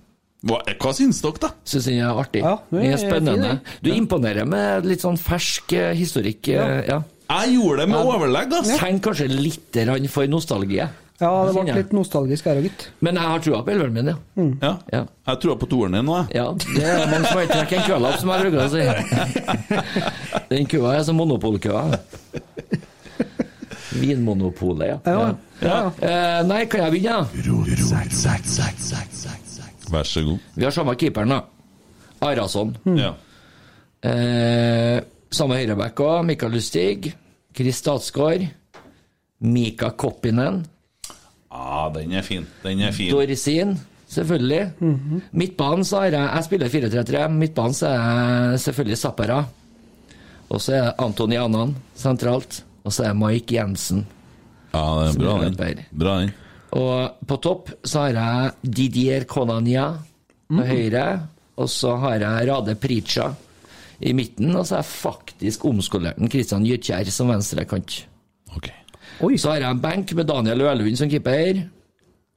Hva, 0.47 0.61
hva 0.78 0.92
syns 0.94 1.18
dere, 1.24 1.40
da? 1.42 1.49
Syns 1.66 1.86
den 1.88 1.99
er 2.05 2.14
artig. 2.20 2.42
Ja, 2.44 2.59
det 2.70 2.78
er, 2.78 2.82
det 2.82 2.92
er 2.92 3.01
spennende. 3.11 3.61
Du 3.82 3.90
imponerer 3.90 4.47
med 4.47 4.84
litt 4.86 5.01
sånn 5.03 5.16
fersk 5.18 5.72
eh, 5.74 5.92
historikk. 5.99 6.47
Ja. 6.53 6.66
Ja. 6.86 7.01
Jeg 7.26 7.56
gjorde 7.56 7.82
det 7.82 7.88
med 7.90 7.98
overlegg, 8.06 8.52
ass. 8.60 8.70
Tenk 8.78 9.02
kanskje 9.02 9.26
litt 9.32 9.76
for 10.12 10.26
nostalgi. 10.30 10.78
Ja, 11.16 11.30
det 11.48 11.52
ble 11.56 11.74
litt 11.78 11.92
nostalgisk 11.96 12.44
her 12.44 12.58
òg, 12.60 12.66
gitt. 12.68 12.82
Men 13.00 13.16
jeg 13.16 13.24
har 13.32 13.40
trua 13.40 13.62
på 13.64 13.72
elveren 13.72 13.94
min, 13.96 14.10
ja. 14.12 14.16
Ja. 14.60 14.72
Ja. 14.92 15.00
Jeg 15.30 15.40
tror 15.42 15.56
på 15.62 15.68
toeren 15.70 15.96
din 15.96 16.04
nå, 16.04 16.18
jeg. 16.20 16.36
Ja, 16.36 16.44
det 16.76 16.84
er 16.84 17.06
mange 17.08 17.30
som 17.30 17.40
har 17.40 17.48
trukket 17.54 17.78
en 17.78 17.86
kølapp, 17.88 18.18
som 18.20 18.28
jeg 18.34 18.40
bruker 18.44 18.60
å 18.60 18.68
si. 18.74 18.84
Den 20.52 20.68
køa 20.70 20.92
er 20.98 21.06
som 21.08 21.16
monopolkøa. 21.16 21.82
Vinmonopolet, 23.96 24.90
ja. 24.92 24.98
Ja, 25.08 25.34
ja. 25.64 25.78
Eh, 26.04 26.40
nei, 26.50 26.60
kan 26.68 26.84
jeg 26.84 26.98
begynne? 26.98 27.24
Vær 29.90 30.04
så 30.12 30.20
god. 30.26 30.38
Vi 30.58 30.64
har 30.68 30.74
samme 30.74 30.96
keeperen, 31.00 31.32
da. 31.32 31.40
Arason. 32.28 32.76
Ja. 32.98 33.14
Eh, 34.04 35.00
samme 35.37 35.59
høyreback 35.61 36.01
òg. 36.03 36.22
Mikael 36.28 36.55
Lustig. 36.57 37.12
Chris 37.57 37.80
Statsgaard. 37.82 38.47
Mika 39.45 39.91
Koppinen. 39.93 40.64
ah, 41.51 41.89
den 41.93 42.12
er 42.12 42.22
fin. 42.24 42.47
Den 42.62 42.80
er 42.80 42.93
fin. 42.93 43.11
Dorsin, 43.12 43.76
selvfølgelig. 44.09 44.72
Midtbanen 45.32 45.84
så 45.84 46.01
har 46.01 46.05
jeg 46.11 46.30
Jeg 46.37 46.45
spiller 46.45 46.68
4-3-3. 46.68 47.28
Midtbanen 47.28 47.74
så 47.74 47.87
er 47.87 48.51
jeg 48.51 48.61
selvfølgelig 48.61 48.99
Zappara. 48.99 49.45
Og 50.49 50.61
så 50.61 50.72
er 50.72 50.82
det 50.84 50.95
Antoni 51.05 51.37
Annan 51.37 51.76
sentralt. 51.95 52.62
Og 52.84 52.93
så 52.93 53.05
er 53.05 53.09
det 53.12 53.16
Mike 53.20 53.55
Jensen. 53.55 54.07
Ja, 54.72 54.84
det 55.05 55.14
er 55.14 55.18
bra, 55.18 55.39
den. 55.45 55.80
Bra, 55.93 56.18
den. 56.20 56.34
Og 56.76 57.26
på 57.26 57.37
topp 57.43 57.70
så 57.84 58.05
har 58.07 58.12
jeg 58.16 58.74
Didier 58.76 59.24
Konania 59.24 59.89
på 60.49 60.62
høyre. 60.66 61.07
Og 61.57 61.68
så 61.72 61.97
har 61.97 62.20
jeg 62.20 62.49
Rade 62.51 62.74
Prica 62.76 63.30
i 64.01 64.12
midten. 64.16 64.53
Og 64.55 64.66
så 64.66 64.76
har 64.76 64.84
jeg 64.84 64.92
faktisk 64.92 65.64
omskolert 65.68 66.20
Kristian 66.32 66.66
Gytkjær 66.66 67.09
som 67.12 67.30
venstrekant. 67.32 68.03
Ok. 68.57 68.70
Så 69.38 69.53
har 69.53 69.62
jeg 69.62 69.70
en 69.70 69.82
benk 69.82 70.12
med 70.16 70.28
Daniel 70.28 70.66
Ølund 70.66 70.99
som 70.99 71.11
keeper. 71.11 71.62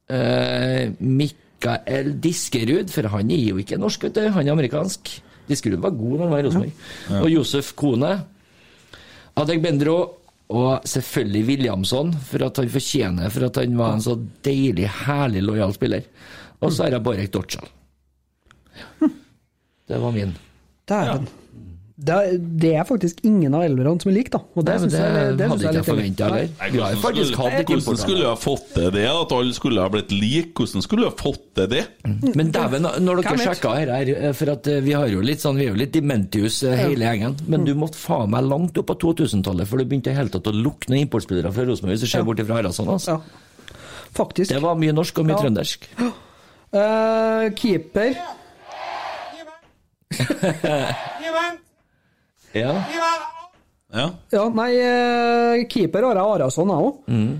Eh, 0.10 0.91
Mikael 0.99 2.14
Diskerud, 2.24 2.91
for 2.93 3.10
han 3.14 3.32
er 3.32 3.49
jo 3.51 3.60
ikke 3.62 3.80
norsk, 3.80 4.07
vet 4.07 4.18
du. 4.18 4.30
Han 4.34 4.47
er 4.47 4.55
amerikansk. 4.55 5.12
Diskerud 5.49 5.82
var 5.84 5.97
god 5.97 6.16
da 6.16 6.24
han 6.24 6.34
var 6.34 6.41
i 6.41 6.47
Rosenborg. 6.47 6.88
Og 7.20 7.30
Josef 7.34 7.74
Kone. 7.78 8.14
Adegbendro 9.39 9.97
og 10.49 10.88
selvfølgelig 10.89 11.45
Williamson, 11.45 12.12
for 12.26 12.43
at 12.47 12.57
han 12.57 12.72
fortjener 12.74 13.30
for 13.30 13.45
at 13.45 13.60
han 13.62 13.78
var 13.78 13.93
en 13.93 14.01
så 14.01 14.16
deilig, 14.45 14.88
herlig, 15.05 15.43
lojal 15.45 15.74
spiller. 15.76 16.07
Og 16.60 16.74
så 16.74 16.86
har 16.86 16.97
jeg 16.97 17.05
Borek 17.05 17.34
Dortschal. 17.34 17.70
Det 19.89 19.97
var 20.01 20.14
min. 20.14 20.34
Dæven. 20.89 21.29
Det, 21.99 22.15
er- 22.15 22.37
det 22.63 22.69
er 22.79 22.85
faktisk 22.87 23.17
ingen 23.27 23.51
av 23.57 23.65
elverne 23.65 23.99
som 23.99 24.07
er 24.07 24.13
like, 24.15 24.31
da. 24.31 24.39
Og 24.55 24.63
det, 24.63 24.71
Nei, 24.79 24.85
men 24.85 24.93
jeg, 24.93 24.99
det, 25.01 25.33
det 25.35 25.47
synes 25.49 25.51
hadde 25.51 25.59
jeg 25.59 25.59
ikke 25.59 25.65
jeg 25.67 25.75
litt 25.75 25.89
forventa 25.89 26.27
heller. 26.29 26.45
Hatt 26.63 27.57
litt 27.59 27.83
Hvordan 27.83 27.99
skulle 27.99 28.21
jeg 28.21 28.29
ha 28.29 28.37
fått 28.39 28.69
til 28.77 28.87
det? 28.95 29.03
At 29.11 29.33
alle 29.35 29.55
skulle 29.57 29.83
ha 29.83 29.91
blitt 29.91 30.13
like? 30.15 30.53
Hvordan 30.61 30.85
skulle 30.85 31.03
jeg 31.03 31.11
ha 31.11 31.17
fått 31.19 31.43
til 31.59 31.67
det? 31.73 31.81
Men 32.39 32.53
dæven, 32.55 32.87
når 33.03 33.19
dere 33.25 33.41
sjekka 33.43 33.73
her, 33.75 33.91
her, 33.97 34.31
for 34.39 34.53
at 34.55 34.69
eh, 34.71 34.79
vi 34.87 34.95
har 34.95 35.11
jo 35.11 35.19
litt 35.27 35.43
sånn, 35.43 35.59
vi 35.59 35.67
er 35.67 35.73
jo 35.73 35.81
litt 35.81 35.91
dementius 35.97 36.61
eh, 36.71 36.77
hele 36.85 37.03
gjengen, 37.11 37.35
men 37.51 37.67
du 37.67 37.73
måtte 37.75 37.99
faen 37.99 38.31
meg 38.31 38.47
langt 38.47 38.79
opp 38.79 38.87
på 38.93 38.97
2000-tallet 39.03 39.67
før 39.67 39.83
det 39.83 39.89
begynte 39.91 40.15
i 40.15 40.17
hele 40.21 40.31
tatt 40.31 40.47
å 40.47 40.55
lukne 40.55 41.03
importspillere 41.03 41.51
fra 41.51 41.67
Rosenborg, 41.67 41.97
hvis 41.99 42.07
du 42.07 42.13
ser 42.15 42.23
bort 42.23 42.39
fra 42.47 42.61
Haraldsson. 42.61 42.87
Altså. 42.95 43.19
Ja. 43.19 43.75
Faktisk. 44.15 44.55
Det 44.55 44.63
var 44.63 44.79
mye 44.79 44.95
norsk 44.95 45.19
og 45.19 45.27
mye 45.27 45.35
Ja. 45.35 45.43
trøndersk. 45.43 45.91
Uh, 46.69 47.49
keeper 47.59 48.15
Ja. 52.53 52.72
Ja. 53.89 54.05
Ja, 54.30 54.43
nei, 54.53 54.68
eh, 54.78 55.64
keeper 55.70 56.05
har 56.05 56.18
jeg 56.20 56.34
Arason, 56.36 56.70
jeg 56.70 56.86
òg. 56.86 56.97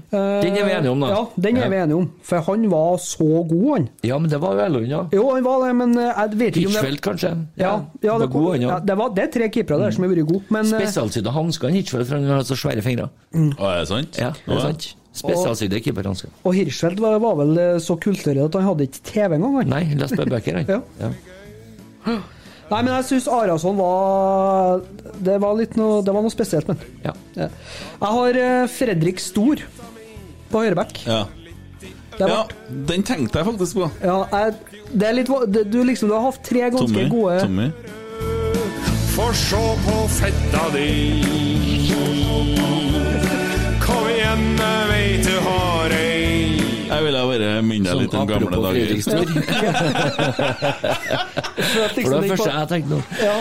Den 0.10 0.56
er 0.58 0.66
vi 0.66 0.72
enige 0.74 0.92
om, 0.96 1.04
da. 1.04 1.10
Ja, 1.14 1.20
den 1.46 1.60
er 1.62 1.70
vi 1.70 1.78
enige 1.78 1.98
om. 2.00 2.08
For 2.26 2.42
han 2.48 2.64
var 2.72 2.96
så 3.04 3.28
god, 3.50 3.68
han. 3.76 3.86
ja, 4.06 4.18
men 4.18 4.32
det 4.32 4.40
var 4.42 4.56
jo 4.58 4.64
Ellund, 4.66 4.88
ja. 4.90 5.02
Jo, 5.14 5.28
han 5.36 5.46
var 5.46 5.66
det, 5.68 5.76
men 5.78 5.94
eh, 5.98 6.08
jeg 6.10 6.40
vet 6.42 6.58
ikke 6.58 6.72
om 6.72 6.74
det 6.74 6.82
Hitchfeldt, 6.82 7.04
kanskje. 7.06 7.32
Ja, 7.62 7.74
ja, 8.02 8.16
var 8.16 8.24
det, 8.26 8.30
god, 8.34 8.48
han, 8.56 8.62
ja, 8.66 8.72
ja. 8.72 8.80
det, 8.90 8.96
var, 9.02 9.12
det 9.18 9.26
er 9.28 9.32
tre 9.36 9.50
keepere 9.54 9.78
der 9.84 9.94
som 9.94 10.06
har 10.08 10.14
vært 10.16 10.30
gode, 10.32 10.42
men 10.58 10.66
eh, 10.66 10.74
Spesialsydde 10.74 11.36
hansker, 11.38 11.76
Hitchfeldt, 11.78 12.10
for 12.10 12.18
han 12.18 12.34
har 12.34 12.48
så 12.50 12.58
svære 12.58 12.86
fingre. 12.86 13.10
Å, 13.34 13.70
er 13.70 13.78
det 13.84 13.92
sant? 13.94 14.18
Ja, 14.22 14.32
det 14.48 14.58
er 14.58 14.66
sant. 14.72 14.90
Spesialsydde 15.20 15.84
keeperhansker. 15.86 16.34
Og 16.46 16.58
Hirschfeldt 16.58 17.02
var, 17.04 17.18
var 17.22 17.38
vel 17.44 17.54
eh, 17.62 17.78
så 17.84 17.98
kulturell 18.02 18.46
at 18.48 18.58
han 18.58 18.66
hadde 18.72 18.90
ikke 18.90 19.06
TV 19.10 19.38
engang. 19.38 19.62
han. 19.62 19.72
Nei, 19.78 19.84
leste 20.02 20.18
bare 20.18 20.34
bøker, 20.38 20.62
han. 20.64 20.86
Ja. 20.98 21.14
Nei, 22.70 22.80
men 22.86 22.92
jeg 23.00 23.06
syns 23.08 23.28
Arason 23.34 23.78
var 23.80 24.84
Det 25.26 25.40
var 25.42 25.56
litt 25.58 25.74
noe, 25.80 26.04
det 26.06 26.14
var 26.14 26.22
noe 26.22 26.34
spesielt 26.34 26.68
med 26.70 26.78
han. 26.78 27.00
Ja. 27.08 27.14
Ja. 27.40 27.48
Jeg 28.00 28.14
har 28.20 28.40
eh, 28.44 28.68
Fredrik 28.70 29.20
Stor 29.24 29.64
på 30.52 30.64
høyreback. 30.64 31.02
Ja. 31.08 31.24
Ja, 32.20 32.42
den 32.90 33.04
tenkte 33.08 33.40
jeg 33.40 33.48
faktisk 33.48 33.78
på. 33.80 33.86
Ja, 34.04 34.18
jeg, 34.34 34.80
det 34.92 35.08
er 35.08 35.14
litt 35.16 35.30
det, 35.56 35.62
Du 35.72 35.78
liksom, 35.88 36.10
du 36.12 36.16
har 36.18 36.26
hatt 36.28 36.42
tre 36.44 36.66
ganske 36.68 36.84
Tommy. 36.92 37.06
gode 37.14 37.40
Tommy. 37.46 37.70
Få 39.16 39.30
se 39.36 39.62
på 39.86 39.96
fetta 40.18 40.66
di. 40.76 40.90
Kom 43.84 44.06
igjen, 44.12 44.44
jeg 44.60 44.90
veit 44.92 45.26
du 45.30 45.36
har 45.48 45.96
ei. 45.96 46.39
Jeg 46.90 47.06
ville 47.06 47.22
bare 47.32 47.50
minne 47.66 47.86
deg 47.86 47.94
Sånn 47.94 48.02
litt 48.04 48.16
om 48.18 48.28
gamle 48.30 48.62
dager. 48.66 48.88
For 51.70 52.14
det 52.16 52.32
første 52.32 52.50
jeg 52.50 52.70
tenkte 52.72 52.92
nå. 52.96 53.00
Ja. 53.22 53.36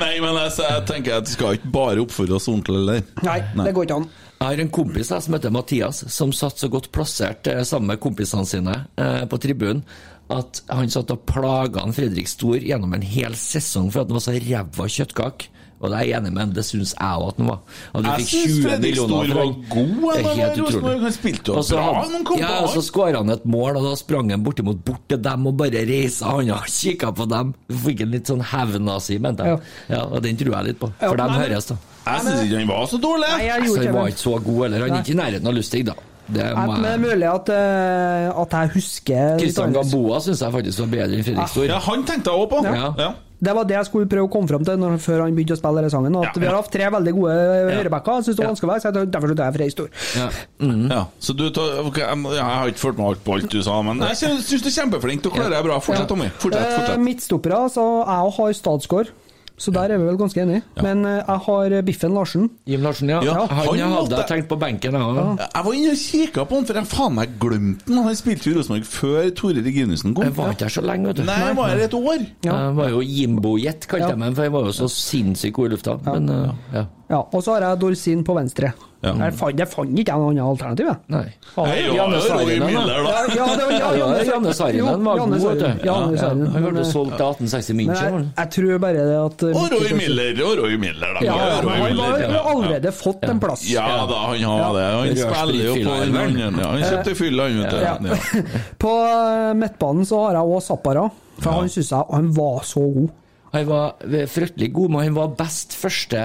Nei, 0.00 0.12
men 0.22 0.38
jeg, 0.40 0.54
jeg 0.62 0.84
tenker 0.90 1.18
at 1.20 1.28
vi 1.28 1.34
skal 1.36 1.58
ikke 1.58 1.72
bare 1.74 2.02
oppføre 2.04 2.36
oss 2.38 2.48
ordentlig, 2.50 2.80
eller? 2.82 3.04
Nei, 3.26 3.38
det 3.60 3.74
går 3.76 3.88
ikke 3.88 3.98
an. 4.02 4.08
Jeg 4.34 4.48
har 4.48 4.64
en 4.64 4.72
kompis 4.74 5.12
jeg, 5.14 5.24
som 5.24 5.36
heter 5.36 5.52
Mathias, 5.54 6.02
som 6.12 6.32
satt 6.34 6.60
så 6.60 6.68
godt 6.72 6.90
plassert 6.92 7.46
eh, 7.48 7.62
sammen 7.64 7.92
med 7.92 8.02
kompisene 8.02 8.44
sine 8.48 8.74
eh, 9.00 9.22
på 9.30 9.38
tribunen 9.40 9.84
at 10.32 10.62
han 10.72 10.88
satt 10.88 11.12
og 11.12 11.24
plaga 11.28 11.84
Fredrik 11.92 12.28
Stor 12.30 12.56
gjennom 12.56 12.94
en 12.96 13.04
hel 13.04 13.34
sesong 13.36 13.90
for 13.92 14.02
at 14.02 14.08
han 14.08 14.16
var 14.16 14.24
så 14.24 14.32
ræva 14.36 14.86
kjøttkake. 14.88 15.50
Og 15.84 15.92
det 15.92 15.98
er 16.00 16.08
jeg 16.08 16.18
enig 16.22 16.32
med, 16.34 16.54
det 16.56 16.64
syns 16.66 16.94
jeg 16.94 17.20
òg 17.20 17.26
at 17.28 17.40
han 17.40 17.50
var. 17.50 17.60
At 17.92 18.04
du 18.04 18.08
Jeg 18.08 18.24
fikk 18.24 18.32
20 18.34 18.62
Fredrik 18.64 18.98
millioner 18.98 19.34
for 19.34 20.18
Det 20.18 20.24
er 20.24 20.40
helt 20.40 20.62
utrolig. 20.64 20.94
Han 21.04 21.16
spilte 21.18 21.52
jo 21.52 21.64
bra 21.68 21.86
han 22.04 22.26
kom 22.28 22.40
ja, 22.40 22.50
på 22.50 22.64
og 22.64 22.70
så 22.74 22.82
skåra 22.84 23.22
han 23.22 23.34
et 23.34 23.44
mål, 23.48 23.78
og 23.80 23.88
da 23.88 23.94
sprang 23.98 24.30
han 24.32 24.44
bortimot 24.44 24.80
bort 24.86 25.04
til 25.10 25.20
dem 25.24 25.48
og 25.50 25.58
bare 25.60 25.84
reisa 25.88 26.32
hånda 26.32 26.60
og 26.60 26.70
kikka 26.70 27.12
på 27.16 27.28
dem. 27.30 27.52
Fikk 27.84 28.04
en 28.06 28.14
litt 28.14 28.30
sånn 28.30 28.44
hevnazi, 28.52 29.18
mente 29.22 29.48
jeg. 29.48 29.60
Ja. 29.92 30.04
og 30.06 30.22
den 30.24 30.40
tror 30.40 30.56
jeg 30.58 30.72
litt 30.72 30.80
på, 30.80 30.90
for 31.00 31.18
Ja, 31.18 31.20
dem 31.24 31.36
høres, 31.42 31.70
da. 31.70 31.78
Jeg 32.04 32.24
syns 32.26 32.42
ikke 32.44 32.58
han 32.58 32.72
var 32.72 32.88
så 32.90 32.98
dårlig. 33.00 33.30
Nei, 33.32 33.44
jeg 33.48 33.68
Så 33.68 33.78
han 33.80 33.94
var 33.96 34.10
ikke 34.12 34.24
så 34.24 34.34
god 34.48 34.58
heller. 34.66 34.84
Han 34.84 34.98
er 34.98 35.06
ikke 35.06 35.14
i 35.14 35.22
nærheten 35.22 35.48
av 35.48 35.56
Lustig, 35.56 35.86
da. 35.88 35.96
Det 36.24 36.44
må 36.56 36.78
det 36.80 36.88
er 36.88 37.00
mulig 37.02 37.26
at, 37.28 37.50
uh, 37.52 38.42
at 38.42 38.54
jeg 38.56 38.70
husker 38.78 39.34
Kristian. 39.40 39.74
Gamboa 39.76 40.20
syns 40.24 40.40
jeg 40.40 40.54
faktisk 40.54 40.80
var 40.84 40.90
bedre 40.94 41.18
enn 41.18 41.26
Fredrik 41.26 41.52
Stor. 41.52 41.66
Ja, 41.68 41.80
han 41.84 42.04
tenkte 42.08 42.32
jeg 42.32 42.44
òg 42.46 42.48
på. 42.52 42.62
Ja. 42.64 42.90
Ja. 43.00 43.10
Det 43.44 43.54
var 43.58 43.66
det 43.68 43.76
jeg 43.76 43.88
skulle 43.90 44.08
prøve 44.10 44.28
å 44.28 44.32
komme 44.32 44.50
fram 44.50 44.64
til 44.66 44.78
når, 44.80 44.96
før 45.04 45.24
han 45.24 45.36
begynte 45.36 45.56
å 45.56 45.60
spille 45.60 45.82
denne 45.82 45.92
sangen. 45.92 46.16
At 46.20 46.30
Ja, 46.30 46.32
Vi 46.40 46.46
har 46.48 46.56
ja. 46.56 46.60
hatt 46.62 46.72
tre 46.74 46.90
veldig 46.96 47.14
gode 47.18 47.34
høyrebacker. 47.70 48.18
Jeg 48.20 48.26
syns 48.28 48.36
det 48.38 48.44
var 48.44 48.52
vanskelig 48.54 48.74
å 48.74 48.78
så 48.84 48.92
derfor 49.16 49.34
tar 49.34 49.44
jeg 49.50 49.56
Frey 49.58 49.74
Stor. 49.74 49.88
Ja. 50.18 50.28
Mhm. 50.64 50.86
Ja, 50.90 51.02
så 51.20 51.36
du 51.36 51.44
tar, 51.54 51.78
ok, 51.84 51.98
jeg, 52.02 52.22
jeg 52.38 52.44
har 52.50 52.72
ikke 52.72 52.84
fulgt 52.86 52.98
med 53.02 53.24
på 53.24 53.36
alt 53.38 53.50
du 53.50 53.60
sa, 53.62 53.80
men 53.82 54.00
jeg 54.08 54.20
syns 54.22 54.48
du 54.48 54.56
er 54.70 54.76
kjempeflink. 54.78 55.22
Du 55.24 55.30
klarer 55.30 55.50
deg 55.56 55.66
bra. 55.68 55.80
Fortsett, 55.80 56.08
Tommy. 56.08 56.30
Fortsett, 56.38 56.64
Eh, 56.64 56.78
fortsett. 56.78 57.04
Midtstoppere, 57.04 57.60
så 57.74 57.84
jeg 58.06 58.28
òg 58.28 58.32
har 58.38 58.52
Stadsgaard. 58.60 59.12
Så 59.56 59.70
der 59.70 59.92
er 59.94 60.00
vi 60.00 60.06
vel 60.08 60.16
ganske 60.18 60.40
enige. 60.42 60.64
Men 60.82 61.04
eh, 61.06 61.20
jeg 61.20 61.42
har 61.46 61.74
Biffen 61.86 62.14
Larsen. 62.16 62.48
Jim 62.66 62.82
Larsen, 62.82 63.12
ja. 63.12 63.20
Ja, 63.22 63.44
han, 63.46 63.68
han 63.78 63.92
hadde 63.94 64.18
jeg 64.18 64.28
tenkt 64.32 64.48
på 64.50 64.58
benken, 64.58 64.96
jeg 64.98 65.18
ja. 65.18 65.26
Jeg 65.44 65.66
var 65.66 65.76
inne 65.78 65.92
og 65.94 66.00
kikka 66.02 66.46
på 66.50 66.58
han, 66.58 66.66
for 66.66 66.80
jeg 66.80 66.90
faen 66.90 67.14
meg 67.20 67.36
glemte 67.42 67.86
han. 67.90 68.02
Han 68.08 68.18
spilte 68.18 68.50
jo 68.50 68.56
Rosenborg 68.58 68.88
før 68.90 69.30
Tore 69.38 69.62
Reginussen 69.64 70.16
kom. 70.16 70.26
Jeg 70.26 70.36
var 70.40 70.56
ikke 70.56 70.66
her 70.68 70.74
så 70.74 70.84
lenge, 70.84 71.12
vet 71.12 71.22
du. 71.22 71.24
Nei, 71.28 71.38
jeg 71.44 71.58
var 71.60 71.70
her 71.70 71.84
et 71.86 71.96
år. 72.00 72.26
Jeg 72.48 72.74
var 72.80 72.90
jo 72.96 73.04
Jimbo-jet, 73.04 73.88
kalte 73.90 74.10
jeg 74.10 74.22
meg, 74.24 74.34
for 74.34 74.48
jeg 74.48 74.56
var 74.58 74.68
jo 74.70 74.74
så 74.80 74.90
sinnssykt 74.90 75.56
god 75.60 75.70
i 75.70 75.74
lufta. 75.76 75.96
Men 76.10 76.28
uh, 76.34 76.74
ja. 76.74 76.84
Ja, 77.14 77.20
og 77.20 77.42
så 77.44 77.54
har 77.54 77.68
jeg 77.68 77.80
Dorsin 77.82 78.24
på 78.26 78.34
venstre. 78.36 78.72
Ja. 79.04 79.12
Jeg 79.26 79.34
fant, 79.36 79.58
jeg 79.60 79.68
fant 79.68 79.98
ikke 80.00 80.14
noe 80.16 80.30
annet 80.32 80.44
alternativ. 80.48 80.86
jeg. 80.88 80.98
Nei. 81.12 81.24
Nei, 81.58 81.78
Janne 81.92 82.20
da. 82.24 83.14
Ja, 83.34 83.90
Janne, 84.24 84.54
Sarinen 84.56 85.04
var 85.04 85.18
god, 85.20 85.34
vet 85.34 85.60
du. 85.60 85.84
Janne 85.84 86.16
Ja, 86.16 86.30
Han 86.30 86.68
ble 86.70 86.80
eh, 86.80 86.88
solgt 86.88 87.16
til 87.18 87.26
1860 87.26 87.74
Men 87.74 87.80
München. 87.82 88.16
jeg, 88.16 88.30
jeg 88.38 88.50
tror 88.56 88.78
bare 88.84 89.04
det 89.10 89.18
at 89.20 89.44
eh, 89.44 89.58
Og 89.60 89.74
Roy 89.74 89.92
Miller, 89.98 90.40
og 90.46 90.62
Roy 90.62 90.76
Miller, 90.80 91.18
da. 91.18 91.24
Ja, 91.26 91.36
ja, 91.36 91.58
Roy 91.64 91.76
han 91.84 92.00
har 92.00 92.22
jo 92.24 92.44
allerede 92.54 92.94
fått 92.96 93.26
en 93.28 93.42
plass. 93.42 93.66
Ja 93.70 93.86
da, 94.10 94.20
han 94.30 94.46
har 94.48 94.78
det. 94.78 94.86
Han 94.94 95.18
spiller 95.20 95.68
jo 95.68 95.74
på 95.80 95.98
den 96.04 96.16
andre. 96.24 96.64
Ja, 96.64 96.70
han 96.70 96.86
kjøpte 96.88 97.16
fylla, 97.18 97.48
han, 97.50 97.60
vet 97.64 98.08
du. 98.08 98.40
På 98.84 98.94
eh, 99.10 99.50
midtbanen 99.58 100.08
så 100.08 100.24
har 100.26 100.38
jeg 100.40 100.54
òg 100.54 100.64
Zappara, 100.64 101.04
for 101.42 101.60
han 101.60 101.68
syns 101.72 101.92
jeg 101.92 102.10
han 102.14 102.32
var 102.36 102.64
så 102.68 102.80
god. 102.96 103.12
Han 103.54 103.68
var 103.68 103.92
fryktelig 104.32 104.72
god, 104.74 104.90
men 104.90 105.04
han 105.08 105.14
var 105.18 105.34
best 105.38 105.76
første 105.78 106.24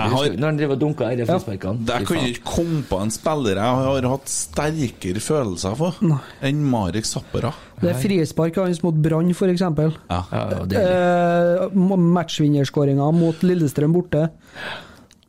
har- 0.00 0.36
når 0.36 0.46
han 0.46 0.56
driver 0.56 0.72
og 0.72 0.80
dunka 0.80 1.10
i 1.12 1.16
frisparkene. 1.26 1.84
Der 1.86 2.04
kan 2.04 2.16
jeg 2.16 2.34
ikke 2.34 2.44
komme 2.44 2.82
på 2.88 3.00
en 3.02 3.10
spiller 3.10 3.54
jeg 3.54 3.64
har 3.64 4.08
hatt 4.08 4.28
sterkere 4.28 5.20
følelser 5.20 5.76
for 5.76 5.94
enn 6.42 6.62
Marek 6.64 7.04
Zappara. 7.04 7.52
Det 7.80 7.90
er 7.90 7.98
frispark 8.00 8.54
hans 8.56 8.82
mot 8.82 8.94
Brann, 8.94 9.30
f.eks. 9.34 9.60
Ja. 9.60 9.90
Ja, 10.08 10.22
ja, 10.30 10.62
Eh, 10.78 11.68
Matchvinnerskåringa 11.74 13.12
mot 13.12 13.34
Lillestrøm 13.42 13.92
borte. 13.92 14.30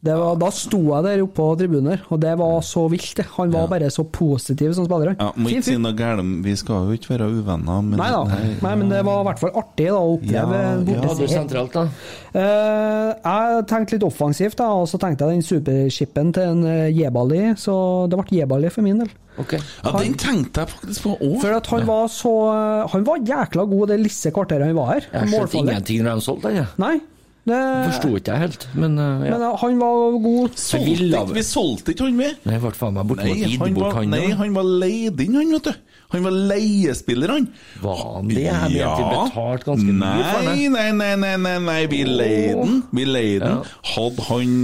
Det 0.03 0.15
var, 0.19 0.33
da 0.35 0.49
sto 0.51 0.79
jeg 0.81 1.05
der 1.05 1.21
oppe 1.23 1.37
på 1.37 1.45
tribunen, 1.61 2.01
og 2.11 2.19
det 2.19 2.33
var 2.35 2.57
så 2.67 2.81
vilt. 2.91 3.21
Han 3.37 3.53
var 3.53 3.69
bare 3.71 3.87
så 3.93 4.03
positiv 4.03 4.73
som 4.75 4.83
spiller. 4.83 5.13
Ja, 5.15 5.29
må 5.39 5.47
ikke 5.47 5.63
si 5.69 5.77
noe 5.79 5.95
gærent, 5.95 6.41
vi 6.43 6.55
skal 6.59 6.89
jo 6.89 6.97
ikke 6.97 7.13
være 7.13 7.29
uvenner, 7.31 7.85
men 7.87 8.01
Nei 8.01 8.09
da, 8.11 8.19
Nei, 8.65 8.73
men 8.81 8.91
det 8.91 8.99
var 9.07 9.21
i 9.21 9.27
hvert 9.29 9.39
fall 9.45 9.53
artig 9.61 9.87
da, 9.87 10.01
å 10.01 10.17
oppleve 10.17 10.59
Ja, 10.59 10.73
ja, 10.91 11.05
ja, 11.07 11.29
sentralt, 11.31 11.77
da. 11.77 11.85
Eh, 12.35 13.13
jeg 13.15 13.63
tenkte 13.71 13.95
litt 13.95 14.05
offensivt, 14.09 14.57
da, 14.59 14.67
og 14.75 14.89
så 14.91 14.99
tenkte 14.99 15.29
jeg 15.29 15.37
den 15.39 15.47
superskippen 15.47 16.35
til 16.35 16.51
en 16.51 16.67
eh, 16.67 16.91
Jebali, 16.91 17.41
så 17.63 17.77
det 18.11 18.19
ble 18.19 18.41
Jebali 18.41 18.73
for 18.75 18.83
min 18.83 18.99
del. 19.05 19.13
Ok. 19.39 19.55
Ja, 19.55 19.95
den 20.03 20.19
tenkte 20.19 20.65
jeg 20.65 20.73
faktisk 20.73 21.07
på 21.07 21.15
òg. 21.15 21.39
For 21.41 21.55
at 21.55 21.71
han 21.71 21.87
var 21.87 22.11
så 22.11 22.33
eh, 22.51 22.91
Han 22.91 23.07
var 23.07 23.23
jækla 23.25 23.65
god 23.71 23.95
det 23.95 24.01
lille 24.03 24.35
kvarteret 24.35 24.67
han 24.67 24.77
var 24.77 24.91
her. 24.97 25.09
Jeg 25.15 25.31
skjønte 25.31 25.63
ingenting 25.63 26.05
da 26.05 26.19
de 26.19 26.27
solgte 26.27 26.51
den. 26.51 26.59
Ja. 26.59 26.67
Nei. 26.83 26.97
Det, 27.43 27.57
Forsto 27.89 28.09
ikke 28.15 28.31
jeg 28.31 28.39
helt, 28.45 28.61
men 28.79 28.93
uh, 28.95 29.23
ja. 29.27 29.33
Men 29.33 29.41
uh, 29.43 29.55
han 29.59 29.79
var 29.81 30.13
god. 30.23 30.53
Solgte 30.55 30.93
ikke- 30.95 31.33
Vi 31.35 31.41
solgte 31.43 31.91
ikke 31.91 32.05
han 32.07 32.15
med. 32.15 32.37
Nei, 32.47 32.59
ble 32.63 32.71
faen 32.77 32.93
meg 32.95 33.09
bortimot 33.09 33.35
Nei, 33.35 33.49
gitt 33.51 33.59
han 33.59 33.73
bort, 33.75 33.83
var, 33.89 33.97
han. 33.99 34.13
nei, 34.13 34.29
han 34.39 34.53
var 34.55 34.63
leid 34.83 35.19
inn, 35.25 35.35
han, 35.35 35.51
vet 35.57 35.67
du. 35.67 35.73
Han 36.13 36.23
var 36.27 36.35
leiespiller, 36.53 37.33
han. 37.33 37.47
Var 37.81 37.99
han 37.99 38.27
det? 38.31 38.37
Jeg 38.45 38.53
mente 38.53 38.95
vi 39.01 39.09
betalte 39.09 39.67
ganske 39.67 39.95
mye 39.97 40.23
for 40.29 40.47
Nei, 40.47 40.55
det. 40.55 40.71
nei, 40.71 40.87
nei, 41.01 41.11
nei, 41.25 41.35
nei, 41.43 41.53
nei, 41.67 41.77
vi 41.91 42.01
leide 42.07 42.55
den. 42.63 42.81
Vi 42.93 43.05
leide 43.09 43.39
den. 43.43 43.59
Ja. 43.59 43.77
Hadde 43.91 44.27
han 44.29 44.55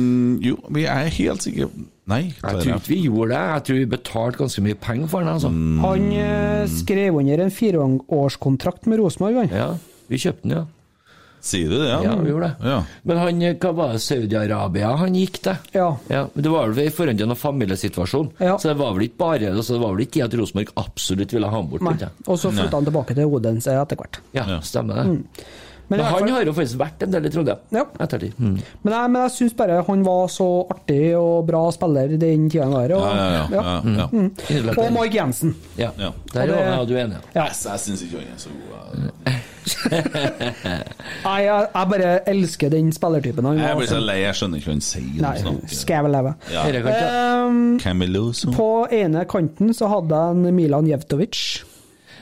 Jo, 0.45 0.55
vi 0.69 0.85
er 0.85 1.09
helt 1.19 1.43
sikre 1.49 1.67
Nei, 2.09 2.21
Jeg 2.31 2.41
tror 2.63 2.75
ikke 2.79 2.89
vi 2.93 3.01
gjorde 3.05 3.29
det. 3.35 3.41
Jeg 3.49 3.63
tror 3.67 3.75
vi 3.81 3.85
betalte 3.97 4.39
ganske 4.39 4.61
mye 4.65 4.77
penger 4.81 5.07
for 5.11 5.19
den. 5.25 5.29
altså. 5.35 5.49
Mm. 5.53 5.79
Han 5.83 6.07
eh, 6.15 6.63
skrev 6.79 7.19
under 7.19 7.43
en 7.43 7.51
fireårskontrakt 7.53 8.87
med 8.89 8.99
Rosenborg, 9.03 9.35
han. 9.43 9.51
Ja, 9.53 9.67
vi 10.09 10.17
kjøpte 10.23 10.47
den, 10.47 10.55
ja. 10.57 10.63
Sier 11.41 11.69
du 11.69 11.77
det? 11.79 11.87
Ja, 11.89 11.99
ja 12.03 12.15
vi 12.19 12.31
gjorde 12.33 12.49
det. 12.49 12.69
Ja. 12.69 12.79
Men 13.07 13.21
han, 13.21 13.43
hva 13.61 13.71
var 13.77 13.93
det, 13.95 14.01
Saudi-Arabia 14.03 14.91
han 14.99 15.15
gikk 15.15 15.39
til? 15.45 15.71
Ja. 15.75 15.87
Ja, 16.11 16.25
Det 16.33 16.51
var 16.51 16.73
vel 16.73 16.87
i 16.87 16.93
forhold 16.93 17.21
til 17.21 17.29
en 17.29 17.39
familiesituasjon. 17.39 18.33
Ja. 18.43 18.57
Så 18.59 18.71
det 18.71 18.77
var 18.81 18.93
vel 18.97 19.07
ikke 19.07 19.21
bare 19.23 19.53
altså, 19.53 19.77
det 19.77 19.83
var 19.83 19.95
vel 19.95 20.05
ikke 20.05 20.19
det 20.19 20.27
at 20.27 20.37
Rosenborg 20.41 20.75
absolutt 20.83 21.35
ville 21.35 21.49
ha 21.49 21.55
ham 21.55 21.71
bort. 21.71 21.85
Nei. 21.87 22.11
Og 22.27 22.39
så 22.41 22.51
flytta 22.51 22.81
han 22.81 22.89
tilbake 22.89 23.17
til 23.17 23.39
Odense 23.39 23.75
etter 23.79 23.99
hvert. 23.99 24.21
Ja, 24.35 24.47
stemmer 24.65 25.03
det. 25.03 25.47
Men, 25.89 25.97
Men 25.99 26.05
han 26.05 26.29
har 26.29 26.43
jo 26.45 26.53
faktisk 26.53 26.77
vært 26.77 27.01
en 27.03 27.11
del 27.11 27.25
i 27.25 27.29
Trondheim 27.33 27.57
Ja. 27.73 27.83
ettertid. 27.99 28.33
Mm. 28.37 28.59
men 28.83 28.93
jeg, 28.93 29.09
men 29.11 29.21
jeg 29.23 29.31
syns 29.31 29.53
bare 29.57 29.83
han 29.87 30.03
var 30.05 30.27
så 30.29 30.47
artig 30.69 31.17
og 31.17 31.47
bra 31.47 31.63
spiller 31.73 32.07
den 32.21 32.49
tida 32.49 32.63
han 32.63 32.73
var 32.73 32.81
her. 32.87 32.93
og- 32.93 33.01
Ja, 33.01 33.15
ja, 33.15 33.29
ja, 33.33 33.45
ja, 33.49 33.61
ja. 33.97 34.07
Mm. 34.11 34.31
Og 34.77 35.03
det. 35.03 35.13
Jensen. 35.13 35.55
Ja. 35.77 35.89
Ja. 35.97 36.11
Der 36.33 36.41
Og 36.41 36.47
det- 36.47 36.77
var 36.77 36.85
du 36.85 36.93
enig. 36.93 37.17
Ja. 37.35 37.43
Jeg, 37.45 37.55
jeg 37.65 37.79
syns 37.79 38.01
ikke 38.03 38.17
han 38.17 38.27
er 38.29 38.37
så 38.37 38.49
god. 38.49 38.59
Nei, 41.25 41.39
jeg, 41.45 41.67
jeg 41.73 41.89
bare 41.93 42.11
elsker 42.31 42.69
den 42.73 42.91
spillertypen. 42.95 43.45
Han 43.45 43.57
Jeg 43.61 43.77
blir 43.77 43.87
så 43.89 43.97
så- 43.97 44.05
lei, 44.05 44.17
jeg 44.21 44.33
skjønner 44.35 44.57
ikke 44.61 44.69
hva 44.69 44.75
han 44.77 44.81
sier. 44.81 45.21
Nei, 45.21 45.33
han 45.37 45.37
snakker. 45.57 45.75
skal 45.75 45.93
jeg 45.95 46.03
vel 46.03 46.11
leve. 46.11 46.35
Ja. 46.51 46.63
Ikke- 46.69 47.39
Um, 47.49 47.79
på 48.53 48.69
ene 48.91 49.25
kanten 49.25 49.73
så 49.73 49.87
hadde 49.89 50.09
jeg 50.09 50.29
en 50.49 50.55
Milan 50.55 50.85
Jevtovic. 50.87 51.63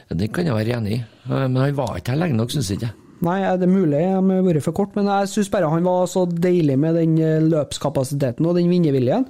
Det 0.09 0.31
kan 0.31 0.45
jeg 0.45 0.53
være 0.55 0.77
enig 0.77 0.91
i, 0.93 1.03
men 1.27 1.55
han 1.55 1.75
var 1.75 1.97
ikke 1.97 2.09
her 2.13 2.17
lenge 2.17 2.35
nok, 2.37 2.49
syns 2.51 2.69
jeg 2.71 2.89
Nei, 3.25 3.39
er 3.49 3.57
det 3.57 3.69
mulig 3.71 3.97
jeg 3.97 4.13
har 4.13 4.45
vært 4.45 4.65
for 4.65 4.77
kort, 4.77 4.93
men 4.97 5.07
jeg 5.09 5.31
syns 5.31 5.49
bare 5.53 5.69
han 5.71 5.85
var 5.87 6.05
så 6.11 6.25
deilig 6.29 6.75
med 6.77 6.97
den 6.99 7.15
eh, 7.17 7.39
løpskapasiteten 7.47 8.45
og 8.45 8.57
den 8.59 8.69
vinnerviljen. 8.69 9.25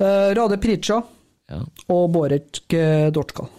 Uh, 0.00 0.30
Rade 0.38 0.56
Prica 0.62 1.02
Ja, 1.50 1.60
og 1.92 2.10
Borek 2.14 2.62
eh, 2.76 3.08
Dortkal. 3.12 3.50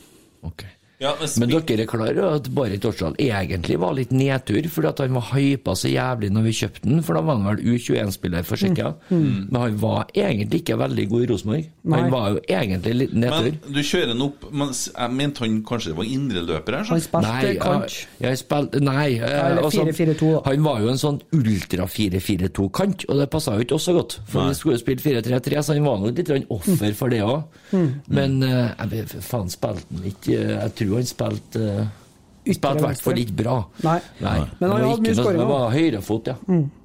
ok. 0.46 0.66
Ja, 1.00 1.14
men 1.16 1.30
Men 1.40 1.50
dere 1.54 1.84
er 1.86 1.88
klar 1.88 2.10
over 2.12 2.36
at 2.36 2.48
Barit 2.52 2.84
Orsdal 2.86 3.14
egentlig 3.24 3.78
var 3.80 3.94
litt 3.96 4.10
nedtur, 4.12 4.66
fordi 4.68 4.88
at 4.90 5.00
han 5.00 5.14
var 5.16 5.30
hypa 5.32 5.72
så 5.80 5.88
jævlig 5.88 6.28
når 6.36 6.44
vi 6.50 6.52
kjøpte 6.58 6.84
den, 6.90 7.00
for 7.08 7.16
da 7.16 7.22
var 7.24 7.38
han 7.40 7.46
vel 7.48 7.62
U21-spiller 7.78 8.44
for 8.44 8.60
Tsjekkia. 8.60 8.90
Men 9.14 9.56
han 9.62 9.78
var 9.80 10.10
egentlig 10.14 10.60
ikke 10.66 10.76
veldig 10.82 11.06
god 11.14 11.24
i 11.24 11.30
Rosenborg. 11.32 11.70
Han 11.94 12.12
var 12.12 12.26
jo 12.34 12.42
egentlig 12.52 12.96
litt 13.00 13.14
nedtur. 13.16 13.48
men 13.64 13.78
du 13.78 13.80
kjører 13.80 14.12
den 14.12 14.22
opp 14.28 14.44
men 14.52 14.74
Jeg 14.76 15.12
mente 15.16 15.40
han 15.46 15.56
kanskje 15.64 15.96
var 15.96 16.04
indreløper 16.10 16.76
her? 16.82 16.84
Han 16.92 17.02
spilte 17.02 17.32
Nei, 17.32 17.56
kant. 17.64 17.96
jeg, 17.96 18.26
jeg 18.28 18.42
spil, 18.44 18.68
Nei. 18.84 19.08
eh, 19.16 19.40
Eller 19.46 19.64
altså, 19.64 19.86
4-4-2 19.88 20.34
da. 20.36 20.42
han 20.50 20.64
var 20.68 20.82
jo 20.84 20.92
en 20.92 21.00
sånn 21.02 21.22
ultra 21.40 21.88
4-4-2-kant, 21.88 23.06
og 23.10 23.20
det 23.24 23.30
passa 23.32 23.56
jo 23.56 23.66
ikke 23.66 23.78
oss 23.80 23.88
så 23.88 23.96
godt. 23.96 24.18
For 24.30 24.50
vi 24.50 24.60
skulle 24.60 24.76
jo 24.78 24.84
spille 24.84 25.06
4-3-3, 25.22 25.64
så 25.64 25.78
han 25.78 25.88
var 25.88 26.04
nok 26.04 26.20
litt 26.20 26.52
offer 26.52 26.94
for 26.98 27.10
det 27.16 27.24
òg. 27.24 27.48
Mm. 27.72 27.90
Men 28.20 28.38
eh, 28.44 28.86
jeg 28.92 29.08
faen, 29.24 29.50
spilte 29.54 29.86
han 29.96 30.08
ikke 30.12 30.36
eh, 30.36 30.56
Jeg 30.60 30.76
tror 30.80 30.89
han 30.98 31.08
spilte 31.10 31.60
uh, 31.60 31.88
Spilte 32.50 32.80
i 32.80 32.86
hvert 32.86 33.02
fall 33.04 33.20
ikke 33.22 33.36
bra. 33.44 33.56
Nei. 33.86 33.98
Nei. 34.24 34.38
Men 34.60 34.72
han 34.72 34.86
hadde 34.88 35.04
mye 35.06 35.18
skåringer. 35.18 35.42
Det 35.44 35.50
var 35.52 35.74
høyrefot, 35.76 36.30
ja. 36.32 36.36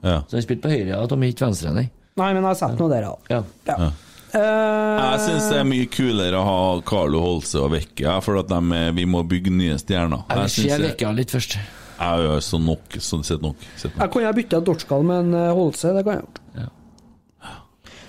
Ja. 0.04 0.16
Så 0.28 0.36
han 0.36 0.42
spilte 0.44 0.66
på 0.66 0.72
høyre, 0.74 0.88
ja, 0.90 0.98
Tom, 1.08 1.22
ikke 1.24 1.46
venstre, 1.46 1.72
nei. 1.72 1.86
Nei, 2.20 2.26
men 2.34 2.42
jeg 2.42 2.48
har 2.50 2.58
sett 2.58 2.82
noe 2.82 2.90
der, 2.92 3.06
ja. 3.06 3.14
Ja. 3.30 3.38
Ja. 3.70 3.88
Eh, 4.34 4.98
Jeg 4.98 5.22
syns 5.24 5.48
det 5.52 5.60
er 5.62 5.66
mye 5.70 5.86
kulere 5.94 6.40
å 6.40 6.44
ha 6.44 6.58
Carlo 6.86 7.22
Holse 7.22 7.62
og 7.62 7.72
Vecchia, 7.72 8.18
for 8.24 8.42
at 8.42 8.50
de 8.50 8.82
vi 8.98 9.06
må 9.08 9.22
bygge 9.30 9.54
nye 9.54 9.78
stjerner. 9.80 10.26
Jeg 10.28 10.42
vil 10.42 10.54
se 10.54 10.78
det- 10.82 11.16
litt 11.22 11.30
først. 11.30 11.56
Jeg 11.94 12.26
gjør 12.26 12.40
så 12.42 12.58
nok. 12.60 12.96
Sånn 12.98 13.24
sett 13.24 13.40
nok. 13.40 13.56
Sett 13.76 13.94
nok. 13.94 14.00
jeg 14.02 14.10
kunne 14.10 14.26
ha 14.26 14.32
bytta 14.32 14.60
Dorskal 14.60 15.04
med 15.06 15.16
en 15.24 15.34
eh, 15.34 15.52
Holse, 15.54 15.94
det 15.94 16.04
kan 16.04 16.18
jeg 16.18 16.24
gjort. 16.26 16.40
Ja. 16.58 16.68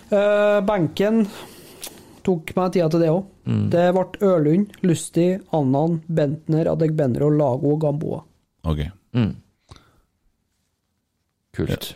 Uh, 0.06 0.62
benken 0.62 1.28
tok 2.26 2.54
meg 2.58 2.74
tida 2.76 2.88
til 2.92 3.04
det 3.06 3.12
òg. 3.14 3.26
Mm. 3.46 3.66
Det 3.74 3.86
ble 3.96 4.06
Ørlund, 4.30 4.80
Lusti, 4.86 5.28
Annan, 5.56 6.00
Bentner, 6.08 6.72
Adegbenro, 6.74 7.30
Lago 7.34 7.76
og 7.76 7.84
Gamboa. 7.86 8.24
Ok. 8.66 8.82
Kult. 11.56 11.94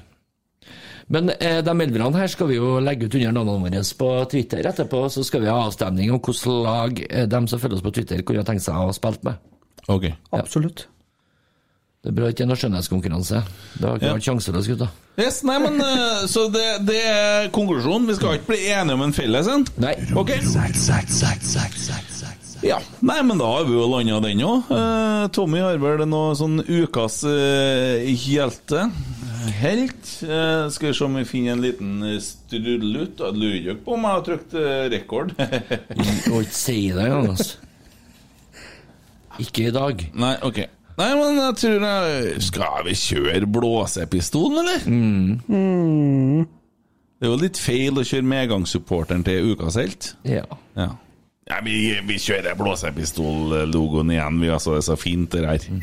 Men 1.10 1.32
eh, 1.40 1.60
de 1.66 1.74
elverne 1.74 2.22
her 2.22 2.30
skal 2.30 2.52
vi 2.52 2.60
jo 2.60 2.76
legge 2.84 3.08
ut 3.08 3.16
under 3.18 3.34
navnene 3.34 3.66
våre 3.66 3.82
på 4.02 4.10
Twitter 4.30 4.68
etterpå. 4.70 5.02
Så 5.10 5.26
skal 5.26 5.42
vi 5.42 5.50
ha 5.50 5.58
avstemning 5.66 6.14
om 6.14 6.22
hvilket 6.22 6.46
lag 6.68 7.02
eh, 7.10 7.26
de 7.30 7.42
som 7.50 7.62
følger 7.62 7.80
oss 7.80 7.86
på 7.86 7.94
Twitter, 7.98 8.22
kunne 8.22 8.46
tenkt 8.46 8.66
seg 8.68 8.78
å 8.78 8.86
ha 8.88 8.96
spilt 8.96 9.26
med. 9.26 9.42
Ok. 9.90 10.12
Absolutt. 10.38 10.86
Det 12.00 12.14
er 12.14 12.16
bra 12.16 12.30
ikke 12.32 12.46
er 12.46 12.48
noe 12.48 12.56
skjønnhetskonkurranse. 12.60 13.42
Det 13.76 13.84
har 13.84 13.98
ikke 13.98 14.06
Ja. 14.08 14.14
vært 14.16 14.28
sjanseløst, 14.30 14.70
gutta. 14.72 14.88
Yes, 15.20 15.42
nei, 15.44 15.58
men 15.60 15.82
eh, 15.84 16.28
Så 16.32 16.46
det, 16.48 16.86
det 16.88 17.02
er 17.04 17.50
konklusjonen. 17.52 18.08
Vi 18.08 18.16
skal 18.16 18.38
ikke 18.38 18.54
bli 18.54 18.60
enige 18.72 18.96
om 18.96 19.02
en 19.04 19.12
felles 19.14 19.50
en? 19.52 19.66
Nei. 19.84 19.96
Ok. 20.16 20.32
Ja, 22.64 22.80
Nei, 23.04 23.22
men 23.24 23.38
da 23.40 23.46
har 23.52 23.68
vi 23.68 23.76
jo 23.76 23.86
landa 23.88 24.20
den 24.24 24.42
òg. 24.48 24.72
Tommy 25.36 25.60
har 25.64 25.78
vel 25.80 26.06
noe 26.08 26.34
sånn 26.40 26.60
ukas 26.64 27.22
uh, 27.28 28.00
hjelte. 28.04 28.88
Helt. 29.60 30.10
Uh, 30.24 30.68
skal 30.72 30.90
vi 30.90 30.96
se 30.96 31.06
om 31.06 31.16
vi 31.20 31.28
finner 31.28 31.56
en 31.58 31.64
liten 31.64 31.94
uh, 32.04 32.16
strudelutt. 32.24 33.20
Jeg 33.24 33.40
lurer 33.40 33.60
ikke 33.60 33.78
på 33.86 33.96
om 33.96 34.08
jeg 34.08 34.16
har 34.18 34.26
trykt 34.28 34.56
eh, 34.60 34.88
rekord. 34.96 35.32
Du 35.36 36.32
må 36.32 36.42
ikke 36.44 36.60
si 36.64 36.80
det 36.96 37.08
engang, 37.08 37.32
altså. 37.36 37.60
Ikke 39.44 39.70
i 39.70 39.72
dag. 39.72 40.02
Nei, 40.20 40.34
ok. 40.44 40.58
Nei, 41.00 41.10
men 41.16 41.38
jeg 41.40 41.56
tror 41.62 41.84
jeg 41.88 42.42
Skal 42.44 42.88
vi 42.90 42.96
kjøre 43.00 43.48
blåsepistolen, 43.48 44.58
eller? 44.64 44.88
Mm. 44.90 46.48
Det 47.20 47.28
er 47.28 47.32
jo 47.32 47.38
litt 47.40 47.60
feil 47.60 48.00
å 48.00 48.04
kjøre 48.08 48.28
medgangssupporteren 48.28 49.24
til 49.28 49.54
ukas 49.54 49.78
helt. 49.80 50.14
Ja. 50.28 50.44
Ja. 50.80 50.90
Ja, 51.50 51.58
vi, 51.66 51.96
vi 52.06 52.20
kjører 52.22 52.56
blåsepistol-logoen 52.60 54.12
igjen, 54.14 54.38
vi. 54.44 54.52
Altså, 54.54 54.76
det 54.76 54.84
er 54.84 54.88
så 54.92 54.98
fint, 55.00 55.32
det 55.34 55.42
der. 55.48 55.82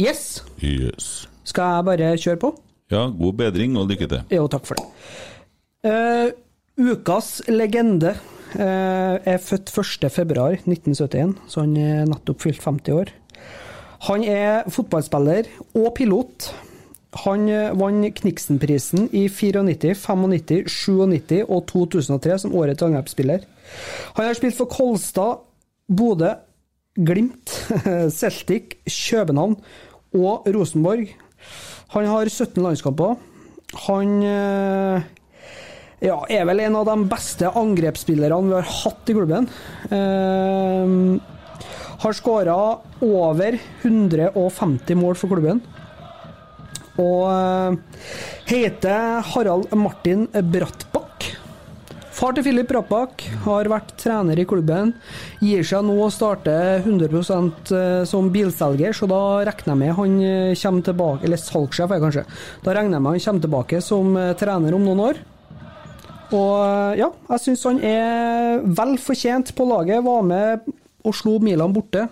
Yes. 0.00 0.42
Yes. 0.58 1.28
Skal 1.46 1.76
jeg 1.76 1.86
bare 1.86 2.14
kjøre 2.18 2.40
på? 2.42 2.54
Ja, 2.90 3.06
god 3.14 3.36
bedring 3.38 3.76
og 3.78 3.88
lykke 3.90 4.08
til. 4.10 4.24
Jo, 4.34 4.46
takk 4.50 4.66
for 4.66 4.80
det. 4.80 4.86
Uh, 5.84 6.32
ukas 6.90 7.42
legende 7.48 8.14
uh, 8.56 9.14
er 9.22 9.38
født 9.38 9.70
1.2.1971, 9.70 11.36
så 11.48 11.64
han 11.64 11.76
er 11.78 12.08
nettopp 12.10 12.42
fylt 12.42 12.64
50 12.64 12.96
år. 12.96 13.12
Han 14.08 14.24
er 14.28 14.66
fotballspiller 14.68 15.48
og 15.78 15.92
pilot. 15.96 16.50
Han 17.22 17.46
eh, 17.48 17.70
vant 17.78 18.08
Kniksenprisen 18.18 19.06
i 19.14 19.28
94, 19.30 19.94
95, 20.02 20.66
97 20.66 21.44
og 21.46 21.60
2003 21.70 22.38
som 22.42 22.56
årets 22.58 22.82
angrepsspiller. 22.82 23.44
Han 24.18 24.26
har 24.26 24.34
spilt 24.36 24.58
for 24.58 24.68
Kolstad, 24.68 25.44
Bodø, 25.86 26.34
Glimt, 26.94 27.54
Celtic, 28.18 28.76
København 28.90 29.56
og 30.14 30.48
Rosenborg. 30.54 31.12
Han 31.94 32.08
har 32.10 32.30
17 32.30 32.62
landskamper. 32.62 33.18
Han 33.86 34.16
eh, 34.22 35.06
ja, 36.04 36.18
er 36.30 36.46
vel 36.48 36.64
en 36.64 36.78
av 36.80 36.88
de 36.88 36.96
beste 37.10 37.50
angrepsspillerne 37.50 38.50
vi 38.50 38.56
har 38.58 38.72
hatt 38.82 39.10
i 39.10 39.16
klubben. 39.16 39.48
Eh, 39.90 40.96
har 42.04 42.18
skåra 42.18 42.56
over 43.04 43.58
150 43.82 45.00
mål 45.00 45.16
for 45.18 45.32
klubben. 45.32 45.62
Og 47.00 47.22
eh, 47.30 47.78
heter 48.50 49.24
Harald 49.32 49.72
Martin 49.78 50.28
Brattbakk. 50.32 51.13
Far 52.14 52.30
til 52.36 52.44
Filip 52.46 52.70
Rappak 52.70 53.24
har 53.42 53.66
vært 53.70 53.88
trener 53.98 54.38
i 54.38 54.44
klubben. 54.46 54.92
Gir 55.42 55.64
seg 55.66 55.82
nå 55.82 55.96
å 56.04 56.12
starte 56.14 56.52
100% 56.84 57.72
som 58.06 58.28
bilselger, 58.30 58.94
så 58.94 59.08
da 59.10 59.20
regner 59.48 59.72
jeg 59.72 59.80
med 59.80 59.94
han 59.98 60.14
eh, 60.22 60.54
kommer 60.60 60.86
tilbake 60.86 61.26
Eller 61.26 61.42
salgssjef, 61.42 61.90
er 61.90 62.02
kanskje. 62.04 62.24
Da 62.62 62.76
regner 62.76 63.00
jeg 63.00 63.04
med 63.06 63.16
han 63.16 63.24
kommer 63.26 63.46
tilbake 63.48 63.80
som 63.82 64.14
eh, 64.20 64.34
trener 64.38 64.76
om 64.78 64.86
noen 64.86 65.02
år. 65.08 65.20
Og 66.30 66.54
eh, 66.62 67.00
ja, 67.02 67.10
jeg 67.34 67.44
syns 67.48 67.66
han 67.66 67.82
er 67.82 68.62
vel 68.78 68.94
fortjent 69.02 69.50
på 69.58 69.66
laget. 69.68 70.04
Var 70.06 70.30
med 70.30 70.70
og 71.04 71.18
slo 71.18 71.36
Milan 71.42 71.74
borte. 71.74 72.06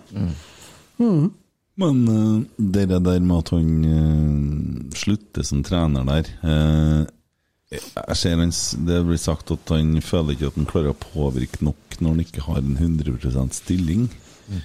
Mm. 0.99 1.31
Men 1.79 2.03
uh, 2.05 2.43
det 2.57 2.85
der 2.91 3.23
med 3.23 3.37
at 3.39 3.55
han 3.55 3.69
eh, 3.87 4.95
slutter 4.99 5.47
som 5.47 5.63
trener 5.65 6.05
der 6.05 6.29
jeg 7.73 8.17
ser 8.19 8.37
han, 8.37 8.51
Det 8.87 8.99
blir 9.07 9.21
sagt 9.21 9.51
at 9.53 9.73
han 9.73 9.95
føler 10.03 10.35
ikke 10.35 10.51
at 10.51 10.59
han 10.59 10.69
klarer 10.69 10.93
å 10.93 10.99
påvirke 10.99 11.63
nok 11.65 11.97
når 11.99 12.15
han 12.15 12.23
ikke 12.25 12.45
har 12.47 12.61
en 12.61 12.77
100% 12.77 13.57
stilling. 13.57 14.07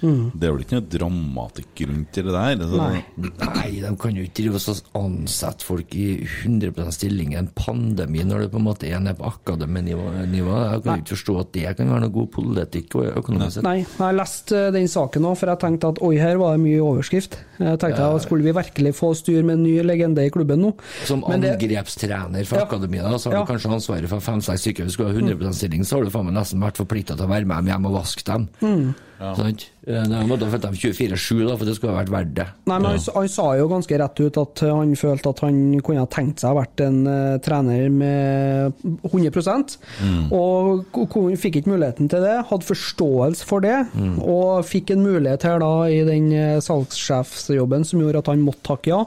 Mm. 0.02 0.30
Det 0.34 0.48
er 0.48 0.52
vel 0.54 0.64
ikke 0.64 0.78
noe 0.78 0.88
dramatikk 0.94 1.82
rundt 1.88 2.12
det 2.18 2.24
der? 2.28 2.34
Altså, 2.58 2.76
Nei. 2.76 3.04
Nei, 3.18 3.70
de 3.82 3.92
kan 4.02 4.16
jo 4.18 4.22
ikke 4.26 4.36
drive 4.42 4.60
og 4.68 5.02
ansette 5.02 5.64
folk 5.66 5.94
i 5.98 6.06
100 6.44 6.92
stilling 6.94 7.32
i 7.34 7.38
en 7.40 7.48
pandemi 7.58 8.22
når 8.26 8.44
det 8.46 8.50
på 8.52 8.60
en 8.60 8.66
måte 8.68 8.88
er 8.90 9.00
nede 9.00 9.16
på 9.18 9.28
akademinivå. 9.30 10.06
Jeg 10.18 10.82
kan 10.84 10.98
jo 10.98 11.02
ikke 11.04 11.14
forstå 11.16 11.36
at 11.40 11.52
det 11.56 11.76
kan 11.78 11.92
være 11.92 12.04
noe 12.06 12.14
god 12.14 12.30
politikk 12.36 12.96
økonomisk 13.18 13.58
sett. 13.58 13.64
Nei, 13.66 13.76
jeg 13.82 13.98
har 13.98 14.16
lest 14.18 14.52
eh, 14.52 14.70
den 14.74 14.88
saken 14.88 15.28
òg, 15.30 15.36
for 15.40 15.52
jeg 15.52 15.62
tenkte 15.64 15.92
at 15.94 16.02
oi, 16.04 16.14
her 16.20 16.36
var 16.40 16.56
det 16.56 16.64
mye 16.64 16.80
overskrift. 16.84 17.38
Jeg 17.58 17.78
tenkte 17.82 17.98
Ja. 17.98 18.14
at 18.14 18.22
skulle 18.22 18.44
vi 18.44 18.52
virkelig 18.54 18.94
få 18.94 19.12
styr 19.18 19.42
med 19.44 19.58
en 19.58 19.62
ny 19.64 19.82
legende 19.82 20.24
i 20.24 20.30
klubben 20.30 20.60
nå? 20.62 20.72
Som 21.04 21.24
Men 21.26 21.42
angrepstrener 21.44 22.46
for 22.46 22.58
Ja. 22.58 22.64
akademiet, 22.66 23.20
så 23.20 23.30
har 23.30 23.38
Ja. 23.38 23.44
du 23.44 23.52
kanskje 23.52 23.72
ansvaret 23.74 24.08
for 24.08 24.20
fem-seks 24.20 24.60
stykker. 24.62 24.84
Hvis 24.84 24.96
du 24.96 25.02
skulle 25.02 25.12
ha 25.12 25.18
100 25.18 25.52
stilling, 25.54 25.82
så 25.84 25.96
har 25.98 26.04
du 26.04 26.10
faen 26.10 26.26
meg 26.26 26.34
nesten 26.34 26.60
vært 26.60 26.76
forplikta 26.78 27.16
til 27.16 27.26
å 27.26 27.28
være 27.28 27.46
med 27.46 27.56
dem 27.64 27.66
hjem 27.66 27.86
og 27.86 27.94
vaske 28.02 28.24
dem. 28.24 28.48
Mm. 28.62 28.94
Sant? 29.18 29.66
Eh, 29.88 30.04
han 30.04 30.28
måtte 30.28 30.44
ha 30.44 30.52
fått 30.52 30.66
dem 30.66 30.74
24-7, 30.76 31.46
da, 31.48 31.54
for 31.56 31.64
det 31.64 31.74
skulle 31.78 31.94
ha 31.94 32.02
vært 32.02 32.12
verdt 32.12 32.32
det. 32.36 32.44
Nei, 32.68 32.76
men 32.76 32.90
han, 32.92 33.00
han 33.14 33.28
sa 33.32 33.46
jo 33.56 33.68
ganske 33.70 33.98
rett 34.02 34.20
ut 34.20 34.36
at 34.42 34.62
han 34.68 34.90
følte 35.00 35.30
at 35.32 35.40
han 35.46 35.60
kunne 35.86 36.02
ha 36.04 36.08
tenkt 36.12 36.42
seg 36.44 36.52
å 36.52 36.58
vært 36.58 36.82
en 36.84 36.98
uh, 37.08 37.38
trener 37.44 37.88
med 37.88 38.84
100 39.08 39.78
Mm. 39.98 40.28
og 40.34 40.84
fikk 41.40 41.58
ikke 41.60 41.70
muligheten 41.72 42.08
til 42.10 42.20
det. 42.24 42.34
Hadde 42.50 42.66
forståelse 42.68 43.46
for 43.48 43.64
det, 43.64 43.78
Mm. 43.96 44.18
og 44.22 44.64
fikk 44.68 44.90
en 44.92 45.02
mulighet 45.06 45.42
her 45.48 45.58
da 45.62 45.70
i 45.88 46.02
den 46.06 46.28
uh, 46.34 46.60
salgssjefsjobben 46.64 47.84
som 47.88 48.00
gjorde 48.02 48.18
at 48.22 48.30
han 48.32 48.44
måtte 48.44 48.64
takke 48.68 48.92
ja. 48.92 49.00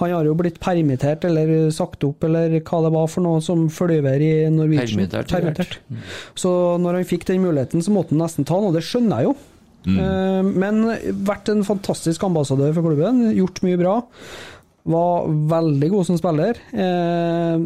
Han 0.00 0.10
har 0.12 0.26
jo 0.28 0.34
blitt 0.38 0.58
permittert 0.60 1.24
eller 1.28 1.70
sagt 1.74 2.04
opp 2.04 2.24
eller 2.26 2.58
hva 2.60 2.82
det 2.84 2.92
var 2.94 3.06
for 3.12 3.24
noe 3.24 3.40
som 3.44 3.66
flyver 3.72 4.20
i 4.22 4.32
Norwegian. 4.52 5.06
Permittert, 5.06 5.30
Permittert. 5.32 5.78
Så 6.38 6.50
når 6.82 7.00
han 7.00 7.08
fikk 7.08 7.26
den 7.30 7.44
muligheten, 7.46 7.82
så 7.84 7.94
måtte 7.94 8.14
han 8.14 8.24
nesten 8.26 8.44
ta 8.46 8.58
den, 8.58 8.70
og 8.70 8.76
det 8.76 8.84
skjønner 8.86 9.22
jeg 9.22 9.30
jo. 9.30 9.36
Mm. 9.86 9.98
Eh, 10.02 10.42
Men 10.64 10.82
vært 11.26 11.48
en 11.52 11.62
fantastisk 11.66 12.24
ambassadør 12.26 12.74
for 12.76 12.82
klubben, 12.90 13.22
gjort 13.36 13.62
mye 13.62 13.78
bra. 13.80 13.94
Var 14.86 15.26
veldig 15.50 15.88
god 15.90 16.04
som 16.06 16.18
spiller. 16.18 16.54
Eh, 16.70 17.56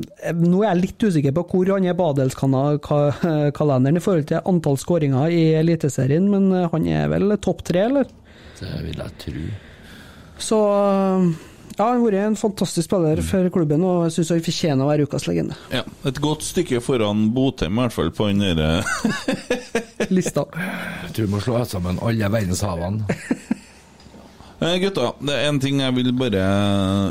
nå 0.40 0.62
er 0.62 0.68
jeg 0.70 0.82
litt 0.84 1.05
usikker 1.05 1.32
på 1.36 1.44
hvor 1.51 1.74
han 1.74 1.84
er 1.88 1.97
på 1.98 2.09
adelskalenderen 2.14 3.97
i 4.01 4.05
forhold 4.05 4.26
til 4.30 4.44
antall 4.48 4.78
skåringer 4.80 5.26
i 5.32 5.42
Eliteserien, 5.60 6.30
men 6.32 6.48
han 6.72 6.86
er 6.88 7.09
vel 7.12 7.36
topp 7.42 7.60
tre, 7.68 7.80
eller? 7.90 8.06
Det 8.60 8.72
vil 8.86 9.01
jeg 9.01 9.12
tro. 9.24 9.44
Så 10.40 10.59
eh, 10.72 11.28
ja, 11.76 11.84
han 11.84 12.01
har 12.01 12.02
vært 12.05 12.26
en 12.26 12.36
fantastisk 12.38 12.88
spiller 12.88 13.22
for 13.24 13.51
klubben, 13.55 13.84
og 13.86 14.06
jeg 14.06 14.16
syns 14.18 14.32
han 14.34 14.42
fortjener 14.47 14.84
å 14.84 14.90
være 14.90 15.06
ukas 15.09 15.26
legende. 15.28 15.56
Ja, 15.72 15.84
Et 16.09 16.20
godt 16.22 16.44
stykke 16.47 16.82
foran 16.84 17.28
Botheim, 17.36 17.78
i 17.78 17.84
hvert 17.84 17.97
fall, 17.97 18.12
på 18.14 18.28
den 18.30 18.42
derre 18.44 18.82
lista. 20.16 20.47
Jeg 21.06 21.14
tror 21.16 21.26
vi 21.26 21.32
må 21.32 21.42
slå 21.44 21.64
sammen 21.68 22.02
alle 22.05 22.32
verdenshavene. 22.32 23.06
Eh, 24.60 24.74
Gutta, 24.76 25.14
det 25.24 25.32
er 25.32 25.47
en 25.48 25.56
ting 25.56 25.78
jeg 25.80 25.94
vil 25.97 26.10
bare 26.12 26.40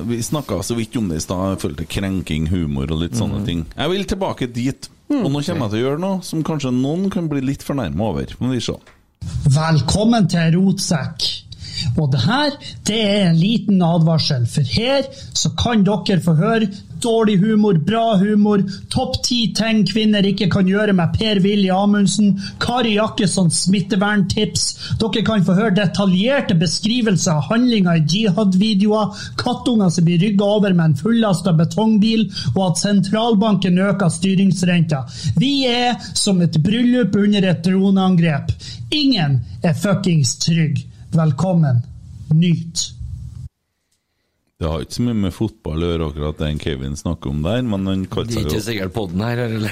Vi 0.05 0.19
snakka 0.21 0.59
så 0.61 0.75
vidt 0.77 0.93
om 0.99 1.07
det 1.09 1.17
i 1.17 1.23
stad, 1.23 1.55
i 1.55 1.57
forhold 1.57 1.79
til 1.79 1.87
krenking, 1.89 2.45
humor 2.51 2.91
og 2.93 3.01
litt 3.01 3.17
sånne 3.17 3.41
mm. 3.41 3.47
ting. 3.47 3.63
Jeg 3.73 3.89
vil 3.89 4.05
tilbake 4.11 4.49
dit. 4.53 4.89
Og 5.09 5.31
nå 5.33 5.41
kommer 5.41 5.65
jeg 5.65 5.71
til 5.73 5.79
å 5.79 5.83
gjøre 5.87 6.01
noe 6.03 6.21
som 6.21 6.45
kanskje 6.45 6.69
noen 6.75 7.09
kan 7.09 7.25
bli 7.31 7.41
litt 7.41 7.65
fornærma 7.65 8.11
over. 8.11 8.35
Må 8.37 8.51
vi 8.53 8.61
se. 8.61 8.77
Velkommen 9.49 10.29
til 10.29 10.59
Rotsekk. 10.59 11.25
Og 11.97 12.11
det 12.13 12.23
her, 12.25 12.59
det 12.87 12.99
er 12.99 13.29
en 13.29 13.39
liten 13.39 13.81
advarsel, 13.85 14.45
for 14.49 14.75
her 14.75 15.07
så 15.33 15.51
kan 15.59 15.83
dere 15.87 16.21
få 16.23 16.35
høre 16.39 16.69
dårlig 17.03 17.37
humor, 17.39 17.77
bra 17.87 18.17
humor, 18.19 18.63
topp 18.91 19.19
ti 19.23 19.39
ting 19.55 19.85
kvinner 19.87 20.25
ikke 20.25 20.49
kan 20.51 20.67
gjøre 20.67 20.93
med 20.97 21.13
Per-Willy 21.15 21.69
Amundsen, 21.73 22.33
Kari 22.59 22.95
Jakkessons 22.97 23.63
smitteverntips. 23.65 24.65
Dere 25.01 25.23
kan 25.27 25.45
få 25.47 25.55
høre 25.57 25.75
detaljerte 25.77 26.57
beskrivelser 26.59 27.37
av 27.37 27.47
handlinger 27.53 28.01
i 28.01 28.05
jihad-videoer, 28.13 29.15
kattunger 29.39 29.93
som 29.93 30.07
blir 30.07 30.21
rygga 30.23 30.51
over 30.57 30.75
med 30.75 30.91
en 30.91 30.99
fullasta 30.99 31.55
betongbil, 31.55 32.27
og 32.55 32.61
at 32.69 32.83
sentralbanken 32.83 33.79
øker 33.79 34.11
styringsrenta. 34.13 35.05
Vi 35.39 35.53
er 35.69 35.97
som 36.13 36.41
et 36.43 36.59
bryllup 36.63 37.15
under 37.19 37.51
et 37.51 37.65
droneangrep. 37.65 38.53
Ingen 38.95 39.39
er 39.63 39.77
fuckings 39.77 40.35
trygg. 40.43 40.83
Velkommen. 41.11 41.75
Nyt. 42.35 42.93
Det 44.59 44.67
har 44.67 44.83
ikke 44.83 44.93
så 44.93 45.03
mye 45.07 45.17
med 45.17 45.33
fotball 45.33 45.81
å 45.81 45.87
gjøre, 45.89 46.07
akkurat 46.11 46.41
det 46.43 46.49
Kevin 46.61 46.97
snakker 46.99 47.31
om 47.31 47.39
der, 47.41 47.63
men 47.65 47.87
han 47.87 48.03
Det 48.03 48.35
er 48.37 48.43
ikke 48.43 48.61
sikkert 48.61 48.93
podden 48.93 49.23
her, 49.23 49.39
eller? 49.47 49.71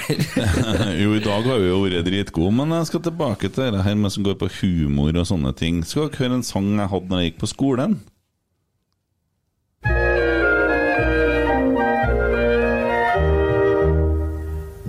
jo, 1.03 1.11
i 1.13 1.21
dag 1.21 1.45
har 1.45 1.59
vi 1.61 1.67
jo 1.67 1.81
vært 1.83 2.07
dritgode, 2.07 2.53
men 2.57 2.73
jeg 2.79 2.89
skal 2.89 3.03
tilbake 3.05 3.51
til 3.51 3.75
det 3.75 3.83
her 3.85 3.99
med 3.99 4.15
som 4.15 4.25
går 4.25 4.39
på 4.39 4.49
humor 4.61 5.11
og 5.13 5.27
sånne 5.29 5.53
ting. 5.59 5.83
Skal 5.85 6.07
dere 6.07 6.23
høre 6.23 6.39
en 6.39 6.47
sang 6.47 6.71
jeg 6.79 6.89
hadde 6.95 7.11
når 7.11 7.21
jeg 7.21 7.29
gikk 7.33 7.41
på 7.43 7.51
skolen? 7.53 7.99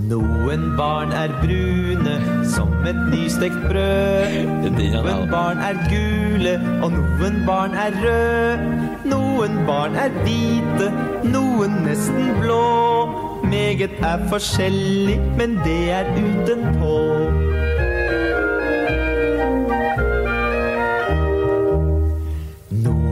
Noen 0.09 0.71
barn 0.79 1.13
er 1.13 1.35
brune 1.43 1.98
som 2.59 2.87
et 2.91 2.99
nystekt 3.13 3.59
brød. 3.69 4.71
Noen 4.75 5.31
barn 5.31 5.61
er 5.63 5.79
gule, 5.91 6.55
og 6.83 6.91
noen 6.97 7.43
barn 7.47 7.77
er 7.79 7.95
røde. 8.03 8.89
Noen 9.13 9.61
barn 9.69 9.95
er 9.95 10.11
hvite, 10.25 10.91
noen 11.35 11.79
nesten 11.87 12.33
blå. 12.41 12.65
Meget 13.49 13.95
er 14.03 14.27
forskjellig, 14.33 15.21
men 15.39 15.61
det 15.65 15.83
er 16.01 16.11
utenpå. 16.19 16.99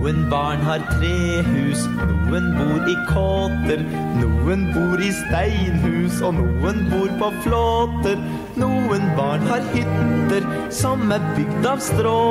Noen 0.06 0.28
barn 0.30 0.60
har 0.62 0.84
trehus, 0.86 1.80
noen 1.98 2.44
bor 2.54 2.84
i 2.86 2.94
kåter. 3.08 3.82
Noen 4.20 4.62
bor 4.70 5.02
i 5.02 5.08
steinhus, 5.10 6.20
og 6.22 6.36
noen 6.38 6.84
bor 6.92 7.10
på 7.18 7.32
flåter. 7.42 8.22
Noen 8.54 9.10
barn 9.18 9.42
har 9.50 9.66
hytter 9.74 10.46
som 10.70 11.10
er 11.10 11.26
bygd 11.34 11.66
av 11.74 11.82
strå. 11.90 12.24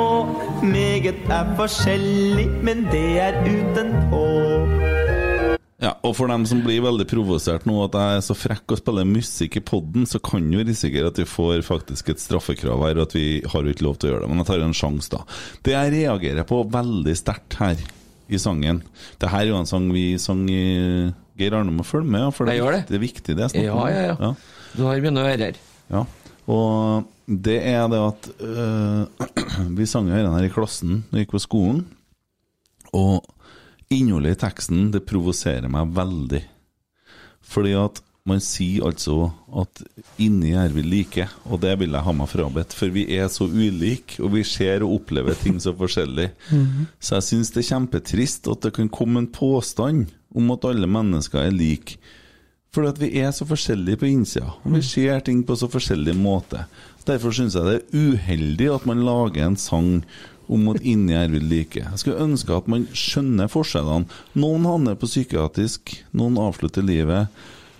Meget 0.64 1.20
er 1.28 1.56
forskjellig, 1.60 2.48
men 2.64 2.86
det 2.88 3.08
er 3.28 3.42
utenpå. 3.44 4.95
Ja, 5.82 5.90
og 6.08 6.14
for 6.16 6.30
dem 6.32 6.46
som 6.48 6.62
blir 6.64 6.80
veldig 6.80 7.04
provosert 7.10 7.66
nå 7.68 7.74
at 7.84 7.96
jeg 8.00 8.16
er 8.16 8.22
så 8.24 8.34
frekk 8.38 8.72
og 8.72 8.78
spiller 8.80 9.04
musikk 9.04 9.58
i 9.58 9.64
podden, 9.68 10.06
så 10.08 10.16
kan 10.24 10.46
jo 10.48 10.62
risikere 10.64 11.10
at 11.10 11.18
vi 11.20 11.26
får 11.28 11.60
faktisk 11.66 12.14
et 12.14 12.22
straffekrav 12.22 12.80
her, 12.86 12.96
og 12.96 13.10
at 13.10 13.16
vi 13.18 13.26
har 13.44 13.60
jo 13.66 13.74
ikke 13.74 13.84
lov 13.84 13.98
til 14.00 14.08
å 14.08 14.12
gjøre 14.14 14.22
det. 14.24 14.30
Men 14.32 14.40
jeg 14.40 14.48
tar 14.48 14.64
en 14.64 14.76
sjanse, 14.78 15.10
da. 15.12 15.20
Det 15.68 15.74
jeg 15.74 15.92
reagerer 15.98 16.48
på 16.48 16.62
veldig 16.72 17.16
sterkt 17.20 17.58
her 17.60 17.82
i 18.26 18.40
sangen 18.42 18.80
Det 19.20 19.28
her 19.30 19.44
er 19.44 19.52
jo 19.52 19.58
en 19.60 19.68
sang 19.70 19.84
vi 19.94 20.16
sang 20.18 20.40
i 20.50 20.62
Geir 21.38 21.54
Arne 21.54 21.70
må 21.76 21.84
følge 21.86 22.08
med, 22.10 22.30
for 22.34 22.48
det, 22.48 22.56
det. 22.58 22.80
det 22.88 22.96
er 22.96 23.04
viktig, 23.04 23.36
det 23.36 23.50
jeg 23.52 23.66
Ja, 23.68 23.76
om. 23.76 23.84
ja, 23.92 24.16
ja. 24.16 24.32
Du 24.72 24.82
har 24.88 25.04
mine 25.04 25.22
ører. 25.28 25.60
Ja, 25.92 26.06
og 26.48 27.04
det 27.28 27.58
er 27.68 27.84
det 27.92 28.00
at 28.00 28.28
øh, 28.40 29.28
Vi 29.78 29.86
sang 29.86 30.08
jo 30.08 30.16
denne 30.16 30.32
her 30.38 30.48
i 30.48 30.50
klassen 30.56 31.02
da 31.10 31.20
jeg 31.20 31.26
gikk 31.28 31.36
på 31.36 31.44
skolen, 31.44 31.84
og 32.96 33.20
innholdet 33.92 34.36
i 34.36 34.40
teksten 34.46 34.90
det 34.94 35.06
provoserer 35.08 35.70
meg 35.72 35.94
veldig. 35.96 36.42
Fordi 37.46 37.76
at 37.78 38.02
man 38.26 38.40
sier 38.42 38.88
altså 38.88 39.28
at 39.54 39.82
inni 40.22 40.50
er 40.58 40.72
vi 40.74 40.82
like, 40.82 41.28
og 41.46 41.60
det 41.62 41.76
vil 41.78 41.94
jeg 41.94 42.02
ha 42.02 42.14
meg 42.16 42.30
frabedt. 42.32 42.74
For 42.74 42.90
vi 42.90 43.04
er 43.14 43.28
så 43.30 43.46
ulike, 43.46 44.18
og 44.18 44.32
vi 44.34 44.42
ser 44.46 44.82
og 44.82 44.96
opplever 45.00 45.38
ting 45.38 45.60
så 45.62 45.74
forskjellig. 45.78 46.32
Mhm. 46.50 46.86
Så 46.98 47.20
jeg 47.20 47.28
syns 47.28 47.54
det 47.54 47.62
er 47.62 47.70
kjempetrist 47.70 48.50
at 48.50 48.66
det 48.66 48.74
kan 48.74 48.90
komme 48.90 49.22
en 49.22 49.30
påstand 49.30 50.10
om 50.34 50.50
at 50.50 50.66
alle 50.66 50.90
mennesker 50.90 51.46
er 51.46 51.54
like. 51.54 52.00
Fordi 52.74 52.88
at 52.88 52.98
vi 53.00 53.12
er 53.22 53.30
så 53.32 53.46
forskjellige 53.48 54.02
på 54.02 54.10
innsida, 54.10 54.50
og 54.64 54.74
vi 54.74 54.82
ser 54.84 55.22
ting 55.24 55.44
på 55.46 55.54
så 55.56 55.68
forskjellig 55.70 56.12
måte. 56.18 56.66
Derfor 57.06 57.32
syns 57.32 57.54
jeg 57.54 57.64
det 57.64 57.76
er 57.78 58.10
uheldig 58.10 58.66
at 58.74 58.86
man 58.90 59.04
lager 59.06 59.46
en 59.46 59.56
sang 59.56 60.02
om 60.52 60.68
at 60.72 60.82
inni 60.86 61.16
er 61.16 61.30
vi 61.32 61.42
like. 61.42 61.82
Jeg 61.82 62.02
skulle 62.02 62.22
ønske 62.22 62.54
at 62.56 62.70
man 62.70 62.86
skjønner 62.96 63.50
forskjellene. 63.50 64.08
Noen 64.38 64.66
havner 64.68 64.98
på 64.98 65.08
psykiatrisk, 65.10 65.96
noen 66.16 66.38
avslutter 66.40 66.86
livet, 66.86 67.32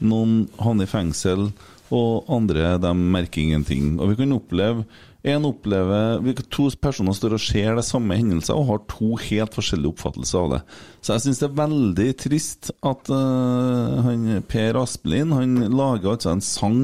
noen 0.05 0.47
havner 0.61 0.89
i 0.89 0.91
fengsel, 0.91 1.51
og 1.95 2.27
andre 2.33 2.77
de 2.83 2.91
merker 2.99 3.45
ingenting. 3.45 3.95
Og 4.01 4.11
vi 4.11 4.19
kan 4.23 4.35
oppleve 4.35 4.87
en 5.27 5.47
opplever, 5.49 6.21
To 6.55 6.69
personer 6.79 7.15
står 7.17 7.35
og 7.35 7.43
ser 7.43 7.75
det 7.75 7.85
samme 7.87 8.15
hendelser 8.19 8.55
og 8.55 8.69
har 8.69 8.83
to 8.93 9.17
helt 9.27 9.57
forskjellige 9.57 9.91
oppfattelser 9.91 10.39
av 10.39 10.53
det. 10.55 10.61
Så 11.03 11.17
jeg 11.17 11.25
syns 11.25 11.41
det 11.43 11.49
er 11.49 11.57
veldig 11.63 12.09
trist 12.23 12.71
at 12.87 13.11
uh, 13.11 14.05
han, 14.07 14.29
Per 14.47 14.79
Asplin 14.79 15.35
han 15.35 15.59
lager 15.73 16.15
altså 16.15 16.37
en 16.37 16.45
sang 16.45 16.81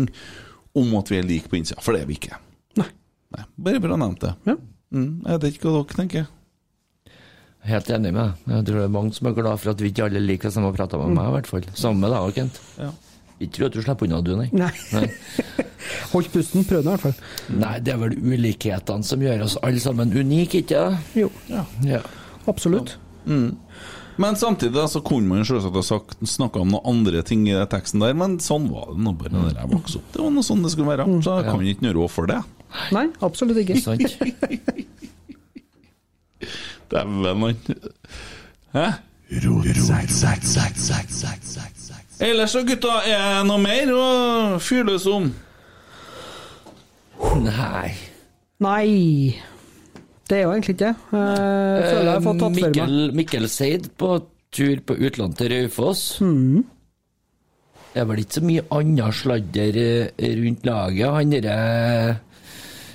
om 0.75 0.97
at 0.99 1.13
vi 1.13 1.21
er 1.21 1.29
like 1.29 1.53
på 1.53 1.61
innsida, 1.61 1.83
for 1.85 1.95
det 1.95 2.03
er 2.03 2.11
vi 2.11 2.19
ikke. 2.19 2.41
Nei. 2.81 2.89
Bare 3.63 3.83
bra 3.85 3.97
nevnt 4.01 4.25
det. 4.25 4.35
Mm, 4.93 5.23
jeg 5.27 5.41
vet 5.43 5.55
ikke 5.57 5.71
hva 5.73 5.83
dere 5.83 5.99
tenker. 6.03 6.27
Helt 7.63 7.91
enig 7.95 8.11
med 8.13 8.25
deg. 8.27 8.53
Jeg 8.57 8.65
tror 8.67 8.79
det 8.81 8.85
er 8.89 8.93
mange 8.97 9.15
som 9.15 9.29
er 9.31 9.37
glad 9.39 9.61
for 9.63 9.71
at 9.71 9.81
vi 9.85 9.93
ikke 9.93 10.05
alle 10.09 10.21
liker 10.25 10.51
det 10.51 10.55
som 10.57 10.65
har 10.67 10.75
prata 10.75 10.99
med 10.99 11.15
meg, 11.15 11.29
i 11.31 11.35
hvert 11.37 11.47
fall. 11.51 11.67
Sammen 11.79 12.03
med 12.03 12.11
deg, 12.11 12.35
Kent. 12.41 12.59
Ja. 12.81 12.91
Ikke 13.43 13.55
tro 13.57 13.67
at 13.69 13.77
du 13.77 13.83
slipper 13.83 14.07
unna, 14.09 14.19
du, 14.23 14.33
nei. 14.39 14.49
Nei. 14.55 15.07
Holdt 16.13 16.31
pusten, 16.35 16.67
prøvde 16.69 16.91
i 16.91 16.93
hvert 16.93 17.05
fall. 17.07 17.15
Nei, 17.55 17.77
det 17.83 17.95
er 17.95 18.01
vel 18.03 18.17
ulikhetene 18.19 19.07
som 19.07 19.23
gjør 19.23 19.45
oss 19.47 19.57
alle 19.63 19.83
sammen 19.83 20.13
unike, 20.15 20.63
ikke 20.65 20.83
det? 20.91 21.23
Jo. 21.23 21.31
Ja. 21.87 22.03
Absolutt. 22.51 22.97
Mm. 23.27 23.53
Men 24.21 24.37
samtidig 24.37 24.83
så 24.93 25.01
kunne 25.07 25.31
man 25.31 25.47
selvsagt 25.49 25.79
ha 25.79 25.83
sagt- 25.87 26.19
snakka 26.29 26.61
om 26.61 26.75
noen 26.75 26.85
andre 26.91 27.23
ting 27.27 27.47
i 27.49 27.55
den 27.57 27.71
teksten 27.71 28.03
der, 28.03 28.13
men 28.19 28.37
sånn 28.43 28.67
var 28.71 28.91
det 28.93 28.99
nå 29.07 29.15
bare 29.23 29.33
da 29.33 29.63
jeg 29.63 29.71
vokste 29.73 30.03
opp. 30.03 30.11
Det 30.13 30.21
var 30.27 30.35
noe 30.35 30.47
sånn 30.47 30.63
det 30.67 30.73
skulle 30.75 30.91
være. 30.93 31.07
Så 31.25 31.39
jeg 31.39 31.47
kan 31.49 31.63
ikke 31.73 31.87
gjøre 31.89 31.99
råd 32.03 32.13
for 32.13 32.29
det. 32.31 32.41
Nei, 32.93 33.07
absolutt 33.21 33.59
ikke. 33.63 33.79
Dæven, 36.93 37.25
han 37.25 37.57
Hæ? 38.73 38.87
Ellers 42.21 42.51
så, 42.51 42.63
gutta, 42.69 42.99
er 43.09 43.23
det 43.39 43.47
noe 43.49 43.61
mer 43.61 43.93
å 43.97 44.05
fyre 44.63 44.85
løs 44.91 45.07
om? 45.11 45.31
Nei. 47.43 47.93
Nei 48.63 48.89
Det 50.29 50.39
er 50.39 50.45
jo 50.45 50.53
egentlig 50.53 50.77
ikke 50.77 50.85
det. 50.85 50.93
Jeg 51.13 51.89
føler 51.89 52.05
jeg 52.05 52.13
har 52.13 52.23
fått 52.27 52.43
tatt 52.43 52.61
for 52.61 52.77
meg. 52.77 53.17
Mikkel, 53.17 53.49
Seid 53.53 53.89
på 54.01 54.13
tur 54.53 54.83
på 54.87 54.97
utlandet 55.01 55.41
til 55.41 55.53
Raufoss. 55.55 56.05
Mm. 56.21 56.63
Det 57.93 58.01
er 58.01 58.07
vel 58.09 58.23
ikke 58.23 58.39
så 58.39 58.45
mye 58.49 58.67
annet 58.73 59.17
sladder 59.17 59.79
eh, 59.83 60.29
rundt 60.41 60.69
laget. 60.69 61.09
Han 61.17 61.35
derre 61.35 61.57
mm, 62.13 62.32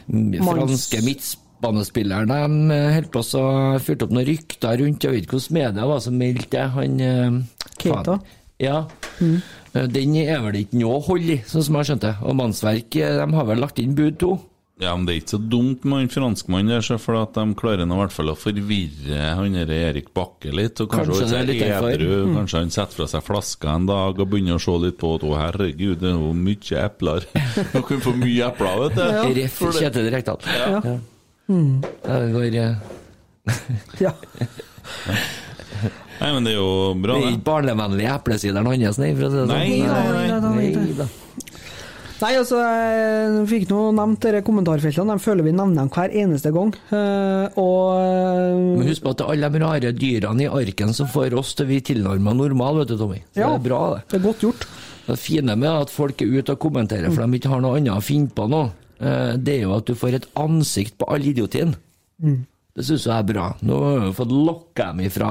franske 0.08 1.02
midtbanespilleren 1.04 2.32
de 2.32 2.76
eh, 2.76 2.90
holdt 2.98 3.12
på 3.14 3.24
å 3.40 3.46
fyrte 3.84 4.08
opp 4.08 4.14
noen 4.16 4.28
rykter 4.30 4.78
rundt. 4.82 5.04
Jeg 5.04 5.14
vet 5.16 5.26
ikke 5.28 5.38
hvordan 5.38 5.58
media 5.60 5.88
var 5.92 6.04
som 6.04 6.18
meldte 6.20 6.52
det. 6.56 6.66
Han 6.76 7.00
eh, 7.02 7.40
Keita? 7.82 8.20
Ja. 8.64 8.84
Mhm. 9.20 9.40
Eh, 9.74 9.88
Den 9.94 10.16
er 10.24 10.40
vel 10.46 10.62
ikke 10.64 10.80
noe 10.82 11.02
hold 11.06 11.34
i, 11.36 11.42
sånn 11.46 11.66
som 11.66 11.76
jeg 11.76 11.84
har 11.84 11.90
skjønt 11.92 12.06
det. 12.08 12.16
Og 12.24 12.38
Mannsverk 12.40 12.90
de 12.98 13.28
har 13.40 13.50
vel 13.52 13.62
lagt 13.62 13.80
inn 13.84 13.96
bud 13.98 14.20
to. 14.24 14.38
Ja, 14.80 14.92
men 14.96 15.08
det 15.08 15.14
er 15.16 15.20
ikke 15.24 15.32
så 15.34 15.40
dumt 15.50 15.86
med 15.90 16.04
han 16.04 16.10
franskmannen 16.14 16.70
der, 16.70 16.84
så 16.86 17.00
for 17.02 17.18
at 17.18 17.34
de 17.34 17.44
klarer 17.58 17.88
nå 17.90 17.96
i 17.98 18.02
hvert 18.04 18.14
fall 18.14 18.30
å 18.30 18.36
forvirre 18.38 19.32
han 19.40 19.56
der 19.58 19.72
Erik 19.74 20.12
Bakke 20.14 20.52
litt. 20.54 20.78
Og 20.84 20.92
kanskje, 20.92 21.16
Kanskje 21.18 21.30
han 21.32 21.40
er 21.42 21.48
litt 21.50 21.64
edru, 21.66 22.20
Mm. 22.28 22.36
kanskje 22.38 22.60
han 22.62 22.70
setter 22.76 22.94
fra 23.00 23.08
seg 23.10 23.24
flaska 23.26 23.74
en 23.74 23.88
dag 23.90 24.20
og 24.22 24.30
begynner 24.30 24.60
å 24.60 24.62
se 24.62 24.76
litt 24.86 25.00
på 25.02 25.16
at 25.18 25.26
å 25.26 25.34
herregud, 25.34 25.98
det 26.00 26.12
er 26.12 26.20
jo 26.22 26.30
mye 26.38 26.84
epler. 26.86 27.26
Du 27.74 27.82
kan 27.90 28.06
få 28.06 28.14
mye 28.22 28.46
epler, 28.52 28.78
vet 28.86 28.96
du. 29.02 29.42
Ref 29.42 29.58
For 29.58 29.72
det- 29.74 29.82
Kjetil 29.88 30.12
Rekdal. 30.14 30.40
Ja. 30.46 30.70
Ja. 30.86 30.98
Mm. 31.50 31.84
Ja, 32.06 32.20
Det 32.20 32.32
går 32.38 32.62
eh, 32.62 32.76
Ja. 34.06 34.12
Nei, 36.20 36.32
men 36.34 36.44
det 36.46 36.54
er 36.54 36.58
jo 36.58 36.94
bra, 37.02 37.14
Det 37.18 37.28
er 37.28 37.34
ikke 37.36 37.46
barnevennlig 37.50 38.08
eplesideren 38.10 38.66
hans, 38.70 38.98
nei, 39.02 39.14
for 39.16 39.26
å 39.26 39.30
si 39.32 39.38
det 39.38 39.48
sånn. 39.48 39.58
Nei, 39.58 39.82
nei, 39.82 39.88
nei, 39.88 40.28
nei, 40.28 40.40
nei. 40.42 40.70
nei, 40.74 40.94
Nei, 40.98 41.08
altså, 42.26 42.58
jeg 42.64 43.46
fikk 43.52 43.68
nå 43.70 43.82
nevnt 43.98 44.24
disse 44.26 44.42
kommentarfeltene. 44.48 45.16
De 45.18 45.22
føler 45.24 45.46
vi 45.46 45.54
nevner 45.54 45.84
dem 45.86 45.92
hver 45.94 46.16
eneste 46.24 46.52
gang. 46.56 46.74
Eh, 46.90 47.60
og 47.62 48.00
Men 48.80 48.82
eh, 48.82 48.90
husk 48.90 49.04
på 49.06 49.14
at 49.14 49.20
det 49.20 49.28
er 49.28 49.34
alle 49.36 49.52
de 49.54 49.62
rare 49.64 49.94
dyrene 49.94 50.46
i 50.48 50.50
arken 50.50 50.94
som 50.98 51.10
får 51.12 51.36
oss 51.38 51.54
til 51.54 51.68
å 51.68 51.70
bli 51.70 51.80
tilnærma 51.92 52.34
normal, 52.34 52.82
vet 52.82 52.94
du, 52.94 52.98
Tommy. 52.98 53.22
Så 53.36 53.44
Ja. 53.44 53.52
Det 53.54 53.62
er 53.62 53.66
bra, 53.70 53.82
det. 53.94 54.04
det 54.10 54.20
er 54.20 54.26
godt 54.26 54.46
gjort. 54.48 54.68
Det 55.08 55.20
fine 55.22 55.56
med 55.56 55.70
at 55.70 55.94
folk 55.94 56.22
er 56.22 56.34
ute 56.34 56.56
og 56.58 56.60
kommenterer 56.60 57.14
for 57.14 57.24
de 57.24 57.38
ikke 57.40 57.52
har 57.54 57.62
noe 57.64 57.78
annet 57.80 57.94
å 57.96 58.04
finne 58.04 58.34
på 58.34 58.48
nå, 58.52 58.64
eh, 59.00 59.34
det 59.38 59.60
er 59.60 59.68
jo 59.68 59.76
at 59.78 59.86
du 59.88 59.96
får 59.96 60.18
et 60.18 60.30
ansikt 60.36 60.98
på 60.98 61.08
all 61.14 61.24
idiotien. 61.24 61.76
Mm. 62.20 62.42
Det 62.78 62.86
syns 62.86 63.06
jeg 63.08 63.14
er 63.14 63.30
bra. 63.30 63.46
Nå 63.66 63.78
har 63.84 64.02
vi 64.08 64.16
fått 64.18 64.34
lokka 64.34 64.90
dem 64.92 65.06
ifra, 65.08 65.30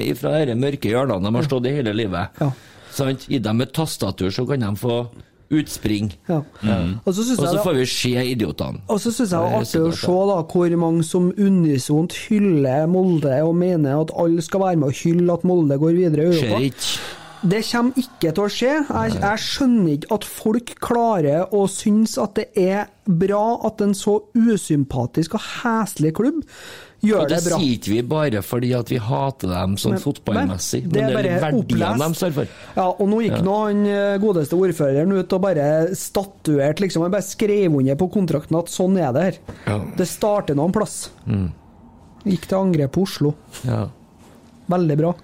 ifra 0.00 0.44
de 0.48 0.54
mørke 0.56 0.92
hjørnene 0.92 1.24
de 1.28 1.34
har 1.40 1.48
stått 1.48 1.66
i 1.68 1.74
hele 1.80 1.92
livet. 1.96 2.38
Ja. 2.40 2.52
Sant? 2.96 3.26
Gi 3.28 3.40
dem 3.44 3.60
et 3.60 3.74
tastatur, 3.76 4.30
så 4.32 4.46
kan 4.48 4.64
de 4.64 4.70
få 4.80 5.02
utspring. 5.50 6.10
Ja. 6.28 6.42
Mm. 6.62 6.98
Og 7.06 7.14
så 7.14 7.36
da- 7.36 7.62
får 7.64 7.74
vi 7.78 7.86
se 7.86 8.14
idiotene. 8.32 8.80
Og 8.88 9.00
så 9.00 9.12
syns 9.12 9.30
jeg 9.30 9.38
det 9.40 9.52
er 9.52 9.60
artig 9.60 9.80
å 9.80 9.92
se 9.96 10.18
da, 10.32 10.42
hvor 10.42 10.76
mange 10.76 11.04
som 11.04 11.30
unisont 11.32 12.12
hyller 12.28 12.86
Molde, 12.88 13.42
og 13.42 13.54
mener 13.56 14.00
at 14.00 14.12
alle 14.16 14.42
skal 14.42 14.60
være 14.60 14.76
med 14.76 14.88
og 14.88 14.94
hylle 15.02 15.32
at 15.32 15.44
Molde 15.48 15.78
går 15.78 15.96
videre 15.96 16.28
i 16.28 16.36
Skjer 16.36 16.52
Europa. 16.52 16.60
ikke. 16.68 16.98
Det 17.48 17.60
kommer 17.70 17.92
ikke 18.02 18.32
til 18.34 18.42
å 18.42 18.50
skje. 18.50 18.70
Jeg, 18.88 19.12
jeg 19.22 19.38
skjønner 19.38 19.92
ikke 19.94 20.14
at 20.16 20.24
folk 20.26 20.72
klarer 20.82 21.54
å 21.54 21.68
synes 21.70 22.16
at 22.18 22.34
det 22.34 22.48
er 22.58 22.88
bra 23.06 23.60
at 23.64 23.80
en 23.80 23.94
så 23.94 24.16
usympatisk 24.34 25.34
og 25.38 25.40
heslig 25.62 26.12
klubb 26.18 26.42
gjør 27.02 27.20
Og 27.22 27.28
det 27.28 27.36
det 27.38 27.44
bra. 27.50 27.58
sier 27.60 27.74
ikke 27.76 27.90
vi 27.92 28.02
bare 28.02 28.40
fordi 28.42 28.72
at 28.74 28.88
vi 28.90 28.96
hater 28.98 29.48
dem 29.52 29.76
sånn 29.76 29.92
Men- 29.94 30.02
fotballmessig, 30.02 30.80
men 30.82 30.90
men 31.04 31.12
det 31.22 31.26
er, 31.30 31.40
verdiene 31.44 31.98
de 32.08 32.14
står 32.18 32.32
for. 32.32 32.48
Ja, 32.76 32.86
og 32.90 33.06
nå 33.08 33.20
gikk 33.22 33.36
Ja. 33.36 33.42
nå 33.42 33.56
han 33.66 33.86
eh, 33.86 34.18
godeste 34.18 34.56
ordføreren 34.58 35.12
ut 35.18 35.32
og 35.32 35.40
bare 35.42 35.94
statuerte 35.94 36.80
liksom, 36.82 37.02
Han 37.02 37.10
bare 37.12 37.22
skrev 37.22 37.74
under 37.78 37.94
på 37.96 38.10
kontrakten 38.10 38.58
at 38.58 38.66
sånn 38.66 38.98
er 38.98 39.12
det 39.12 39.22
her. 39.22 39.38
Ja. 39.66 39.78
Det 39.96 40.08
starter 40.08 40.54
noen 40.58 40.72
plass. 40.72 41.10
Mm. 41.26 41.52
Gikk 42.26 42.46
til 42.48 42.58
angrep 42.58 42.92
på 42.92 43.02
Oslo. 43.06 43.34
Ja. 43.64 43.88
Veldig 44.68 44.96
bra. 44.98 45.14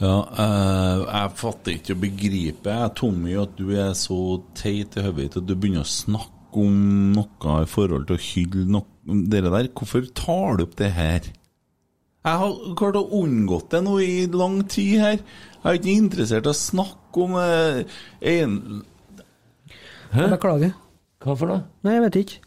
Ja, 0.00 0.14
eh, 0.32 1.04
jeg 1.12 1.30
fatter 1.36 1.72
ikke 1.76 1.94
å 1.94 2.00
begripe, 2.00 2.64
jeg, 2.64 2.94
Tommy, 2.96 3.34
at 3.40 3.54
du 3.56 3.70
er 3.76 3.92
så 3.92 4.42
teit 4.54 4.96
i 4.96 5.02
hodet 5.04 5.36
at 5.36 5.46
du 5.46 5.54
begynner 5.54 5.84
å 5.84 5.84
snakke 5.84 6.39
om 6.58 7.12
noe 7.14 7.58
i 7.62 7.68
forhold 7.70 8.08
til 8.08 8.18
å 8.18 8.24
hylle 8.24 8.64
noe 8.78 8.86
Dere 9.30 9.50
der, 9.50 9.66
hvorfor 9.74 10.04
tar 10.14 10.58
du 10.58 10.66
opp 10.66 10.76
det 10.78 10.90
her? 10.94 11.24
Jeg 12.20 12.40
har 12.42 12.74
klart 12.76 12.98
å 13.00 13.06
unngått 13.16 13.72
det 13.72 13.80
nå 13.82 13.96
i 14.04 14.26
lang 14.28 14.60
tid 14.70 15.00
her. 15.00 15.22
Jeg 15.22 15.64
er 15.64 15.78
ikke 15.78 15.94
interessert 15.94 16.46
i 16.46 16.52
å 16.52 16.56
snakke 16.56 17.24
om 17.24 17.34
eh, 17.40 17.80
en... 18.34 18.54
Jeg 20.12 20.30
Beklager. 20.34 20.76
Hva 21.24 21.36
for 21.40 21.50
noe? 21.50 21.64
Nei, 21.86 21.96
jeg 21.96 22.04
vet 22.04 22.18
ikke. 22.20 22.38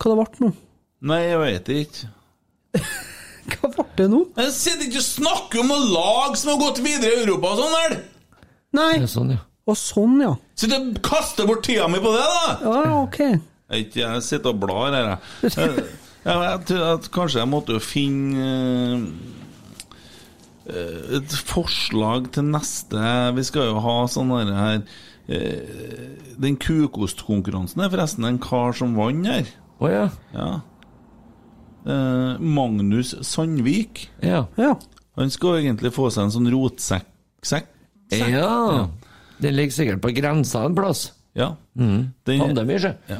Hva 0.00 0.12
det 0.12 0.16
ble 0.20 0.46
nå? 0.46 0.52
Nei, 1.10 1.20
jeg 1.26 1.42
vet 1.42 1.72
ikke. 1.74 2.10
Hva 3.50 3.72
ble 3.74 3.86
det 3.98 4.08
nå? 4.14 4.22
Jeg 4.38 4.56
sitter 4.56 4.86
ikke 4.86 5.02
og 5.02 5.08
snakker 5.10 5.62
om 5.64 5.74
noe 5.74 5.90
lag 5.90 6.38
som 6.38 6.54
har 6.54 6.62
gått 6.62 6.82
videre 6.86 7.12
i 7.12 7.22
Europa 7.24 7.54
og 7.54 7.62
sånn, 7.64 7.76
vel? 7.76 8.00
Nei. 8.78 8.92
Det 8.94 9.08
er 9.08 9.14
sånn, 9.18 9.34
ja. 9.34 9.44
Og 9.68 9.76
sånn, 9.76 10.20
ja. 10.24 10.32
Sitter 10.58 10.80
og 10.80 11.00
kaster 11.04 11.46
bort 11.46 11.62
tida 11.66 11.86
mi 11.88 11.98
på 12.02 12.12
det, 12.16 12.24
da! 12.24 12.54
Ja, 12.64 13.02
ok. 13.02 13.18
Jeg, 13.20 13.84
ikke- 13.86 14.00
jeg 14.02 14.22
sitter 14.26 14.50
og 14.54 14.60
blar 14.60 14.92
her, 14.96 15.18
jeg. 15.44 15.84
Jeg, 16.20 16.64
tror 16.68 16.82
at 16.98 17.06
kanskje 17.14 17.38
jeg 17.40 17.48
måtte 17.48 17.72
jo 17.72 17.80
finne 17.80 18.46
eh, 20.68 21.16
et 21.16 21.36
forslag 21.48 22.26
til 22.34 22.44
neste 22.52 23.00
Vi 23.38 23.44
skal 23.48 23.70
jo 23.70 23.78
ha 23.80 23.94
sånn 24.12 24.28
her, 24.34 24.50
her 24.52 24.82
eh, 25.32 26.34
Den 26.40 26.58
kukostkonkurransen 26.60 27.80
er 27.86 27.88
forresten 27.94 28.28
en 28.28 28.38
kar 28.42 28.76
som 28.76 28.92
vant 28.98 29.26
her. 29.32 29.48
Å 29.80 29.88
ja. 29.88 30.04
Ja. 30.36 30.50
Eh, 31.88 32.36
Magnus 32.44 33.14
Sandvik. 33.24 34.10
Ja. 34.20 34.42
Han 35.16 35.32
skal 35.32 35.62
egentlig 35.62 35.94
få 35.96 36.10
seg 36.12 36.26
en 36.28 36.34
sånn 36.36 36.50
rotsekk. 36.52 37.08
sekk- 37.40 37.72
Ja. 38.12 38.28
Ja. 38.28 38.88
Den 39.40 39.56
ligger 39.56 39.72
sikkert 39.72 40.00
på 40.04 40.10
grensa 40.16 40.64
en 40.66 40.74
plass. 40.76 41.12
Ja. 41.32 41.52
Mm. 41.78 42.08
Den-. 42.26 42.58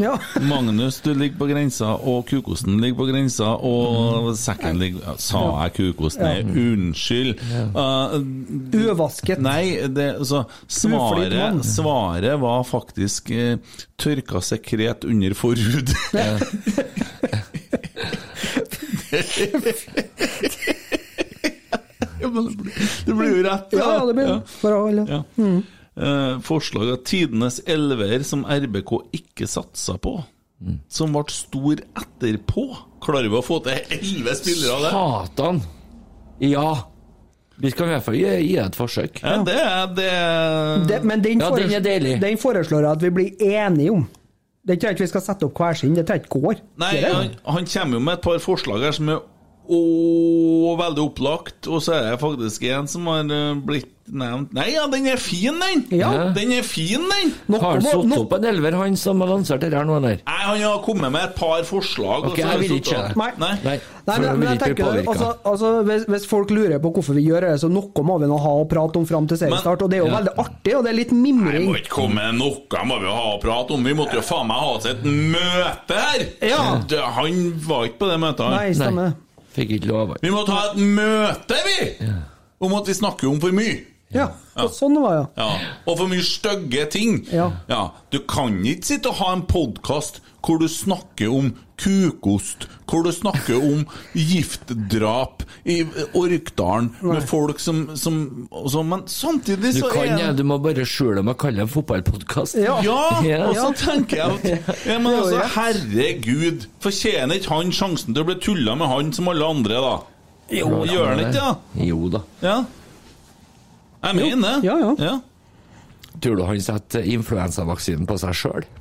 Ja. 0.02 0.16
Magnus, 0.42 0.98
du 1.00 1.12
ligger 1.14 1.38
på 1.38 1.46
grensa, 1.46 1.92
og 1.94 2.24
kukosten 2.28 2.80
ligger 2.82 2.96
på 2.98 3.06
grensa, 3.06 3.52
og 3.54 4.32
sekken 4.36 4.80
ligger 4.82 5.14
Sa 5.22 5.42
jeg 5.62 5.74
kukosten? 5.76 6.26
Ja. 6.26 6.42
unnskyld. 6.42 7.38
Uh, 7.76 8.18
Uvasket. 8.90 9.38
Nei, 9.40 9.86
det, 9.94 10.08
altså, 10.18 10.42
svaret, 10.66 11.62
svaret 11.70 12.34
var 12.42 12.66
faktisk 12.66 13.30
uh, 13.30 13.54
tørka 14.02 14.42
sekret 14.42 15.06
under 15.06 15.34
forhud. 15.38 15.94
Ja, 16.12 16.34
det 23.06 23.12
blir- 23.14 23.36
jo 23.36 23.42
rett. 23.46 23.72
Ja, 23.72 23.92
ja, 23.94 24.06
det 24.06 24.14
blir 24.14 24.26
Ja. 24.28 24.40
bra. 24.62 24.90
Ja. 25.08 25.24
Mm. 26.00 26.34
Eh, 26.34 26.40
forslag 26.46 26.90
av 26.94 27.02
tidenes 27.04 27.60
elver 27.68 28.22
som 28.24 28.44
RBK 28.48 28.94
ikke 29.20 29.48
satsa 29.50 29.98
på. 30.00 30.16
Som 30.92 31.14
ble 31.16 31.24
stor 31.32 31.80
etterpå. 31.96 32.64
Klarer 33.00 33.30
vi 33.32 33.38
å 33.38 33.44
få 33.44 33.60
til 33.64 33.78
elleve 33.96 34.34
spillere 34.36 34.74
av 34.76 34.82
det? 34.84 34.90
Satan! 34.94 35.60
Ja. 36.44 36.70
Vi 37.60 37.70
skal 37.72 37.88
i 37.88 37.92
hvert 37.94 38.04
fall 38.04 38.16
gi, 38.16 38.28
gi 38.44 38.54
et 38.60 38.76
forsøk. 38.76 39.20
Ja, 39.24 39.34
det 39.44 39.56
er 39.60 39.90
det, 39.96 40.12
Det, 40.88 41.02
men 41.04 41.20
den, 41.24 41.40
Ja, 41.40 41.50
den 41.50 41.56
foreslår, 41.56 41.76
er 41.76 41.84
deilig. 41.84 42.14
den 42.20 42.38
foreslår 42.40 42.86
jeg 42.86 42.90
at 42.90 43.02
vi 43.04 43.10
blir 43.10 43.44
enige 43.60 43.96
om. 43.98 44.06
Det 44.64 44.76
er 44.76 44.92
ikke 44.94 45.04
vi 45.04 45.12
skal 45.12 45.24
sette 45.24 45.48
opp 45.48 45.56
hver 45.60 45.76
sin, 45.76 45.94
det 45.96 46.06
tror 46.06 46.18
jeg 46.18 46.24
ikke 46.26 46.40
går. 46.44 46.62
Nei, 46.80 46.94
han, 47.04 47.30
han 47.44 47.68
kommer 47.68 47.96
jo 47.96 48.00
med 48.04 48.18
et 48.18 48.24
par 48.24 48.40
forslag 48.44 48.84
her 48.84 48.96
som 48.96 49.08
er 49.12 49.20
å, 49.70 50.74
veldig 50.80 51.04
opplagt, 51.04 51.68
og 51.70 51.80
så 51.84 51.96
er 51.96 52.08
det 52.10 52.20
faktisk 52.20 52.66
en 52.68 52.88
som 52.90 53.08
har 53.08 53.24
eh, 53.32 53.54
blitt 53.64 53.99
nevnt 54.12 54.52
Nei, 54.56 54.66
ja, 54.74 54.86
den 54.90 55.06
er 55.06 55.16
fin, 55.20 55.58
den! 55.60 55.84
Ja. 55.94 56.10
Den 56.36 56.52
er 56.56 56.62
fin, 56.66 57.04
den! 57.10 57.32
Har 57.60 57.78
han 57.78 57.82
satt 57.86 58.16
opp 58.18 58.32
en 58.38 58.44
elver, 58.50 58.76
han 58.80 58.96
som 59.00 59.20
har 59.24 59.30
lansert 59.32 59.60
dette 59.64 59.76
her 59.78 59.86
nå, 59.88 59.96
eller? 60.00 60.20
Nei, 60.26 60.38
Han 60.46 60.60
har 60.64 60.82
kommet 60.84 61.12
med 61.14 61.24
et 61.28 61.34
par 61.38 61.62
forslag. 61.68 62.26
Ok, 62.30 62.38
jeg 62.42 62.60
vil 62.64 62.76
ikke 62.78 62.96
det. 63.08 63.16
Nei. 63.20 63.30
Nei. 63.38 63.54
Nei, 63.64 63.78
Nei, 64.10 64.16
men, 64.18 64.38
men 64.40 64.48
jeg 64.48 64.60
tenker, 64.64 65.00
altså, 65.06 65.26
altså, 65.46 65.68
hvis, 65.86 66.04
hvis 66.10 66.24
folk 66.26 66.50
lurer 66.50 66.80
på 66.82 66.90
hvorfor 66.96 67.14
vi 67.14 67.22
gjør 67.28 67.46
det, 67.46 67.52
så 67.62 67.68
noe 67.70 68.02
må 68.06 68.16
vi 68.18 68.26
nå 68.30 68.38
ha 68.42 68.52
å 68.62 68.66
prate 68.70 68.98
om 68.98 69.04
fram 69.06 69.28
til 69.30 69.38
seriestart. 69.38 69.84
Og 69.86 69.90
det 69.92 70.00
er 70.00 70.04
jo 70.04 70.08
Ja. 70.10 70.16
veldig 70.18 70.34
artig, 70.42 70.74
og 70.78 70.84
det 70.86 70.90
er 70.90 70.98
litt 70.98 71.12
Nei, 71.14 71.32
må 71.36 71.76
ikke 71.78 71.92
komme 71.94 72.14
med 72.18 72.40
noe, 72.40 72.84
må 72.88 72.98
vi 73.04 73.06
ha 73.12 73.26
å 73.36 73.38
prate 73.42 73.76
om. 73.76 73.84
Vi 73.86 73.94
måtte 73.94 74.18
jo 74.18 74.24
faen 74.26 74.48
meg 74.50 74.56
ha 74.64 74.72
oss 74.78 74.88
et 74.90 75.04
møte 75.04 76.00
her! 76.00 76.26
Ja. 76.42 76.62
Det- 76.88 76.98
Han 77.20 77.60
var 77.66 77.84
ikke 77.86 77.98
på 78.02 78.08
det 78.10 78.18
møtet, 78.22 78.44
han. 78.46 78.56
Nei, 78.56 78.72
stemmer. 78.74 79.14
Fikk 79.54 79.70
ikke 79.78 79.88
lov. 79.90 80.16
Vi 80.22 80.30
må 80.30 80.44
ha 80.48 80.60
et 80.70 80.76
møte, 80.78 81.56
vi! 81.66 82.08
Om 82.60 82.74
at 82.76 82.86
vi 82.90 82.94
snakker 82.94 83.28
om 83.30 83.38
for 83.40 83.54
mye. 83.56 83.78
Ja, 84.12 84.28
og 84.58 84.72
sånn 84.74 84.96
var 85.02 85.14
det. 85.20 85.26
Ja. 85.38 85.50
Og 85.86 85.98
for 86.00 86.10
mye 86.10 86.24
stygge 86.26 86.86
ting. 86.90 87.20
Ja. 87.30 87.50
Du 88.10 88.18
kan 88.26 88.56
ikke 88.66 88.88
sitte 88.94 89.12
og 89.12 89.20
ha 89.22 89.32
en 89.36 89.46
podkast 89.46 90.18
hvor 90.40 90.56
du 90.58 90.64
snakker 90.72 91.28
om 91.36 91.50
kukost, 91.80 92.64
hvor 92.88 93.04
du 93.04 93.10
snakker 93.12 93.58
om 93.60 93.82
giftdrap 94.16 95.42
i 95.68 95.82
Orkdalen 96.16 96.88
med 97.04 97.22
folk 97.28 97.60
som, 97.60 97.82
som 97.96 98.48
som, 98.72 98.88
Men 98.88 99.02
samtidig 99.08 99.74
Du 99.76 99.82
kan 99.92 100.08
er 100.08 100.18
ja, 100.26 100.32
du 100.32 100.42
må 100.48 100.56
bare 100.64 100.86
skjule 100.88 101.22
med 101.22 101.34
å 101.36 101.38
kalle 101.40 101.60
det 101.60 101.66
en 101.68 101.72
fotballpodkast. 101.74 102.56
Ja, 102.60 102.78
Ja. 102.82 103.44
og 103.50 103.54
så 103.56 103.70
tenker 103.84 104.16
jeg 104.16 104.40
at 104.64 104.74
ja, 104.88 104.98
men 104.98 105.12
altså, 105.12 105.44
Herregud, 105.56 106.66
fortjener 106.82 107.36
ikke 107.40 107.52
han 107.54 107.70
sjansen 107.76 108.14
til 108.16 108.24
å 108.24 108.28
bli 108.32 108.38
tulla 108.42 108.74
med 108.80 108.88
han 108.90 109.12
som 109.16 109.28
alle 109.32 109.44
andre, 109.54 109.80
da? 109.84 109.94
Jo, 110.50 110.80
Gjør 110.88 111.06
han 111.12 111.20
ikke 111.20 111.32
det? 111.36 111.40
da? 111.44 111.84
Jo 111.86 112.08
da. 112.10 112.24
Ja. 112.42 112.58
Jeg 114.02 114.14
mener 114.16 114.60
det. 114.60 114.68
Ja, 114.68 114.94
ja. 114.98 115.20
Tror 116.20 116.36
du 116.36 116.42
han 116.44 116.60
setter 116.60 117.00
influensavaksinen 117.06 118.06
på 118.08 118.18
seg 118.20 118.34
sjøl? 118.36 118.64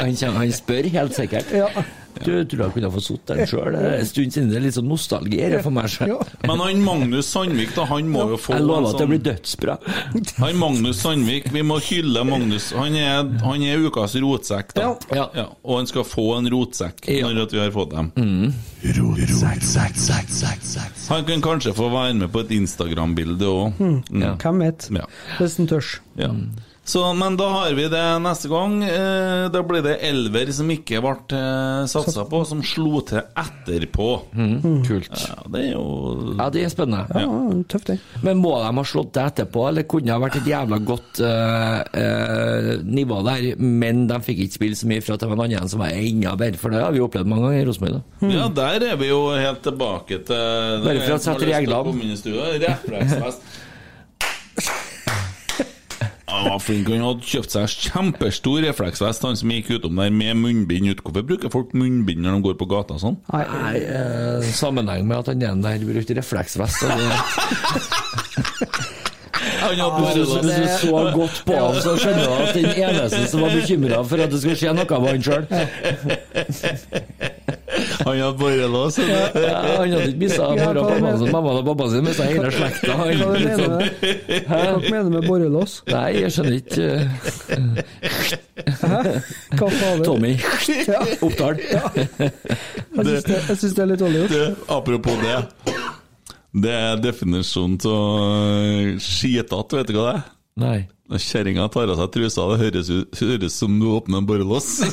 han, 0.00 0.14
han 0.36 0.52
spør 0.54 0.88
helt 0.94 1.14
sikkert. 1.14 1.50
Du 2.20 2.32
tror 2.50 2.64
jeg 2.66 2.72
kunne 2.74 2.88
få 2.92 3.00
sittet 3.04 3.36
den 3.38 3.46
sjøl? 3.48 3.74
Er 3.78 3.92
en 4.00 4.06
stund 4.08 4.32
siden 4.34 4.48
det 4.50 4.56
er 4.58 4.64
litt 4.64 4.74
sånn 4.76 4.88
nostalgi 4.90 5.38
for 5.62 5.70
meg 5.74 5.86
sjøl. 5.92 6.16
Men 6.48 6.58
han 6.64 6.80
Magnus 6.84 7.28
Sandvik, 7.30 7.70
da, 7.76 7.84
han 7.88 8.08
må 8.10 8.24
jo 8.32 8.38
få 8.40 8.56
Jeg 8.58 8.64
lover 8.66 8.88
at 8.88 8.92
det 8.98 9.04
sånn- 9.04 9.12
blir 9.12 9.22
dødsbra. 9.28 9.76
Han 10.42 10.58
Magnus 10.60 10.98
Sandvik, 11.04 11.46
vi 11.54 11.62
må 11.62 11.78
hylle 11.86 12.24
Magnus. 12.26 12.72
Han 12.76 12.96
er, 12.98 13.30
han 13.46 13.62
er 13.62 13.78
ukas 13.86 14.16
rotsekk, 14.20 14.74
da. 14.76 14.90
Ja. 15.14 15.46
Og 15.62 15.78
han 15.78 15.86
skal 15.90 16.04
få 16.08 16.26
en 16.40 16.50
rotsekk 16.52 17.06
når 17.06 17.42
at 17.46 17.52
vi 17.56 17.62
har 17.62 17.70
fått 17.76 17.94
dem. 17.94 18.10
Mm. 18.16 18.52
Han 21.10 21.24
kan 21.26 21.42
kanskje 21.42 21.74
få 21.74 21.88
være 21.90 22.14
med 22.14 22.30
på 22.32 22.44
et 22.44 22.52
Instagram-bilde 22.54 23.48
òg. 23.50 23.80
Mm. 23.82 24.36
Hvem 24.38 24.60
vet? 24.62 24.86
Ja. 24.94 25.06
Hvis 25.40 25.56
han 25.58 25.70
tør. 25.70 25.94
Ja. 26.20 26.30
Så, 26.90 27.14
men 27.14 27.36
da 27.38 27.46
har 27.54 27.74
vi 27.78 27.84
det 27.88 28.04
neste 28.24 28.48
gang. 28.50 28.80
Eh, 28.82 29.44
da 29.54 29.62
blir 29.62 29.82
det 29.84 29.92
elver 30.08 30.48
som 30.54 30.70
ikke 30.74 30.98
ble 31.04 31.12
eh, 31.38 31.84
satsa 31.90 32.24
på, 32.26 32.40
som 32.48 32.64
slo 32.66 33.02
til 33.06 33.20
etterpå. 33.22 34.08
Kult. 34.88 35.12
Ja, 35.14 35.36
det 35.54 35.62
er 35.68 35.70
jo 35.76 35.84
Ja, 36.34 36.48
det 36.50 36.64
er 36.66 36.72
spennende. 36.72 37.06
Ja, 37.14 37.60
tøft, 37.70 37.92
det. 37.92 37.98
Men 38.26 38.42
må 38.42 38.56
de 38.58 38.72
ha 38.74 38.84
slått 38.86 39.12
det 39.14 39.28
etterpå, 39.30 39.68
eller 39.68 39.86
kunne 39.90 40.08
det 40.08 40.16
ha 40.16 40.18
vært 40.24 40.40
et 40.40 40.50
jævla 40.50 40.80
godt 40.88 41.22
uh, 41.22 41.78
uh, 41.94 42.72
nivå 42.82 43.20
der, 43.28 43.46
men 43.60 44.04
de 44.10 44.18
fikk 44.26 44.44
ikke 44.46 44.58
spille 44.58 44.80
så 44.80 44.90
mye 44.90 45.04
for 45.04 45.14
at 45.14 45.22
det 45.22 45.30
var 45.30 45.38
en 45.38 45.46
annen 45.46 45.70
som 45.70 45.84
var 45.84 45.94
enda 45.94 46.34
bedre, 46.40 46.58
for 46.58 46.74
det 46.74 46.82
har 46.82 46.94
vi 46.96 47.04
opplevd 47.04 47.30
mange 47.30 47.46
ganger 47.46 47.62
i 47.62 47.68
Rosenborg. 47.70 48.00
da. 48.00 48.34
Ja, 48.34 48.50
der 48.60 48.88
er 48.90 49.00
vi 49.00 49.12
jo 49.12 49.22
helt 49.36 49.62
tilbake 49.66 50.22
til 50.26 50.86
Bare 50.86 51.06
for 51.06 51.20
å 51.20 51.22
sette 51.22 51.50
reglene. 51.54 51.98
Refleksvest. 52.66 53.50
Han 56.30 56.46
var 56.50 56.60
flink. 56.62 56.88
Han 56.92 57.02
hadde 57.04 57.26
kjøpt 57.26 57.54
seg 57.56 57.72
kjempestor 57.88 58.62
refleksvest, 58.64 59.24
han 59.26 59.36
som 59.40 59.50
gikk 59.54 59.72
utom 59.78 59.98
der 60.00 60.10
med 60.14 60.38
munnbind 60.40 60.90
ut. 60.92 61.02
Hvorfor 61.04 61.26
bruker 61.26 61.52
folk 61.52 61.74
munnbind 61.76 62.22
når 62.24 62.38
de 62.38 62.44
går 62.48 62.58
på 62.60 62.68
gata 62.70 62.94
og 62.96 63.02
sånn? 63.02 63.18
Nei, 63.32 63.76
eh, 63.82 64.50
sammenheng 64.56 65.06
med 65.10 65.18
at 65.24 65.32
han 65.34 65.42
ene 65.50 65.62
der 65.66 65.86
brukte 65.90 66.16
refleksvest. 66.20 66.84
og 66.86 66.90
det- 67.00 68.68
Han 69.60 69.74
Hvis 70.00 70.14
du, 70.14 70.22
hvis 70.40 70.56
du 70.56 70.88
så 70.88 71.00
godt 71.14 71.36
på 71.46 71.54
ham, 71.56 71.74
så 71.84 71.90
skjønner 72.00 72.24
du 72.24 72.32
at 72.32 72.54
den 72.54 72.64
eneste 72.84 73.20
som 73.30 73.40
var 73.44 73.50
bekymra 73.54 73.98
for 74.08 74.16
at 74.24 74.30
det 74.32 74.40
skulle 74.42 74.56
skje 74.60 74.72
noe, 74.76 74.86
var 74.90 75.10
han 75.10 75.22
sjøl. 75.22 75.44
Han 78.00 78.16
hadde 78.18 78.34
borrelås. 78.40 78.96
Ja, 78.98 79.28
han 79.78 79.92
hadde 79.92 80.08
ikke 80.10 80.18
mista 80.24 80.42
Ja, 80.42 80.48
mamma 80.58 80.72
hva 80.74 80.82
pappaen 80.90 81.18
sin, 81.20 81.30
mammaen 81.34 81.58
og 81.60 81.64
pappa 81.70 81.84
sin, 81.92 82.02
mista 82.04 82.26
hele 82.28 82.50
slekta. 82.54 82.96
Hva 82.98 83.04
litt 83.10 83.20
mener 83.30 83.58
sånn- 83.60 83.78
du? 83.78 83.86
Hva 84.48 84.60
mener 84.90 85.10
med 85.14 85.28
borrelås? 85.28 85.72
Nei, 85.90 86.10
jeg 86.20 86.30
skjønner 86.34 86.54
ikke. 86.58 86.88
Hæ? 88.80 88.98
Hva 89.60 89.68
faen? 89.76 90.04
Tommy 90.04 90.32
Ja. 90.88 91.00
Oppdal. 91.24 91.56
Jeg 91.60 93.06
syns 93.06 93.62
det, 93.62 93.70
det 93.76 93.82
er 93.84 93.90
litt 93.94 94.02
dårlig 94.02 94.18
gjort. 94.26 94.66
Apropos 94.80 95.16
det. 95.24 95.38
Det 96.50 96.72
er 96.74 96.96
definisjonen 96.98 97.78
av 97.86 98.98
skitete, 99.02 99.76
vet 99.78 99.90
du 99.90 99.94
hva 99.98 100.06
det 100.08 100.14
er? 100.16 100.22
Nei. 100.60 100.78
Når 101.10 101.18
kjerringa 101.24 101.64
tar 101.74 101.90
av 101.90 101.98
seg 101.98 102.10
trusa, 102.14 102.46
det 102.52 102.58
høres, 102.60 102.88
ut, 102.90 103.20
høres 103.22 103.54
som 103.58 103.78
du 103.80 103.86
åpner 103.90 104.18
en 104.20 104.26
borrelås. 104.28 104.68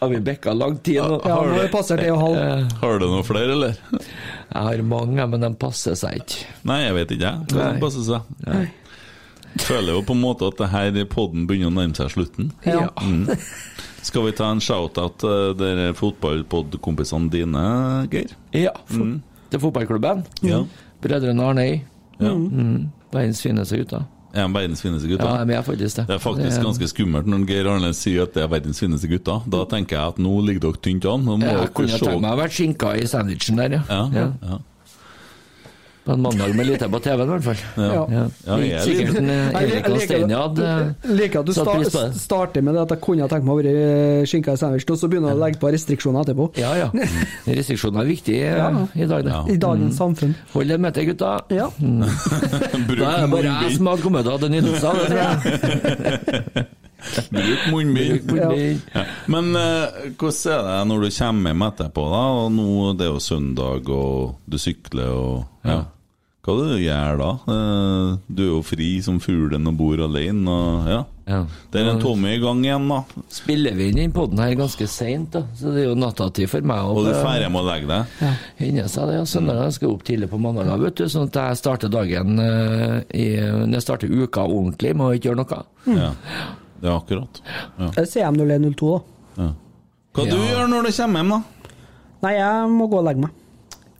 Har 0.00 0.08
vi 0.08 0.20
bekka 0.20 0.52
lang 0.52 0.76
tid 0.84 1.00
nå? 1.00 1.20
Ja, 1.24 1.38
nå 1.40 1.54
er 1.54 1.62
det 1.64 1.70
passert 1.72 2.02
og 2.12 2.18
halv. 2.20 2.36
Eh, 2.36 2.74
Har 2.82 2.98
du 3.00 3.06
noen 3.08 3.24
flere, 3.24 3.54
eller? 3.54 3.78
Jeg 3.94 4.66
har 4.66 4.82
mange, 4.84 5.24
men 5.32 5.46
de 5.46 5.50
passer 5.60 5.96
seg 5.96 6.18
ikke. 6.20 6.50
Nei, 6.68 6.80
jeg 6.84 6.96
vet 6.98 7.14
ikke, 7.16 7.30
jeg. 7.30 7.36
De 7.54 7.80
passer 7.80 8.04
seg? 8.10 8.20
Føler 9.64 9.94
jo 9.94 10.02
på 10.04 10.12
en 10.16 10.20
måte 10.20 10.50
at 10.50 10.60
det 10.60 10.68
her 10.74 10.98
podden 11.08 11.46
begynner 11.48 11.70
å 11.72 11.76
nærme 11.78 11.96
seg 11.96 12.12
slutten. 12.12 12.52
Ja. 12.68 12.90
Mm. 13.00 13.24
Skal 14.04 14.26
vi 14.26 14.32
ta 14.36 14.50
en 14.52 14.60
shout-out 14.60 15.16
til 15.22 15.54
dere 15.56 15.94
fotballpodkompisene 15.96 17.30
dine, 17.32 17.62
Geir? 18.12 18.34
Ja. 18.52 18.74
Mm. 18.92 19.22
Til 19.50 19.62
fotballklubben. 19.62 20.24
Ja. 20.44 20.62
Brødrene 21.04 21.46
Arnøy. 21.46 21.78
Ja. 22.20 22.34
Mm. 22.34 22.90
Verdens 23.14 23.40
fineste 23.42 23.78
gutter. 23.80 24.04
Er 24.34 24.48
de 24.48 24.54
verdens 24.56 24.82
fineste 24.82 25.06
Ja, 25.08 25.14
gutter? 25.14 25.46
jeg 25.46 25.56
er 25.56 25.62
faktisk 25.62 25.96
det. 25.96 26.06
Det 26.08 26.14
er 26.16 26.22
faktisk 26.22 26.62
ganske 26.66 26.88
skummelt 26.90 27.26
når 27.30 27.46
Geir 27.48 27.68
Arne 27.70 27.92
sier 27.94 28.26
at 28.26 28.34
det 28.34 28.42
er 28.42 28.48
verdens 28.50 28.80
fineste 28.82 29.08
gutter. 29.08 29.44
Da 29.46 29.64
tenker 29.70 29.96
jeg 29.96 30.14
at 30.14 30.18
nå 30.18 30.34
ligger 30.46 30.60
dere 30.68 30.80
tynt 30.82 31.04
an. 31.06 31.24
Nå 31.24 31.36
må 31.38 31.46
Jeg 31.46 31.56
dere 31.60 31.72
kunne 31.78 31.88
se 31.94 32.00
tenkt 32.02 32.20
meg 32.20 32.30
å 32.30 32.34
ha 32.34 32.40
vært 32.42 32.56
skinka 32.58 32.94
i 32.98 33.06
sandwichen 33.06 33.56
der, 33.62 33.76
ja. 33.78 33.82
ja. 33.88 34.04
Ja, 34.12 34.26
ja. 34.42 34.58
På 36.04 36.12
en 36.12 36.20
mandag 36.20 36.50
med 36.56 36.66
lite 36.68 36.84
på 36.92 36.98
TV-en, 37.00 37.28
i 37.30 37.32
hvert 37.32 37.44
fall. 37.46 37.60
Ja. 37.80 38.02
Ja, 38.12 38.56
jeg 38.60 38.72
er 38.76 38.80
sikkert 38.84 39.06
litt- 39.08 39.18
en, 39.22 39.30
eh, 39.30 39.36
Jeg 39.36 39.54
Erik 39.54 39.74
liker- 39.74 39.94
Alstein 39.94 40.30
hadde 40.36 40.66
Jeg 41.04 41.16
liker 41.20 41.40
at 41.40 41.46
du 41.46 41.52
satt 41.56 41.70
pris 41.70 41.88
på 41.88 41.90
sta 41.94 42.02
det. 42.10 42.20
starter 42.20 42.62
med 42.62 42.74
det 42.74 42.82
at 42.82 42.90
jeg 42.92 43.00
kunne 43.06 43.20
ha 43.24 43.28
tenkt 43.28 43.44
meg 43.48 43.54
å 43.54 43.58
være 43.62 43.72
eh, 44.20 44.24
skinka 44.28 44.52
i 44.52 44.56
sandwich, 44.60 44.84
og 44.90 44.98
så 45.00 45.08
begynner 45.08 45.32
du 45.32 45.36
å 45.40 45.40
legge 45.46 45.58
på 45.62 45.72
restriksjoner 45.72 46.20
etterpå. 46.26 46.50
Ja, 46.60 46.74
ja. 46.76 46.90
Restriksjoner 47.48 48.00
er 48.04 48.10
viktig 48.12 48.36
eh, 48.36 48.56
Ja. 48.58 48.68
i 48.94 49.06
dag, 49.06 49.24
det. 49.24 49.40
I 49.54 49.56
dagens 49.56 49.96
samfunn. 49.96 50.34
Hold 50.52 50.68
det 50.68 50.80
med 50.80 50.92
til, 50.94 51.06
gutta. 51.14 51.40
Ja. 51.48 51.70
Mm. 51.80 52.04
Da 53.00 53.10
er 53.16 53.20
det 53.24 53.30
bare 53.32 53.42
jeg 53.64 53.76
som 53.78 53.86
har 53.86 53.96
kommet 54.04 54.24
til 54.24 54.32
å 54.32 54.36
ha 54.36 54.38
den 54.44 54.52
nytelsen 54.58 54.84
av 54.84 54.94
det, 55.00 55.06
tror 55.08 55.20
jeg. 55.24 56.66
Bruk 57.30 57.66
munnbind. 57.72 58.30
Ja. 58.94 59.06
Men 59.30 59.50
eh, 59.58 60.12
hvordan 60.18 60.52
er 60.54 60.68
det 60.68 60.78
når 60.90 61.06
du 61.06 61.10
kommer 61.18 61.52
hjem 61.52 61.66
etterpå, 61.68 62.06
da? 62.14 62.22
Og 62.42 62.52
nå 62.54 62.68
det 62.98 63.08
er 63.08 63.12
jo 63.12 63.24
søndag, 63.24 63.90
og 63.90 64.38
du 64.46 64.60
sykler 64.60 65.10
og 65.12 65.66
ja. 65.66 65.82
Hva 66.44 66.52
er 66.52 66.58
det 66.60 66.72
du 66.74 66.80
gjør 66.84 67.18
da? 67.22 67.28
Eh, 67.54 68.08
du 68.36 68.40
er 68.44 68.48
jo 68.50 68.62
fri 68.68 68.88
som 69.04 69.16
fuglen 69.22 69.70
og 69.70 69.76
bor 69.78 70.00
alene. 70.04 70.44
Og, 70.44 70.88
ja. 70.92 70.98
Ja. 71.24 71.38
Det 71.72 71.80
er 71.80 71.86
en 71.88 72.02
Tommy 72.02 72.34
i 72.34 72.40
gang 72.42 72.58
igjen, 72.66 72.84
da. 72.90 72.98
Spiller 73.32 73.72
vi 73.78 73.86
inn 73.88 73.96
den 73.96 74.12
poden 74.12 74.42
her 74.42 74.52
ganske 74.58 74.84
seint, 74.92 75.38
så 75.56 75.72
det 75.72 75.86
er 75.86 75.88
jo 75.88 75.94
nattatid 75.96 76.50
for 76.52 76.66
meg. 76.68 76.84
Og 76.84 77.06
du 77.06 77.14
er 77.14 77.22
ferdig 77.24 77.48
med 77.48 77.62
å 77.62 77.70
legge 77.70 77.88
deg. 77.88 78.34
Hender 78.58 78.90
seg 78.92 79.08
det, 79.08 79.14
ja. 79.16 79.22
Søndager 79.32 79.72
skal 79.72 79.88
jeg 79.88 79.94
opp 79.94 80.04
tidlig 80.04 80.28
på 80.34 80.42
mandager, 80.44 80.84
vet 80.84 81.00
du, 81.00 81.06
sånn 81.14 81.30
at 81.30 81.40
jeg 81.40 81.62
starter 81.62 81.94
dagen 81.94 82.36
eh, 82.44 82.98
i, 83.16 83.26
Når 83.40 83.78
jeg 83.78 83.86
starter 83.86 84.12
uka 84.12 84.44
ordentlig, 84.44 84.92
må 85.00 85.08
å 85.08 85.16
ikke 85.16 85.30
gjøre 85.30 85.40
noe. 85.40 85.62
Ja. 85.96 86.12
Er 86.84 86.92
akkurat. 86.98 87.40
Ja. 87.78 87.88
Det 87.96 88.02
er 88.04 88.10
CM0102, 88.12 88.90
da. 88.92 88.98
Ja. 89.40 89.50
Hva 90.14 90.24
du 90.28 90.36
gjør 90.36 90.68
når 90.70 90.86
du 90.86 90.90
kommer 90.94 91.22
hjem, 91.24 91.32
da? 91.32 91.70
Nei, 92.24 92.32
jeg 92.36 92.68
må 92.72 92.86
gå 92.92 93.00
og 93.00 93.06
legge 93.08 93.24
meg. 93.24 93.32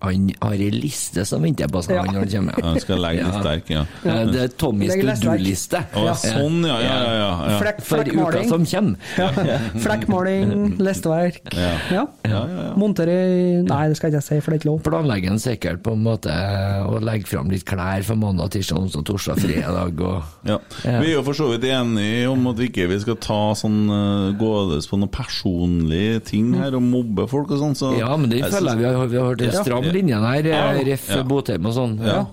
Han 0.05 0.31
har 0.43 0.53
ei 0.55 0.71
liste 0.75 1.25
som 1.27 1.43
venter 1.43 1.69
på 1.73 1.83
seg 1.85 1.97
Ja. 1.97 2.03
når 2.05 2.19
han 2.25 2.29
kommer. 2.35 2.63
Han 2.65 2.81
skal 2.81 2.99
legge 3.05 3.25
litt 3.25 3.41
sterk, 3.41 3.71
ja. 3.75 3.85
Ja, 4.05 4.17
Det 4.25 4.41
er 4.45 4.49
Tommys 4.61 4.93
to 4.95 5.29
do-liste. 5.31 5.81
Sånn, 6.25 6.61
ja. 6.67 6.79
ja, 6.81 6.97
ja, 7.05 7.15
ja, 7.21 7.59
Flekk, 7.61 7.81
Flekk, 7.81 7.83
For 7.85 7.99
uka 8.05 8.11
flekkmaling. 8.11 8.49
som 8.49 8.67
kommer. 8.67 8.97
Ja. 9.19 9.59
Flekkmaling, 9.85 10.53
lesteverk. 10.83 11.41
Ja. 11.55 12.07
Ja. 12.25 12.43
Montere 12.81 13.15
Nei, 13.65 13.89
det 13.89 13.97
skal 13.99 14.11
jeg 14.11 14.19
ikke 14.19 14.27
si, 14.27 14.39
for 14.45 14.51
det 14.53 14.59
er 14.59 14.63
ikke 14.63 14.71
lov. 14.71 14.81
Planlegger 14.87 15.35
en 15.35 15.43
sikkert 15.43 15.83
på 15.87 15.95
en 15.97 16.03
måte 16.05 16.33
å 16.89 16.99
legge 17.05 17.29
fram 17.31 17.51
litt 17.53 17.65
klær 17.69 18.05
for 18.07 18.19
mandag, 18.21 18.51
tirsdag, 18.55 18.81
onsdag, 18.85 19.05
torsdag, 19.09 19.41
fredag 19.45 20.01
og 20.05 20.23
Ja. 20.51 20.59
Ja. 20.85 20.99
Vi 21.01 21.11
er 21.13 21.15
jo 21.19 21.23
for 21.27 21.37
så 21.39 21.49
vidt 21.53 21.65
enige 21.69 22.29
om 22.31 22.47
at 22.51 22.59
vi 22.61 22.69
ikke 22.71 22.89
vi 22.91 22.99
skal 23.03 23.17
ta 23.23 23.41
sånn 23.59 23.79
uh, 23.91 24.33
gådes 24.39 24.89
på 24.91 24.99
noen 25.01 25.13
personlige 25.15 26.21
ting 26.31 26.53
her 26.59 26.75
og 26.77 26.85
mobbe 26.85 27.27
folk 27.31 27.53
og 27.55 27.63
sånn. 27.63 27.77
Så 27.79 27.93
Ja, 27.99 28.13
men 28.21 28.31
det 28.33 28.43
føler 28.53 28.75
jeg 28.75 28.83
vi 28.83 28.89
har, 28.99 29.07
vi 29.15 29.19
har 29.21 29.29
hørt 29.31 29.43
det 29.43 29.53
Ja. 29.55 29.63
stram 29.65 29.87
linje 29.95 30.19
her, 30.25 30.49
Ja. 30.51 30.62
eh, 30.73 30.81
ref. 30.91 31.09
Ja. 31.11 31.23
Botheim 31.27 31.66
og 31.71 31.75
sånn. 31.77 31.95
Ja. 32.05 32.25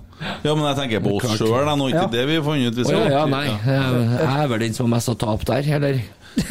ja, 0.44 0.56
men 0.56 0.66
jeg 0.70 0.78
tenker 0.82 1.04
på 1.06 1.16
oss 1.18 1.38
sjøl, 1.40 1.70
nå. 1.78 1.88
Ikke 1.92 2.02
Ja. 2.06 2.08
det 2.18 2.26
vi 2.30 2.36
har 2.40 2.44
funnet 2.46 2.78
ut. 2.78 2.88
Å 2.88 2.92
ja, 2.98 3.06
ja, 3.20 3.26
nei. 3.30 3.46
Jeg 3.48 3.86
jeg 4.20 4.42
er 4.44 4.48
vel 4.52 4.60
den 4.66 4.74
som 4.78 4.88
har 4.90 4.98
mest 4.98 5.10
å 5.14 5.18
tape 5.18 5.46
der, 5.50 5.70
eller? 5.78 6.02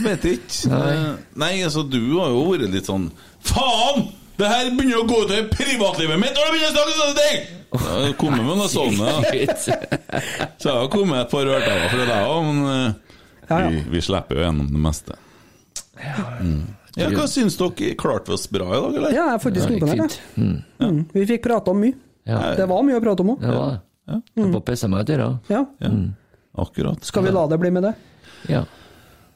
Vet 0.05 0.25
ikke. 0.29 0.69
Nei. 0.73 0.89
Eh, 0.93 1.13
Nei, 1.41 1.53
altså, 1.65 1.83
du 1.89 2.01
har 2.19 2.29
jo 2.35 2.43
vært 2.51 2.67
litt 2.73 2.85
sånn 2.91 3.11
Faen! 3.41 4.09
Det 4.41 4.49
her 4.49 4.69
begynner 4.77 4.99
å 5.03 5.07
gå 5.09 5.17
utover 5.25 5.47
privatlivet 5.53 6.19
mitt, 6.21 6.37
og 6.37 6.45
det 6.49 6.53
begynner 6.53 6.71
å 6.71 6.77
snakke 6.77 6.99
sånne 6.99 7.17
ting! 7.21 7.41
Ja, 7.71 7.97
det 8.07 8.13
kommer 8.19 8.43
med 8.45 8.57
noe 8.59 8.69
sånt, 8.73 8.99
ja. 8.99 9.55
Så 10.59 10.69
jeg 10.69 10.77
har 10.77 10.89
kommet 10.93 11.21
et 11.23 11.31
par 11.31 11.45
ørtaler 11.47 11.89
fra 11.93 12.07
deg 12.09 12.29
òg, 12.29 12.45
men 12.49 12.61
eh, 12.75 12.93
Ja, 13.51 13.59
ja. 13.61 13.69
Vi, 13.73 13.83
vi 13.97 14.01
slipper 14.05 14.37
jo 14.41 14.45
gjennom 14.47 14.69
det 14.73 14.81
meste. 14.85 15.17
Mm. 16.41 16.63
Ja, 16.99 17.11
hva 17.15 17.27
syns 17.31 17.57
dere? 17.61 17.95
Klarte 17.99 18.33
vi 18.33 18.35
oss 18.35 18.49
bra 18.51 18.67
i 18.67 18.81
dag, 18.81 18.97
eller? 18.97 19.13
Ja, 19.15 19.27
jeg 19.29 19.35
er 19.35 19.43
faktisk 19.45 19.69
Det 19.69 19.77
imponert. 19.79 20.17
Mm. 20.35 20.57
Ja. 20.81 20.87
Mm. 20.87 20.97
Mm. 20.97 21.05
Vi 21.13 21.27
fikk 21.27 21.45
prata 21.47 21.71
om 21.71 21.81
mye. 21.85 21.95
Ja. 22.27 22.41
Det 22.59 22.67
var 22.69 22.83
mye 22.87 22.99
å 22.99 23.05
prate 23.05 23.25
om 23.25 23.33
òg. 23.35 23.41
Det 23.45 23.55
var 23.55 23.71
det. 23.71 23.81
Jeg 24.11 24.47
er 24.49 24.53
på 24.57 24.61
PC 24.67 24.89
meg 24.91 25.05
et 25.05 25.13
øre. 25.17 25.29
Ja. 25.49 25.65
Ja, 25.81 25.91
akkurat. 26.65 27.05
Skal 27.07 27.25
vi 27.29 27.31
la 27.35 27.47
det 27.47 27.59
bli 27.63 27.71
med 27.71 27.87
det? 27.87 27.95
Ja. 28.51 28.65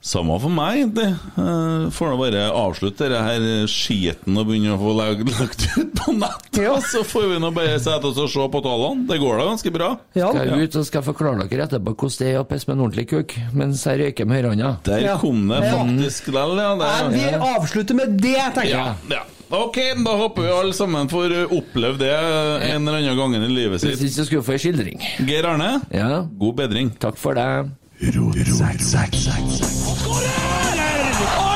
Samme 0.04 0.34
for 0.36 0.52
meg, 0.52 0.82
egentlig. 0.82 1.06
Eh, 1.40 1.84
Får 1.96 2.10
nå 2.12 2.16
bare 2.20 2.40
avslutte 2.52 3.06
dette 3.08 3.22
her 3.24 3.44
skiten 3.72 4.36
og 4.36 4.50
begynne 4.50 4.74
å 4.74 4.80
få 4.82 4.90
lagt, 4.98 5.22
lagt 5.40 5.62
ut 5.78 5.94
på 5.96 6.12
nettet. 6.12 6.58
Ja. 6.60 6.74
Så 6.84 7.00
får 7.08 7.30
vi 7.30 7.38
nå 7.40 7.48
bare 7.56 7.78
sette 7.80 8.10
oss 8.10 8.18
og 8.20 8.28
se 8.28 8.44
på 8.52 8.60
tallene. 8.66 9.06
Det 9.08 9.16
går 9.22 9.38
da 9.40 9.46
ganske 9.48 9.72
bra. 9.72 9.88
Ja. 10.12 10.28
Skal 10.34 10.50
jeg 10.50 10.68
ut 10.68 10.76
og 10.76 10.84
skal 10.90 11.00
jeg 11.00 11.08
forklare 11.08 11.46
dere 11.48 11.64
etterpå 11.70 11.94
hvordan 11.96 12.18
det 12.20 12.28
er 12.34 12.42
å 12.42 12.44
pisse 12.50 12.68
med 12.68 12.76
en 12.76 12.82
ordentlig 12.84 13.06
kuk 13.14 13.32
mens 13.56 13.84
jeg 13.88 14.02
røyker 14.02 14.28
med 14.28 14.36
høyrehånda. 14.42 14.72
Der 14.90 15.06
Ja. 15.06 15.14
kom 15.22 15.46
det 15.48 15.62
Ja. 15.64 15.70
faktisk 15.78 16.28
vel, 16.36 16.52
ja. 16.60 16.74
Nei, 16.74 17.08
vi 17.08 17.24
avslutter 17.48 17.94
med 18.02 18.18
det, 18.20 18.36
tenker 18.52 18.68
jeg. 18.68 18.76
ja, 18.76 18.94
ja. 19.08 19.22
Ok, 19.54 19.76
da 20.04 20.16
håper 20.18 20.42
vi 20.42 20.50
alle 20.50 20.72
sammen 20.76 21.08
får 21.08 21.32
oppleve 21.48 21.96
det 21.98 22.12
en 22.12 22.86
eller 22.88 22.98
annen 23.00 23.16
gang 23.16 23.34
i 23.36 23.48
livet 23.48 23.80
Jeg 23.80 23.96
sitt. 23.96 24.00
syns 24.04 24.16
jeg 24.20 24.26
skulle 24.26 24.42
få 24.44 24.52
ei 24.52 24.58
skildring. 24.58 25.00
Geir 25.28 25.46
Arne, 25.46 25.80
Ja, 25.92 26.22
god 26.38 26.56
bedring. 26.56 26.92
takk 26.98 27.16
for 27.16 27.32
det. 27.34 27.70
Oi, 28.04 28.12